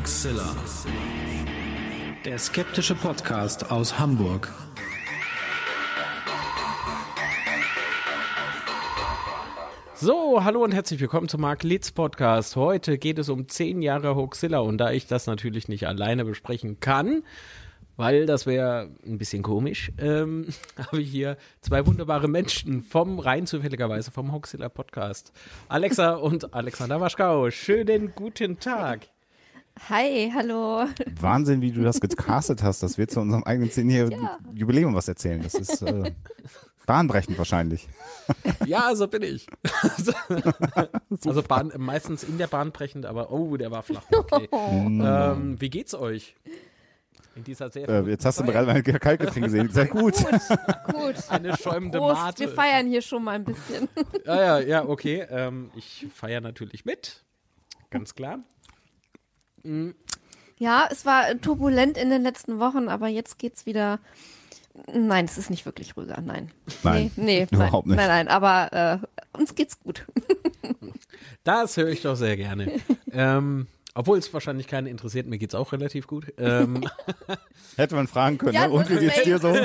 Hoaxilla. 0.00 0.56
Der 2.24 2.38
skeptische 2.38 2.94
Podcast 2.94 3.70
aus 3.70 3.98
Hamburg. 3.98 4.50
So, 9.94 10.42
hallo 10.42 10.64
und 10.64 10.72
herzlich 10.72 11.00
willkommen 11.00 11.28
zum 11.28 11.42
Mark 11.42 11.64
Litz 11.64 11.92
Podcast. 11.92 12.56
Heute 12.56 12.96
geht 12.96 13.18
es 13.18 13.28
um 13.28 13.46
10 13.46 13.82
Jahre 13.82 14.16
Hoaxilla 14.16 14.60
und 14.60 14.78
da 14.78 14.90
ich 14.90 15.06
das 15.06 15.26
natürlich 15.26 15.68
nicht 15.68 15.86
alleine 15.86 16.24
besprechen 16.24 16.80
kann, 16.80 17.22
weil 17.98 18.24
das 18.24 18.46
wäre 18.46 18.88
ein 19.04 19.18
bisschen 19.18 19.42
komisch, 19.42 19.92
ähm, 19.98 20.46
habe 20.78 21.02
ich 21.02 21.10
hier 21.10 21.36
zwei 21.60 21.86
wunderbare 21.86 22.26
Menschen 22.26 22.80
vom 22.82 23.18
rein 23.18 23.46
zufälligerweise 23.46 24.10
vom 24.10 24.32
Hoaxilla 24.32 24.70
Podcast. 24.70 25.34
Alexa 25.68 26.14
und 26.14 26.54
Alexander 26.54 27.02
Waschkau. 27.02 27.50
Schönen 27.50 28.14
guten 28.14 28.58
Tag. 28.58 29.08
Hi, 29.88 30.30
hallo. 30.34 30.84
Wahnsinn, 31.20 31.62
wie 31.62 31.72
du 31.72 31.82
das 31.82 32.00
gecastet 32.00 32.62
hast, 32.62 32.82
dass 32.82 32.98
wir 32.98 33.08
zu 33.08 33.20
unserem 33.20 33.42
eigenen 33.44 33.70
zehnjährigen 33.70 34.22
ja. 34.22 34.38
Jubiläum 34.54 34.94
was 34.94 35.08
erzählen. 35.08 35.42
Das 35.42 35.54
ist 35.54 35.82
äh, 35.82 36.12
bahnbrechend 36.86 37.38
wahrscheinlich. 37.38 37.88
Ja, 38.66 38.94
so 38.94 39.08
bin 39.08 39.22
ich. 39.22 39.46
also 41.24 41.42
Bahn, 41.48 41.72
meistens 41.76 42.22
in 42.22 42.38
der 42.38 42.46
Bahn 42.46 42.72
brechend, 42.72 43.06
aber 43.06 43.32
oh, 43.32 43.56
der 43.56 43.70
war 43.70 43.82
flach. 43.82 44.04
Okay. 44.10 44.48
ähm, 44.52 45.60
wie 45.60 45.70
geht's 45.70 45.94
euch? 45.94 46.36
In 47.36 47.44
dieser 47.44 47.70
sehr 47.70 47.88
äh, 47.88 48.02
jetzt 48.10 48.24
hast 48.24 48.40
du 48.40 48.44
gerade 48.44 48.66
mein 48.66 48.82
Kaltgetränk 48.82 49.46
gesehen. 49.46 49.70
Sehr 49.70 49.86
gut. 49.86 50.14
gut. 50.14 50.26
gut. 50.92 51.14
Eine 51.28 51.56
schäumende 51.56 51.98
Prost, 51.98 52.22
Mate. 52.22 52.40
Wir 52.40 52.48
feiern 52.48 52.86
hier 52.86 53.02
schon 53.02 53.24
mal 53.24 53.36
ein 53.36 53.44
bisschen. 53.44 53.88
Ja, 54.26 54.36
ja, 54.36 54.58
ja, 54.60 54.84
okay. 54.84 55.26
Ähm, 55.30 55.70
ich 55.76 56.06
feiere 56.12 56.40
natürlich 56.40 56.84
mit. 56.84 57.24
Ganz 57.90 58.14
klar. 58.14 58.40
Mhm. 59.62 59.94
Ja, 60.58 60.88
es 60.90 61.06
war 61.06 61.40
turbulent 61.40 61.96
in 61.96 62.10
den 62.10 62.22
letzten 62.22 62.58
Wochen, 62.58 62.88
aber 62.88 63.08
jetzt 63.08 63.38
geht's 63.38 63.64
wieder. 63.66 63.98
Nein, 64.92 65.24
es 65.24 65.38
ist 65.38 65.50
nicht 65.50 65.64
wirklich 65.66 65.96
ruhiger. 65.96 66.20
Nein. 66.20 66.50
Nein. 66.82 67.10
Nee, 67.16 67.24
nee 67.24 67.46
überhaupt 67.50 67.86
nein, 67.86 67.96
nicht. 67.96 68.06
Nein, 68.06 68.26
nein, 68.26 68.28
aber 68.28 69.00
äh, 69.02 69.38
uns 69.38 69.54
geht's 69.54 69.80
gut. 69.80 70.06
Das 71.44 71.76
höre 71.76 71.88
ich 71.88 72.02
doch 72.02 72.16
sehr 72.16 72.36
gerne. 72.36 72.80
ähm, 73.12 73.66
obwohl 73.94 74.18
es 74.18 74.32
wahrscheinlich 74.32 74.66
keinen 74.66 74.86
interessiert, 74.86 75.26
mir 75.26 75.38
geht's 75.38 75.54
auch 75.54 75.72
relativ 75.72 76.06
gut. 76.06 76.32
Ähm, 76.38 76.84
Hätte 77.76 77.94
man 77.94 78.06
fragen 78.06 78.38
können, 78.38 78.54
Ja, 78.54 78.68
ne? 78.68 78.72
und 78.74 78.88
wie 78.90 78.98
geht's 78.98 79.22
dir 79.22 79.38
so? 79.38 79.54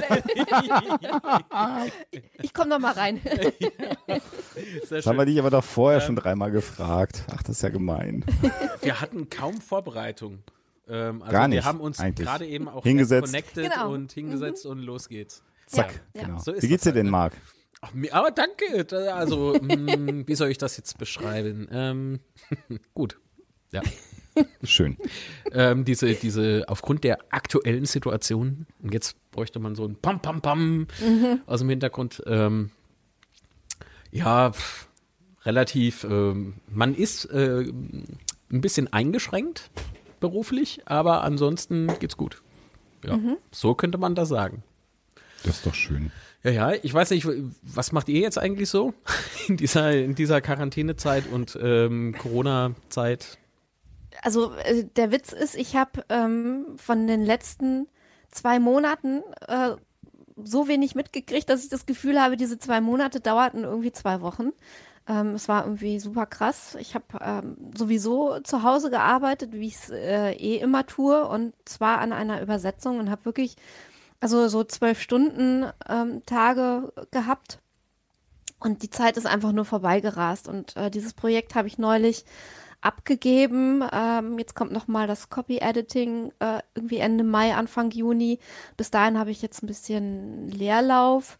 ich 2.41 2.53
komme 2.53 2.69
noch 2.69 2.79
mal 2.79 2.93
rein. 2.93 3.21
sehr 3.23 4.91
Das 4.97 5.05
haben 5.05 5.17
wir 5.17 5.25
dich 5.25 5.39
aber 5.39 5.49
doch 5.49 5.63
vorher 5.63 6.01
schon 6.01 6.15
dreimal 6.15 6.51
gefragt. 6.51 7.23
Ach, 7.31 7.41
das 7.43 7.57
ist 7.57 7.61
ja 7.61 7.69
gemein. 7.69 8.25
Wir 8.81 8.99
hatten 9.01 9.29
kaum 9.29 9.59
Vorbereitung. 9.61 10.39
Ähm, 10.87 11.21
also 11.21 11.31
Gar 11.31 11.41
Wir 11.43 11.47
nicht, 11.57 11.65
haben 11.65 11.79
uns 11.79 11.97
gerade 11.97 12.45
eben 12.45 12.67
auch 12.67 12.83
Hingesetzt. 12.83 13.27
connected 13.27 13.71
Genau. 13.71 13.91
und 13.91 14.11
hingesetzt 14.11 14.65
und 14.65 14.79
los 14.79 15.09
geht's. 15.09 15.43
Zack, 15.67 16.01
Ja, 16.13 16.23
genau. 16.25 16.39
so 16.39 16.51
ist 16.51 16.63
wie 16.63 16.67
geht's 16.67 16.83
dir 16.83 16.89
halt, 16.89 16.97
denn, 16.97 17.05
ne? 17.07 17.11
Marc? 17.11 17.33
Ach, 17.81 17.91
aber 18.11 18.31
danke. 18.31 18.85
Da- 18.85 19.15
Also, 19.15 19.57
mh, 19.61 20.27
wie 20.27 20.35
soll 20.35 20.49
ich 20.49 20.57
das 20.59 20.77
jetzt 20.77 20.97
beschreiben? 20.97 21.67
Ähm, 21.71 22.19
gut. 22.93 23.19
Ja. 23.71 23.81
Schön. 24.63 24.97
ähm, 25.51 25.85
diese, 25.85 26.13
diese, 26.13 26.65
aufgrund 26.67 27.03
der 27.03 27.19
aktuellen 27.29 27.85
Situation, 27.85 28.65
und 28.81 28.93
jetzt 28.93 29.15
bräuchte 29.31 29.59
man 29.59 29.75
so 29.75 29.85
ein 29.85 29.95
Pam, 29.95 30.19
Pam, 30.21 30.41
Pam 30.41 30.87
aus 31.45 31.59
dem 31.59 31.69
Hintergrund, 31.69 32.21
ähm, 32.25 32.71
ja, 34.11 34.51
pff, 34.51 34.87
relativ, 35.45 36.03
ähm, 36.03 36.55
man 36.67 36.95
ist 36.95 37.25
äh, 37.25 37.61
ein 37.61 38.61
bisschen 38.61 38.91
eingeschränkt 38.91 39.69
beruflich, 40.19 40.81
aber 40.85 41.23
ansonsten 41.23 41.87
geht's 41.99 42.17
gut. 42.17 42.41
Ja, 43.05 43.19
so 43.51 43.75
könnte 43.75 43.97
man 43.99 44.15
das 44.15 44.29
sagen. 44.29 44.63
Das 45.43 45.57
ist 45.57 45.65
doch 45.67 45.75
schön. 45.75 46.11
Ja, 46.43 46.51
ja, 46.51 46.71
ich 46.81 46.93
weiß 46.93 47.11
nicht, 47.11 47.27
was 47.61 47.91
macht 47.91 48.09
ihr 48.09 48.19
jetzt 48.19 48.39
eigentlich 48.39 48.69
so 48.69 48.93
in 49.47 49.57
dieser, 49.57 49.91
in 49.91 50.15
dieser 50.15 50.41
Quarantänezeit 50.41 51.25
und 51.31 51.57
ähm, 51.61 52.15
Corona-Zeit? 52.17 53.37
Also 54.21 54.53
äh, 54.55 54.85
der 54.95 55.11
Witz 55.11 55.31
ist, 55.31 55.55
ich 55.55 55.75
habe 55.75 56.05
ähm, 56.09 56.75
von 56.77 57.07
den 57.07 57.23
letzten 57.23 57.87
zwei 58.31 58.59
Monaten 58.59 59.21
äh, 59.47 59.75
so 60.35 60.67
wenig 60.67 60.95
mitgekriegt, 60.95 61.49
dass 61.49 61.63
ich 61.63 61.69
das 61.69 61.85
Gefühl 61.85 62.21
habe, 62.21 62.37
diese 62.37 62.59
zwei 62.59 62.81
Monate 62.81 63.19
dauerten 63.19 63.63
irgendwie 63.63 63.91
zwei 63.91 64.21
Wochen. 64.21 64.51
Ähm, 65.07 65.35
es 65.35 65.47
war 65.47 65.63
irgendwie 65.63 65.99
super 65.99 66.25
krass. 66.25 66.75
Ich 66.79 66.95
habe 66.95 67.05
ähm, 67.21 67.71
sowieso 67.75 68.39
zu 68.41 68.63
Hause 68.63 68.89
gearbeitet, 68.89 69.53
wie 69.53 69.67
ich 69.67 69.75
es 69.75 69.89
äh, 69.91 70.31
eh 70.31 70.57
immer 70.57 70.85
tue, 70.85 71.27
und 71.27 71.53
zwar 71.65 71.99
an 71.99 72.11
einer 72.11 72.41
Übersetzung 72.41 72.99
und 72.99 73.09
habe 73.09 73.25
wirklich 73.25 73.55
also 74.19 74.47
so 74.47 74.63
zwölf 74.63 74.99
Stunden 74.99 75.65
ähm, 75.87 76.23
Tage 76.25 76.91
gehabt. 77.11 77.59
Und 78.59 78.81
die 78.81 78.89
Zeit 78.89 79.17
ist 79.17 79.27
einfach 79.27 79.51
nur 79.51 79.65
vorbeigerast. 79.65 80.47
Und 80.47 80.75
äh, 80.75 80.89
dieses 80.89 81.13
Projekt 81.13 81.53
habe 81.53 81.67
ich 81.67 81.77
neulich 81.77 82.25
abgegeben. 82.81 83.83
Ähm, 83.91 84.37
jetzt 84.39 84.55
kommt 84.55 84.71
noch 84.71 84.87
mal 84.87 85.07
das 85.07 85.29
Copy-Editing 85.29 86.31
äh, 86.39 86.59
irgendwie 86.75 86.97
Ende 86.97 87.23
Mai, 87.23 87.55
Anfang 87.55 87.91
Juni. 87.91 88.39
Bis 88.77 88.91
dahin 88.91 89.17
habe 89.19 89.31
ich 89.31 89.41
jetzt 89.41 89.63
ein 89.63 89.67
bisschen 89.67 90.49
Leerlauf. 90.49 91.37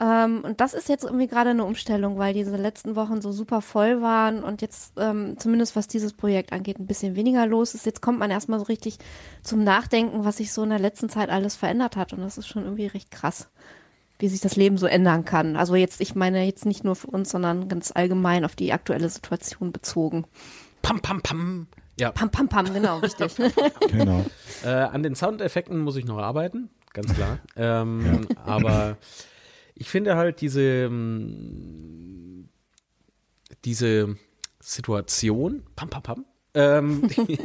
Ähm, 0.00 0.42
und 0.44 0.60
das 0.60 0.74
ist 0.74 0.88
jetzt 0.88 1.04
irgendwie 1.04 1.26
gerade 1.26 1.50
eine 1.50 1.64
Umstellung, 1.64 2.18
weil 2.18 2.32
diese 2.32 2.56
letzten 2.56 2.94
Wochen 2.94 3.20
so 3.20 3.32
super 3.32 3.60
voll 3.60 4.00
waren 4.00 4.44
und 4.44 4.62
jetzt 4.62 4.92
ähm, 4.96 5.36
zumindest 5.38 5.74
was 5.74 5.88
dieses 5.88 6.12
Projekt 6.12 6.52
angeht, 6.52 6.78
ein 6.78 6.86
bisschen 6.86 7.16
weniger 7.16 7.46
los 7.46 7.74
ist. 7.74 7.84
Jetzt 7.84 8.00
kommt 8.00 8.20
man 8.20 8.30
erstmal 8.30 8.60
so 8.60 8.66
richtig 8.66 8.98
zum 9.42 9.64
Nachdenken, 9.64 10.24
was 10.24 10.36
sich 10.36 10.52
so 10.52 10.62
in 10.62 10.70
der 10.70 10.78
letzten 10.78 11.08
Zeit 11.08 11.30
alles 11.30 11.56
verändert 11.56 11.96
hat. 11.96 12.12
Und 12.12 12.20
das 12.20 12.38
ist 12.38 12.46
schon 12.46 12.62
irgendwie 12.62 12.86
recht 12.86 13.10
krass, 13.10 13.48
wie 14.20 14.28
sich 14.28 14.40
das 14.40 14.54
Leben 14.54 14.78
so 14.78 14.86
ändern 14.86 15.24
kann. 15.24 15.56
Also 15.56 15.74
jetzt, 15.74 16.00
ich 16.00 16.14
meine 16.14 16.44
jetzt 16.44 16.64
nicht 16.64 16.84
nur 16.84 16.94
für 16.94 17.08
uns, 17.08 17.30
sondern 17.30 17.68
ganz 17.68 17.90
allgemein 17.92 18.44
auf 18.44 18.54
die 18.54 18.72
aktuelle 18.72 19.08
Situation 19.08 19.72
bezogen. 19.72 20.26
Pam, 20.82 21.00
pam, 21.00 21.20
pam. 21.20 21.66
Ja, 21.98 22.12
Pam, 22.12 22.30
pam, 22.30 22.48
pam, 22.48 22.72
genau, 22.72 22.98
richtig. 22.98 23.34
Genau. 23.90 24.24
Äh, 24.64 24.68
an 24.68 25.02
den 25.02 25.16
Soundeffekten 25.16 25.78
muss 25.78 25.96
ich 25.96 26.04
noch 26.04 26.18
arbeiten, 26.18 26.70
ganz 26.92 27.12
klar. 27.12 27.40
ähm, 27.56 28.28
Aber 28.44 28.96
ich 29.74 29.88
finde 29.90 30.16
halt 30.16 30.40
diese, 30.40 30.62
ähm, 30.62 32.48
diese 33.64 34.16
Situation, 34.60 35.64
pam, 35.74 35.90
pam, 35.90 36.02
pam, 36.02 36.24
ähm, 36.54 37.08
die, 37.08 37.38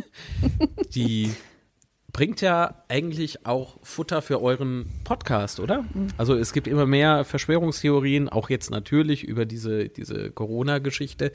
die 0.93 1.33
bringt 2.11 2.41
ja 2.41 2.83
eigentlich 2.89 3.47
auch 3.47 3.79
Futter 3.81 4.21
für 4.21 4.39
euren 4.39 4.85
Podcast, 5.03 5.59
oder? 5.59 5.83
Also 6.17 6.35
es 6.35 6.53
gibt 6.53 6.67
immer 6.67 6.85
mehr 6.85 7.25
Verschwörungstheorien, 7.25 8.29
auch 8.29 8.51
jetzt 8.51 8.69
natürlich 8.69 9.23
über 9.23 9.45
diese, 9.45 9.89
diese 9.89 10.29
Corona-Geschichte. 10.29 11.31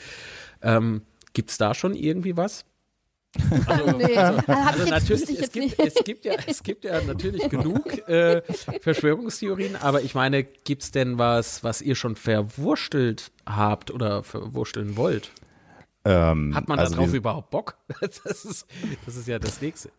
Ähm, 0.62 1.02
Gibt 1.32 1.50
es 1.50 1.58
da 1.58 1.74
schon 1.74 1.94
irgendwie 1.94 2.36
was? 2.36 2.64
Also, 3.66 3.90
nee, 3.98 4.16
also, 4.16 4.42
also 4.46 4.86
natürlich, 4.86 5.40
es 5.40 5.52
gibt, 5.52 5.56
nicht. 5.56 5.78
es, 5.78 5.94
gibt 6.04 6.24
ja, 6.24 6.34
es 6.46 6.62
gibt 6.62 6.84
ja 6.84 7.00
natürlich 7.02 7.48
genug 7.50 8.08
äh, 8.08 8.42
Verschwörungstheorien, 8.80 9.76
aber 9.76 10.02
ich 10.02 10.14
meine, 10.14 10.44
gibt 10.44 10.82
es 10.82 10.90
denn 10.90 11.18
was, 11.18 11.62
was 11.62 11.82
ihr 11.82 11.94
schon 11.94 12.16
verwurstelt 12.16 13.30
habt 13.46 13.90
oder 13.90 14.22
verwursteln 14.22 14.96
wollt? 14.96 15.30
Ähm, 16.04 16.54
Hat 16.54 16.68
man 16.68 16.78
also 16.78 16.94
darauf 16.94 17.12
überhaupt 17.12 17.50
Bock? 17.50 17.76
Das 18.00 18.44
ist, 18.44 18.66
das 19.04 19.16
ist 19.16 19.28
ja 19.28 19.38
das 19.38 19.60
Nächste. 19.60 19.90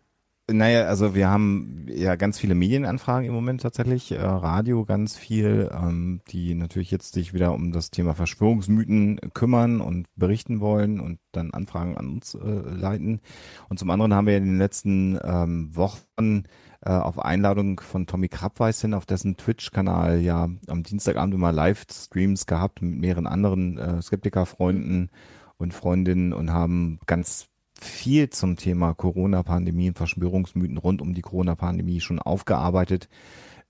Naja, 0.51 0.85
also 0.85 1.15
wir 1.15 1.29
haben 1.29 1.85
ja 1.87 2.15
ganz 2.15 2.39
viele 2.39 2.55
Medienanfragen 2.55 3.27
im 3.27 3.33
Moment 3.33 3.61
tatsächlich, 3.61 4.11
äh, 4.11 4.19
Radio 4.19 4.85
ganz 4.85 5.15
viel, 5.15 5.69
ähm, 5.73 6.21
die 6.29 6.55
natürlich 6.55 6.91
jetzt 6.91 7.13
sich 7.13 7.33
wieder 7.33 7.53
um 7.53 7.71
das 7.71 7.91
Thema 7.91 8.15
Verschwörungsmythen 8.15 9.19
kümmern 9.33 9.81
und 9.81 10.07
berichten 10.15 10.59
wollen 10.59 10.99
und 10.99 11.19
dann 11.31 11.51
Anfragen 11.51 11.97
an 11.97 12.07
uns 12.09 12.35
äh, 12.35 12.39
leiten. 12.39 13.21
Und 13.69 13.79
zum 13.79 13.89
anderen 13.89 14.13
haben 14.13 14.27
wir 14.27 14.37
in 14.37 14.45
den 14.45 14.57
letzten 14.57 15.19
ähm, 15.23 15.75
Wochen 15.75 16.43
äh, 16.81 16.89
auf 16.89 17.19
Einladung 17.19 17.79
von 17.79 18.07
Tommy 18.07 18.29
Krabweis 18.29 18.85
auf 18.85 19.05
dessen 19.05 19.37
Twitch-Kanal 19.37 20.19
ja 20.21 20.49
am 20.67 20.83
Dienstagabend 20.83 21.33
immer 21.33 21.51
Livestreams 21.51 22.45
gehabt 22.45 22.81
mit 22.81 22.99
mehreren 22.99 23.27
anderen 23.27 23.77
äh, 23.77 24.01
Skeptiker-Freunden 24.01 25.09
und 25.57 25.73
Freundinnen 25.73 26.33
und 26.33 26.51
haben 26.51 26.99
ganz 27.05 27.49
viel 27.81 28.29
zum 28.29 28.55
Thema 28.55 28.93
Corona-Pandemie 28.93 29.89
und 29.89 29.97
Verschwörungsmythen 29.97 30.77
rund 30.77 31.01
um 31.01 31.13
die 31.13 31.21
Corona-Pandemie 31.21 32.01
schon 32.01 32.19
aufgearbeitet. 32.19 33.09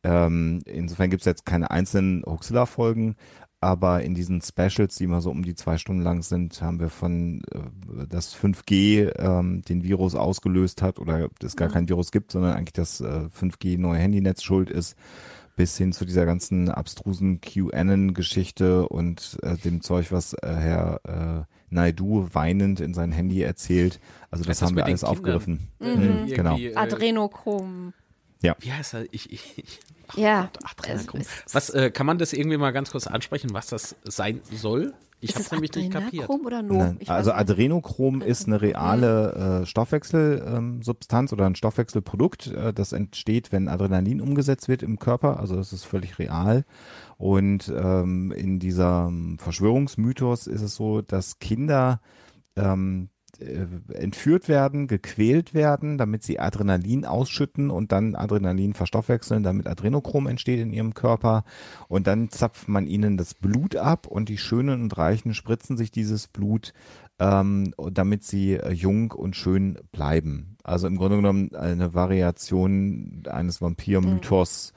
Ähm, 0.04 0.62
insofern 0.66 1.10
gibt 1.10 1.22
es 1.22 1.26
jetzt 1.26 1.46
keine 1.46 1.72
einzelnen 1.72 2.24
Huxilla-Folgen, 2.26 3.16
aber 3.62 4.04
in 4.04 4.16
diesen 4.16 4.42
Specials, 4.42 4.96
die 4.96 5.04
immer 5.04 5.20
so 5.20 5.30
um 5.32 5.44
die 5.44 5.56
zwei 5.56 5.78
Stunden 5.78 6.02
lang 6.02 6.22
sind, 6.22 6.62
haben 6.62 6.80
wir 6.80 6.90
von 6.90 7.42
äh, 7.52 8.08
das 8.08 8.34
5G 8.34 9.12
ähm, 9.20 9.62
den 9.64 9.84
Virus 9.84 10.16
ausgelöst 10.16 10.82
hat 10.82 11.00
oder 11.00 11.30
es 11.44 11.58
gar 11.58 11.68
kein 11.68 11.90
Virus 11.90 12.12
gibt, 12.12 12.32
sondern 12.32 12.54
eigentlich 12.54 12.74
das 12.74 13.02
äh, 13.02 13.28
5G 13.38 13.78
neue 13.78 14.00
Handynetz 14.00 14.44
schuld 14.44 14.70
ist, 14.70 14.96
bis 15.60 15.76
hin 15.76 15.92
zu 15.92 16.06
dieser 16.06 16.26
ganzen 16.26 16.70
abstrusen 16.70 17.42
QAnon-Geschichte 17.42 18.88
und 18.88 19.38
äh, 19.44 19.58
dem 19.58 19.82
Zeug, 19.82 20.10
was 20.14 20.32
äh, 20.36 20.48
Herr 20.48 21.02
äh, 21.04 21.54
Naidu 21.70 22.30
weinend 22.32 22.80
in 22.80 22.94
sein 22.94 23.12
Handy 23.12 23.42
erzählt. 23.42 24.00
Also 24.32 24.46
das, 24.46 24.60
Das 24.60 24.66
haben 24.70 24.78
wir 24.78 24.86
alles 24.86 25.04
aufgegriffen. 25.04 25.68
Kindern. 25.80 26.22
Mhm, 26.24 26.28
genau. 26.28 26.58
Äh, 26.58 26.76
Adrenochrom. 26.76 27.92
Wie 28.42 28.72
heißt 28.72 28.94
er? 28.94 29.06
Ich, 29.12 29.34
ich, 29.34 29.58
ich. 29.58 29.80
Ach 30.08 30.18
Ja. 30.18 30.42
Gott, 30.44 30.60
Adrenochrom. 30.64 31.24
Was, 31.52 31.70
äh, 31.72 31.92
kann 31.92 32.06
man 32.06 32.18
das 32.20 32.32
irgendwie 32.32 32.56
mal 32.56 32.72
ganz 32.72 32.92
kurz 32.92 33.06
ansprechen, 33.06 33.50
was 33.52 33.68
das 33.68 33.98
sein 34.06 34.40
soll? 34.50 34.94
Ich 35.22 35.32
Ist 35.32 35.36
habe 35.36 35.46
es 35.46 35.52
nämlich 35.52 35.74
nicht 35.76 35.92
kapiert. 35.92 36.24
Adrenochrom 36.24 36.46
oder 36.46 36.62
No? 36.62 36.78
Nein, 36.78 37.00
also. 37.08 37.34
Adrenochrom 37.34 38.22
ist 38.22 38.48
eine 38.48 38.62
reale 38.62 39.62
äh, 39.62 39.66
Stoffwechselsubstanz 39.66 41.34
oder 41.34 41.46
ein 41.46 41.56
Stoffwechselprodukt, 41.56 42.48
äh, 42.48 42.74
das 42.74 42.94
entsteht, 42.94 43.52
wenn 43.52 43.68
Adrenalin 43.68 44.22
umgesetzt 44.22 44.70
wird 44.70 44.82
im 44.82 44.98
Körper. 44.98 45.40
Also 45.40 45.56
das 45.56 45.74
ist 45.74 45.84
völlig 45.84 46.20
real. 46.20 46.64
Und 47.18 47.72
ähm, 47.76 48.32
in 48.32 48.60
diesem 48.60 49.38
Verschwörungsmythos 49.40 50.48
ist 50.48 50.62
es 50.62 50.76
so, 50.76 51.02
dass 51.02 51.40
Kinder 51.40 52.00
ähm, 52.56 53.10
äh, 53.10 53.19
entführt 53.94 54.48
werden, 54.48 54.88
gequält 54.88 55.54
werden, 55.54 55.98
damit 55.98 56.24
sie 56.24 56.40
Adrenalin 56.40 57.06
ausschütten 57.06 57.70
und 57.70 57.92
dann 57.92 58.16
Adrenalin 58.16 58.74
verstoffwechseln, 58.74 59.44
damit 59.44 59.68
Adrenochrom 59.68 60.28
entsteht 60.28 60.60
in 60.60 60.74
ihrem 60.74 60.94
Körper. 60.94 61.44
Und 61.88 62.08
dann 62.08 62.30
zapft 62.30 62.68
man 62.68 62.86
ihnen 62.86 63.18
das 63.18 63.34
Blut 63.34 63.76
ab 63.76 64.08
und 64.08 64.30
die 64.30 64.38
Schönen 64.38 64.82
und 64.82 64.98
Reichen 64.98 65.34
spritzen 65.34 65.78
sich 65.78 65.92
dieses 65.92 66.28
Blut, 66.28 66.74
ähm, 67.20 67.74
damit 67.92 68.24
sie 68.24 68.54
äh, 68.54 68.72
jung 68.72 69.12
und 69.12 69.36
schön 69.36 69.78
bleiben. 69.92 70.58
Also 70.64 70.88
im 70.88 70.98
Grunde 70.98 71.18
genommen 71.18 71.56
eine 71.56 71.94
Variation 71.94 73.24
eines 73.28 73.62
Vampirmythos 73.62 74.74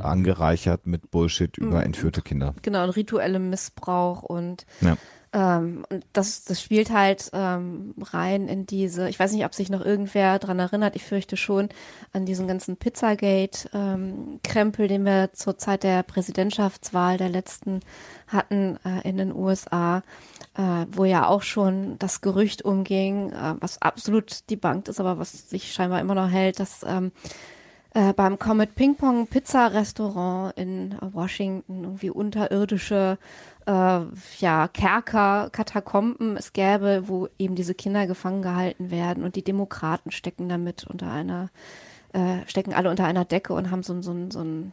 angereichert 0.00 0.86
mit 0.86 1.10
Bullshit 1.10 1.56
über 1.56 1.84
entführte 1.84 2.22
Kinder. 2.22 2.54
Genau, 2.62 2.84
und 2.84 2.90
rituellem 2.90 3.50
Missbrauch 3.50 4.22
und 4.22 4.66
Ja. 4.80 4.96
Ähm, 5.32 5.84
und 5.90 6.04
das, 6.12 6.44
das 6.44 6.62
spielt 6.62 6.90
halt 6.90 7.30
ähm, 7.32 7.94
rein 8.00 8.48
in 8.48 8.66
diese, 8.66 9.08
ich 9.08 9.18
weiß 9.18 9.32
nicht, 9.32 9.44
ob 9.44 9.54
sich 9.54 9.70
noch 9.70 9.84
irgendwer 9.84 10.38
dran 10.38 10.58
erinnert, 10.58 10.96
ich 10.96 11.04
fürchte 11.04 11.36
schon, 11.36 11.68
an 12.12 12.26
diesen 12.26 12.46
ganzen 12.46 12.76
Pizzagate-Krempel, 12.76 14.88
den 14.88 15.04
wir 15.04 15.32
zur 15.32 15.58
Zeit 15.58 15.82
der 15.82 16.02
Präsidentschaftswahl 16.02 17.18
der 17.18 17.28
letzten 17.28 17.80
hatten 18.28 18.78
äh, 18.84 19.08
in 19.08 19.16
den 19.16 19.34
USA, 19.34 20.02
äh, 20.56 20.86
wo 20.90 21.04
ja 21.04 21.26
auch 21.26 21.42
schon 21.42 21.98
das 21.98 22.20
Gerücht 22.20 22.64
umging, 22.64 23.32
äh, 23.32 23.54
was 23.60 23.82
absolut 23.82 24.48
debunked 24.50 24.88
ist, 24.88 25.00
aber 25.00 25.18
was 25.18 25.50
sich 25.50 25.72
scheinbar 25.72 26.00
immer 26.00 26.14
noch 26.14 26.30
hält, 26.30 26.60
dass 26.60 26.84
ähm, 26.86 27.12
äh, 27.94 28.12
beim 28.12 28.38
Comet 28.38 28.74
Ping 28.74 28.96
Pong 28.96 29.26
Pizza 29.26 29.72
Restaurant 29.72 30.56
in 30.58 30.96
Washington 31.00 31.84
irgendwie 31.84 32.10
unterirdische 32.10 33.18
äh, 33.66 34.00
ja, 34.38 34.68
Kerker, 34.68 35.50
Katakomben 35.50 36.36
es 36.36 36.52
gäbe, 36.52 37.04
wo 37.06 37.28
eben 37.38 37.54
diese 37.54 37.74
Kinder 37.74 38.06
gefangen 38.06 38.42
gehalten 38.42 38.90
werden 38.90 39.24
und 39.24 39.36
die 39.36 39.44
Demokraten 39.44 40.10
stecken 40.10 40.48
damit 40.48 40.86
unter 40.86 41.10
einer, 41.10 41.50
äh, 42.12 42.38
stecken 42.46 42.74
alle 42.74 42.90
unter 42.90 43.04
einer 43.04 43.24
Decke 43.24 43.52
und 43.52 43.70
haben 43.70 43.82
so, 43.82 44.00
so, 44.02 44.14
so 44.30 44.40
ein 44.40 44.72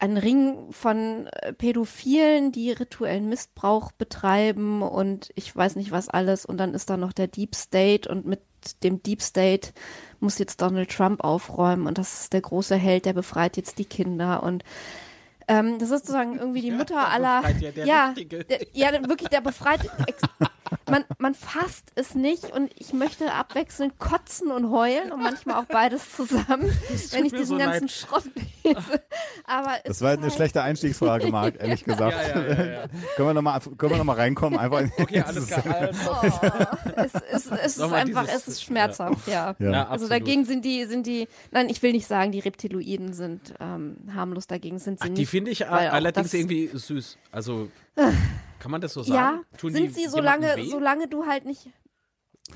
ein 0.00 0.16
Ring 0.16 0.70
von 0.70 1.26
äh, 1.26 1.52
Pädophilen, 1.52 2.52
die 2.52 2.70
rituellen 2.70 3.28
Missbrauch 3.28 3.90
betreiben 3.92 4.82
und 4.82 5.30
ich 5.34 5.54
weiß 5.54 5.76
nicht 5.76 5.90
was 5.90 6.08
alles. 6.08 6.46
Und 6.46 6.58
dann 6.58 6.74
ist 6.74 6.88
da 6.88 6.96
noch 6.96 7.12
der 7.12 7.26
Deep 7.26 7.54
State 7.54 8.08
und 8.08 8.24
mit 8.24 8.40
dem 8.82 9.02
Deep 9.02 9.22
State 9.22 9.70
muss 10.20 10.38
jetzt 10.38 10.62
Donald 10.62 10.90
Trump 10.90 11.22
aufräumen 11.24 11.86
und 11.86 11.98
das 11.98 12.22
ist 12.22 12.32
der 12.32 12.40
große 12.40 12.76
Held, 12.76 13.06
der 13.06 13.12
befreit 13.12 13.56
jetzt 13.56 13.78
die 13.78 13.84
Kinder 13.84 14.42
und 14.42 14.64
ähm, 15.48 15.78
das 15.78 15.90
ist 15.90 16.00
sozusagen 16.00 16.38
irgendwie 16.38 16.60
die 16.60 16.70
Mutter 16.70 16.94
der 16.94 17.08
aller. 17.08 17.42
ja 17.42 17.70
der 17.72 17.86
ja, 17.86 18.06
Richtige. 18.08 18.44
der, 18.44 18.60
ja, 18.72 18.92
wirklich, 19.08 19.28
der 19.30 19.40
befreit. 19.40 19.80
Man, 20.90 21.04
man 21.18 21.34
fasst 21.34 21.92
es 21.94 22.14
nicht 22.14 22.50
und 22.52 22.70
ich 22.76 22.92
möchte 22.92 23.32
abwechselnd 23.32 23.98
kotzen 23.98 24.50
und 24.50 24.70
heulen 24.70 25.12
und 25.12 25.22
manchmal 25.22 25.56
auch 25.56 25.66
beides 25.66 26.12
zusammen, 26.14 26.72
wenn 27.10 27.24
ich 27.26 27.32
diesen 27.32 27.46
so 27.46 27.56
ganzen 27.58 27.82
leid. 27.82 27.90
Schrott 27.90 28.24
lese. 28.64 29.02
Aber 29.44 29.72
es 29.76 29.82
Das 29.84 30.00
war 30.02 30.12
ist 30.12 30.18
eine 30.18 30.22
halt, 30.26 30.32
schlechte 30.34 30.62
Einstiegsfrage, 30.62 31.26
Marc, 31.30 31.60
ehrlich 31.60 31.84
gesagt. 31.84 32.16
Ja, 32.16 32.40
ja, 32.40 32.46
ja, 32.48 32.64
ja. 32.82 32.84
können 33.16 33.28
wir 33.28 33.34
nochmal 33.34 33.60
können 33.60 33.92
wir 33.92 33.98
noch 33.98 34.04
mal 34.04 34.16
reinkommen? 34.16 34.58
Einfach 34.58 34.80
in 34.80 34.92
Okay, 34.98 35.20
alles 35.20 35.46
klar. 35.46 35.90
Oh, 36.08 36.26
es, 36.96 37.12
es, 37.30 37.46
es 37.50 37.76
ist 37.76 37.82
einfach, 37.92 38.24
dieses- 38.26 38.36
es 38.42 38.48
ist 38.48 38.62
schmerzhaft, 38.64 39.26
ja. 39.28 39.54
Ja. 39.58 39.70
Ja, 39.70 39.88
Also 39.88 40.08
dagegen 40.08 40.44
sind 40.44 40.64
die, 40.64 40.84
sind 40.86 41.06
die, 41.06 41.28
nein, 41.50 41.68
ich 41.68 41.82
will 41.82 41.92
nicht 41.92 42.06
sagen, 42.06 42.32
die 42.32 42.40
Reptiloiden 42.40 43.12
sind 43.12 43.54
ähm, 43.60 43.96
harmlos, 44.14 44.46
dagegen 44.46 44.78
sind 44.78 44.98
sie 45.00 45.04
Ach, 45.04 45.08
nicht. 45.10 45.18
die 45.18 45.26
finde 45.26 45.50
ich 45.50 45.66
allerdings 45.68 46.32
irgendwie 46.34 46.68
süß. 46.72 47.18
Also, 47.32 47.68
kann 48.58 48.70
man 48.70 48.80
das 48.80 48.92
so 48.94 49.02
Ja, 49.02 49.14
sagen? 49.14 49.44
Tun 49.58 49.72
sind 49.72 49.84
die 49.84 49.88
sie, 50.02 50.08
solange, 50.08 50.56
weh? 50.56 50.68
solange 50.70 51.08
du 51.08 51.26
halt 51.26 51.44
nicht. 51.44 51.70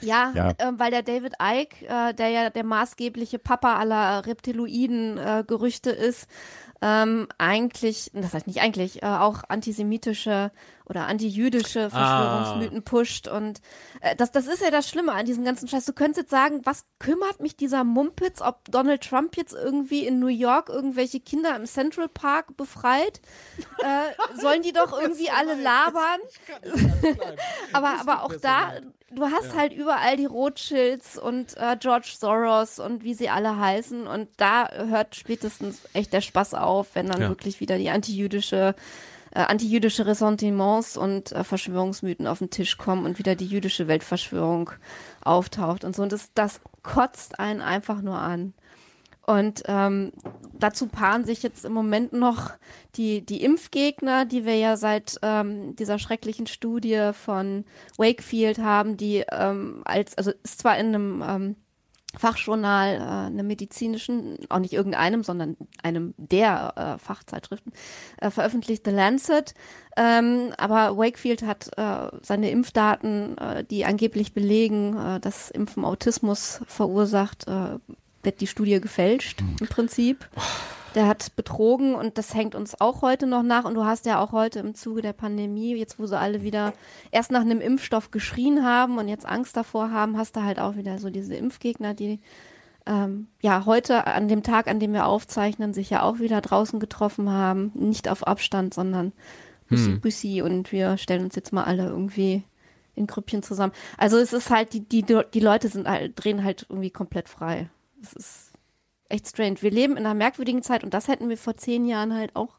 Ja, 0.00 0.32
Ja. 0.34 0.54
ähm, 0.58 0.78
weil 0.78 0.90
der 0.90 1.02
David 1.02 1.34
Icke, 1.40 1.86
äh, 1.86 2.14
der 2.14 2.28
ja 2.30 2.50
der 2.50 2.64
maßgebliche 2.64 3.38
Papa 3.38 3.76
aller 3.76 4.24
Reptiloiden-Gerüchte 4.26 5.90
ist, 5.90 6.28
ähm, 6.80 7.28
eigentlich, 7.38 8.10
das 8.14 8.34
heißt 8.34 8.46
nicht 8.46 8.60
eigentlich, 8.60 9.02
äh, 9.02 9.06
auch 9.06 9.42
antisemitische 9.48 10.50
oder 10.92 11.06
antijüdische 11.06 11.88
Verschwörungsmythen 11.88 12.82
pusht. 12.82 13.26
Und 13.26 13.62
äh, 14.02 14.14
das, 14.14 14.30
das 14.30 14.46
ist 14.46 14.60
ja 14.62 14.70
das 14.70 14.86
Schlimme 14.90 15.12
an 15.12 15.24
diesem 15.24 15.42
ganzen 15.42 15.66
Scheiß. 15.68 15.86
Du 15.86 15.94
könntest 15.94 16.18
jetzt 16.18 16.30
sagen, 16.30 16.60
was 16.64 16.84
kümmert 16.98 17.40
mich 17.40 17.56
dieser 17.56 17.82
Mumpitz, 17.82 18.42
ob 18.42 18.70
Donald 18.70 19.02
Trump 19.08 19.38
jetzt 19.38 19.54
irgendwie 19.54 20.06
in 20.06 20.18
New 20.18 20.26
York 20.26 20.68
irgendwelche 20.68 21.18
Kinder 21.18 21.56
im 21.56 21.64
Central 21.64 22.08
Park 22.08 22.58
befreit? 22.58 23.22
Äh, 23.82 24.36
sollen 24.38 24.60
die 24.60 24.72
doch 24.74 24.92
irgendwie 25.00 25.30
alle 25.30 25.54
labern? 25.54 26.20
aber, 27.72 28.00
aber 28.00 28.24
auch 28.24 28.34
da, 28.42 28.72
du 29.10 29.24
hast 29.24 29.56
halt 29.56 29.72
überall 29.72 30.16
die 30.18 30.26
Rothschilds 30.26 31.16
und 31.18 31.56
äh, 31.56 31.76
George 31.80 32.12
Soros 32.18 32.78
und 32.78 33.02
wie 33.02 33.14
sie 33.14 33.30
alle 33.30 33.58
heißen. 33.58 34.06
Und 34.06 34.28
da 34.36 34.68
hört 34.70 35.16
spätestens 35.16 35.80
echt 35.94 36.12
der 36.12 36.20
Spaß 36.20 36.52
auf, 36.54 36.88
wenn 36.94 37.06
dann 37.06 37.22
Ja. 37.22 37.28
wirklich 37.30 37.60
wieder 37.60 37.78
die 37.78 37.88
antijüdische 37.88 38.74
äh, 39.34 39.40
antijüdische 39.40 40.06
Ressentiments 40.06 40.96
und 40.96 41.32
äh, 41.32 41.44
Verschwörungsmythen 41.44 42.26
auf 42.26 42.38
den 42.38 42.50
Tisch 42.50 42.78
kommen 42.78 43.04
und 43.06 43.18
wieder 43.18 43.34
die 43.34 43.46
jüdische 43.46 43.88
Weltverschwörung 43.88 44.70
auftaucht 45.22 45.84
und 45.84 45.96
so. 45.96 46.02
Und 46.02 46.12
das, 46.12 46.30
das 46.34 46.60
kotzt 46.82 47.38
einen 47.40 47.60
einfach 47.60 48.02
nur 48.02 48.18
an. 48.18 48.54
Und 49.24 49.62
ähm, 49.66 50.12
dazu 50.52 50.88
paaren 50.88 51.24
sich 51.24 51.44
jetzt 51.44 51.64
im 51.64 51.72
Moment 51.72 52.12
noch 52.12 52.50
die, 52.96 53.24
die 53.24 53.44
Impfgegner, 53.44 54.24
die 54.24 54.44
wir 54.44 54.56
ja 54.56 54.76
seit 54.76 55.18
ähm, 55.22 55.76
dieser 55.76 56.00
schrecklichen 56.00 56.48
Studie 56.48 57.12
von 57.12 57.64
Wakefield 57.96 58.58
haben, 58.58 58.96
die 58.96 59.24
ähm, 59.30 59.82
als, 59.84 60.18
also 60.18 60.32
ist 60.42 60.58
zwar 60.58 60.76
in 60.76 60.88
einem 60.88 61.24
ähm, 61.26 61.56
Fachjournal, 62.18 62.96
äh, 62.96 63.00
einem 63.00 63.46
medizinischen, 63.46 64.38
auch 64.48 64.58
nicht 64.58 64.72
irgendeinem, 64.72 65.24
sondern 65.24 65.56
einem 65.82 66.14
der 66.16 66.74
äh, 66.76 66.98
Fachzeitschriften, 66.98 67.72
äh, 68.18 68.30
veröffentlicht, 68.30 68.84
The 68.84 68.90
Lancet. 68.92 69.54
Ähm, 69.96 70.52
aber 70.56 70.96
Wakefield 70.96 71.42
hat 71.42 71.70
äh, 71.76 72.08
seine 72.22 72.50
Impfdaten, 72.50 73.36
äh, 73.38 73.64
die 73.64 73.84
angeblich 73.84 74.34
belegen, 74.34 74.96
äh, 74.96 75.20
dass 75.20 75.50
Impfen 75.50 75.84
Autismus 75.84 76.60
verursacht, 76.66 77.46
äh, 77.48 77.78
wird 78.22 78.40
die 78.40 78.46
Studie 78.46 78.80
gefälscht 78.80 79.42
im 79.60 79.66
Prinzip. 79.66 80.28
Der 80.94 81.06
hat 81.06 81.34
betrogen 81.36 81.94
und 81.94 82.18
das 82.18 82.34
hängt 82.34 82.54
uns 82.54 82.78
auch 82.80 83.00
heute 83.00 83.26
noch 83.26 83.42
nach. 83.42 83.64
Und 83.64 83.74
du 83.74 83.84
hast 83.84 84.04
ja 84.04 84.20
auch 84.20 84.32
heute 84.32 84.58
im 84.58 84.74
Zuge 84.74 85.00
der 85.00 85.14
Pandemie, 85.14 85.74
jetzt 85.74 85.98
wo 85.98 86.06
sie 86.06 86.18
alle 86.18 86.42
wieder 86.42 86.74
erst 87.10 87.30
nach 87.30 87.40
einem 87.40 87.60
Impfstoff 87.60 88.10
geschrien 88.10 88.64
haben 88.64 88.98
und 88.98 89.08
jetzt 89.08 89.24
Angst 89.24 89.56
davor 89.56 89.90
haben, 89.90 90.18
hast 90.18 90.36
du 90.36 90.42
halt 90.42 90.58
auch 90.58 90.76
wieder 90.76 90.98
so 90.98 91.08
diese 91.08 91.34
Impfgegner, 91.34 91.94
die 91.94 92.20
ähm, 92.84 93.28
ja 93.40 93.64
heute 93.64 94.06
an 94.06 94.28
dem 94.28 94.42
Tag, 94.42 94.68
an 94.68 94.80
dem 94.80 94.92
wir 94.92 95.06
aufzeichnen, 95.06 95.72
sich 95.72 95.88
ja 95.88 96.02
auch 96.02 96.18
wieder 96.18 96.40
draußen 96.40 96.78
getroffen 96.78 97.30
haben. 97.30 97.70
Nicht 97.74 98.08
auf 98.08 98.26
Abstand, 98.26 98.74
sondern 98.74 99.12
Bussi 99.68 99.92
Bussi 99.96 100.42
und 100.42 100.72
wir 100.72 100.98
stellen 100.98 101.24
uns 101.24 101.34
jetzt 101.34 101.52
mal 101.52 101.64
alle 101.64 101.86
irgendwie 101.86 102.42
in 102.94 103.06
Grüppchen 103.06 103.42
zusammen. 103.42 103.72
Also 103.96 104.18
es 104.18 104.32
ist 104.32 104.50
halt, 104.50 104.74
die, 104.74 104.80
die, 104.80 105.02
die 105.02 105.40
Leute 105.40 105.68
sind 105.68 105.88
halt, 105.88 106.12
drehen 106.22 106.44
halt 106.44 106.66
irgendwie 106.68 106.90
komplett 106.90 107.28
frei. 107.28 107.70
Es 108.02 108.12
ist 108.12 108.52
echt 109.08 109.28
strange. 109.28 109.56
Wir 109.60 109.70
leben 109.70 109.96
in 109.96 110.04
einer 110.04 110.14
merkwürdigen 110.14 110.62
Zeit 110.62 110.84
und 110.84 110.94
das 110.94 111.08
hätten 111.08 111.28
wir 111.28 111.38
vor 111.38 111.56
zehn 111.56 111.86
Jahren 111.86 112.14
halt 112.14 112.34
auch 112.34 112.58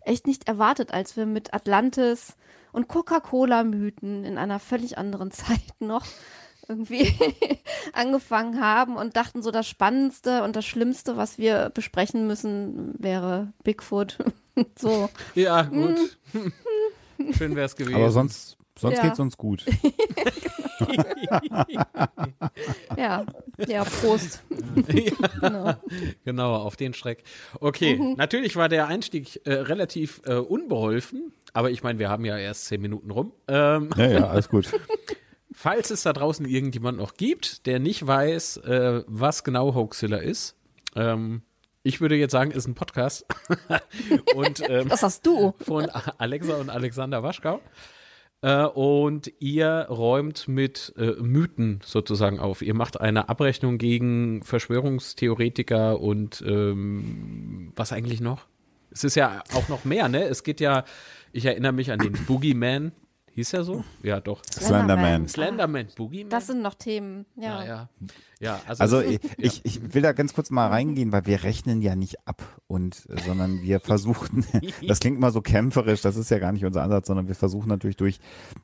echt 0.00 0.26
nicht 0.26 0.48
erwartet, 0.48 0.92
als 0.92 1.16
wir 1.16 1.26
mit 1.26 1.52
Atlantis 1.54 2.36
und 2.72 2.88
Coca-Cola-Mythen 2.88 4.24
in 4.24 4.38
einer 4.38 4.58
völlig 4.60 4.98
anderen 4.98 5.30
Zeit 5.32 5.74
noch 5.80 6.06
irgendwie 6.68 7.14
angefangen 7.94 8.60
haben 8.60 8.96
und 8.96 9.16
dachten 9.16 9.42
so, 9.42 9.50
das 9.50 9.66
Spannendste 9.66 10.42
und 10.44 10.54
das 10.54 10.66
Schlimmste, 10.66 11.16
was 11.16 11.38
wir 11.38 11.70
besprechen 11.70 12.26
müssen, 12.26 12.94
wäre 12.98 13.52
Bigfoot. 13.64 14.18
so. 14.78 15.08
Ja, 15.34 15.62
gut. 15.62 16.18
Schön 17.32 17.56
wäre 17.56 17.66
es 17.66 17.74
gewesen. 17.74 17.96
Aber 17.96 18.10
sonst, 18.10 18.57
sonst 18.78 18.96
Ja. 18.98 19.02
geht's 19.04 19.20
uns 19.20 19.36
gut. 19.36 19.64
Ja, 22.96 23.24
ja, 23.66 23.84
Prost. 23.84 24.42
genau. 25.40 25.74
Genau, 26.24 26.54
auf 26.56 26.76
den 26.76 26.94
Schreck. 26.94 27.24
Okay, 27.60 27.96
Mhm. 27.96 28.14
natürlich 28.16 28.56
war 28.56 28.68
der 28.68 28.86
Einstieg 28.86 29.40
äh, 29.46 29.52
relativ 29.54 30.20
äh, 30.24 30.34
unbeholfen, 30.34 31.32
aber 31.52 31.70
ich 31.70 31.82
meine, 31.82 31.98
wir 31.98 32.08
haben 32.08 32.24
ja 32.24 32.36
erst 32.38 32.66
zehn 32.66 32.80
Minuten 32.80 33.10
rum. 33.10 33.32
Ähm, 33.48 33.90
Ja, 33.96 34.06
ja, 34.06 34.26
alles 34.28 34.48
gut. 34.48 34.70
falls 35.52 35.90
es 35.90 36.02
da 36.02 36.12
draußen 36.12 36.46
irgendjemand 36.46 36.98
noch 36.98 37.14
gibt, 37.14 37.66
der 37.66 37.78
nicht 37.80 38.06
weiß, 38.06 38.58
äh, 38.58 39.02
was 39.06 39.44
genau 39.44 39.74
Hoaxilla 39.74 40.18
ist, 40.18 40.56
ähm, 40.96 41.42
ich 41.82 42.00
würde 42.00 42.16
jetzt 42.16 42.32
sagen, 42.32 42.50
ist 42.50 42.66
ein 42.66 42.74
Podcast. 42.74 43.24
und, 44.34 44.62
ähm, 44.68 44.88
Das 44.88 45.02
hast 45.02 45.24
du. 45.26 45.54
von 45.60 45.88
Alexa 46.18 46.56
und 46.56 46.70
Alexander 46.70 47.22
Waschkau. 47.22 47.60
Äh, 48.40 48.64
und 48.64 49.32
ihr 49.40 49.86
räumt 49.88 50.46
mit 50.46 50.94
äh, 50.96 51.12
Mythen 51.20 51.80
sozusagen 51.84 52.38
auf. 52.38 52.62
Ihr 52.62 52.74
macht 52.74 53.00
eine 53.00 53.28
Abrechnung 53.28 53.78
gegen 53.78 54.42
Verschwörungstheoretiker 54.42 56.00
und 56.00 56.42
ähm, 56.46 57.72
was 57.74 57.92
eigentlich 57.92 58.20
noch? 58.20 58.46
Es 58.90 59.04
ist 59.04 59.16
ja 59.16 59.42
auch 59.54 59.68
noch 59.68 59.84
mehr, 59.84 60.08
ne? 60.08 60.22
Es 60.24 60.44
geht 60.44 60.60
ja, 60.60 60.84
ich 61.32 61.44
erinnere 61.44 61.72
mich 61.72 61.90
an 61.90 61.98
den 61.98 62.12
Boogeyman. 62.12 62.92
Hieß 63.38 63.52
er 63.52 63.62
so? 63.62 63.84
Ja, 64.02 64.20
doch. 64.20 64.42
Slenderman. 64.50 65.28
Slenderman, 65.28 65.86
Boogeyman. 65.94 66.28
Das 66.28 66.48
sind 66.48 66.60
noch 66.60 66.74
Themen, 66.74 67.24
ja. 67.36 67.62
ja, 67.62 67.64
ja. 67.64 67.88
ja 68.40 68.60
also, 68.66 68.82
Also 68.82 69.00
ich, 69.00 69.20
ich, 69.36 69.64
ich 69.64 69.94
will 69.94 70.02
da 70.02 70.10
ganz 70.10 70.34
kurz 70.34 70.50
mal 70.50 70.66
reingehen, 70.66 71.12
weil 71.12 71.24
wir 71.26 71.44
rechnen 71.44 71.80
ja 71.80 71.94
nicht 71.94 72.26
ab 72.26 72.42
und 72.66 73.06
sondern 73.24 73.62
wir 73.62 73.78
versuchen, 73.78 74.44
das 74.88 74.98
klingt 74.98 75.20
mal 75.20 75.30
so 75.30 75.40
kämpferisch, 75.40 76.02
das 76.02 76.16
ist 76.16 76.32
ja 76.32 76.40
gar 76.40 76.50
nicht 76.50 76.64
unser 76.64 76.82
Ansatz, 76.82 77.06
sondern 77.06 77.28
wir 77.28 77.36
versuchen 77.36 77.68
natürlich 77.68 77.96
durch 77.96 78.18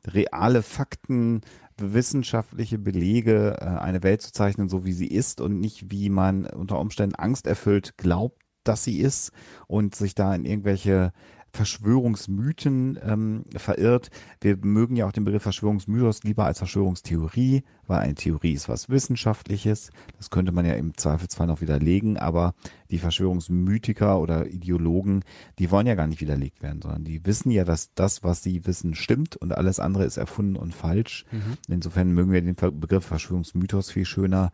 reale 0.07 0.61
Fakten, 0.61 1.39
wissenschaftliche 1.77 2.77
Belege 2.77 3.55
äh, 3.61 3.63
eine 3.63 4.03
Welt 4.03 4.23
zu 4.23 4.33
zeichnen, 4.33 4.67
so 4.67 4.83
wie 4.83 4.91
sie 4.91 5.07
ist 5.07 5.39
und 5.39 5.57
nicht 5.61 5.89
wie 5.89 6.09
man 6.09 6.47
unter 6.47 6.81
Umständen 6.81 7.15
angsterfüllt 7.15 7.97
glaubt, 7.97 8.41
dass 8.65 8.83
sie 8.83 8.99
ist 8.99 9.31
und 9.67 9.95
sich 9.95 10.15
da 10.15 10.35
in 10.35 10.43
irgendwelche 10.43 11.13
Verschwörungsmythen 11.55 12.99
ähm, 13.03 13.43
verirrt. 13.55 14.09
Wir 14.41 14.57
mögen 14.57 14.95
ja 14.95 15.07
auch 15.07 15.11
den 15.11 15.25
Begriff 15.25 15.43
Verschwörungsmythos 15.43 16.23
lieber 16.23 16.45
als 16.45 16.59
Verschwörungstheorie, 16.59 17.63
weil 17.87 17.99
eine 17.99 18.15
Theorie 18.15 18.53
ist 18.53 18.69
was 18.69 18.89
Wissenschaftliches. 18.89 19.89
Das 20.17 20.29
könnte 20.29 20.51
man 20.51 20.65
ja 20.65 20.73
im 20.73 20.95
Zweifelsfall 20.97 21.47
noch 21.47 21.61
widerlegen, 21.61 22.17
aber 22.17 22.53
die 22.91 22.99
Verschwörungsmythiker 22.99 24.19
oder 24.19 24.47
Ideologen, 24.47 25.23
die 25.57 25.71
wollen 25.71 25.87
ja 25.87 25.95
gar 25.95 26.07
nicht 26.07 26.21
widerlegt 26.21 26.61
werden, 26.61 26.81
sondern 26.81 27.03
die 27.03 27.25
wissen 27.25 27.49
ja, 27.51 27.63
dass 27.63 27.93
das, 27.95 28.23
was 28.23 28.43
sie 28.43 28.65
wissen, 28.65 28.93
stimmt 28.93 29.35
und 29.35 29.53
alles 29.53 29.79
andere 29.79 30.05
ist 30.05 30.17
erfunden 30.17 30.55
und 30.55 30.73
falsch. 30.75 31.25
Insofern 31.67 32.11
mögen 32.11 32.31
wir 32.31 32.41
den 32.41 32.55
Begriff 32.55 33.05
Verschwörungsmythos 33.05 33.91
viel 33.91 34.05
schöner. 34.05 34.51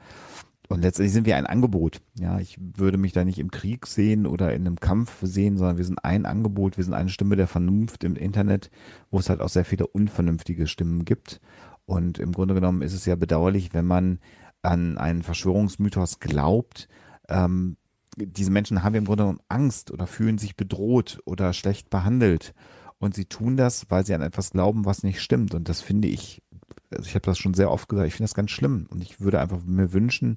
Und 0.72 0.82
letztendlich 0.82 1.14
sind 1.14 1.26
wir 1.26 1.38
ein 1.38 1.46
Angebot. 1.46 2.02
Ja, 2.20 2.40
ich 2.40 2.58
würde 2.60 2.98
mich 2.98 3.14
da 3.14 3.24
nicht 3.26 3.40
im 3.40 3.52
Krieg 3.52 3.88
sehen 3.88 4.26
oder 4.26 4.54
in 4.54 4.66
einem 4.66 4.80
Kampf 4.80 5.18
sehen, 5.22 5.58
sondern 5.58 5.78
wir 5.78 5.86
sind 5.86 6.04
ein 6.04 6.26
Angebot, 6.26 6.78
wir 6.78 6.84
sind 6.84 6.94
eine 6.94 7.10
Stimme 7.10 7.36
der 7.36 7.48
Vernunft 7.48 8.04
im 8.04 8.16
Internet, 8.16 8.72
wo 9.10 9.20
es 9.20 9.30
halt 9.30 9.42
auch 9.42 9.50
sehr 9.50 9.66
viele 9.66 9.88
unvernünftige 9.88 10.68
Stimmen 10.68 11.06
gibt. 11.06 11.42
Und 11.86 12.20
im 12.20 12.32
Grunde 12.32 12.54
genommen 12.54 12.82
ist 12.82 12.94
es 12.94 13.06
ja 13.06 13.16
bedauerlich, 13.16 13.74
wenn 13.74 13.86
man 13.86 14.20
an 14.62 14.98
einen 14.98 15.24
Verschwörungsmythos 15.24 16.20
glaubt. 16.20 16.88
Ähm, 17.28 17.78
diese 18.16 18.52
Menschen 18.52 18.84
haben 18.84 18.96
im 18.96 19.06
Grunde 19.06 19.24
genommen 19.24 19.42
Angst 19.50 19.92
oder 19.92 20.08
fühlen 20.08 20.38
sich 20.38 20.56
bedroht 20.56 21.20
oder 21.26 21.54
schlecht 21.54 21.90
behandelt. 21.90 22.54
Und 23.00 23.16
sie 23.16 23.26
tun 23.26 23.58
das, 23.58 23.90
weil 23.90 24.06
sie 24.06 24.14
an 24.14 24.22
etwas 24.22 24.52
glauben, 24.52 24.86
was 24.86 25.04
nicht 25.04 25.22
stimmt. 25.22 25.56
Und 25.56 25.70
das 25.70 25.82
finde 25.82 26.08
ich, 26.08 26.44
also 26.92 27.08
ich 27.08 27.16
habe 27.16 27.26
das 27.26 27.38
schon 27.38 27.54
sehr 27.54 27.72
oft 27.72 27.90
gesagt, 27.90 28.08
ich 28.08 28.14
finde 28.14 28.26
das 28.26 28.36
ganz 28.36 28.52
schlimm. 28.52 28.88
Und 28.90 29.02
ich 29.02 29.22
würde 29.22 29.40
einfach 29.40 29.60
mir 29.66 29.94
wünschen, 29.94 30.36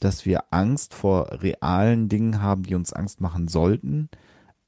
dass 0.00 0.26
wir 0.26 0.44
Angst 0.50 0.94
vor 0.94 1.42
realen 1.42 2.08
Dingen 2.08 2.42
haben, 2.42 2.62
die 2.62 2.74
uns 2.74 2.92
Angst 2.92 3.20
machen 3.20 3.48
sollten, 3.48 4.08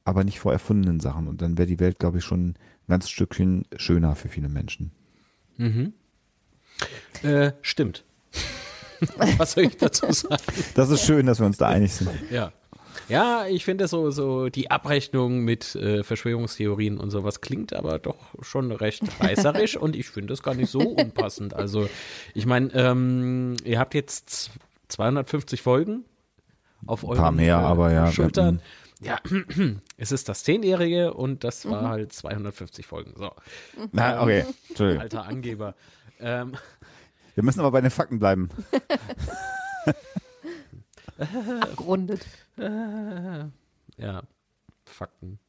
aber 0.04 0.24
nicht 0.24 0.40
vor 0.40 0.52
erfundenen 0.52 1.00
Sachen. 1.00 1.28
Und 1.28 1.42
dann 1.42 1.58
wäre 1.58 1.68
die 1.68 1.80
Welt, 1.80 1.98
glaube 1.98 2.18
ich, 2.18 2.24
schon 2.24 2.50
ein 2.50 2.54
ganz 2.88 3.08
Stückchen 3.08 3.66
schöner 3.76 4.16
für 4.16 4.28
viele 4.28 4.48
Menschen. 4.48 4.92
äh, 7.22 7.52
stimmt. 7.62 8.04
was 9.36 9.52
soll 9.52 9.64
ich 9.64 9.76
dazu 9.76 10.10
sagen? 10.12 10.42
Das 10.74 10.90
ist 10.90 11.04
schön, 11.04 11.26
dass 11.26 11.38
wir 11.38 11.46
uns 11.46 11.56
da 11.56 11.68
einig 11.68 11.92
sind. 11.92 12.10
Ja. 12.30 12.52
Ja, 13.08 13.46
ich 13.46 13.64
finde 13.64 13.88
so, 13.88 14.10
so 14.10 14.48
die 14.48 14.70
Abrechnung 14.70 15.40
mit 15.40 15.74
äh, 15.74 16.02
Verschwörungstheorien 16.02 16.98
und 16.98 17.10
sowas 17.10 17.40
klingt 17.40 17.72
aber 17.72 17.98
doch 17.98 18.16
schon 18.42 18.70
recht 18.72 19.02
reißerisch 19.20 19.76
und 19.76 19.96
ich 19.96 20.08
finde 20.10 20.28
das 20.32 20.42
gar 20.42 20.54
nicht 20.54 20.70
so 20.70 20.80
unpassend. 20.80 21.54
Also, 21.54 21.88
ich 22.34 22.44
meine, 22.46 22.70
ähm, 22.74 23.56
ihr 23.64 23.78
habt 23.78 23.94
jetzt 23.94 24.28
z- 24.30 24.52
250 24.88 25.62
Folgen 25.62 26.04
auf 26.86 27.04
euren 27.04 27.16
paar 27.18 27.32
mehr, 27.32 27.56
äh, 27.56 27.58
aber 27.64 27.92
ja, 27.92 28.10
Schultern. 28.12 28.60
Ja, 29.00 29.18
es 29.96 30.10
ist 30.12 30.28
das 30.28 30.42
Zehnjährige 30.44 31.14
und 31.14 31.44
das 31.44 31.70
war 31.70 31.88
halt 31.88 32.12
250 32.12 32.84
Folgen. 32.86 33.14
So, 33.16 33.30
Na, 33.92 34.22
okay, 34.22 34.44
Entschuldigung. 34.68 35.02
alter 35.02 35.24
Angeber. 35.24 35.74
Ähm, 36.20 36.56
Wir 37.36 37.44
müssen 37.44 37.60
aber 37.60 37.70
bei 37.70 37.80
den 37.80 37.90
Fakten 37.92 38.18
bleiben. 38.18 38.48
Abgerundet. 41.60 42.26
Ja, 44.00 44.22
Fakten. 44.84 45.40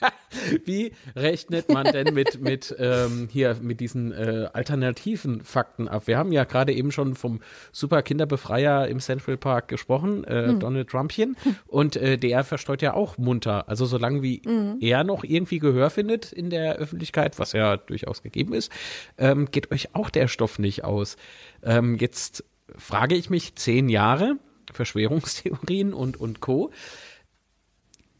Wie 0.64 0.92
rechnet 1.16 1.68
man 1.72 1.86
denn 1.86 2.14
mit, 2.14 2.40
mit 2.40 2.74
ähm, 2.78 3.28
hier 3.30 3.56
mit 3.60 3.80
diesen 3.80 4.12
äh, 4.12 4.48
alternativen 4.52 5.40
Fakten 5.40 5.88
ab? 5.88 6.06
Wir 6.06 6.18
haben 6.18 6.30
ja 6.30 6.44
gerade 6.44 6.72
eben 6.72 6.92
schon 6.92 7.14
vom 7.14 7.40
super 7.72 8.02
Kinderbefreier 8.02 8.86
im 8.86 9.00
Central 9.00 9.36
Park 9.36 9.68
gesprochen, 9.68 10.24
äh, 10.24 10.54
Donald 10.54 10.88
Trumpchen, 10.88 11.36
und 11.66 11.96
äh, 11.96 12.16
der 12.16 12.44
verstreut 12.44 12.82
ja 12.82 12.94
auch 12.94 13.18
munter. 13.18 13.68
Also 13.68 13.86
solange 13.86 14.22
wie 14.22 14.42
er 14.80 15.04
noch 15.04 15.24
irgendwie 15.24 15.58
Gehör 15.58 15.90
findet 15.90 16.32
in 16.32 16.50
der 16.50 16.76
Öffentlichkeit, 16.76 17.38
was 17.38 17.52
ja 17.52 17.76
durchaus 17.76 18.22
gegeben 18.22 18.52
ist, 18.52 18.70
ähm, 19.16 19.50
geht 19.50 19.72
euch 19.72 19.94
auch 19.94 20.10
der 20.10 20.28
Stoff 20.28 20.58
nicht 20.58 20.84
aus. 20.84 21.16
Ähm, 21.62 21.96
jetzt 21.96 22.44
frage 22.76 23.14
ich 23.14 23.30
mich, 23.30 23.56
zehn 23.56 23.88
Jahre 23.88 24.36
Verschwörungstheorien 24.72 25.92
und, 25.92 26.18
und 26.18 26.40
Co. 26.40 26.70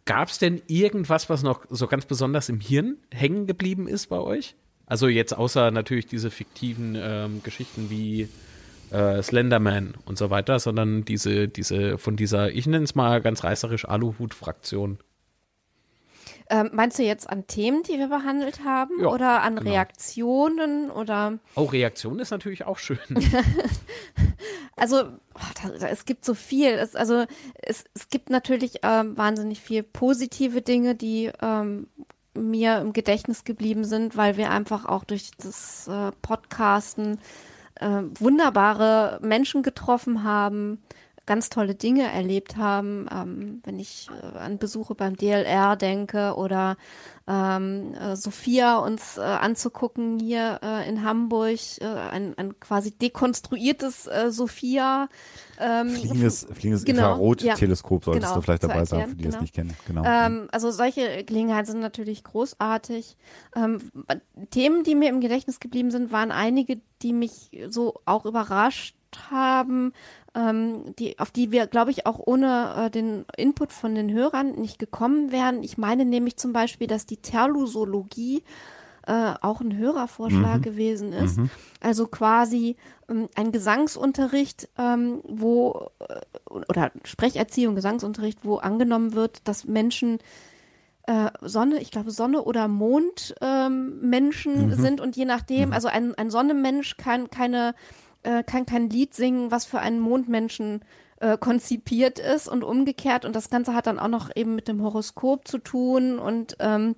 Gab 0.05 0.29
es 0.29 0.39
denn 0.39 0.63
irgendwas, 0.69 1.29
was 1.29 1.43
noch 1.43 1.67
so 1.69 1.87
ganz 1.87 2.07
besonders 2.07 2.49
im 2.49 2.61
Hirn 2.61 2.97
hängen 3.13 3.47
geblieben 3.47 3.87
ist 3.89 4.07
bei 4.07 4.19
euch? 4.19 4.55
Also 4.87 5.07
jetzt 5.07 5.37
außer 5.37 5.71
natürlich 5.71 6.07
diese 6.07 6.31
fiktiven 6.31 6.97
ähm, 6.99 7.43
Geschichten 7.43 7.91
wie 7.91 8.29
äh, 8.91 9.23
Slenderman 9.23 9.95
und 10.07 10.17
so 10.17 10.31
weiter, 10.31 10.59
sondern 10.59 11.05
diese, 11.05 11.47
diese 11.49 11.99
von 11.99 12.17
dieser, 12.17 12.51
ich 12.51 12.67
nenne 12.67 12.85
es 12.85 12.95
mal 12.95 13.21
ganz 13.21 13.45
reißerisch 13.45 13.87
Aluhut-Fraktion. 13.87 14.99
Ähm, 16.51 16.71
meinst 16.73 16.99
du 16.99 17.03
jetzt 17.03 17.29
an 17.29 17.47
Themen, 17.47 17.83
die 17.83 17.99
wir 17.99 18.09
behandelt 18.09 18.65
haben? 18.65 19.01
Ja, 19.01 19.09
oder 19.09 19.43
an 19.43 19.57
genau. 19.57 19.71
Reaktionen? 19.71 20.91
Oder 20.91 21.39
Auch 21.55 21.73
Reaktion 21.73 22.19
ist 22.19 22.31
natürlich 22.31 22.65
auch 22.65 22.79
schön. 22.79 22.99
also 24.77 25.03
oh, 25.35 25.41
da, 25.63 25.69
da, 25.79 25.89
es 25.89 26.07
gibt 26.07 26.25
so 26.25 26.35
viel. 26.35 26.71
Es, 26.71 26.97
also 26.97 27.25
es, 27.55 27.85
es 27.95 28.09
gibt 28.09 28.31
natürlich 28.31 28.81
ähm, 28.83 29.17
wahnsinnig 29.17 29.61
viel 29.61 29.83
positive 29.83 30.63
Dinge, 30.63 30.95
die 30.95 31.31
ähm, 31.43 31.89
mir 32.35 32.79
im 32.79 32.93
Gedächtnis 32.93 33.45
geblieben 33.45 33.85
sind, 33.85 34.17
weil 34.17 34.37
wir 34.37 34.51
einfach 34.51 34.87
auch 34.87 35.05
durch 35.05 35.33
das 35.39 35.89
äh, 35.89 36.13
Podcasten 36.23 37.19
äh, 37.75 38.03
wunderbare 38.19 39.19
Menschen 39.23 39.63
getroffen 39.63 40.25
haben, 40.25 40.83
ganz 41.29 41.51
tolle 41.51 41.75
Dinge 41.75 42.11
erlebt 42.11 42.57
haben. 42.57 43.07
Ähm, 43.15 43.61
wenn 43.63 43.79
ich 43.79 44.09
äh, 44.23 44.39
an 44.39 44.59
Besuche 44.59 44.95
beim 44.95 45.17
DLR 45.17 45.77
denke 45.77 46.35
oder 46.35 46.77
ähm, 47.29 47.93
äh, 47.95 48.17
Sophia 48.17 48.79
uns 48.79 49.19
äh, 49.19 49.21
anzugucken 49.21 50.19
hier 50.19 50.61
äh, 50.63 50.89
in 50.89 51.05
Hamburg, 51.05 51.59
äh, 51.81 51.85
ein, 51.85 52.37
ein 52.39 52.59
quasi 52.59 52.91
dekonstruiertes 52.91 54.07
äh, 54.07 54.31
Sophia. 54.31 55.09
Ähm, 55.61 55.91
Fliegendes, 55.91 56.47
fliegendes 56.51 56.85
Genau, 56.85 57.13
Infrarot-Teleskop 57.13 58.05
solltest 58.05 58.25
genau, 58.25 58.37
du 58.37 58.43
vielleicht 58.43 58.65
dabei 58.65 58.79
erklären, 58.79 59.11
für 59.11 59.17
die 59.17 59.25
genau. 59.25 59.41
nicht 59.43 59.55
kennen. 59.55 59.77
Genau. 59.87 60.05
ähm, 60.07 60.49
also 60.51 60.71
solche 60.71 61.25
Gelegenheiten 61.25 61.67
sind 61.67 61.81
natürlich 61.81 62.25
großartig. 62.25 63.19
Ähm, 63.55 63.81
Themen, 64.51 64.83
die 64.83 64.95
mir 64.95 65.11
im 65.11 65.21
Gedächtnis 65.21 65.61
geblieben 65.61 65.91
sind, 65.91 66.11
waren 66.11 66.33
einige, 66.33 66.81
die 67.03 67.13
mich 67.13 67.51
so 67.69 68.01
auch 68.07 68.25
überrascht 68.25 68.95
haben, 69.31 69.93
ähm, 70.39 70.95
die, 70.99 71.19
auf 71.19 71.31
die 71.31 71.51
wir, 71.51 71.67
glaube 71.67 71.91
ich, 71.91 72.07
auch 72.07 72.21
ohne 72.25 72.87
äh, 72.87 72.91
den 72.91 73.25
Input 73.37 73.73
von 73.73 73.95
den 73.95 74.13
Hörern 74.13 74.53
nicht 74.53 74.79
gekommen 74.79 75.33
wären. 75.33 75.63
Ich 75.63 75.79
meine 75.79 76.05
nämlich 76.05 76.37
zum 76.37 76.53
Beispiel, 76.53 76.87
dass 76.87 77.07
die 77.07 77.17
Terlusologie 77.17 78.45
äh, 79.07 79.35
auch 79.41 79.61
ein 79.61 79.77
Hörervorschlag 79.77 80.63
gewesen 80.63 81.13
ist. 81.13 81.39
Also 81.81 82.07
quasi 82.07 82.77
ähm, 83.09 83.29
ein 83.35 83.53
Gesangsunterricht, 83.53 84.69
ähm, 84.79 85.23
wo 85.25 85.91
äh, 85.99 86.21
oder 86.51 86.93
Sprecherziehung, 87.05 87.75
Gesangsunterricht, 87.75 88.45
wo 88.45 88.57
angenommen 88.57 89.15
wird, 89.15 89.49
dass 89.49 89.65
Menschen 89.65 90.19
äh, 91.07 91.31
Sonne, 91.41 91.81
ich 91.81 91.91
glaube 91.91 92.11
Sonne 92.11 92.43
oder 92.43 92.69
Mond 92.69 93.35
ähm, 93.41 93.99
Menschen 94.03 94.75
sind. 94.77 95.01
Und 95.01 95.17
je 95.17 95.25
nachdem, 95.25 95.73
also 95.73 95.89
ein, 95.89 96.15
ein 96.15 96.31
Sonnenmensch 96.31 96.97
kann 96.99 97.31
keine 97.31 97.75
äh, 98.29 98.43
kann 98.43 98.67
kein 98.67 98.91
Lied 98.91 99.15
singen, 99.15 99.51
was 99.51 99.65
für 99.65 99.81
einen 99.81 100.01
Mondmenschen 100.01 100.85
äh, 101.21 101.39
konzipiert 101.39 102.19
ist 102.19 102.47
und 102.49 102.63
umgekehrt. 102.63 103.25
Und 103.25 103.35
das 103.35 103.49
Ganze 103.49 103.75
hat 103.75 103.87
dann 103.87 103.99
auch 103.99 104.09
noch 104.09 104.31
eben 104.37 104.55
mit 104.55 104.69
dem 104.69 104.83
Horoskop 104.83 105.49
zu 105.49 105.59
tun. 105.59 106.19
Und 106.19 106.57
ähm, 106.61 106.95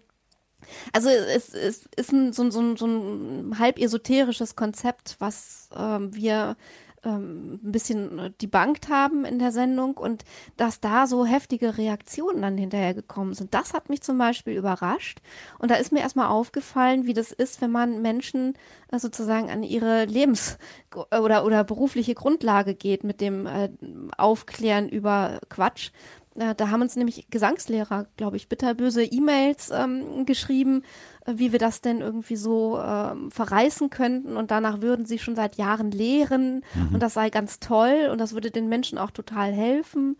Also 0.92 1.08
es, 1.08 1.54
es 1.54 1.88
ist 1.96 2.12
ein, 2.12 2.32
so, 2.32 2.50
so, 2.50 2.76
so 2.76 2.86
ein 2.86 3.58
halb 3.58 3.78
esoterisches 3.78 4.56
Konzept, 4.56 5.16
was 5.18 5.68
ähm, 5.76 6.14
wir 6.14 6.56
ähm, 7.04 7.60
ein 7.62 7.72
bisschen 7.72 8.34
debunked 8.40 8.88
haben 8.88 9.24
in 9.24 9.38
der 9.38 9.52
Sendung 9.52 9.96
und 9.96 10.24
dass 10.56 10.80
da 10.80 11.06
so 11.06 11.24
heftige 11.24 11.78
Reaktionen 11.78 12.42
dann 12.42 12.58
hinterher 12.58 12.94
gekommen 12.94 13.34
sind. 13.34 13.54
Das 13.54 13.74
hat 13.74 13.88
mich 13.88 14.02
zum 14.02 14.18
Beispiel 14.18 14.56
überrascht. 14.56 15.20
Und 15.58 15.70
da 15.70 15.76
ist 15.76 15.92
mir 15.92 16.00
erstmal 16.00 16.28
aufgefallen, 16.28 17.06
wie 17.06 17.14
das 17.14 17.32
ist, 17.32 17.60
wenn 17.60 17.70
man 17.70 18.02
Menschen 18.02 18.54
äh, 18.90 18.98
sozusagen 18.98 19.50
an 19.50 19.62
ihre 19.62 20.04
Lebens- 20.04 20.58
oder, 20.94 21.44
oder 21.44 21.64
berufliche 21.64 22.14
Grundlage 22.14 22.74
geht 22.74 23.04
mit 23.04 23.20
dem 23.20 23.46
äh, 23.46 23.70
Aufklären 24.16 24.88
über 24.88 25.40
Quatsch. 25.48 25.90
Äh, 26.36 26.54
da 26.54 26.70
haben 26.70 26.82
uns 26.82 26.96
nämlich 26.96 27.26
Gesangslehrer, 27.30 28.06
glaube 28.16 28.36
ich, 28.36 28.48
bitterböse 28.48 29.04
E-Mails 29.04 29.70
ähm, 29.70 30.24
geschrieben, 30.26 30.82
äh, 31.19 31.19
wie 31.38 31.52
wir 31.52 31.58
das 31.58 31.80
denn 31.80 32.00
irgendwie 32.00 32.36
so 32.36 32.80
ähm, 32.80 33.30
verreißen 33.30 33.90
könnten. 33.90 34.36
Und 34.36 34.50
danach 34.50 34.80
würden 34.80 35.06
sie 35.06 35.18
schon 35.18 35.36
seit 35.36 35.56
Jahren 35.56 35.90
lehren 35.90 36.64
mhm. 36.74 36.94
und 36.94 37.00
das 37.00 37.14
sei 37.14 37.30
ganz 37.30 37.60
toll 37.60 38.08
und 38.10 38.18
das 38.18 38.34
würde 38.34 38.50
den 38.50 38.68
Menschen 38.68 38.98
auch 38.98 39.10
total 39.10 39.52
helfen. 39.52 40.16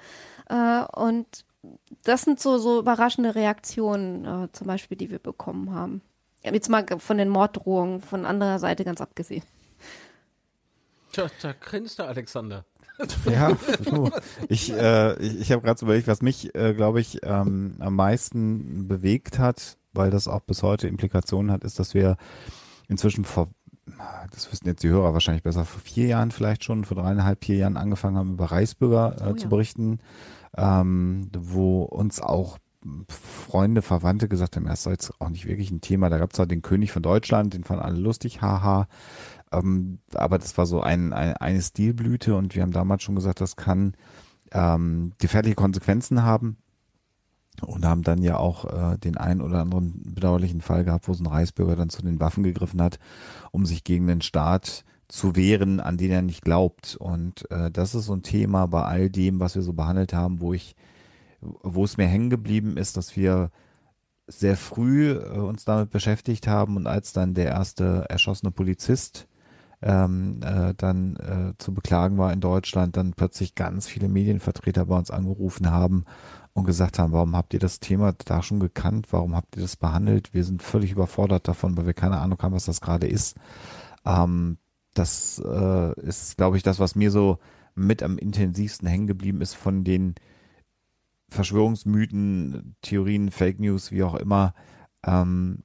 Äh, 0.49 0.85
und 0.95 1.45
das 2.05 2.23
sind 2.23 2.41
so, 2.41 2.59
so 2.59 2.79
überraschende 2.79 3.35
Reaktionen, 3.35 4.25
äh, 4.25 4.53
zum 4.53 4.67
Beispiel, 4.67 4.97
die 4.97 5.11
wir 5.11 5.19
bekommen 5.19 5.75
haben. 5.75 6.03
Jetzt 6.43 6.71
mal 6.71 6.87
von 6.99 7.19
den 7.19 7.29
Morddrohungen 7.29 8.01
von 8.01 8.25
anderer 8.25 8.59
Seite 8.59 8.85
ganz 8.85 9.01
abgesehen. 9.01 9.43
Tja, 11.13 11.27
da 11.43 11.53
grinst 11.53 11.99
der 11.99 12.09
Alexander. 12.09 12.65
Ja, 13.25 13.57
ich, 14.49 14.73
äh, 14.73 15.19
ich, 15.23 15.41
ich 15.41 15.53
habe 15.53 15.63
gerade 15.63 15.79
so 15.79 15.87
überlegt, 15.87 16.07
was 16.07 16.23
mich, 16.23 16.55
äh, 16.55 16.75
glaube 16.75 17.01
ich, 17.01 17.19
ähm, 17.23 17.77
am 17.81 17.97
meisten 17.97 18.89
bewegt 18.89 19.39
hat, 19.39 19.79
weil 19.93 20.11
das 20.11 20.29
auch 20.29 20.41
bis 20.41 20.63
heute 20.63 20.89
Implikationen 20.89 21.51
hat, 21.51 21.65
ist, 21.65 21.79
dass 21.79 21.95
wir 21.95 22.17
inzwischen 22.89 23.25
vor, 23.25 23.49
das 24.31 24.51
wissen 24.53 24.67
jetzt 24.67 24.83
die 24.83 24.89
Hörer 24.89 25.13
wahrscheinlich 25.13 25.43
besser, 25.43 25.65
vor 25.65 25.81
vier 25.81 26.07
Jahren 26.07 26.31
vielleicht 26.31 26.65
schon, 26.65 26.85
vor 26.85 26.97
dreieinhalb, 26.97 27.45
vier 27.45 27.57
Jahren 27.57 27.77
angefangen 27.77 28.17
haben, 28.17 28.33
über 28.33 28.47
Reichsbürger 28.47 29.17
äh, 29.21 29.31
oh, 29.31 29.35
zu 29.35 29.45
ja. 29.45 29.49
berichten, 29.49 29.99
ähm, 30.57 31.31
wo 31.37 31.83
uns 31.83 32.21
auch 32.21 32.59
Freunde, 33.09 33.83
Verwandte 33.83 34.27
gesagt 34.29 34.57
haben, 34.57 34.65
das 34.65 34.81
ist 34.81 34.87
jetzt 34.87 35.21
auch 35.21 35.29
nicht 35.29 35.47
wirklich 35.47 35.71
ein 35.71 35.83
Thema. 35.83 36.09
Da 36.09 36.19
gab 36.19 36.33
es 36.33 36.39
halt 36.39 36.51
den 36.51 36.63
König 36.63 36.93
von 36.93 37.03
Deutschland, 37.03 37.53
den 37.53 37.65
fanden 37.65 37.85
alle 37.85 37.99
lustig, 37.99 38.41
haha. 38.41 38.89
Ähm, 39.53 39.99
aber 40.15 40.39
das 40.39 40.57
war 40.57 40.65
so 40.65 40.81
ein, 40.81 41.13
ein, 41.13 41.35
eine 41.37 41.61
Stilblüte 41.61 42.35
und 42.35 42.55
wir 42.55 42.63
haben 42.63 42.73
damals 42.73 43.03
schon 43.03 43.17
gesagt, 43.17 43.43
das 43.43 43.57
kann 43.57 43.95
ähm, 44.53 45.13
gefährliche 45.19 45.57
Konsequenzen 45.57 46.23
haben 46.23 46.57
und 47.61 47.85
haben 47.85 48.03
dann 48.03 48.23
ja 48.23 48.37
auch 48.37 48.65
äh, 48.65 48.99
den 48.99 49.17
einen 49.17 49.41
oder 49.41 49.61
anderen 49.61 50.01
bedauerlichen 50.15 50.61
Fall 50.61 50.85
gehabt, 50.85 51.09
wo 51.09 51.15
so 51.15 51.25
ein 51.25 51.27
Reichsbürger 51.27 51.77
dann 51.77 51.91
zu 51.91 52.03
den 52.03 52.21
Waffen 52.21 52.43
gegriffen 52.43 52.81
hat, 52.81 52.99
um 53.51 53.67
sich 53.67 53.85
gegen 53.85 54.07
den 54.07 54.23
Staat 54.23 54.85
zu 55.09 55.37
wehren, 55.37 55.81
an 55.81 55.97
den 55.97 56.11
er 56.11 56.23
nicht 56.23 56.43
glaubt. 56.43 56.97
Und 56.97 57.51
äh, 57.51 57.71
das 57.71 57.95
ist 57.95 58.07
so 58.07 58.15
ein 58.15 58.23
Thema 58.23 58.67
bei 58.67 58.83
all 58.83 59.11
dem, 59.11 59.41
was 59.41 59.55
wir 59.55 59.63
so 59.63 59.73
behandelt 59.73 60.13
haben, 60.13 60.41
wo 60.41 60.55
ich, 60.55 60.77
wo 61.41 61.85
es 61.85 61.97
mir 61.97 62.07
hängen 62.07 62.31
geblieben 62.31 62.77
ist, 62.77 62.97
dass 62.97 63.17
wir 63.17 63.51
sehr 64.27 64.57
früh 64.57 65.11
äh, 65.11 65.39
uns 65.39 65.65
damit 65.65 65.91
beschäftigt 65.91 66.47
haben 66.47 66.77
und 66.77 66.87
als 66.87 67.13
dann 67.13 67.35
der 67.35 67.47
erste 67.47 68.07
erschossene 68.09 68.53
Polizist 68.53 69.27
ähm, 69.83 70.41
äh, 70.43 70.75
dann 70.77 71.17
äh, 71.17 71.59
zu 71.59 71.73
beklagen 71.73 72.19
war 72.19 72.33
in 72.33 72.41
Deutschland, 72.41 72.97
dann 72.97 73.13
plötzlich 73.15 73.55
ganz 73.55 73.87
viele 73.87 74.09
Medienvertreter 74.09 74.87
bei 74.87 74.97
uns 74.97 75.11
angerufen 75.11 75.71
haben 75.71 76.05
und 76.53 76.65
gesagt 76.65 76.99
haben, 76.99 77.13
warum 77.13 77.37
habt 77.37 77.55
ihr 77.55 77.61
das 77.61 77.81
Thema 77.81 78.13
da 78.25 78.43
schon 78.43 78.61
gekannt? 78.61 79.09
Warum 79.11 79.35
habt 79.35 79.57
ihr 79.57 79.63
das 79.63 79.77
behandelt? 79.77 80.35
Wir 80.35 80.45
sind 80.45 80.63
völlig 80.63 80.93
überfordert 80.93 81.49
davon, 81.49 81.77
weil 81.77 81.87
wir 81.87 81.95
keine 81.95 82.19
Ahnung 82.19 82.39
haben, 82.43 82.55
was 82.55 82.67
das 82.67 82.81
gerade 82.81 83.07
ist. 83.07 83.37
Ähm, 84.05 84.59
das 84.95 85.41
äh, 85.45 86.01
ist, 86.01 86.37
glaube 86.37 86.57
ich, 86.57 86.63
das, 86.63 86.79
was 86.79 86.95
mir 86.95 87.11
so 87.11 87.39
mit 87.75 88.03
am 88.03 88.19
intensivsten 88.19 88.89
hängen 88.89 89.07
geblieben 89.07 89.41
ist 89.41 89.55
von 89.55 89.85
den 89.85 90.17
Verschwörungsmythen, 91.29 92.77
Theorien, 92.83 93.31
Fake 93.31 93.61
News, 93.61 93.93
wie 93.93 94.03
auch 94.03 94.17
immer, 94.17 94.53
ähm, 95.07 95.63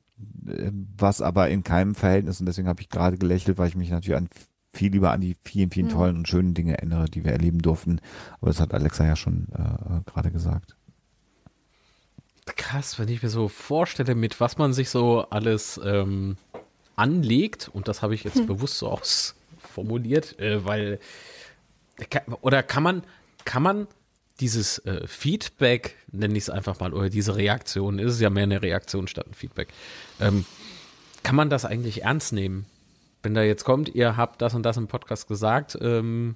was 0.98 1.22
aber 1.22 1.50
in 1.50 1.64
keinem 1.64 1.96
Verhältnis, 1.96 2.40
und 2.40 2.46
deswegen 2.46 2.68
habe 2.68 2.82
ich 2.82 2.90
gerade 2.90 3.18
gelächelt, 3.18 3.58
weil 3.58 3.68
ich 3.68 3.76
mich 3.76 3.90
natürlich 3.90 4.18
an 4.18 4.30
viel 4.74 4.92
lieber 4.92 5.12
an 5.12 5.22
die 5.22 5.38
vielen, 5.44 5.72
vielen 5.72 5.88
mhm. 5.88 5.92
tollen 5.92 6.18
und 6.18 6.28
schönen 6.28 6.54
Dinge 6.54 6.78
erinnere, 6.78 7.06
die 7.06 7.24
wir 7.24 7.32
erleben 7.32 7.60
durften. 7.60 8.02
Aber 8.42 8.52
das 8.52 8.60
hat 8.60 8.74
Alexa 8.74 9.06
ja 9.06 9.16
schon 9.16 9.48
äh, 9.54 10.02
gerade 10.10 10.32
gesagt. 10.32 10.76
Krass, 12.46 13.00
wenn 13.00 13.08
ich 13.08 13.24
mir 13.24 13.30
so 13.30 13.48
vorstelle, 13.48 14.14
mit 14.14 14.40
was 14.40 14.58
man 14.58 14.74
sich 14.74 14.90
so 14.90 15.22
alles 15.30 15.80
ähm, 15.84 16.38
anlegt, 16.96 17.70
und 17.70 17.88
das 17.88 18.02
habe 18.02 18.14
ich 18.14 18.24
jetzt 18.24 18.38
hm. 18.38 18.48
bewusst 18.48 18.78
so 18.78 18.90
ausformuliert, 18.92 20.40
äh, 20.40 20.64
weil 20.66 21.00
oder 22.42 22.62
kann 22.62 22.84
man, 22.84 23.04
kann 23.46 23.64
man 23.64 23.88
dieses 24.40 24.80
äh, 24.80 25.08
Feedback, 25.08 25.96
nenne 26.12 26.38
ich 26.38 26.44
es 26.44 26.50
einfach 26.50 26.80
mal, 26.80 26.94
oder 26.94 27.10
diese 27.10 27.36
Reaktion, 27.36 28.00
ist 28.00 28.14
es 28.14 28.20
ja 28.20 28.30
mehr 28.30 28.44
eine 28.44 28.62
Reaktion 28.62 29.08
statt 29.08 29.28
ein 29.28 29.34
Feedback, 29.34 29.70
ähm, 30.20 30.46
kann 31.24 31.36
man 31.36 31.50
das 31.50 31.66
eigentlich 31.66 32.04
ernst 32.04 32.34
nehmen? 32.34 32.66
Wenn 33.24 33.34
da 33.34 33.42
jetzt 33.42 33.64
kommt, 33.64 33.96
ihr 33.96 34.18
habt 34.18 34.42
das 34.42 34.54
und 34.54 34.64
das 34.64 34.78
im 34.78 34.88
Podcast 34.88 35.28
gesagt, 35.28 35.78
ähm, 35.82 36.36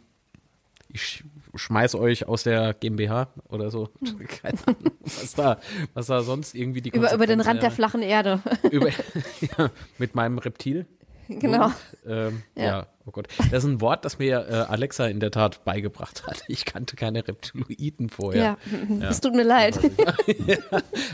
ich 0.91 1.23
schmeiß 1.53 1.95
euch 1.95 2.27
aus 2.27 2.43
der 2.43 2.73
GmbH 2.73 3.27
oder 3.47 3.69
so. 3.69 3.89
Hm. 3.99 4.27
Keine 4.41 4.57
Ahnung, 4.65 4.91
was 5.01 5.35
da, 5.35 5.59
was 5.93 6.07
da 6.07 6.21
sonst 6.21 6.55
irgendwie 6.55 6.81
die 6.81 6.89
Über, 6.89 7.13
über 7.13 7.27
den 7.27 7.41
Rand 7.41 7.61
der 7.61 7.71
flachen 7.71 8.01
Erde. 8.01 8.41
Über, 8.71 8.89
ja, 9.57 9.69
mit 9.97 10.15
meinem 10.15 10.37
Reptil. 10.37 10.85
Genau. 11.39 11.65
Und, 11.65 11.73
ähm, 12.07 12.43
ja. 12.55 12.63
ja. 12.63 12.87
oh 13.05 13.11
Gott. 13.11 13.27
Das 13.51 13.63
ist 13.63 13.69
ein 13.69 13.81
Wort, 13.81 14.03
das 14.03 14.17
mir 14.17 14.47
äh, 14.49 14.53
Alexa 14.71 15.07
in 15.07 15.19
der 15.19 15.29
Tat 15.29 15.63
beigebracht 15.63 16.25
hat. 16.25 16.43
Ich 16.47 16.65
kannte 16.65 16.95
keine 16.95 17.27
Reptiloiden 17.27 18.09
vorher. 18.09 18.57
Ja, 18.99 19.09
es 19.09 19.21
tut 19.21 19.35
mir 19.35 19.43
leid. 19.43 19.79
ja. 20.47 20.57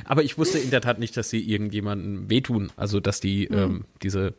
Aber 0.05 0.23
ich 0.23 0.37
wusste 0.37 0.57
in 0.57 0.71
der 0.71 0.79
Tat 0.79 0.99
nicht, 0.99 1.17
dass 1.17 1.29
sie 1.29 1.41
irgendjemandem 1.41 2.29
wehtun. 2.29 2.71
Also, 2.77 3.01
dass 3.01 3.19
die 3.19 3.49
mhm. 3.49 3.57
ähm, 3.57 3.85
diese 4.01 4.33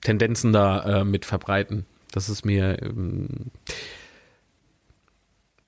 Tendenzen 0.00 0.52
da 0.52 1.00
äh, 1.00 1.04
mit 1.04 1.26
verbreiten. 1.26 1.84
Das 2.10 2.30
ist 2.30 2.46
mir, 2.46 2.80
ähm, 2.82 3.50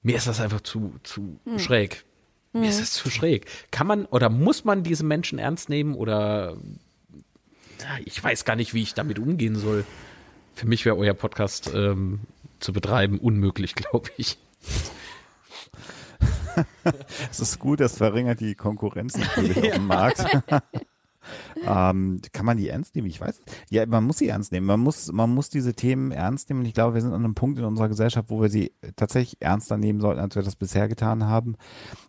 mir 0.02 0.16
ist 0.16 0.28
das 0.28 0.40
einfach 0.40 0.62
zu, 0.62 0.94
zu 1.02 1.38
mhm. 1.44 1.58
schräg. 1.58 2.04
Mir 2.54 2.70
ist 2.70 2.76
mhm. 2.76 2.80
das 2.80 2.92
zu 2.94 3.10
schräg. 3.10 3.46
Kann 3.70 3.86
man 3.86 4.06
oder 4.06 4.30
muss 4.30 4.64
man 4.64 4.82
diese 4.82 5.04
Menschen 5.04 5.38
ernst 5.38 5.68
nehmen 5.68 5.94
oder 5.94 6.56
ich 8.04 8.22
weiß 8.22 8.44
gar 8.44 8.56
nicht, 8.56 8.74
wie 8.74 8.82
ich 8.82 8.94
damit 8.94 9.18
umgehen 9.18 9.56
soll. 9.56 9.84
Für 10.54 10.66
mich 10.66 10.84
wäre 10.84 10.96
euer 10.96 11.14
Podcast 11.14 11.70
ähm, 11.74 12.20
zu 12.60 12.72
betreiben 12.72 13.18
unmöglich, 13.18 13.74
glaube 13.76 14.10
ich. 14.16 14.38
Es 17.30 17.40
ist 17.40 17.58
gut, 17.58 17.80
das 17.80 17.98
verringert 17.98 18.40
die 18.40 18.54
Konkurrenz 18.54 19.18
natürlich 19.18 19.56
ja. 19.56 19.62
auf 19.62 19.74
dem 19.74 19.86
Markt. 19.86 20.24
ähm, 21.66 22.20
kann 22.32 22.46
man 22.46 22.56
die 22.56 22.68
ernst 22.68 22.94
nehmen? 22.94 23.08
Ich 23.08 23.20
weiß. 23.20 23.40
Ja, 23.70 23.84
man 23.86 24.04
muss 24.04 24.18
sie 24.18 24.28
ernst 24.28 24.52
nehmen. 24.52 24.66
Man 24.66 24.80
muss, 24.80 25.12
man 25.12 25.30
muss 25.30 25.50
diese 25.50 25.74
Themen 25.74 26.12
ernst 26.12 26.48
nehmen. 26.48 26.60
Und 26.60 26.66
ich 26.66 26.74
glaube, 26.74 26.94
wir 26.94 27.00
sind 27.00 27.12
an 27.12 27.24
einem 27.24 27.34
Punkt 27.34 27.58
in 27.58 27.64
unserer 27.64 27.88
Gesellschaft, 27.88 28.30
wo 28.30 28.40
wir 28.40 28.48
sie 28.48 28.72
tatsächlich 28.96 29.36
ernster 29.40 29.76
nehmen 29.76 30.00
sollten, 30.00 30.20
als 30.20 30.34
wir 30.34 30.42
das 30.42 30.56
bisher 30.56 30.88
getan 30.88 31.24
haben, 31.24 31.56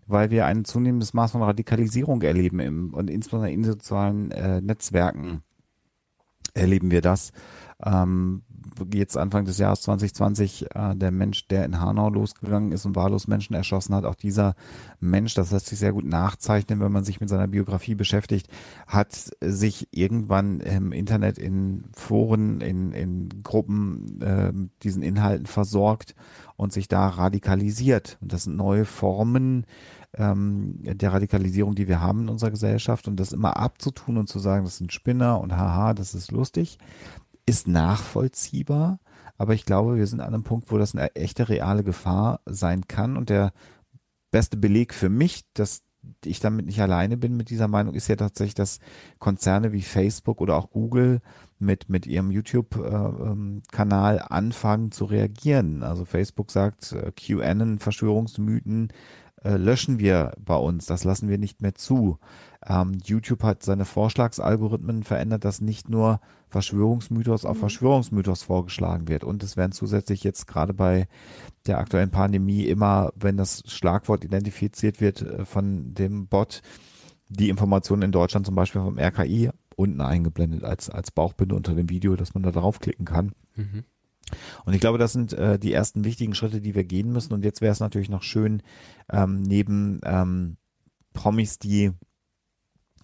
weil 0.05 0.31
wir 0.31 0.45
ein 0.45 0.65
zunehmendes 0.65 1.13
Maß 1.13 1.31
von 1.31 1.43
Radikalisierung 1.43 2.21
erleben 2.21 2.59
im, 2.59 2.93
und 2.93 3.09
insbesondere 3.09 3.51
in 3.51 3.63
sozialen 3.63 4.31
äh, 4.31 4.61
Netzwerken 4.61 5.43
erleben 6.57 6.91
wir 6.91 7.01
das. 7.01 7.31
Ähm, 7.83 8.41
jetzt 8.93 9.17
Anfang 9.17 9.45
des 9.45 9.57
Jahres 9.57 9.81
2020 9.81 10.67
äh, 10.73 10.95
der 10.95 11.11
Mensch, 11.11 11.47
der 11.47 11.65
in 11.65 11.79
Hanau 11.79 12.09
losgegangen 12.09 12.71
ist 12.71 12.85
und 12.85 12.95
wahllos 12.95 13.27
Menschen 13.27 13.55
erschossen 13.55 13.95
hat, 13.95 14.05
auch 14.05 14.15
dieser 14.15 14.55
Mensch, 14.99 15.33
das 15.33 15.51
lässt 15.51 15.67
sich 15.67 15.79
sehr 15.79 15.93
gut 15.93 16.05
nachzeichnen, 16.05 16.79
wenn 16.79 16.91
man 16.91 17.03
sich 17.03 17.19
mit 17.19 17.29
seiner 17.29 17.47
Biografie 17.47 17.95
beschäftigt, 17.95 18.47
hat 18.87 19.31
sich 19.41 19.87
irgendwann 19.91 20.59
im 20.59 20.91
Internet 20.91 21.37
in 21.37 21.85
Foren, 21.93 22.61
in, 22.61 22.91
in 22.93 23.29
Gruppen 23.43 24.21
äh, 24.21 24.51
diesen 24.83 25.03
Inhalten 25.03 25.45
versorgt 25.45 26.15
und 26.55 26.73
sich 26.73 26.87
da 26.87 27.07
radikalisiert. 27.07 28.17
Und 28.21 28.33
das 28.33 28.43
sind 28.43 28.57
neue 28.57 28.85
Formen 28.85 29.65
ähm, 30.17 30.79
der 30.81 31.13
Radikalisierung, 31.13 31.75
die 31.75 31.87
wir 31.87 32.01
haben 32.01 32.23
in 32.23 32.29
unserer 32.29 32.51
Gesellschaft 32.51 33.07
und 33.07 33.19
das 33.19 33.33
immer 33.33 33.57
abzutun 33.57 34.17
und 34.17 34.27
zu 34.27 34.39
sagen, 34.39 34.65
das 34.65 34.77
sind 34.77 34.91
Spinner 34.91 35.39
und 35.39 35.55
haha, 35.55 35.93
das 35.93 36.13
ist 36.13 36.31
lustig, 36.31 36.77
ist 37.45 37.67
nachvollziehbar. 37.67 38.99
Aber 39.37 39.53
ich 39.53 39.65
glaube, 39.65 39.97
wir 39.97 40.07
sind 40.07 40.19
an 40.19 40.33
einem 40.33 40.43
Punkt, 40.43 40.71
wo 40.71 40.77
das 40.77 40.95
eine 40.95 41.15
echte 41.15 41.47
reale 41.49 41.83
Gefahr 41.83 42.41
sein 42.45 42.87
kann. 42.87 43.17
Und 43.17 43.29
der 43.29 43.53
beste 44.31 44.57
Beleg 44.57 44.93
für 44.93 45.09
mich, 45.09 45.43
dass 45.53 45.83
ich 46.25 46.39
damit 46.39 46.65
nicht 46.65 46.81
alleine 46.81 47.17
bin 47.17 47.37
mit 47.37 47.49
dieser 47.49 47.67
Meinung, 47.67 47.93
ist 47.93 48.07
ja 48.07 48.15
tatsächlich, 48.15 48.55
dass 48.55 48.79
Konzerne 49.19 49.73
wie 49.73 49.81
Facebook 49.81 50.41
oder 50.41 50.55
auch 50.55 50.71
Google 50.71 51.21
mit, 51.59 51.89
mit 51.89 52.07
ihrem 52.07 52.31
YouTube-Kanal 52.31 54.15
äh, 54.15 54.19
ähm, 54.19 54.25
anfangen 54.27 54.91
zu 54.91 55.05
reagieren. 55.05 55.83
Also 55.83 56.05
Facebook 56.05 56.51
sagt, 56.51 56.93
äh, 56.93 57.11
QAnon, 57.11 57.79
Verschwörungsmythen, 57.79 58.89
äh, 59.43 59.57
löschen 59.57 59.99
wir 59.99 60.33
bei 60.39 60.55
uns, 60.55 60.85
das 60.85 61.03
lassen 61.03 61.29
wir 61.29 61.37
nicht 61.37 61.61
mehr 61.61 61.75
zu. 61.75 62.17
Ähm, 62.65 62.97
YouTube 63.03 63.43
hat 63.43 63.63
seine 63.63 63.85
Vorschlagsalgorithmen 63.85 65.03
verändert, 65.03 65.45
dass 65.45 65.61
nicht 65.61 65.89
nur 65.89 66.19
Verschwörungsmythos 66.49 67.45
auf 67.45 67.57
mhm. 67.57 67.61
Verschwörungsmythos 67.61 68.43
vorgeschlagen 68.43 69.07
wird. 69.07 69.23
Und 69.23 69.43
es 69.43 69.57
werden 69.57 69.71
zusätzlich 69.71 70.23
jetzt 70.23 70.47
gerade 70.47 70.73
bei 70.73 71.07
der 71.67 71.77
aktuellen 71.77 72.11
Pandemie 72.11 72.63
immer, 72.63 73.11
wenn 73.15 73.37
das 73.37 73.63
Schlagwort 73.67 74.23
identifiziert 74.23 75.01
wird 75.01 75.21
äh, 75.21 75.45
von 75.45 75.93
dem 75.93 76.27
Bot, 76.27 76.61
die 77.29 77.49
Informationen 77.49 78.03
in 78.03 78.11
Deutschland 78.11 78.45
zum 78.45 78.55
Beispiel 78.55 78.81
vom 78.81 78.97
RKI 78.97 79.49
unten 79.75 80.01
eingeblendet 80.01 80.63
als, 80.63 80.89
als 80.89 81.11
Bauchbinde 81.11 81.55
unter 81.55 81.75
dem 81.75 81.89
Video, 81.89 82.15
dass 82.15 82.33
man 82.33 82.43
da 82.43 82.51
draufklicken 82.51 83.05
kann. 83.05 83.33
Mhm. 83.55 83.83
Und 84.65 84.73
ich 84.73 84.79
glaube, 84.79 84.97
das 84.97 85.13
sind 85.13 85.33
äh, 85.33 85.57
die 85.57 85.73
ersten 85.73 86.03
wichtigen 86.03 86.35
Schritte, 86.35 86.61
die 86.61 86.75
wir 86.75 86.83
gehen 86.83 87.11
müssen. 87.11 87.33
Und 87.33 87.43
jetzt 87.45 87.61
wäre 87.61 87.71
es 87.71 87.79
natürlich 87.79 88.09
noch 88.09 88.23
schön, 88.23 88.61
ähm, 89.11 89.41
neben 89.41 90.01
ähm, 90.03 90.57
Promis, 91.13 91.59
die 91.59 91.91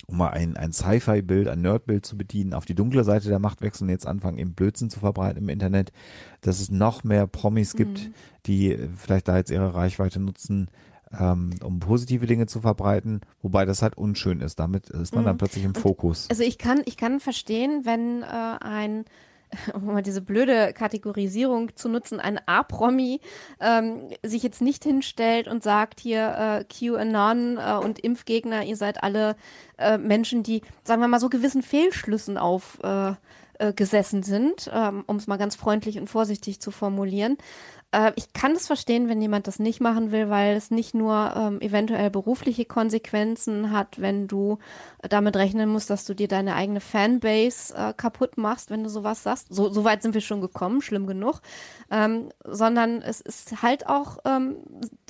um 0.06 0.18
mal 0.18 0.30
ein, 0.30 0.58
ein 0.58 0.74
Sci-Fi-Bild, 0.74 1.48
ein 1.48 1.62
Nerd-Bild 1.62 2.06
zu 2.06 2.18
bedienen, 2.18 2.54
auf 2.54 2.66
die 2.66 2.76
dunkle 2.76 3.04
Seite 3.04 3.30
der 3.30 3.40
Macht 3.40 3.62
wechseln 3.62 3.86
und 3.86 3.92
jetzt 3.92 4.08
anfangen, 4.08 4.38
eben 4.38 4.54
Blödsinn 4.54 4.90
zu 4.90 5.00
verbreiten 5.00 5.42
im 5.42 5.50
Internet, 5.50 5.92
dass 6.42 6.60
es 6.60 6.70
noch 6.70 7.04
mehr 7.04 7.26
Promis 7.26 7.76
gibt, 7.76 8.08
mhm. 8.08 8.14
die 8.46 8.78
vielleicht 8.96 9.28
da 9.28 9.38
jetzt 9.38 9.52
ihre 9.52 9.74
Reichweite 9.74 10.20
nutzen, 10.20 10.70
ähm, 11.18 11.52
um 11.64 11.80
positive 11.80 12.26
Dinge 12.26 12.48
zu 12.48 12.62
verbreiten, 12.62 13.22
wobei 13.42 13.66
das 13.66 13.82
halt 13.82 13.98
unschön 13.98 14.42
ist. 14.42 14.60
Damit 14.60 14.90
ist 14.90 15.14
man 15.14 15.24
mhm. 15.24 15.28
dann 15.28 15.38
plötzlich 15.38 15.64
im 15.64 15.76
Fokus. 15.76 16.30
Also 16.30 16.44
ich 16.44 16.58
kann, 16.58 16.82
ich 16.86 16.98
kann 16.98 17.20
verstehen, 17.20 17.82
wenn 17.86 18.24
äh, 18.24 18.58
ein 18.60 19.06
um 19.74 19.86
mal 19.86 20.02
diese 20.02 20.22
blöde 20.22 20.74
Kategorisierung 20.74 21.76
zu 21.76 21.90
nutzen, 21.90 22.20
ein 22.20 22.40
A-Promi 22.46 23.20
ähm, 23.60 24.10
sich 24.24 24.44
jetzt 24.44 24.62
nicht 24.62 24.84
hinstellt 24.84 25.48
und 25.48 25.64
sagt 25.64 26.00
hier 26.00 26.36
äh, 26.38 26.64
QAnon 26.66 27.58
äh, 27.58 27.84
und 27.84 28.00
Impfgegner, 28.00 28.64
ihr 28.64 28.76
seid 28.76 29.04
alle 29.04 29.36
äh, 29.78 29.98
Menschen, 29.98 30.44
die, 30.44 30.62
sagen 30.84 31.02
wir 31.02 31.08
mal, 31.08 31.20
so 31.20 31.30
gewissen 31.30 31.64
Fehlschlüssen 31.64 32.38
auf 32.38 32.80
äh, 32.84 33.14
äh 33.60 34.02
sind, 34.02 34.70
ähm, 34.74 35.04
um 35.08 35.18
es 35.18 35.28
mal 35.28 35.38
ganz 35.38 35.56
freundlich 35.56 36.00
und 36.00 36.10
vorsichtig 36.10 36.60
zu 36.60 36.72
formulieren. 36.72 37.38
Äh, 37.94 38.12
ich 38.16 38.34
kann 38.34 38.54
es 38.54 38.68
verstehen, 38.68 39.08
wenn 39.08 39.22
jemand 39.22 39.48
das 39.48 39.60
nicht 39.60 39.80
machen 39.80 40.12
will, 40.12 40.30
weil 40.30 40.56
es 40.56 40.72
nicht 40.72 40.94
nur 40.94 41.34
ähm, 41.36 41.62
eventuell 41.62 42.10
berufliche 42.10 42.66
Konsequenzen 42.66 43.72
hat, 43.72 44.02
wenn 44.02 44.28
du 44.28 44.58
damit 45.02 45.36
rechnen 45.36 45.70
musst, 45.70 45.90
dass 45.90 46.04
du 46.06 46.16
dir 46.16 46.28
deine 46.28 46.56
eigene 46.56 46.82
Fanbase 46.82 47.74
äh, 47.76 47.94
kaputt 47.94 48.38
machst, 48.38 48.72
wenn 48.72 48.84
du 48.84 48.90
sowas 48.90 49.24
sagst. 49.24 49.54
So, 49.54 49.70
so 49.70 49.84
weit 49.84 50.02
sind 50.02 50.16
wir 50.16 50.22
schon 50.22 50.42
gekommen, 50.42 50.82
schlimm 50.82 51.06
genug. 51.06 51.42
Ähm, 51.92 52.30
sondern 52.44 53.02
es 53.02 53.22
ist 53.22 53.62
halt 53.62 53.88
auch, 53.88 54.18
ähm, 54.26 54.58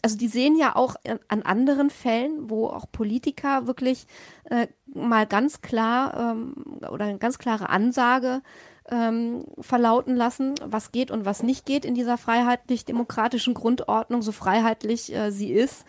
also 0.02 0.17
die 0.17 0.28
sehen 0.28 0.58
ja 0.58 0.76
auch 0.76 0.96
an 1.30 1.43
anderen 1.43 1.89
Fällen, 1.89 2.50
wo 2.50 2.67
auch 2.67 2.91
Politiker 2.91 3.65
wirklich 3.67 4.06
äh, 4.50 4.67
mal 4.93 5.26
ganz 5.26 5.62
klar 5.62 6.34
ähm, 6.34 6.82
oder 6.91 7.06
eine 7.06 7.19
ganz 7.19 7.38
klare 7.38 7.69
Ansage 7.69 8.41
ähm, 8.89 9.46
verlauten 9.60 10.15
lassen, 10.15 10.56
was 10.63 10.91
geht 10.91 11.12
und 11.12 11.26
was 11.26 11.43
nicht 11.43 11.65
geht 11.65 11.86
in 11.86 11.96
dieser 11.96 12.17
freiheitlich-demokratischen 12.17 13.54
Grundordnung, 13.54 14.22
so 14.22 14.32
freiheitlich 14.32 15.13
äh, 15.13 15.32
sie 15.32 15.52
ist. 15.52 15.86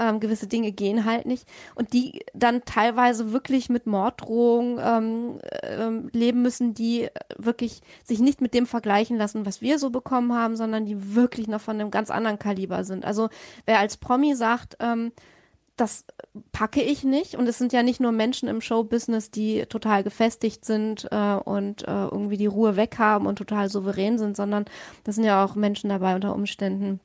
Ähm, 0.00 0.20
gewisse 0.20 0.46
Dinge 0.46 0.70
gehen 0.70 1.04
halt 1.04 1.26
nicht. 1.26 1.46
Und 1.74 1.92
die 1.92 2.24
dann 2.32 2.64
teilweise 2.64 3.32
wirklich 3.32 3.68
mit 3.68 3.86
Morddrohungen 3.86 4.78
ähm, 4.80 5.40
ähm, 5.62 6.08
leben 6.12 6.40
müssen, 6.40 6.72
die 6.72 7.08
wirklich 7.36 7.82
sich 8.04 8.20
nicht 8.20 8.40
mit 8.40 8.54
dem 8.54 8.66
vergleichen 8.66 9.16
lassen, 9.16 9.44
was 9.44 9.60
wir 9.60 9.78
so 9.78 9.90
bekommen 9.90 10.32
haben, 10.34 10.56
sondern 10.56 10.86
die 10.86 11.16
wirklich 11.16 11.48
noch 11.48 11.60
von 11.60 11.80
einem 11.80 11.90
ganz 11.90 12.10
anderen 12.10 12.38
Kaliber 12.38 12.84
sind. 12.84 13.04
Also 13.04 13.28
wer 13.66 13.80
als 13.80 13.96
Promi 13.96 14.36
sagt, 14.36 14.76
ähm, 14.78 15.10
das 15.80 16.04
packe 16.52 16.82
ich 16.82 17.04
nicht. 17.04 17.34
Und 17.36 17.46
es 17.46 17.58
sind 17.58 17.72
ja 17.72 17.82
nicht 17.82 18.00
nur 18.00 18.12
Menschen 18.12 18.48
im 18.48 18.60
Showbusiness, 18.60 19.30
die 19.30 19.64
total 19.66 20.02
gefestigt 20.02 20.64
sind 20.64 21.08
äh, 21.10 21.34
und 21.34 21.86
äh, 21.86 22.04
irgendwie 22.04 22.36
die 22.36 22.46
Ruhe 22.46 22.76
weg 22.76 22.98
haben 22.98 23.26
und 23.26 23.36
total 23.36 23.68
souverän 23.70 24.18
sind, 24.18 24.36
sondern 24.36 24.66
das 25.04 25.14
sind 25.14 25.24
ja 25.24 25.44
auch 25.44 25.54
Menschen 25.54 25.88
dabei 25.88 26.14
unter 26.14 26.34
Umständen, 26.34 27.00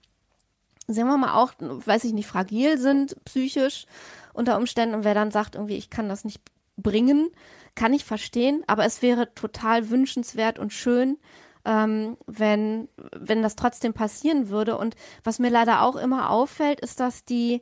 sagen 0.87 1.07
wir 1.07 1.17
mal 1.17 1.35
auch, 1.35 1.53
weiß 1.59 2.03
ich 2.03 2.13
nicht, 2.13 2.27
fragil 2.27 2.77
sind, 2.77 3.15
psychisch 3.25 3.85
unter 4.33 4.57
Umständen. 4.57 4.95
Und 4.95 5.03
wer 5.03 5.13
dann 5.13 5.31
sagt, 5.31 5.55
irgendwie, 5.55 5.77
ich 5.77 5.89
kann 5.89 6.09
das 6.09 6.25
nicht 6.25 6.41
bringen, 6.75 7.29
kann 7.75 7.93
ich 7.93 8.03
verstehen, 8.05 8.63
aber 8.67 8.85
es 8.85 9.01
wäre 9.01 9.33
total 9.33 9.89
wünschenswert 9.89 10.59
und 10.59 10.73
schön, 10.73 11.17
ähm, 11.65 12.17
wenn, 12.27 12.89
wenn 13.15 13.41
das 13.41 13.55
trotzdem 13.55 13.93
passieren 13.93 14.49
würde. 14.49 14.77
Und 14.77 14.95
was 15.23 15.39
mir 15.39 15.49
leider 15.49 15.83
auch 15.83 15.95
immer 15.95 16.29
auffällt, 16.29 16.81
ist, 16.81 16.99
dass 16.99 17.25
die 17.25 17.61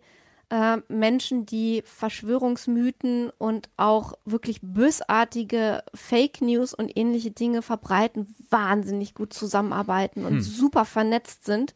äh, 0.51 0.77
Menschen, 0.89 1.45
die 1.45 1.81
Verschwörungsmythen 1.85 3.31
und 3.37 3.69
auch 3.77 4.13
wirklich 4.25 4.59
bösartige 4.61 5.81
Fake 5.95 6.41
News 6.41 6.73
und 6.73 6.91
ähnliche 6.95 7.31
Dinge 7.31 7.61
verbreiten, 7.61 8.35
wahnsinnig 8.49 9.15
gut 9.15 9.33
zusammenarbeiten 9.33 10.25
und 10.25 10.33
hm. 10.33 10.41
super 10.41 10.83
vernetzt 10.83 11.45
sind 11.45 11.73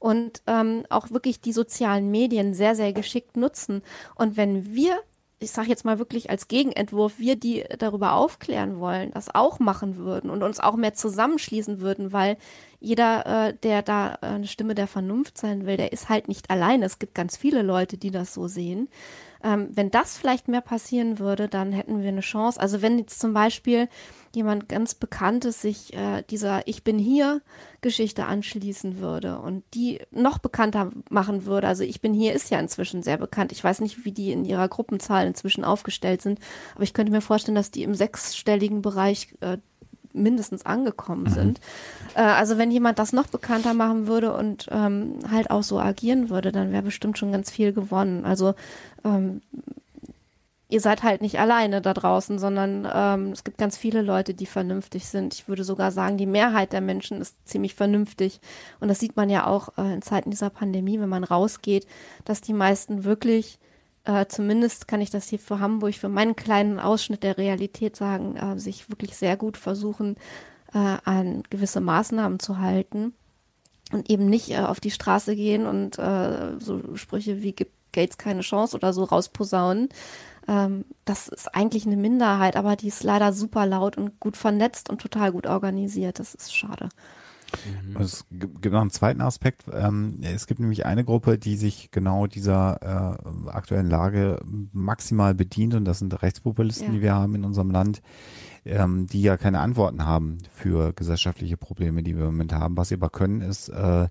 und 0.00 0.42
ähm, 0.48 0.84
auch 0.90 1.12
wirklich 1.12 1.40
die 1.40 1.52
sozialen 1.52 2.10
Medien 2.10 2.52
sehr, 2.52 2.74
sehr 2.74 2.92
geschickt 2.92 3.36
nutzen. 3.36 3.82
Und 4.16 4.36
wenn 4.36 4.74
wir 4.74 5.00
ich 5.38 5.50
sage 5.50 5.68
jetzt 5.68 5.84
mal 5.84 5.98
wirklich 5.98 6.30
als 6.30 6.48
Gegenentwurf, 6.48 7.18
wir 7.18 7.36
die 7.36 7.64
darüber 7.78 8.12
aufklären 8.14 8.78
wollen, 8.78 9.10
das 9.12 9.34
auch 9.34 9.58
machen 9.58 9.96
würden 9.96 10.30
und 10.30 10.42
uns 10.42 10.60
auch 10.60 10.76
mehr 10.76 10.94
zusammenschließen 10.94 11.80
würden, 11.80 12.12
weil 12.12 12.38
jeder, 12.80 13.48
äh, 13.48 13.54
der 13.54 13.82
da 13.82 14.14
äh, 14.22 14.26
eine 14.26 14.46
Stimme 14.46 14.74
der 14.74 14.86
Vernunft 14.86 15.36
sein 15.36 15.66
will, 15.66 15.76
der 15.76 15.92
ist 15.92 16.08
halt 16.08 16.28
nicht 16.28 16.50
alleine. 16.50 16.86
Es 16.86 16.98
gibt 16.98 17.14
ganz 17.14 17.36
viele 17.36 17.62
Leute, 17.62 17.98
die 17.98 18.10
das 18.10 18.32
so 18.32 18.48
sehen. 18.48 18.88
Ähm, 19.46 19.68
wenn 19.70 19.92
das 19.92 20.18
vielleicht 20.18 20.48
mehr 20.48 20.60
passieren 20.60 21.20
würde, 21.20 21.46
dann 21.46 21.70
hätten 21.70 22.02
wir 22.02 22.08
eine 22.08 22.20
Chance. 22.20 22.60
Also 22.60 22.82
wenn 22.82 22.98
jetzt 22.98 23.20
zum 23.20 23.32
Beispiel 23.32 23.88
jemand 24.34 24.68
ganz 24.68 24.96
Bekanntes 24.96 25.62
sich 25.62 25.94
äh, 25.94 26.24
dieser 26.28 26.66
Ich 26.66 26.82
bin 26.82 26.98
hier 26.98 27.42
Geschichte 27.80 28.24
anschließen 28.24 28.98
würde 28.98 29.38
und 29.38 29.62
die 29.72 30.00
noch 30.10 30.38
bekannter 30.38 30.90
machen 31.10 31.46
würde. 31.46 31.68
Also 31.68 31.84
Ich 31.84 32.00
bin 32.00 32.12
hier 32.12 32.32
ist 32.32 32.50
ja 32.50 32.58
inzwischen 32.58 33.04
sehr 33.04 33.18
bekannt. 33.18 33.52
Ich 33.52 33.62
weiß 33.62 33.82
nicht, 33.82 34.04
wie 34.04 34.10
die 34.10 34.32
in 34.32 34.44
ihrer 34.44 34.66
Gruppenzahl 34.66 35.28
inzwischen 35.28 35.62
aufgestellt 35.62 36.22
sind, 36.22 36.40
aber 36.74 36.82
ich 36.82 36.92
könnte 36.92 37.12
mir 37.12 37.20
vorstellen, 37.20 37.54
dass 37.54 37.70
die 37.70 37.84
im 37.84 37.94
sechsstelligen 37.94 38.82
Bereich 38.82 39.28
äh, 39.42 39.58
mindestens 40.16 40.64
angekommen 40.66 41.24
mhm. 41.24 41.30
sind. 41.30 41.60
Äh, 42.14 42.22
also 42.22 42.58
wenn 42.58 42.70
jemand 42.70 42.98
das 42.98 43.12
noch 43.12 43.26
bekannter 43.28 43.74
machen 43.74 44.06
würde 44.06 44.34
und 44.34 44.68
ähm, 44.70 45.18
halt 45.30 45.50
auch 45.50 45.62
so 45.62 45.78
agieren 45.78 46.30
würde, 46.30 46.52
dann 46.52 46.72
wäre 46.72 46.82
bestimmt 46.82 47.18
schon 47.18 47.32
ganz 47.32 47.50
viel 47.50 47.72
gewonnen. 47.72 48.24
Also 48.24 48.54
ähm, 49.04 49.40
ihr 50.68 50.80
seid 50.80 51.02
halt 51.02 51.22
nicht 51.22 51.38
alleine 51.38 51.80
da 51.80 51.94
draußen, 51.94 52.38
sondern 52.38 52.88
ähm, 52.92 53.32
es 53.32 53.44
gibt 53.44 53.58
ganz 53.58 53.76
viele 53.76 54.02
Leute, 54.02 54.34
die 54.34 54.46
vernünftig 54.46 55.06
sind. 55.06 55.34
Ich 55.34 55.48
würde 55.48 55.64
sogar 55.64 55.92
sagen, 55.92 56.18
die 56.18 56.26
Mehrheit 56.26 56.72
der 56.72 56.80
Menschen 56.80 57.20
ist 57.20 57.36
ziemlich 57.46 57.74
vernünftig. 57.74 58.40
Und 58.80 58.88
das 58.88 58.98
sieht 58.98 59.16
man 59.16 59.30
ja 59.30 59.46
auch 59.46 59.78
äh, 59.78 59.94
in 59.94 60.02
Zeiten 60.02 60.30
dieser 60.30 60.50
Pandemie, 60.50 60.98
wenn 60.98 61.08
man 61.08 61.24
rausgeht, 61.24 61.86
dass 62.24 62.40
die 62.40 62.52
meisten 62.52 63.04
wirklich 63.04 63.58
äh, 64.06 64.26
zumindest 64.28 64.88
kann 64.88 65.00
ich 65.00 65.10
das 65.10 65.28
hier 65.28 65.38
für 65.38 65.60
Hamburg, 65.60 65.94
für 65.94 66.08
meinen 66.08 66.36
kleinen 66.36 66.78
Ausschnitt 66.78 67.22
der 67.22 67.38
Realität 67.38 67.96
sagen, 67.96 68.36
äh, 68.36 68.58
sich 68.58 68.88
wirklich 68.88 69.16
sehr 69.16 69.36
gut 69.36 69.56
versuchen, 69.56 70.16
äh, 70.72 70.96
an 71.04 71.42
gewisse 71.50 71.80
Maßnahmen 71.80 72.38
zu 72.38 72.58
halten 72.58 73.14
und 73.92 74.08
eben 74.08 74.26
nicht 74.26 74.50
äh, 74.50 74.58
auf 74.58 74.80
die 74.80 74.90
Straße 74.90 75.36
gehen 75.36 75.66
und 75.66 75.98
äh, 75.98 76.58
so 76.58 76.96
Sprüche 76.96 77.42
wie 77.42 77.52
gibt 77.52 77.72
Gates 77.92 78.18
keine 78.18 78.42
Chance 78.42 78.76
oder 78.76 78.92
so 78.92 79.04
rausposaunen. 79.04 79.88
Ähm, 80.46 80.84
das 81.04 81.28
ist 81.28 81.54
eigentlich 81.54 81.86
eine 81.86 81.96
Minderheit, 81.96 82.56
aber 82.56 82.76
die 82.76 82.88
ist 82.88 83.02
leider 83.02 83.32
super 83.32 83.66
laut 83.66 83.96
und 83.96 84.20
gut 84.20 84.36
vernetzt 84.36 84.90
und 84.90 85.00
total 85.00 85.32
gut 85.32 85.46
organisiert. 85.46 86.18
Das 86.18 86.34
ist 86.34 86.54
schade. 86.54 86.88
Mhm. 87.64 88.00
Es 88.00 88.24
gibt 88.30 88.64
noch 88.64 88.80
einen 88.80 88.90
zweiten 88.90 89.20
Aspekt. 89.20 89.64
Ähm, 89.72 90.18
es 90.22 90.46
gibt 90.46 90.60
nämlich 90.60 90.86
eine 90.86 91.04
Gruppe, 91.04 91.38
die 91.38 91.56
sich 91.56 91.90
genau 91.90 92.26
dieser 92.26 93.16
äh, 93.16 93.48
aktuellen 93.50 93.88
Lage 93.88 94.40
maximal 94.72 95.34
bedient 95.34 95.74
und 95.74 95.84
das 95.84 95.98
sind 96.00 96.22
Rechtspopulisten, 96.22 96.88
ja. 96.88 96.92
die 96.92 97.02
wir 97.02 97.14
haben 97.14 97.34
in 97.34 97.44
unserem 97.44 97.70
Land, 97.70 98.02
ähm, 98.64 99.06
die 99.06 99.22
ja 99.22 99.36
keine 99.36 99.60
Antworten 99.60 100.04
haben 100.04 100.38
für 100.52 100.92
gesellschaftliche 100.92 101.56
Probleme, 101.56 102.02
die 102.02 102.16
wir 102.16 102.24
im 102.24 102.32
Moment 102.32 102.52
haben. 102.52 102.76
Was 102.76 102.88
sie 102.88 102.96
aber 102.96 103.10
können, 103.10 103.40
ist 103.40 103.68
äh, 103.68 104.08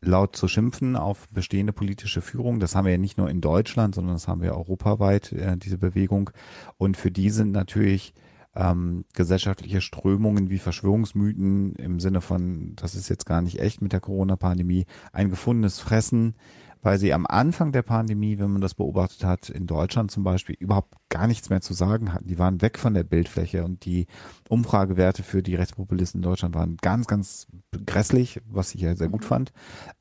laut 0.00 0.36
zu 0.36 0.48
schimpfen 0.48 0.96
auf 0.96 1.28
bestehende 1.30 1.72
politische 1.72 2.20
Führung. 2.20 2.60
Das 2.60 2.74
haben 2.74 2.84
wir 2.84 2.92
ja 2.92 2.98
nicht 2.98 3.18
nur 3.18 3.30
in 3.30 3.40
Deutschland, 3.40 3.94
sondern 3.94 4.14
das 4.14 4.28
haben 4.28 4.42
wir 4.42 4.54
europaweit, 4.54 5.32
äh, 5.32 5.56
diese 5.56 5.78
Bewegung. 5.78 6.30
Und 6.76 6.96
für 6.96 7.10
die 7.10 7.30
sind 7.30 7.52
natürlich 7.52 8.12
ähm, 8.56 9.04
gesellschaftliche 9.12 9.80
Strömungen 9.80 10.50
wie 10.50 10.58
Verschwörungsmythen 10.58 11.74
im 11.76 12.00
Sinne 12.00 12.20
von, 12.20 12.74
das 12.76 12.94
ist 12.94 13.08
jetzt 13.08 13.26
gar 13.26 13.42
nicht 13.42 13.60
echt 13.60 13.82
mit 13.82 13.92
der 13.92 14.00
Corona-Pandemie, 14.00 14.86
ein 15.12 15.30
gefundenes 15.30 15.78
Fressen, 15.78 16.34
weil 16.86 17.00
sie 17.00 17.12
am 17.12 17.26
Anfang 17.26 17.72
der 17.72 17.82
Pandemie, 17.82 18.38
wenn 18.38 18.52
man 18.52 18.60
das 18.60 18.74
beobachtet 18.74 19.24
hat, 19.24 19.48
in 19.48 19.66
Deutschland 19.66 20.12
zum 20.12 20.22
Beispiel 20.22 20.54
überhaupt 20.56 20.94
gar 21.08 21.26
nichts 21.26 21.50
mehr 21.50 21.60
zu 21.60 21.74
sagen 21.74 22.12
hatten. 22.12 22.28
Die 22.28 22.38
waren 22.38 22.62
weg 22.62 22.78
von 22.78 22.94
der 22.94 23.02
Bildfläche 23.02 23.64
und 23.64 23.84
die 23.84 24.06
Umfragewerte 24.48 25.24
für 25.24 25.42
die 25.42 25.56
Rechtspopulisten 25.56 26.20
in 26.20 26.22
Deutschland 26.22 26.54
waren 26.54 26.76
ganz, 26.76 27.08
ganz 27.08 27.48
grässlich, 27.86 28.40
was 28.48 28.72
ich 28.72 28.82
ja 28.82 28.94
sehr 28.94 29.08
gut 29.08 29.24
fand. 29.24 29.52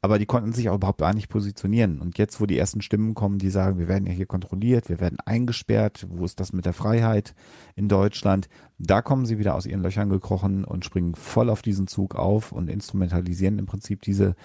Aber 0.04 0.20
die 0.20 0.28
konnten 0.28 0.54
sich 0.54 0.70
auch 0.70 0.76
überhaupt 0.76 1.00
gar 1.00 1.16
nicht 1.16 1.28
positionieren. 1.28 2.02
Und 2.02 2.20
jetzt, 2.20 2.40
wo 2.40 2.46
die 2.46 2.60
ersten 2.60 2.84
Stimmen 2.84 3.16
kommen, 3.16 3.40
die 3.40 3.50
sagen, 3.50 3.80
wir 3.80 3.88
werden 3.88 4.06
ja 4.06 4.14
hier 4.14 4.28
kontrolliert, 4.28 4.88
wir 4.88 5.00
werden 5.00 5.18
eingesperrt, 5.26 6.06
wo 6.08 6.24
ist 6.24 6.40
das 6.40 6.54
mit 6.54 6.66
der 6.66 6.74
Freiheit 6.74 7.34
in 7.76 7.90
Deutschland? 7.90 8.48
Da 8.78 9.02
kommen 9.02 9.26
sie 9.26 9.40
wieder 9.40 9.56
aus 9.56 9.66
ihren 9.66 9.82
Löchern 9.82 10.10
gekrochen 10.10 10.64
und 10.64 10.86
springen 10.86 11.16
voll 11.16 11.50
auf 11.50 11.64
diesen 11.64 11.88
Zug 11.88 12.14
auf 12.14 12.52
und 12.52 12.70
instrumentalisieren 12.70 13.58
im 13.58 13.66
Prinzip 13.66 14.04
diese 14.04 14.36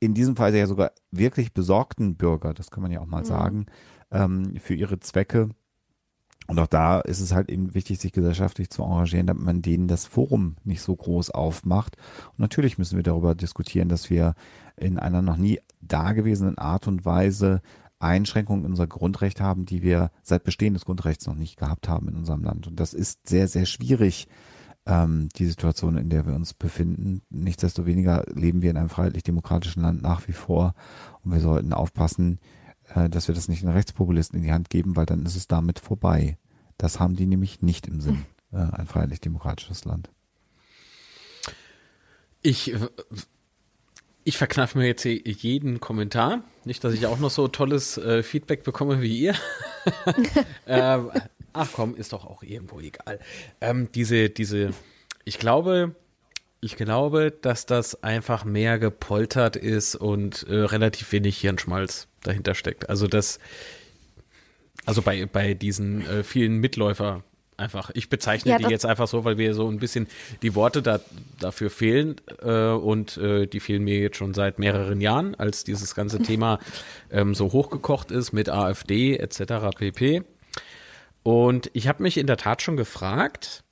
in 0.00 0.14
diesem 0.14 0.36
Fall 0.36 0.54
ja 0.54 0.66
sogar 0.66 0.92
wirklich 1.10 1.52
besorgten 1.52 2.16
Bürger, 2.16 2.54
das 2.54 2.70
kann 2.70 2.82
man 2.82 2.92
ja 2.92 3.00
auch 3.00 3.06
mal 3.06 3.22
mhm. 3.22 3.26
sagen, 3.26 3.66
ähm, 4.10 4.56
für 4.60 4.74
ihre 4.74 5.00
Zwecke. 5.00 5.50
Und 6.46 6.58
auch 6.58 6.66
da 6.66 7.00
ist 7.00 7.20
es 7.20 7.34
halt 7.34 7.50
eben 7.50 7.74
wichtig, 7.74 7.98
sich 7.98 8.12
gesellschaftlich 8.12 8.70
zu 8.70 8.82
engagieren, 8.82 9.26
damit 9.26 9.44
man 9.44 9.60
denen 9.60 9.86
das 9.86 10.06
Forum 10.06 10.56
nicht 10.64 10.80
so 10.80 10.96
groß 10.96 11.30
aufmacht. 11.30 11.96
Und 12.30 12.38
natürlich 12.38 12.78
müssen 12.78 12.96
wir 12.96 13.02
darüber 13.02 13.34
diskutieren, 13.34 13.90
dass 13.90 14.08
wir 14.08 14.34
in 14.76 14.98
einer 14.98 15.20
noch 15.20 15.36
nie 15.36 15.60
dagewesenen 15.82 16.56
Art 16.56 16.88
und 16.88 17.04
Weise 17.04 17.60
Einschränkungen 17.98 18.64
in 18.64 18.70
unser 18.70 18.86
Grundrecht 18.86 19.40
haben, 19.40 19.66
die 19.66 19.82
wir 19.82 20.10
seit 20.22 20.44
Bestehen 20.44 20.74
des 20.74 20.86
Grundrechts 20.86 21.26
noch 21.26 21.34
nicht 21.34 21.58
gehabt 21.58 21.88
haben 21.88 22.08
in 22.08 22.16
unserem 22.16 22.44
Land. 22.44 22.66
Und 22.66 22.80
das 22.80 22.94
ist 22.94 23.28
sehr, 23.28 23.48
sehr 23.48 23.66
schwierig, 23.66 24.28
ähm, 24.88 25.28
die 25.36 25.46
Situation, 25.46 25.98
in 25.98 26.08
der 26.08 26.26
wir 26.26 26.34
uns 26.34 26.54
befinden. 26.54 27.20
Nichtsdestoweniger 27.28 28.24
leben 28.32 28.62
wir 28.62 28.70
in 28.70 28.78
einem 28.78 28.88
freiheitlich-demokratischen 28.88 29.82
Land 29.82 30.02
nach 30.02 30.26
wie 30.26 30.32
vor 30.32 30.74
und 31.22 31.32
wir 31.32 31.40
sollten 31.40 31.74
aufpassen, 31.74 32.40
äh, 32.94 33.10
dass 33.10 33.28
wir 33.28 33.34
das 33.34 33.48
nicht 33.48 33.62
den 33.62 33.68
Rechtspopulisten 33.68 34.38
in 34.38 34.44
die 34.44 34.52
Hand 34.52 34.70
geben, 34.70 34.96
weil 34.96 35.06
dann 35.06 35.26
ist 35.26 35.36
es 35.36 35.46
damit 35.46 35.78
vorbei. 35.78 36.38
Das 36.78 36.98
haben 36.98 37.16
die 37.16 37.26
nämlich 37.26 37.60
nicht 37.60 37.86
im 37.86 38.00
Sinn, 38.00 38.24
äh, 38.50 38.56
ein 38.56 38.86
freiheitlich-demokratisches 38.86 39.84
Land. 39.84 40.10
Ich, 42.40 42.74
ich 44.24 44.38
verkneife 44.38 44.78
mir 44.78 44.86
jetzt 44.86 45.04
jeden 45.04 45.80
Kommentar. 45.80 46.44
Nicht, 46.64 46.82
dass 46.82 46.94
ich 46.94 47.06
auch 47.06 47.18
noch 47.18 47.30
so 47.30 47.48
tolles 47.48 47.98
äh, 47.98 48.22
Feedback 48.22 48.62
bekomme 48.62 49.02
wie 49.02 49.18
ihr. 49.18 49.34
ähm, 50.66 51.10
ach 51.58 51.70
komm, 51.72 51.96
ist 51.96 52.12
doch 52.12 52.24
auch 52.24 52.42
irgendwo 52.42 52.80
egal. 52.80 53.18
Ähm, 53.60 53.88
diese, 53.94 54.30
diese, 54.30 54.70
ich 55.24 55.38
glaube, 55.38 55.94
ich 56.60 56.76
glaube, 56.76 57.30
dass 57.30 57.66
das 57.66 58.02
einfach 58.02 58.44
mehr 58.44 58.78
gepoltert 58.78 59.56
ist 59.56 59.94
und 59.94 60.44
äh, 60.48 60.54
relativ 60.54 61.12
wenig 61.12 61.38
Hirnschmalz 61.38 62.08
dahinter 62.22 62.54
steckt. 62.54 62.88
Also 62.88 63.06
das, 63.06 63.38
also 64.86 65.02
bei, 65.02 65.26
bei 65.26 65.54
diesen 65.54 66.06
äh, 66.06 66.24
vielen 66.24 66.58
Mitläufer 66.58 67.22
einfach. 67.58 67.90
Ich 67.94 68.08
bezeichne 68.08 68.52
ja, 68.52 68.58
die 68.58 68.66
jetzt 68.66 68.86
einfach 68.86 69.08
so, 69.08 69.24
weil 69.24 69.34
mir 69.34 69.52
so 69.52 69.68
ein 69.68 69.78
bisschen 69.78 70.06
die 70.42 70.54
Worte 70.54 70.80
da, 70.80 71.00
dafür 71.40 71.70
fehlen 71.70 72.16
äh, 72.40 72.70
und 72.70 73.16
äh, 73.16 73.46
die 73.46 73.60
fehlen 73.60 73.84
mir 73.84 73.98
jetzt 73.98 74.16
schon 74.16 74.32
seit 74.32 74.58
mehreren 74.58 75.00
Jahren, 75.00 75.34
als 75.34 75.64
dieses 75.64 75.94
ganze 75.94 76.20
Thema 76.20 76.60
ähm, 77.10 77.34
so 77.34 77.52
hochgekocht 77.52 78.10
ist 78.10 78.32
mit 78.32 78.48
AfD 78.48 79.16
etc. 79.16 79.76
pp. 79.76 80.22
Und 81.28 81.70
ich 81.74 81.88
habe 81.88 82.02
mich 82.02 82.16
in 82.16 82.26
der 82.26 82.38
Tat 82.38 82.62
schon 82.62 82.78
gefragt, 82.78 83.62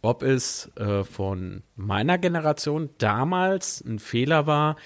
ob 0.00 0.22
es 0.22 0.70
äh, 0.76 1.02
von 1.02 1.64
meiner 1.74 2.18
Generation 2.18 2.90
damals 2.98 3.80
ein 3.80 3.98
Fehler 3.98 4.46
war, 4.46 4.76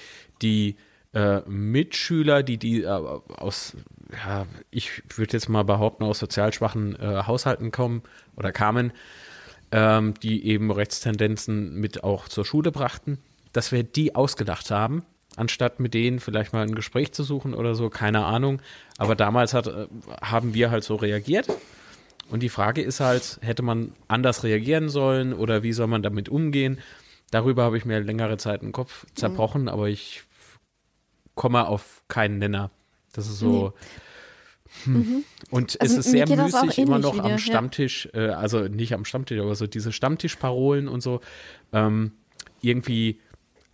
die 0.40 0.76
äh, 1.12 1.40
Mitschüler, 1.40 2.42
die 2.42 2.56
die 2.56 2.84
äh, 2.84 2.86
aus, 2.86 3.76
ja, 4.10 4.46
ich 4.70 5.02
würde 5.14 5.34
jetzt 5.34 5.50
mal 5.50 5.64
behaupten, 5.64 6.04
aus 6.04 6.18
sozial 6.18 6.50
schwachen 6.54 6.98
äh, 6.98 7.24
Haushalten 7.26 7.72
kommen 7.72 8.02
oder 8.36 8.52
kamen, 8.52 8.90
ähm, 9.70 10.14
die 10.22 10.46
eben 10.46 10.70
Rechtstendenzen 10.70 11.78
mit 11.78 12.02
auch 12.02 12.28
zur 12.28 12.46
Schule 12.46 12.72
brachten, 12.72 13.18
dass 13.52 13.70
wir 13.70 13.82
die 13.82 14.14
ausgedacht 14.14 14.70
haben 14.70 15.04
anstatt 15.36 15.80
mit 15.80 15.94
denen 15.94 16.18
vielleicht 16.18 16.52
mal 16.52 16.62
ein 16.62 16.74
Gespräch 16.74 17.12
zu 17.12 17.22
suchen 17.22 17.54
oder 17.54 17.74
so, 17.74 17.90
keine 17.90 18.24
Ahnung. 18.24 18.60
Aber 18.98 19.14
damals 19.14 19.54
hat, 19.54 19.66
äh, 19.66 19.86
haben 20.20 20.54
wir 20.54 20.70
halt 20.70 20.84
so 20.84 20.96
reagiert. 20.96 21.48
Und 22.28 22.42
die 22.42 22.48
Frage 22.48 22.82
ist 22.82 23.00
halt, 23.00 23.38
hätte 23.42 23.62
man 23.62 23.92
anders 24.08 24.42
reagieren 24.42 24.88
sollen 24.88 25.32
oder 25.32 25.62
wie 25.62 25.72
soll 25.72 25.86
man 25.86 26.02
damit 26.02 26.28
umgehen? 26.28 26.78
Darüber 27.30 27.64
habe 27.64 27.76
ich 27.76 27.84
mir 27.84 28.00
längere 28.00 28.36
Zeit 28.36 28.62
den 28.62 28.72
Kopf 28.72 29.06
zerbrochen, 29.14 29.62
mhm. 29.62 29.68
aber 29.68 29.88
ich 29.88 30.24
komme 31.34 31.66
auf 31.68 32.02
keinen 32.08 32.38
Nenner. 32.38 32.70
Das 33.12 33.28
ist 33.28 33.38
so. 33.38 33.68
Nee. 33.68 33.84
Hm. 34.84 34.94
Mhm. 34.94 35.24
Und 35.50 35.80
also 35.80 35.98
es 35.98 36.06
ist 36.06 36.12
sehr 36.12 36.28
müßig, 36.28 36.78
immer 36.78 36.98
noch 36.98 37.14
wieder, 37.14 37.24
am 37.24 37.38
Stammtisch, 37.38 38.08
ja. 38.12 38.20
äh, 38.20 38.28
also 38.30 38.68
nicht 38.68 38.92
am 38.94 39.04
Stammtisch, 39.04 39.40
aber 39.40 39.54
so 39.54 39.66
diese 39.66 39.92
Stammtischparolen 39.92 40.88
und 40.88 41.02
so, 41.02 41.20
ähm, 41.72 42.12
irgendwie 42.60 43.20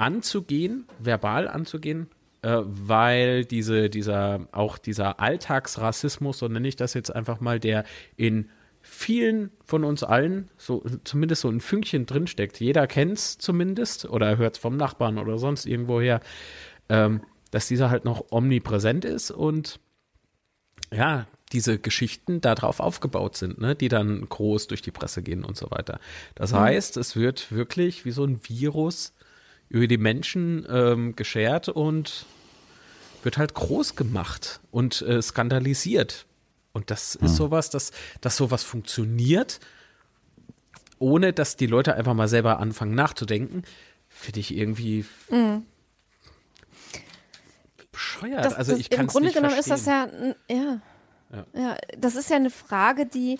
anzugehen, 0.02 0.84
verbal 0.98 1.46
anzugehen, 1.46 2.08
äh, 2.42 2.58
weil 2.64 3.44
diese, 3.44 3.88
dieser, 3.88 4.48
auch 4.50 4.76
dieser 4.76 5.20
Alltagsrassismus, 5.20 6.38
so 6.38 6.48
nenne 6.48 6.66
ich 6.66 6.76
das 6.76 6.92
jetzt 6.94 7.14
einfach 7.14 7.40
mal, 7.40 7.60
der 7.60 7.84
in 8.16 8.50
vielen 8.80 9.52
von 9.64 9.84
uns 9.84 10.02
allen 10.02 10.50
so 10.56 10.84
zumindest 11.04 11.42
so 11.42 11.48
ein 11.48 11.60
Fünkchen 11.60 12.04
drinsteckt. 12.04 12.58
Jeder 12.58 12.88
kennt 12.88 13.16
es 13.16 13.38
zumindest 13.38 14.06
oder 14.06 14.36
hört 14.38 14.56
es 14.56 14.60
vom 14.60 14.76
Nachbarn 14.76 15.18
oder 15.18 15.38
sonst 15.38 15.66
irgendwoher, 15.66 16.20
ähm, 16.88 17.22
dass 17.52 17.68
dieser 17.68 17.90
halt 17.90 18.04
noch 18.04 18.32
omnipräsent 18.32 19.04
ist 19.04 19.30
und 19.30 19.78
ja, 20.92 21.28
diese 21.52 21.78
Geschichten 21.78 22.40
darauf 22.40 22.80
aufgebaut 22.80 23.36
sind, 23.36 23.60
ne, 23.60 23.76
die 23.76 23.88
dann 23.88 24.28
groß 24.28 24.66
durch 24.66 24.82
die 24.82 24.90
Presse 24.90 25.22
gehen 25.22 25.44
und 25.44 25.56
so 25.56 25.70
weiter. 25.70 26.00
Das 26.34 26.52
mhm. 26.52 26.56
heißt, 26.56 26.96
es 26.96 27.14
wird 27.14 27.52
wirklich 27.52 28.04
wie 28.04 28.10
so 28.10 28.24
ein 28.24 28.40
Virus 28.48 29.14
über 29.72 29.86
die 29.86 29.98
Menschen 29.98 30.66
ähm, 30.68 31.16
geschert 31.16 31.70
und 31.70 32.26
wird 33.22 33.38
halt 33.38 33.54
groß 33.54 33.96
gemacht 33.96 34.60
und 34.70 35.00
äh, 35.00 35.22
skandalisiert. 35.22 36.26
Und 36.74 36.90
das 36.90 37.16
hm. 37.18 37.26
ist 37.26 37.36
sowas, 37.36 37.70
dass, 37.70 37.90
dass 38.20 38.36
sowas 38.36 38.64
funktioniert, 38.64 39.60
ohne 40.98 41.32
dass 41.32 41.56
die 41.56 41.66
Leute 41.66 41.94
einfach 41.94 42.12
mal 42.12 42.28
selber 42.28 42.60
anfangen 42.60 42.94
nachzudenken, 42.94 43.62
finde 44.10 44.40
ich 44.40 44.54
irgendwie 44.54 45.06
mhm. 45.30 45.64
bescheuert. 47.90 48.44
Das, 48.44 48.54
also 48.54 48.76
ich 48.76 48.90
kann 48.90 49.06
Im 49.06 49.06
Grunde 49.06 49.28
nicht 49.28 49.36
genommen 49.36 49.54
verstehen. 49.54 49.74
ist 49.74 49.86
das 49.86 50.36
ja, 50.50 50.54
ja. 50.54 50.80
Ja. 51.54 51.76
das 51.96 52.14
ist 52.14 52.28
ja 52.28 52.36
eine 52.36 52.50
Frage, 52.50 53.06
die 53.06 53.38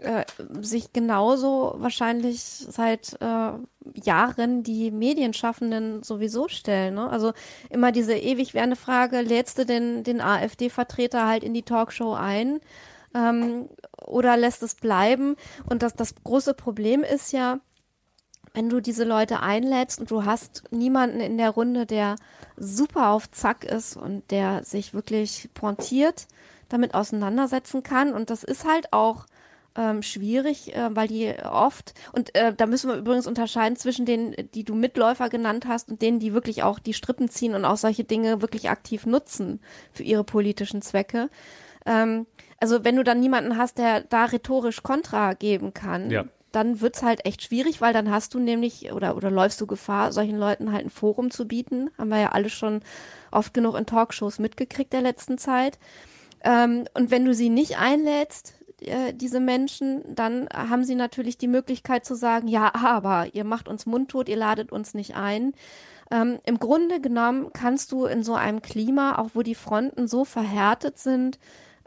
äh, 0.00 0.24
sich 0.60 0.92
genauso 0.92 1.74
wahrscheinlich 1.78 2.42
seit 2.42 3.16
äh, 3.20 3.52
Jahren 3.94 4.62
die 4.62 4.90
Medienschaffenden 4.90 6.02
sowieso 6.02 6.48
stellen. 6.48 6.94
Ne? 6.94 7.08
Also 7.08 7.32
immer 7.70 7.92
diese 7.92 8.14
ewig 8.14 8.52
werdende 8.52 8.76
Frage, 8.76 9.22
lädst 9.22 9.58
du 9.58 9.64
den, 9.64 10.04
den 10.04 10.20
AfD-Vertreter 10.20 11.26
halt 11.26 11.42
in 11.42 11.54
die 11.54 11.62
Talkshow 11.62 12.12
ein 12.12 12.60
ähm, 13.14 13.68
oder 14.04 14.36
lässt 14.36 14.62
es 14.62 14.74
bleiben? 14.74 15.36
Und 15.68 15.82
das, 15.82 15.94
das 15.94 16.14
große 16.22 16.54
Problem 16.54 17.02
ist 17.02 17.32
ja, 17.32 17.60
wenn 18.52 18.68
du 18.68 18.80
diese 18.80 19.04
Leute 19.04 19.40
einlädst 19.40 20.00
und 20.00 20.10
du 20.10 20.24
hast 20.24 20.64
niemanden 20.70 21.20
in 21.20 21.38
der 21.38 21.50
Runde, 21.50 21.86
der 21.86 22.16
super 22.56 23.10
auf 23.10 23.30
Zack 23.30 23.64
ist 23.64 23.96
und 23.96 24.30
der 24.30 24.64
sich 24.64 24.92
wirklich 24.92 25.48
pointiert, 25.54 26.26
damit 26.70 26.94
auseinandersetzen 26.94 27.82
kann. 27.82 28.14
Und 28.14 28.30
das 28.30 28.42
ist 28.42 28.64
halt 28.64 28.92
auch 28.92 29.26
ähm, 29.76 30.02
schwierig, 30.02 30.74
äh, 30.74 30.94
weil 30.96 31.08
die 31.08 31.34
oft, 31.44 31.94
und 32.12 32.34
äh, 32.34 32.54
da 32.54 32.66
müssen 32.66 32.90
wir 32.90 32.96
übrigens 32.96 33.26
unterscheiden 33.26 33.76
zwischen 33.76 34.04
denen, 34.04 34.34
die 34.54 34.64
du 34.64 34.74
Mitläufer 34.74 35.28
genannt 35.28 35.66
hast 35.68 35.90
und 35.90 36.02
denen, 36.02 36.18
die 36.18 36.32
wirklich 36.32 36.62
auch 36.62 36.78
die 36.78 36.94
Strippen 36.94 37.28
ziehen 37.28 37.54
und 37.54 37.64
auch 37.64 37.76
solche 37.76 38.04
Dinge 38.04 38.42
wirklich 38.42 38.68
aktiv 38.70 39.06
nutzen 39.06 39.60
für 39.92 40.02
ihre 40.02 40.24
politischen 40.24 40.82
Zwecke. 40.82 41.30
Ähm, 41.86 42.26
also 42.58 42.84
wenn 42.84 42.96
du 42.96 43.04
dann 43.04 43.20
niemanden 43.20 43.56
hast, 43.56 43.78
der 43.78 44.02
da 44.02 44.24
rhetorisch 44.24 44.82
Kontra 44.82 45.34
geben 45.34 45.72
kann, 45.72 46.10
ja. 46.10 46.24
dann 46.52 46.80
wird's 46.80 47.02
halt 47.02 47.24
echt 47.24 47.42
schwierig, 47.42 47.80
weil 47.80 47.92
dann 47.92 48.10
hast 48.10 48.34
du 48.34 48.38
nämlich 48.38 48.92
oder, 48.92 49.16
oder 49.16 49.30
läufst 49.30 49.60
du 49.60 49.66
Gefahr, 49.66 50.12
solchen 50.12 50.36
Leuten 50.36 50.72
halt 50.72 50.84
ein 50.84 50.90
Forum 50.90 51.30
zu 51.30 51.46
bieten. 51.46 51.90
Haben 51.96 52.10
wir 52.10 52.18
ja 52.18 52.32
alle 52.32 52.50
schon 52.50 52.82
oft 53.30 53.54
genug 53.54 53.76
in 53.76 53.86
Talkshows 53.86 54.40
mitgekriegt 54.40 54.92
der 54.92 55.02
letzten 55.02 55.38
Zeit. 55.38 55.78
Ähm, 56.44 56.84
und 56.94 57.10
wenn 57.10 57.24
du 57.24 57.34
sie 57.34 57.50
nicht 57.50 57.78
einlädst, 57.78 58.54
äh, 58.80 59.12
diese 59.12 59.40
Menschen, 59.40 60.02
dann 60.14 60.48
haben 60.52 60.84
sie 60.84 60.94
natürlich 60.94 61.38
die 61.38 61.48
Möglichkeit 61.48 62.04
zu 62.04 62.14
sagen, 62.14 62.48
ja, 62.48 62.72
aber 62.74 63.34
ihr 63.34 63.44
macht 63.44 63.68
uns 63.68 63.86
mundtot, 63.86 64.28
ihr 64.28 64.36
ladet 64.36 64.72
uns 64.72 64.94
nicht 64.94 65.16
ein. 65.16 65.52
Ähm, 66.10 66.38
Im 66.44 66.58
Grunde 66.58 67.00
genommen 67.00 67.52
kannst 67.52 67.92
du 67.92 68.06
in 68.06 68.22
so 68.22 68.34
einem 68.34 68.62
Klima, 68.62 69.18
auch 69.18 69.30
wo 69.34 69.42
die 69.42 69.54
Fronten 69.54 70.08
so 70.08 70.24
verhärtet 70.24 70.98
sind, 70.98 71.38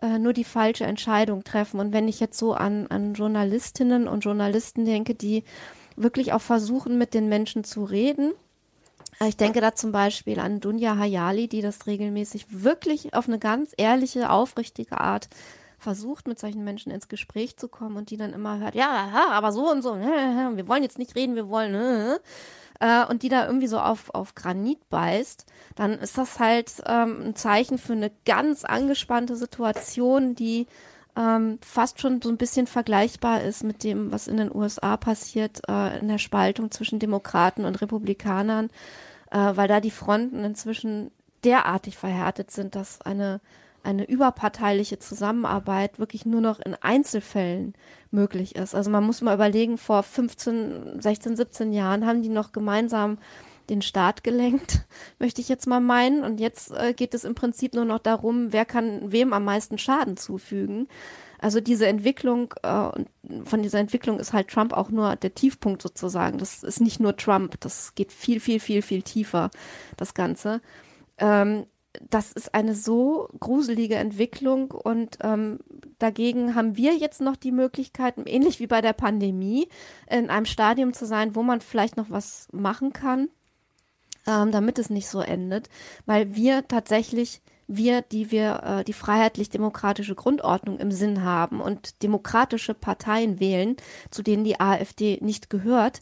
äh, 0.01 0.19
nur 0.19 0.33
die 0.33 0.43
falsche 0.43 0.85
Entscheidung 0.85 1.43
treffen. 1.43 1.79
Und 1.79 1.93
wenn 1.93 2.07
ich 2.07 2.19
jetzt 2.19 2.37
so 2.37 2.53
an, 2.53 2.87
an 2.87 3.13
Journalistinnen 3.15 4.07
und 4.07 4.23
Journalisten 4.23 4.85
denke, 4.85 5.15
die 5.15 5.43
wirklich 5.95 6.33
auch 6.33 6.41
versuchen, 6.41 6.97
mit 6.97 7.13
den 7.13 7.27
Menschen 7.27 7.63
zu 7.63 7.83
reden, 7.83 8.33
Ich 9.21 9.37
denke 9.37 9.61
da 9.61 9.73
zum 9.73 9.91
Beispiel 9.91 10.39
an 10.39 10.59
Dunja 10.59 10.97
Hayali, 10.97 11.47
die 11.47 11.61
das 11.61 11.87
regelmäßig 11.87 12.47
wirklich 12.49 13.13
auf 13.13 13.27
eine 13.27 13.39
ganz 13.39 13.73
ehrliche, 13.77 14.29
aufrichtige 14.29 14.99
Art 14.99 15.29
versucht, 15.77 16.27
mit 16.27 16.39
solchen 16.39 16.63
Menschen 16.63 16.91
ins 16.91 17.07
Gespräch 17.07 17.57
zu 17.57 17.67
kommen 17.67 17.97
und 17.97 18.09
die 18.09 18.17
dann 18.17 18.33
immer 18.33 18.59
hört, 18.59 18.73
ja, 18.73 19.29
aber 19.31 19.51
so 19.51 19.69
und 19.69 19.81
so, 19.81 19.95
wir 19.99 20.67
wollen 20.67 20.83
jetzt 20.83 20.97
nicht 20.97 21.15
reden, 21.15 21.35
wir 21.35 21.49
wollen, 21.49 21.75
äh, 21.75 22.19
äh, 22.79 23.05
und 23.05 23.21
die 23.23 23.29
da 23.29 23.45
irgendwie 23.45 23.67
so 23.67 23.79
auf, 23.79 24.09
auf 24.13 24.33
Granit 24.33 24.89
beißt, 24.89 25.45
dann 25.75 25.99
ist 25.99 26.17
das 26.17 26.39
halt 26.39 26.71
ähm, 26.85 27.27
ein 27.27 27.35
Zeichen 27.35 27.77
für 27.77 27.93
eine 27.93 28.11
ganz 28.25 28.63
angespannte 28.65 29.35
Situation, 29.35 30.35
die 30.35 30.67
ähm, 31.17 31.59
fast 31.61 32.01
schon 32.01 32.21
so 32.21 32.29
ein 32.29 32.37
bisschen 32.37 32.67
vergleichbar 32.67 33.41
ist 33.41 33.63
mit 33.63 33.83
dem, 33.83 34.11
was 34.11 34.27
in 34.27 34.37
den 34.37 34.53
USA 34.53 34.97
passiert, 34.97 35.61
äh, 35.67 35.99
in 35.99 36.07
der 36.07 36.17
Spaltung 36.17 36.71
zwischen 36.71 36.99
Demokraten 36.99 37.65
und 37.65 37.81
Republikanern, 37.81 38.69
äh, 39.31 39.37
weil 39.55 39.67
da 39.67 39.79
die 39.79 39.91
Fronten 39.91 40.43
inzwischen 40.43 41.11
derartig 41.43 41.97
verhärtet 41.97 42.51
sind, 42.51 42.75
dass 42.75 43.01
eine 43.01 43.41
eine 43.83 44.05
überparteiliche 44.05 44.97
Zusammenarbeit 44.97 45.99
wirklich 45.99 46.25
nur 46.25 46.41
noch 46.41 46.59
in 46.59 46.73
Einzelfällen 46.73 47.73
möglich 48.11 48.55
ist. 48.55 48.73
Also 48.73 48.89
man 48.89 49.03
muss 49.03 49.21
mal 49.21 49.35
überlegen, 49.35 49.77
vor 49.77 50.03
15, 50.03 51.01
16, 51.01 51.35
17 51.35 51.73
Jahren 51.73 52.05
haben 52.05 52.21
die 52.21 52.29
noch 52.29 52.53
gemeinsam 52.53 53.17
den 53.69 53.81
Staat 53.81 54.23
gelenkt, 54.23 54.85
möchte 55.19 55.41
ich 55.41 55.49
jetzt 55.49 55.67
mal 55.67 55.79
meinen. 55.79 56.23
Und 56.23 56.39
jetzt 56.39 56.71
äh, 56.71 56.93
geht 56.93 57.13
es 57.13 57.23
im 57.23 57.35
Prinzip 57.35 57.73
nur 57.73 57.85
noch 57.85 57.99
darum, 57.99 58.51
wer 58.51 58.65
kann 58.65 59.11
wem 59.11 59.33
am 59.33 59.45
meisten 59.45 59.77
Schaden 59.77 60.17
zufügen. 60.17 60.87
Also 61.39 61.59
diese 61.59 61.87
Entwicklung, 61.87 62.53
äh, 62.63 62.89
von 63.43 63.61
dieser 63.61 63.79
Entwicklung 63.79 64.17
ist 64.17 64.31
halt 64.31 64.47
Trump 64.47 64.71
auch 64.71 64.89
nur 64.89 65.17
der 65.17 65.35
Tiefpunkt 65.35 65.81
sozusagen. 65.81 66.37
Das 66.37 66.63
ist 66.63 66.79
nicht 66.79 67.01
nur 67.01 67.17
Trump, 67.17 67.59
das 67.59 67.95
geht 67.95 68.13
viel, 68.13 68.39
viel, 68.39 68.61
viel, 68.61 68.81
viel 68.81 69.01
tiefer, 69.01 69.51
das 69.97 70.13
Ganze. 70.13 70.61
Ähm, 71.17 71.65
das 72.09 72.31
ist 72.31 72.53
eine 72.55 72.75
so 72.75 73.29
gruselige 73.39 73.95
Entwicklung 73.95 74.71
und 74.71 75.17
ähm, 75.21 75.59
dagegen 75.99 76.55
haben 76.55 76.75
wir 76.75 76.95
jetzt 76.95 77.21
noch 77.21 77.35
die 77.35 77.51
Möglichkeit, 77.51 78.15
ähnlich 78.25 78.59
wie 78.59 78.67
bei 78.67 78.81
der 78.81 78.93
Pandemie, 78.93 79.67
in 80.09 80.29
einem 80.29 80.45
Stadium 80.45 80.93
zu 80.93 81.05
sein, 81.05 81.35
wo 81.35 81.43
man 81.43 81.61
vielleicht 81.61 81.97
noch 81.97 82.09
was 82.09 82.47
machen 82.51 82.93
kann, 82.93 83.29
ähm, 84.27 84.51
damit 84.51 84.79
es 84.79 84.89
nicht 84.89 85.07
so 85.07 85.19
endet, 85.21 85.69
weil 86.05 86.35
wir 86.35 86.67
tatsächlich 86.67 87.41
wir, 87.67 88.01
die 88.01 88.29
wir 88.31 88.61
äh, 88.63 88.83
die 88.83 88.93
freiheitlich-demokratische 88.93 90.15
Grundordnung 90.15 90.79
im 90.79 90.91
Sinn 90.91 91.23
haben 91.23 91.61
und 91.61 92.03
demokratische 92.03 92.73
Parteien 92.73 93.39
wählen, 93.39 93.77
zu 94.11 94.21
denen 94.21 94.43
die 94.43 94.59
AfD 94.59 95.19
nicht 95.21 95.49
gehört, 95.49 96.01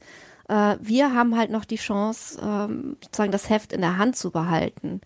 äh, 0.49 0.77
wir 0.81 1.13
haben 1.13 1.37
halt 1.37 1.51
noch 1.51 1.65
die 1.65 1.77
Chance, 1.77 2.39
ähm, 2.41 2.97
sozusagen 3.03 3.31
das 3.31 3.49
Heft 3.49 3.73
in 3.73 3.81
der 3.81 3.97
Hand 3.97 4.15
zu 4.15 4.31
behalten 4.31 5.01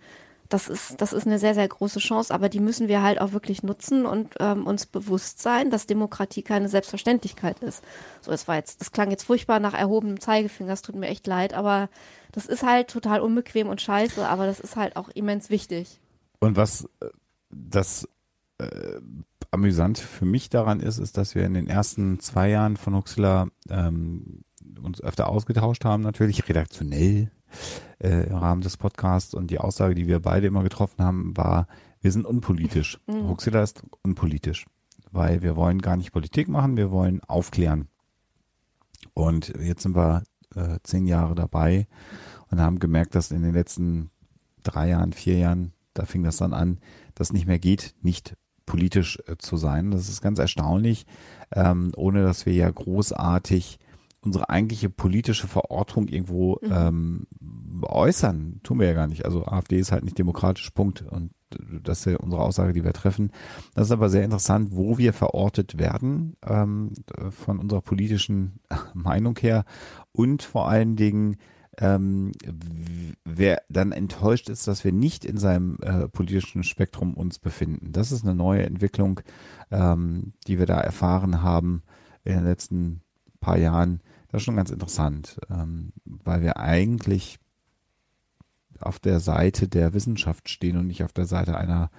das 0.49 0.67
ist, 0.67 1.01
das 1.01 1.13
ist 1.13 1.25
eine 1.25 1.39
sehr, 1.39 1.55
sehr 1.55 1.67
große 1.67 1.99
Chance, 1.99 2.33
aber 2.33 2.49
die 2.49 2.59
müssen 2.59 2.87
wir 2.87 3.01
halt 3.01 3.19
auch 3.19 3.31
wirklich 3.31 3.63
nutzen 3.63 4.05
und 4.05 4.35
ähm, 4.39 4.67
uns 4.67 4.85
bewusst 4.85 5.41
sein, 5.41 5.71
dass 5.71 5.87
Demokratie 5.87 6.43
keine 6.43 6.69
Selbstverständlichkeit 6.69 7.59
ist. 7.59 7.83
So, 8.21 8.31
das 8.31 8.47
war 8.47 8.55
jetzt, 8.55 8.81
das 8.81 8.91
klang 8.91 9.09
jetzt 9.11 9.23
furchtbar 9.23 9.59
nach 9.59 9.73
erhobenem 9.73 10.19
Zeigefinger, 10.19 10.69
das 10.69 10.81
tut 10.81 10.95
mir 10.95 11.07
echt 11.07 11.25
leid, 11.25 11.53
aber 11.53 11.89
das 12.35 12.45
ist 12.45 12.63
halt 12.63 12.89
total 12.89 13.21
unbequem 13.21 13.69
und 13.69 13.81
scheiße, 13.81 14.27
aber 14.27 14.45
das 14.45 14.59
ist 14.59 14.75
halt 14.75 14.97
auch 14.97 15.07
immens 15.09 15.49
wichtig. 15.49 16.01
Und 16.39 16.57
was 16.57 16.83
äh, 16.99 17.07
das 17.49 18.07
äh, 18.57 18.99
amüsant 19.51 19.97
für 19.97 20.25
mich 20.25 20.49
daran 20.49 20.81
ist, 20.81 20.97
ist, 20.97 21.17
dass 21.17 21.33
wir 21.33 21.45
in 21.45 21.53
den 21.53 21.67
ersten 21.67 22.19
zwei 22.19 22.49
Jahren 22.49 22.75
von 22.75 22.93
Huxilla 22.93 23.47
ähm, 23.69 24.43
uns 24.83 25.01
öfter 25.01 25.29
ausgetauscht 25.29 25.85
haben, 25.85 26.03
natürlich 26.03 26.47
redaktionell 26.49 27.31
äh, 28.03 28.27
im 28.27 28.35
Rahmen 28.35 28.61
des 28.61 28.75
Podcasts 28.75 29.33
und 29.33 29.49
die 29.49 29.59
Aussage, 29.59 29.95
die 29.95 30.07
wir 30.07 30.19
beide 30.19 30.47
immer 30.47 30.63
getroffen 30.63 31.03
haben, 31.03 31.37
war, 31.37 31.67
wir 32.01 32.11
sind 32.11 32.25
unpolitisch. 32.25 32.99
Mhm. 33.07 33.29
Huxilla 33.29 33.63
ist 33.63 33.81
unpolitisch, 34.01 34.65
weil 35.11 35.41
wir 35.41 35.55
wollen 35.55 35.81
gar 35.81 35.95
nicht 35.95 36.11
Politik 36.11 36.49
machen, 36.49 36.75
wir 36.75 36.91
wollen 36.91 37.23
aufklären. 37.23 37.87
Und 39.13 39.53
jetzt 39.61 39.83
sind 39.83 39.95
wir 39.95 40.23
äh, 40.55 40.79
zehn 40.83 41.05
Jahre 41.05 41.35
dabei 41.35 41.87
und 42.49 42.61
haben 42.61 42.79
gemerkt, 42.79 43.15
dass 43.15 43.31
in 43.31 43.41
den 43.41 43.53
letzten 43.53 44.09
drei 44.63 44.89
Jahren, 44.89 45.13
vier 45.13 45.37
Jahren, 45.37 45.73
da 45.93 46.05
fing 46.05 46.23
das 46.23 46.37
dann 46.37 46.53
an, 46.53 46.79
dass 47.13 47.33
nicht 47.33 47.47
mehr 47.47 47.59
geht, 47.59 47.95
nicht 48.01 48.35
politisch 48.65 49.19
äh, 49.27 49.37
zu 49.37 49.57
sein. 49.57 49.91
Das 49.91 50.09
ist 50.09 50.21
ganz 50.21 50.39
erstaunlich, 50.39 51.05
ähm, 51.53 51.91
ohne 51.95 52.23
dass 52.23 52.45
wir 52.45 52.53
ja 52.53 52.69
großartig 52.69 53.79
unsere 54.21 54.49
eigentliche 54.49 54.89
politische 54.89 55.47
Verortung 55.47 56.07
irgendwo 56.07 56.57
mhm. 56.61 56.71
ähm, 56.71 57.27
äußern. 57.83 58.59
Tun 58.63 58.79
wir 58.79 58.87
ja 58.87 58.93
gar 58.93 59.07
nicht. 59.07 59.23
Also 59.23 59.45
AfD 59.45 59.77
ist 59.77 59.91
halt 59.91 60.03
nicht 60.03 60.17
demokratisch, 60.17 60.69
Punkt. 60.71 61.03
Und 61.03 61.31
das 61.49 62.05
ist 62.05 62.19
unsere 62.19 62.41
Aussage, 62.41 62.73
die 62.73 62.83
wir 62.83 62.93
treffen. 62.93 63.31
Das 63.73 63.87
ist 63.87 63.91
aber 63.91 64.09
sehr 64.09 64.23
interessant, 64.23 64.69
wo 64.71 64.97
wir 64.97 65.13
verortet 65.13 65.77
werden 65.77 66.35
ähm, 66.45 66.93
von 67.29 67.59
unserer 67.59 67.81
politischen 67.81 68.59
Meinung 68.93 69.37
her 69.39 69.65
und 70.11 70.43
vor 70.43 70.69
allen 70.69 70.95
Dingen, 70.95 71.37
ähm, 71.77 72.31
wer 73.25 73.61
dann 73.69 73.91
enttäuscht 73.91 74.49
ist, 74.49 74.67
dass 74.67 74.83
wir 74.83 74.93
nicht 74.93 75.25
in 75.25 75.37
seinem 75.37 75.77
äh, 75.81 76.07
politischen 76.07 76.63
Spektrum 76.63 77.13
uns 77.13 77.37
befinden. 77.37 77.91
Das 77.91 78.11
ist 78.11 78.23
eine 78.23 78.35
neue 78.35 78.63
Entwicklung, 78.63 79.19
ähm, 79.71 80.33
die 80.47 80.57
wir 80.57 80.65
da 80.65 80.79
erfahren 80.79 81.41
haben 81.41 81.83
in 82.23 82.35
den 82.35 82.45
letzten 82.45 83.01
paar 83.39 83.57
Jahren, 83.57 84.01
das 84.31 84.41
ist 84.41 84.45
schon 84.45 84.55
ganz 84.55 84.71
interessant, 84.71 85.39
ähm, 85.49 85.93
weil 86.03 86.41
wir 86.41 86.57
eigentlich 86.57 87.39
auf 88.79 88.99
der 88.99 89.19
Seite 89.19 89.67
der 89.67 89.93
Wissenschaft 89.93 90.49
stehen 90.49 90.77
und 90.77 90.87
nicht 90.87 91.03
auf 91.03 91.13
der 91.13 91.25
Seite 91.25 91.57
einer, 91.57 91.89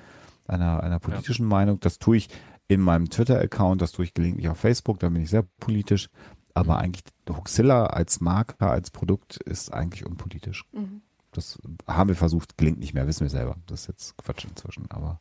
einer, 0.46 0.82
einer 0.82 0.98
politischen 0.98 1.44
ja. 1.44 1.48
Meinung. 1.48 1.80
Das 1.80 1.98
tue 1.98 2.16
ich 2.18 2.28
in 2.68 2.80
meinem 2.80 3.08
Twitter-Account, 3.10 3.80
das 3.80 3.92
tue 3.92 4.04
ich 4.04 4.14
gelegentlich 4.14 4.48
auf 4.48 4.58
Facebook, 4.58 4.98
da 4.98 5.08
bin 5.08 5.22
ich 5.22 5.30
sehr 5.30 5.44
politisch. 5.60 6.08
Aber 6.54 6.74
mhm. 6.74 6.80
eigentlich 6.80 7.04
Huxilla 7.28 7.86
als 7.86 8.20
Marke, 8.20 8.66
als 8.66 8.90
Produkt 8.90 9.36
ist 9.36 9.72
eigentlich 9.72 10.06
unpolitisch. 10.06 10.64
Mhm. 10.72 11.02
Das 11.32 11.58
haben 11.86 12.08
wir 12.08 12.16
versucht, 12.16 12.56
gelingt 12.56 12.78
nicht 12.78 12.94
mehr, 12.94 13.06
wissen 13.06 13.20
wir 13.20 13.30
selber. 13.30 13.56
Das 13.66 13.82
ist 13.82 13.88
jetzt 13.88 14.16
Quatsch 14.16 14.46
inzwischen, 14.46 14.90
aber 14.90 15.20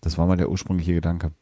das 0.00 0.16
war 0.16 0.26
mal 0.26 0.36
der 0.36 0.50
ursprüngliche 0.50 0.94
Gedanke. 0.94 1.32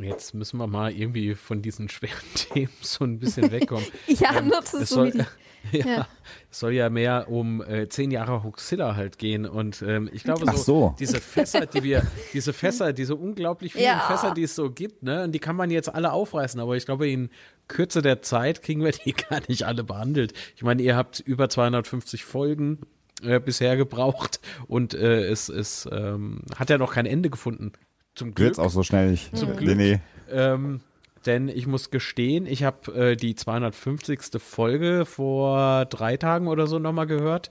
Jetzt 0.00 0.34
müssen 0.34 0.58
wir 0.58 0.66
mal 0.66 0.92
irgendwie 0.92 1.34
von 1.34 1.62
diesen 1.62 1.88
schweren 1.88 2.16
Themen 2.34 2.72
so 2.80 3.04
ein 3.04 3.18
bisschen 3.18 3.50
wegkommen. 3.50 3.86
ja, 4.06 4.36
ähm, 4.38 4.48
nutzt 4.48 4.74
es 4.74 4.90
so 4.90 5.04
ja, 5.70 5.86
ja, 5.86 6.08
Es 6.50 6.58
soll 6.58 6.72
ja 6.72 6.90
mehr 6.90 7.28
um 7.28 7.62
äh, 7.62 7.88
zehn 7.88 8.10
Jahre 8.10 8.42
Huxilla 8.42 8.96
halt 8.96 9.18
gehen. 9.18 9.46
Und 9.46 9.82
ähm, 9.82 10.10
ich 10.12 10.24
glaube, 10.24 10.44
so, 10.52 10.56
so, 10.56 10.96
diese 10.98 11.20
Fässer, 11.20 11.66
die 11.66 11.82
wir, 11.82 12.04
diese 12.32 12.52
Fässer, 12.52 12.92
diese 12.92 13.14
unglaublich 13.14 13.74
vielen 13.74 13.84
ja. 13.84 14.00
Fässer, 14.00 14.34
die 14.34 14.42
es 14.42 14.54
so 14.56 14.70
gibt, 14.70 15.02
ne, 15.02 15.24
und 15.24 15.32
die 15.32 15.38
kann 15.38 15.54
man 15.54 15.70
jetzt 15.70 15.94
alle 15.94 16.12
aufreißen. 16.12 16.58
Aber 16.60 16.76
ich 16.76 16.84
glaube, 16.84 17.08
in 17.08 17.30
Kürze 17.68 18.02
der 18.02 18.22
Zeit 18.22 18.62
kriegen 18.62 18.82
wir 18.82 18.92
die 18.92 19.12
gar 19.12 19.40
nicht 19.48 19.64
alle 19.64 19.84
behandelt. 19.84 20.32
Ich 20.56 20.62
meine, 20.62 20.82
ihr 20.82 20.96
habt 20.96 21.20
über 21.20 21.48
250 21.48 22.24
Folgen 22.24 22.80
äh, 23.22 23.38
bisher 23.38 23.76
gebraucht 23.76 24.40
und 24.66 24.94
äh, 24.94 25.26
es, 25.26 25.48
es 25.48 25.88
ähm, 25.92 26.42
hat 26.56 26.70
ja 26.70 26.78
noch 26.78 26.94
kein 26.94 27.06
Ende 27.06 27.30
gefunden. 27.30 27.72
Zum 28.14 28.34
Glück. 28.34 28.48
Wird's 28.48 28.58
auch 28.58 28.70
so 28.70 28.82
schnell 28.82 29.10
nicht. 29.10 29.36
Zum 29.36 29.56
Glück. 29.56 29.76
Nee, 29.76 29.92
nee. 29.92 30.00
Ähm, 30.30 30.80
denn 31.26 31.48
ich 31.48 31.66
muss 31.66 31.90
gestehen, 31.90 32.46
ich 32.46 32.64
habe 32.64 33.12
äh, 33.12 33.16
die 33.16 33.34
250. 33.34 34.20
Folge 34.38 35.04
vor 35.06 35.84
drei 35.86 36.16
Tagen 36.16 36.48
oder 36.48 36.66
so 36.66 36.78
nochmal 36.78 37.06
gehört 37.06 37.50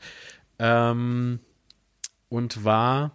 ähm, 0.60 1.40
und 2.30 2.64
war 2.64 3.12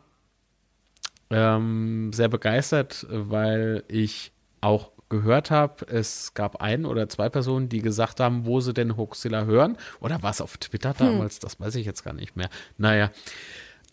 ähm, 1.30 2.12
sehr 2.12 2.28
begeistert, 2.28 3.06
weil 3.10 3.84
ich 3.88 4.32
auch 4.60 4.92
gehört 5.08 5.50
habe, 5.50 5.86
es 5.86 6.34
gab 6.34 6.60
ein 6.60 6.84
oder 6.84 7.08
zwei 7.08 7.28
Personen, 7.28 7.68
die 7.68 7.80
gesagt 7.80 8.18
haben, 8.18 8.46
wo 8.46 8.60
sie 8.60 8.74
denn 8.74 8.96
Hoaxilla 8.96 9.44
hören. 9.44 9.76
Oder 10.00 10.22
war 10.22 10.30
es 10.30 10.40
auf 10.40 10.56
Twitter 10.58 10.94
damals? 10.98 11.36
Hm. 11.36 11.40
Das 11.42 11.60
weiß 11.60 11.74
ich 11.76 11.86
jetzt 11.86 12.02
gar 12.02 12.14
nicht 12.14 12.36
mehr. 12.36 12.48
Naja. 12.76 13.10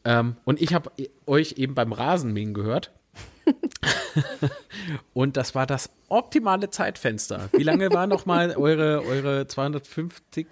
Ähm, 0.06 0.38
und 0.44 0.62
ich 0.62 0.74
habe 0.74 0.92
euch 1.28 1.54
eben 1.58 1.76
beim 1.76 1.94
Rasenmähen 1.94 2.54
gehört. 2.54 2.92
und 5.14 5.38
das 5.38 5.56
war 5.56 5.66
das 5.66 5.90
optimale 6.10 6.70
Zeitfenster. 6.70 7.50
Wie 7.54 7.64
lange 7.64 7.92
war 7.92 8.08
noch 8.08 8.26
mal 8.26 8.56
eure, 8.56 9.04
eure 9.06 9.48
250. 9.48 10.48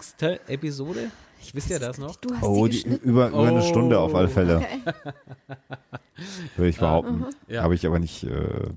Episode? 0.48 1.10
Ich 1.40 1.54
wisst 1.54 1.70
ja 1.70 1.78
das 1.78 1.98
noch? 1.98 2.16
oh, 2.40 2.68
die, 2.68 2.82
über, 2.82 3.28
über 3.28 3.34
oh. 3.34 3.42
eine 3.42 3.62
Stunde 3.62 3.98
auf 3.98 4.14
alle 4.14 4.28
Fälle. 4.28 4.58
Okay. 4.58 4.80
Würde 6.56 6.68
ich 6.68 6.78
behaupten. 6.78 7.22
Uh 7.22 7.26
-huh. 7.26 7.52
ja. 7.52 7.62
Habe 7.62 7.74
ich 7.74 7.86
aber 7.86 7.98
nicht 7.98 8.22
äh, 8.22 8.30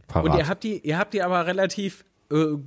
parat. 0.08 0.32
Und 0.32 0.38
ihr 0.40 0.48
habt 0.48 0.64
die, 0.64 0.80
ihr 0.80 0.98
habt 0.98 1.14
die 1.14 1.22
aber 1.22 1.46
relativ 1.46 2.06
äh, 2.32 2.58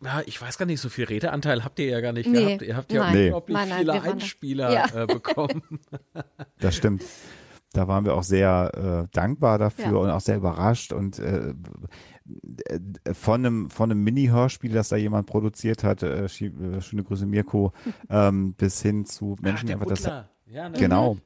ja, 0.00 0.22
ich 0.26 0.40
weiß 0.40 0.58
gar 0.58 0.66
nicht, 0.66 0.80
so 0.80 0.88
viel 0.88 1.06
Redeanteil 1.06 1.64
habt 1.64 1.78
ihr 1.78 1.86
ja 1.86 2.00
gar 2.00 2.12
nicht 2.12 2.28
nee. 2.28 2.44
gehabt. 2.44 2.62
Ihr 2.62 2.76
habt 2.76 2.92
ja 2.92 3.00
nein. 3.00 3.16
unglaublich 3.24 3.56
nein, 3.56 3.68
nein, 3.68 3.78
viele 3.78 4.02
Einspieler 4.02 4.72
ja. 4.72 5.02
äh, 5.02 5.06
bekommen. 5.06 5.80
Das 6.60 6.76
stimmt. 6.76 7.02
Da 7.78 7.86
waren 7.86 8.04
wir 8.04 8.14
auch 8.16 8.24
sehr 8.24 9.06
äh, 9.08 9.14
dankbar 9.14 9.56
dafür 9.58 9.92
Ja. 9.92 9.96
und 9.98 10.10
auch 10.10 10.20
sehr 10.20 10.36
überrascht 10.36 10.92
und 10.92 11.20
äh, 11.20 11.54
äh, 12.66 13.14
von 13.14 13.46
einem, 13.46 13.70
von 13.70 13.92
einem 13.92 14.02
Mini-Hörspiel, 14.02 14.72
das 14.72 14.88
da 14.88 14.96
jemand 14.96 15.28
produziert 15.28 15.84
hat, 15.84 16.02
äh, 16.02 16.24
äh, 16.24 16.28
schöne 16.28 17.04
Grüße 17.04 17.24
Mirko, 17.24 17.72
ähm, 18.10 18.54
bis 18.54 18.82
hin 18.82 19.04
zu 19.04 19.36
Menschen, 19.40 19.68
die 19.68 19.74
Ach, 19.74 19.76
einfach 19.76 19.86
der 19.86 19.94
das 19.94 20.02
Butler. 20.02 20.28
Ja, 20.46 20.68
ne? 20.68 20.76
Genau. 20.76 21.18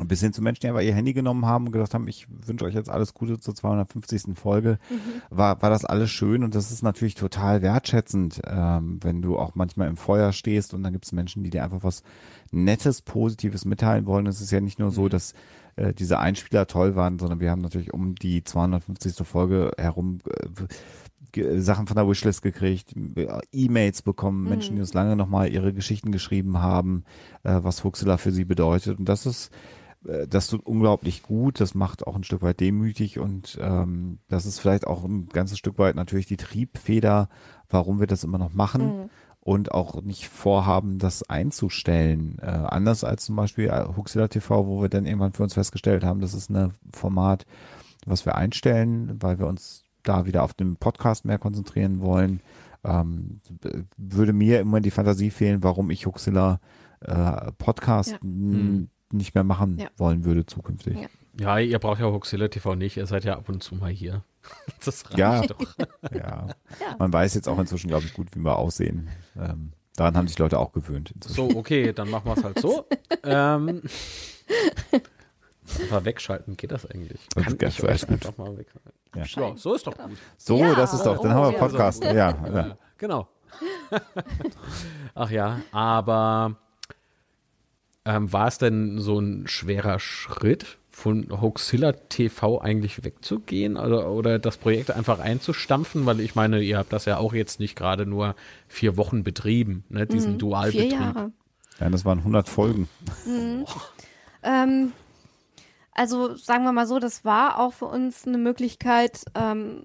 Und 0.00 0.08
bis 0.08 0.20
hin 0.20 0.32
zu 0.32 0.42
Menschen, 0.42 0.62
die 0.62 0.68
einfach 0.68 0.82
ihr 0.82 0.94
Handy 0.94 1.12
genommen 1.12 1.44
haben 1.44 1.66
und 1.66 1.72
gesagt 1.72 1.92
haben, 1.92 2.08
ich 2.08 2.26
wünsche 2.28 2.64
euch 2.64 2.74
jetzt 2.74 2.88
alles 2.88 3.12
Gute 3.12 3.38
zur 3.38 3.54
250. 3.54 4.34
Folge, 4.34 4.78
war, 5.28 5.60
war 5.60 5.68
das 5.68 5.84
alles 5.84 6.10
schön 6.10 6.42
und 6.42 6.54
das 6.54 6.72
ist 6.72 6.82
natürlich 6.82 7.14
total 7.14 7.60
wertschätzend, 7.60 8.40
ähm, 8.46 8.98
wenn 9.02 9.20
du 9.20 9.38
auch 9.38 9.54
manchmal 9.54 9.88
im 9.88 9.98
Feuer 9.98 10.32
stehst 10.32 10.72
und 10.72 10.82
dann 10.82 10.94
gibt 10.94 11.04
es 11.04 11.12
Menschen, 11.12 11.44
die 11.44 11.50
dir 11.50 11.62
einfach 11.62 11.82
was 11.82 12.02
Nettes, 12.50 13.02
Positives 13.02 13.66
mitteilen 13.66 14.06
wollen. 14.06 14.26
Es 14.26 14.40
ist 14.40 14.50
ja 14.50 14.60
nicht 14.60 14.78
nur 14.78 14.90
so, 14.90 15.08
dass 15.08 15.34
äh, 15.76 15.92
diese 15.92 16.18
Einspieler 16.18 16.66
toll 16.66 16.96
waren, 16.96 17.18
sondern 17.18 17.40
wir 17.40 17.50
haben 17.50 17.60
natürlich 17.60 17.92
um 17.92 18.14
die 18.14 18.42
250. 18.42 19.26
Folge 19.26 19.72
herum 19.76 20.20
äh, 20.24 21.60
Sachen 21.60 21.86
von 21.86 21.96
der 21.96 22.08
Wishlist 22.08 22.42
gekriegt, 22.42 22.94
äh, 23.16 23.28
E-Mails 23.52 24.02
bekommen, 24.02 24.48
Menschen, 24.48 24.76
die 24.76 24.80
uns 24.80 24.94
lange 24.94 25.16
nochmal 25.16 25.52
ihre 25.52 25.72
Geschichten 25.72 26.10
geschrieben 26.10 26.58
haben, 26.58 27.04
äh, 27.44 27.58
was 27.62 27.84
Huxela 27.84 28.16
für 28.16 28.32
sie 28.32 28.44
bedeutet. 28.44 28.98
Und 28.98 29.08
das 29.08 29.26
ist, 29.26 29.50
das 30.02 30.46
tut 30.46 30.64
unglaublich 30.64 31.22
gut, 31.22 31.60
das 31.60 31.74
macht 31.74 32.06
auch 32.06 32.16
ein 32.16 32.24
Stück 32.24 32.42
weit 32.42 32.60
demütig 32.60 33.18
und 33.18 33.58
ähm, 33.60 34.18
das 34.28 34.46
ist 34.46 34.58
vielleicht 34.58 34.86
auch 34.86 35.04
ein 35.04 35.28
ganzes 35.28 35.58
Stück 35.58 35.78
weit 35.78 35.94
natürlich 35.94 36.26
die 36.26 36.38
Triebfeder, 36.38 37.28
warum 37.68 38.00
wir 38.00 38.06
das 38.06 38.24
immer 38.24 38.38
noch 38.38 38.54
machen. 38.54 39.10
Und 39.42 39.72
auch 39.72 40.02
nicht 40.02 40.28
vorhaben, 40.28 40.98
das 40.98 41.22
einzustellen. 41.28 42.38
Äh, 42.42 42.44
anders 42.44 43.04
als 43.04 43.24
zum 43.24 43.36
Beispiel 43.36 43.68
äh, 43.68 43.86
Huxilla 43.96 44.28
TV, 44.28 44.66
wo 44.66 44.82
wir 44.82 44.90
dann 44.90 45.06
irgendwann 45.06 45.32
für 45.32 45.42
uns 45.42 45.54
festgestellt 45.54 46.04
haben, 46.04 46.20
das 46.20 46.34
ist 46.34 46.50
ein 46.50 46.74
Format, 46.92 47.46
was 48.04 48.26
wir 48.26 48.34
einstellen, 48.34 49.16
weil 49.20 49.38
wir 49.38 49.46
uns 49.46 49.84
da 50.02 50.26
wieder 50.26 50.42
auf 50.42 50.52
den 50.52 50.76
Podcast 50.76 51.24
mehr 51.24 51.38
konzentrieren 51.38 52.02
wollen. 52.02 52.40
Ähm, 52.84 53.40
würde 53.96 54.34
mir 54.34 54.60
immer 54.60 54.80
die 54.80 54.90
Fantasie 54.90 55.30
fehlen, 55.30 55.62
warum 55.62 55.90
ich 55.90 56.04
Huxilla 56.04 56.60
äh, 57.00 57.50
Podcast 57.52 58.10
Ja. 58.10 58.18
Nicht 59.12 59.34
mehr 59.34 59.44
machen 59.44 59.78
Ja. 59.78 59.88
wollen 59.96 60.24
würde 60.24 60.46
zukünftig. 60.46 60.96
Ja. 60.98 61.08
Ja, 61.38 61.58
ihr 61.58 61.78
braucht 61.78 62.00
ja 62.00 62.06
Huxilla 62.06 62.48
TV 62.48 62.74
nicht, 62.74 62.96
ihr 62.96 63.06
seid 63.06 63.24
ja 63.24 63.36
ab 63.36 63.48
und 63.48 63.62
zu 63.62 63.74
mal 63.74 63.90
hier. 63.90 64.24
Das 64.84 65.04
reicht 65.06 65.18
Ja. 65.18 65.42
doch. 65.42 65.60
Ja. 66.12 66.18
Ja. 66.80 66.96
Man 66.98 67.12
weiß 67.12 67.34
jetzt 67.34 67.48
auch 67.48 67.58
inzufern, 67.58 67.88
glaube 67.88 68.04
ich, 68.06 68.14
gut, 68.14 68.28
wie 68.34 68.40
wir 68.40 68.56
aussehen. 68.56 69.08
Ähm, 69.38 69.72
daran 69.96 70.16
haben 70.16 70.28
sich 70.28 70.38
Leute 70.38 70.58
auch 70.58 70.72
gewöhnt. 70.72 71.10
Inzwischen. 71.12 71.50
So, 71.50 71.56
okay, 71.58 71.92
dann 71.92 72.10
machen 72.10 72.24
wir 72.26 72.36
es 72.36 72.44
halt 72.44 72.58
so. 72.58 72.86
ähm, 73.24 73.82
aber 75.90 76.04
wegschalten 76.04 76.56
geht 76.56 76.72
das 76.72 76.86
eigentlich? 76.86 77.20
Das 77.34 77.44
Kann 77.44 77.58
geht 77.58 77.68
ich 77.68 77.82
euch 77.84 78.00
gut. 78.02 78.10
einfach 78.26 78.36
mal 78.38 78.56
wegschalten? 78.58 78.92
Ja. 79.14 79.24
Ja, 79.24 79.56
so 79.56 79.74
ist 79.74 79.86
doch 79.86 79.96
gut. 79.96 80.16
So, 80.36 80.58
Ja. 80.58 80.74
das 80.74 80.94
ist 80.94 81.04
doch, 81.04 81.20
dann 81.20 81.32
Oh, 81.32 81.34
haben 81.34 81.46
wir 81.52 81.52
ja, 81.52 81.58
Podcast. 81.58 82.02
so. 82.02 82.08
Ja, 82.08 82.14
ja. 82.52 82.76
Genau. 82.98 83.28
Ach 85.14 85.30
ja, 85.30 85.60
aber 85.72 86.56
ähm, 88.04 88.32
war 88.32 88.48
es 88.48 88.58
denn 88.58 88.98
so 88.98 89.18
ein 89.18 89.46
schwerer 89.46 89.98
Schritt, 89.98 90.78
von 91.00 91.28
Hoaxilla 91.40 91.92
TV 91.92 92.60
eigentlich 92.60 93.04
wegzugehen 93.04 93.76
oder, 93.76 94.10
oder 94.10 94.38
das 94.38 94.58
Projekt 94.58 94.90
einfach 94.90 95.18
einzustampfen? 95.18 96.04
Weil 96.04 96.20
ich 96.20 96.34
meine, 96.34 96.60
ihr 96.60 96.78
habt 96.78 96.92
das 96.92 97.06
ja 97.06 97.16
auch 97.16 97.32
jetzt 97.32 97.58
nicht 97.58 97.74
gerade 97.74 98.06
nur 98.06 98.34
vier 98.68 98.96
Wochen 98.96 99.24
betrieben, 99.24 99.84
ne? 99.88 100.06
diesen 100.06 100.32
Vier 100.32 100.38
Dualbetrieb. 100.38 100.92
Jahre. 100.92 101.32
ja, 101.80 101.90
das 101.90 102.04
waren 102.04 102.18
100 102.18 102.48
Folgen. 102.48 102.88
Ähm, 104.42 104.92
also 105.92 106.36
sagen 106.36 106.64
wir 106.64 106.72
mal 106.72 106.86
so, 106.86 106.98
das 106.98 107.24
war 107.24 107.58
auch 107.58 107.72
für 107.72 107.86
uns 107.86 108.26
eine 108.26 108.38
Möglichkeit, 108.38 109.24
ähm, 109.34 109.84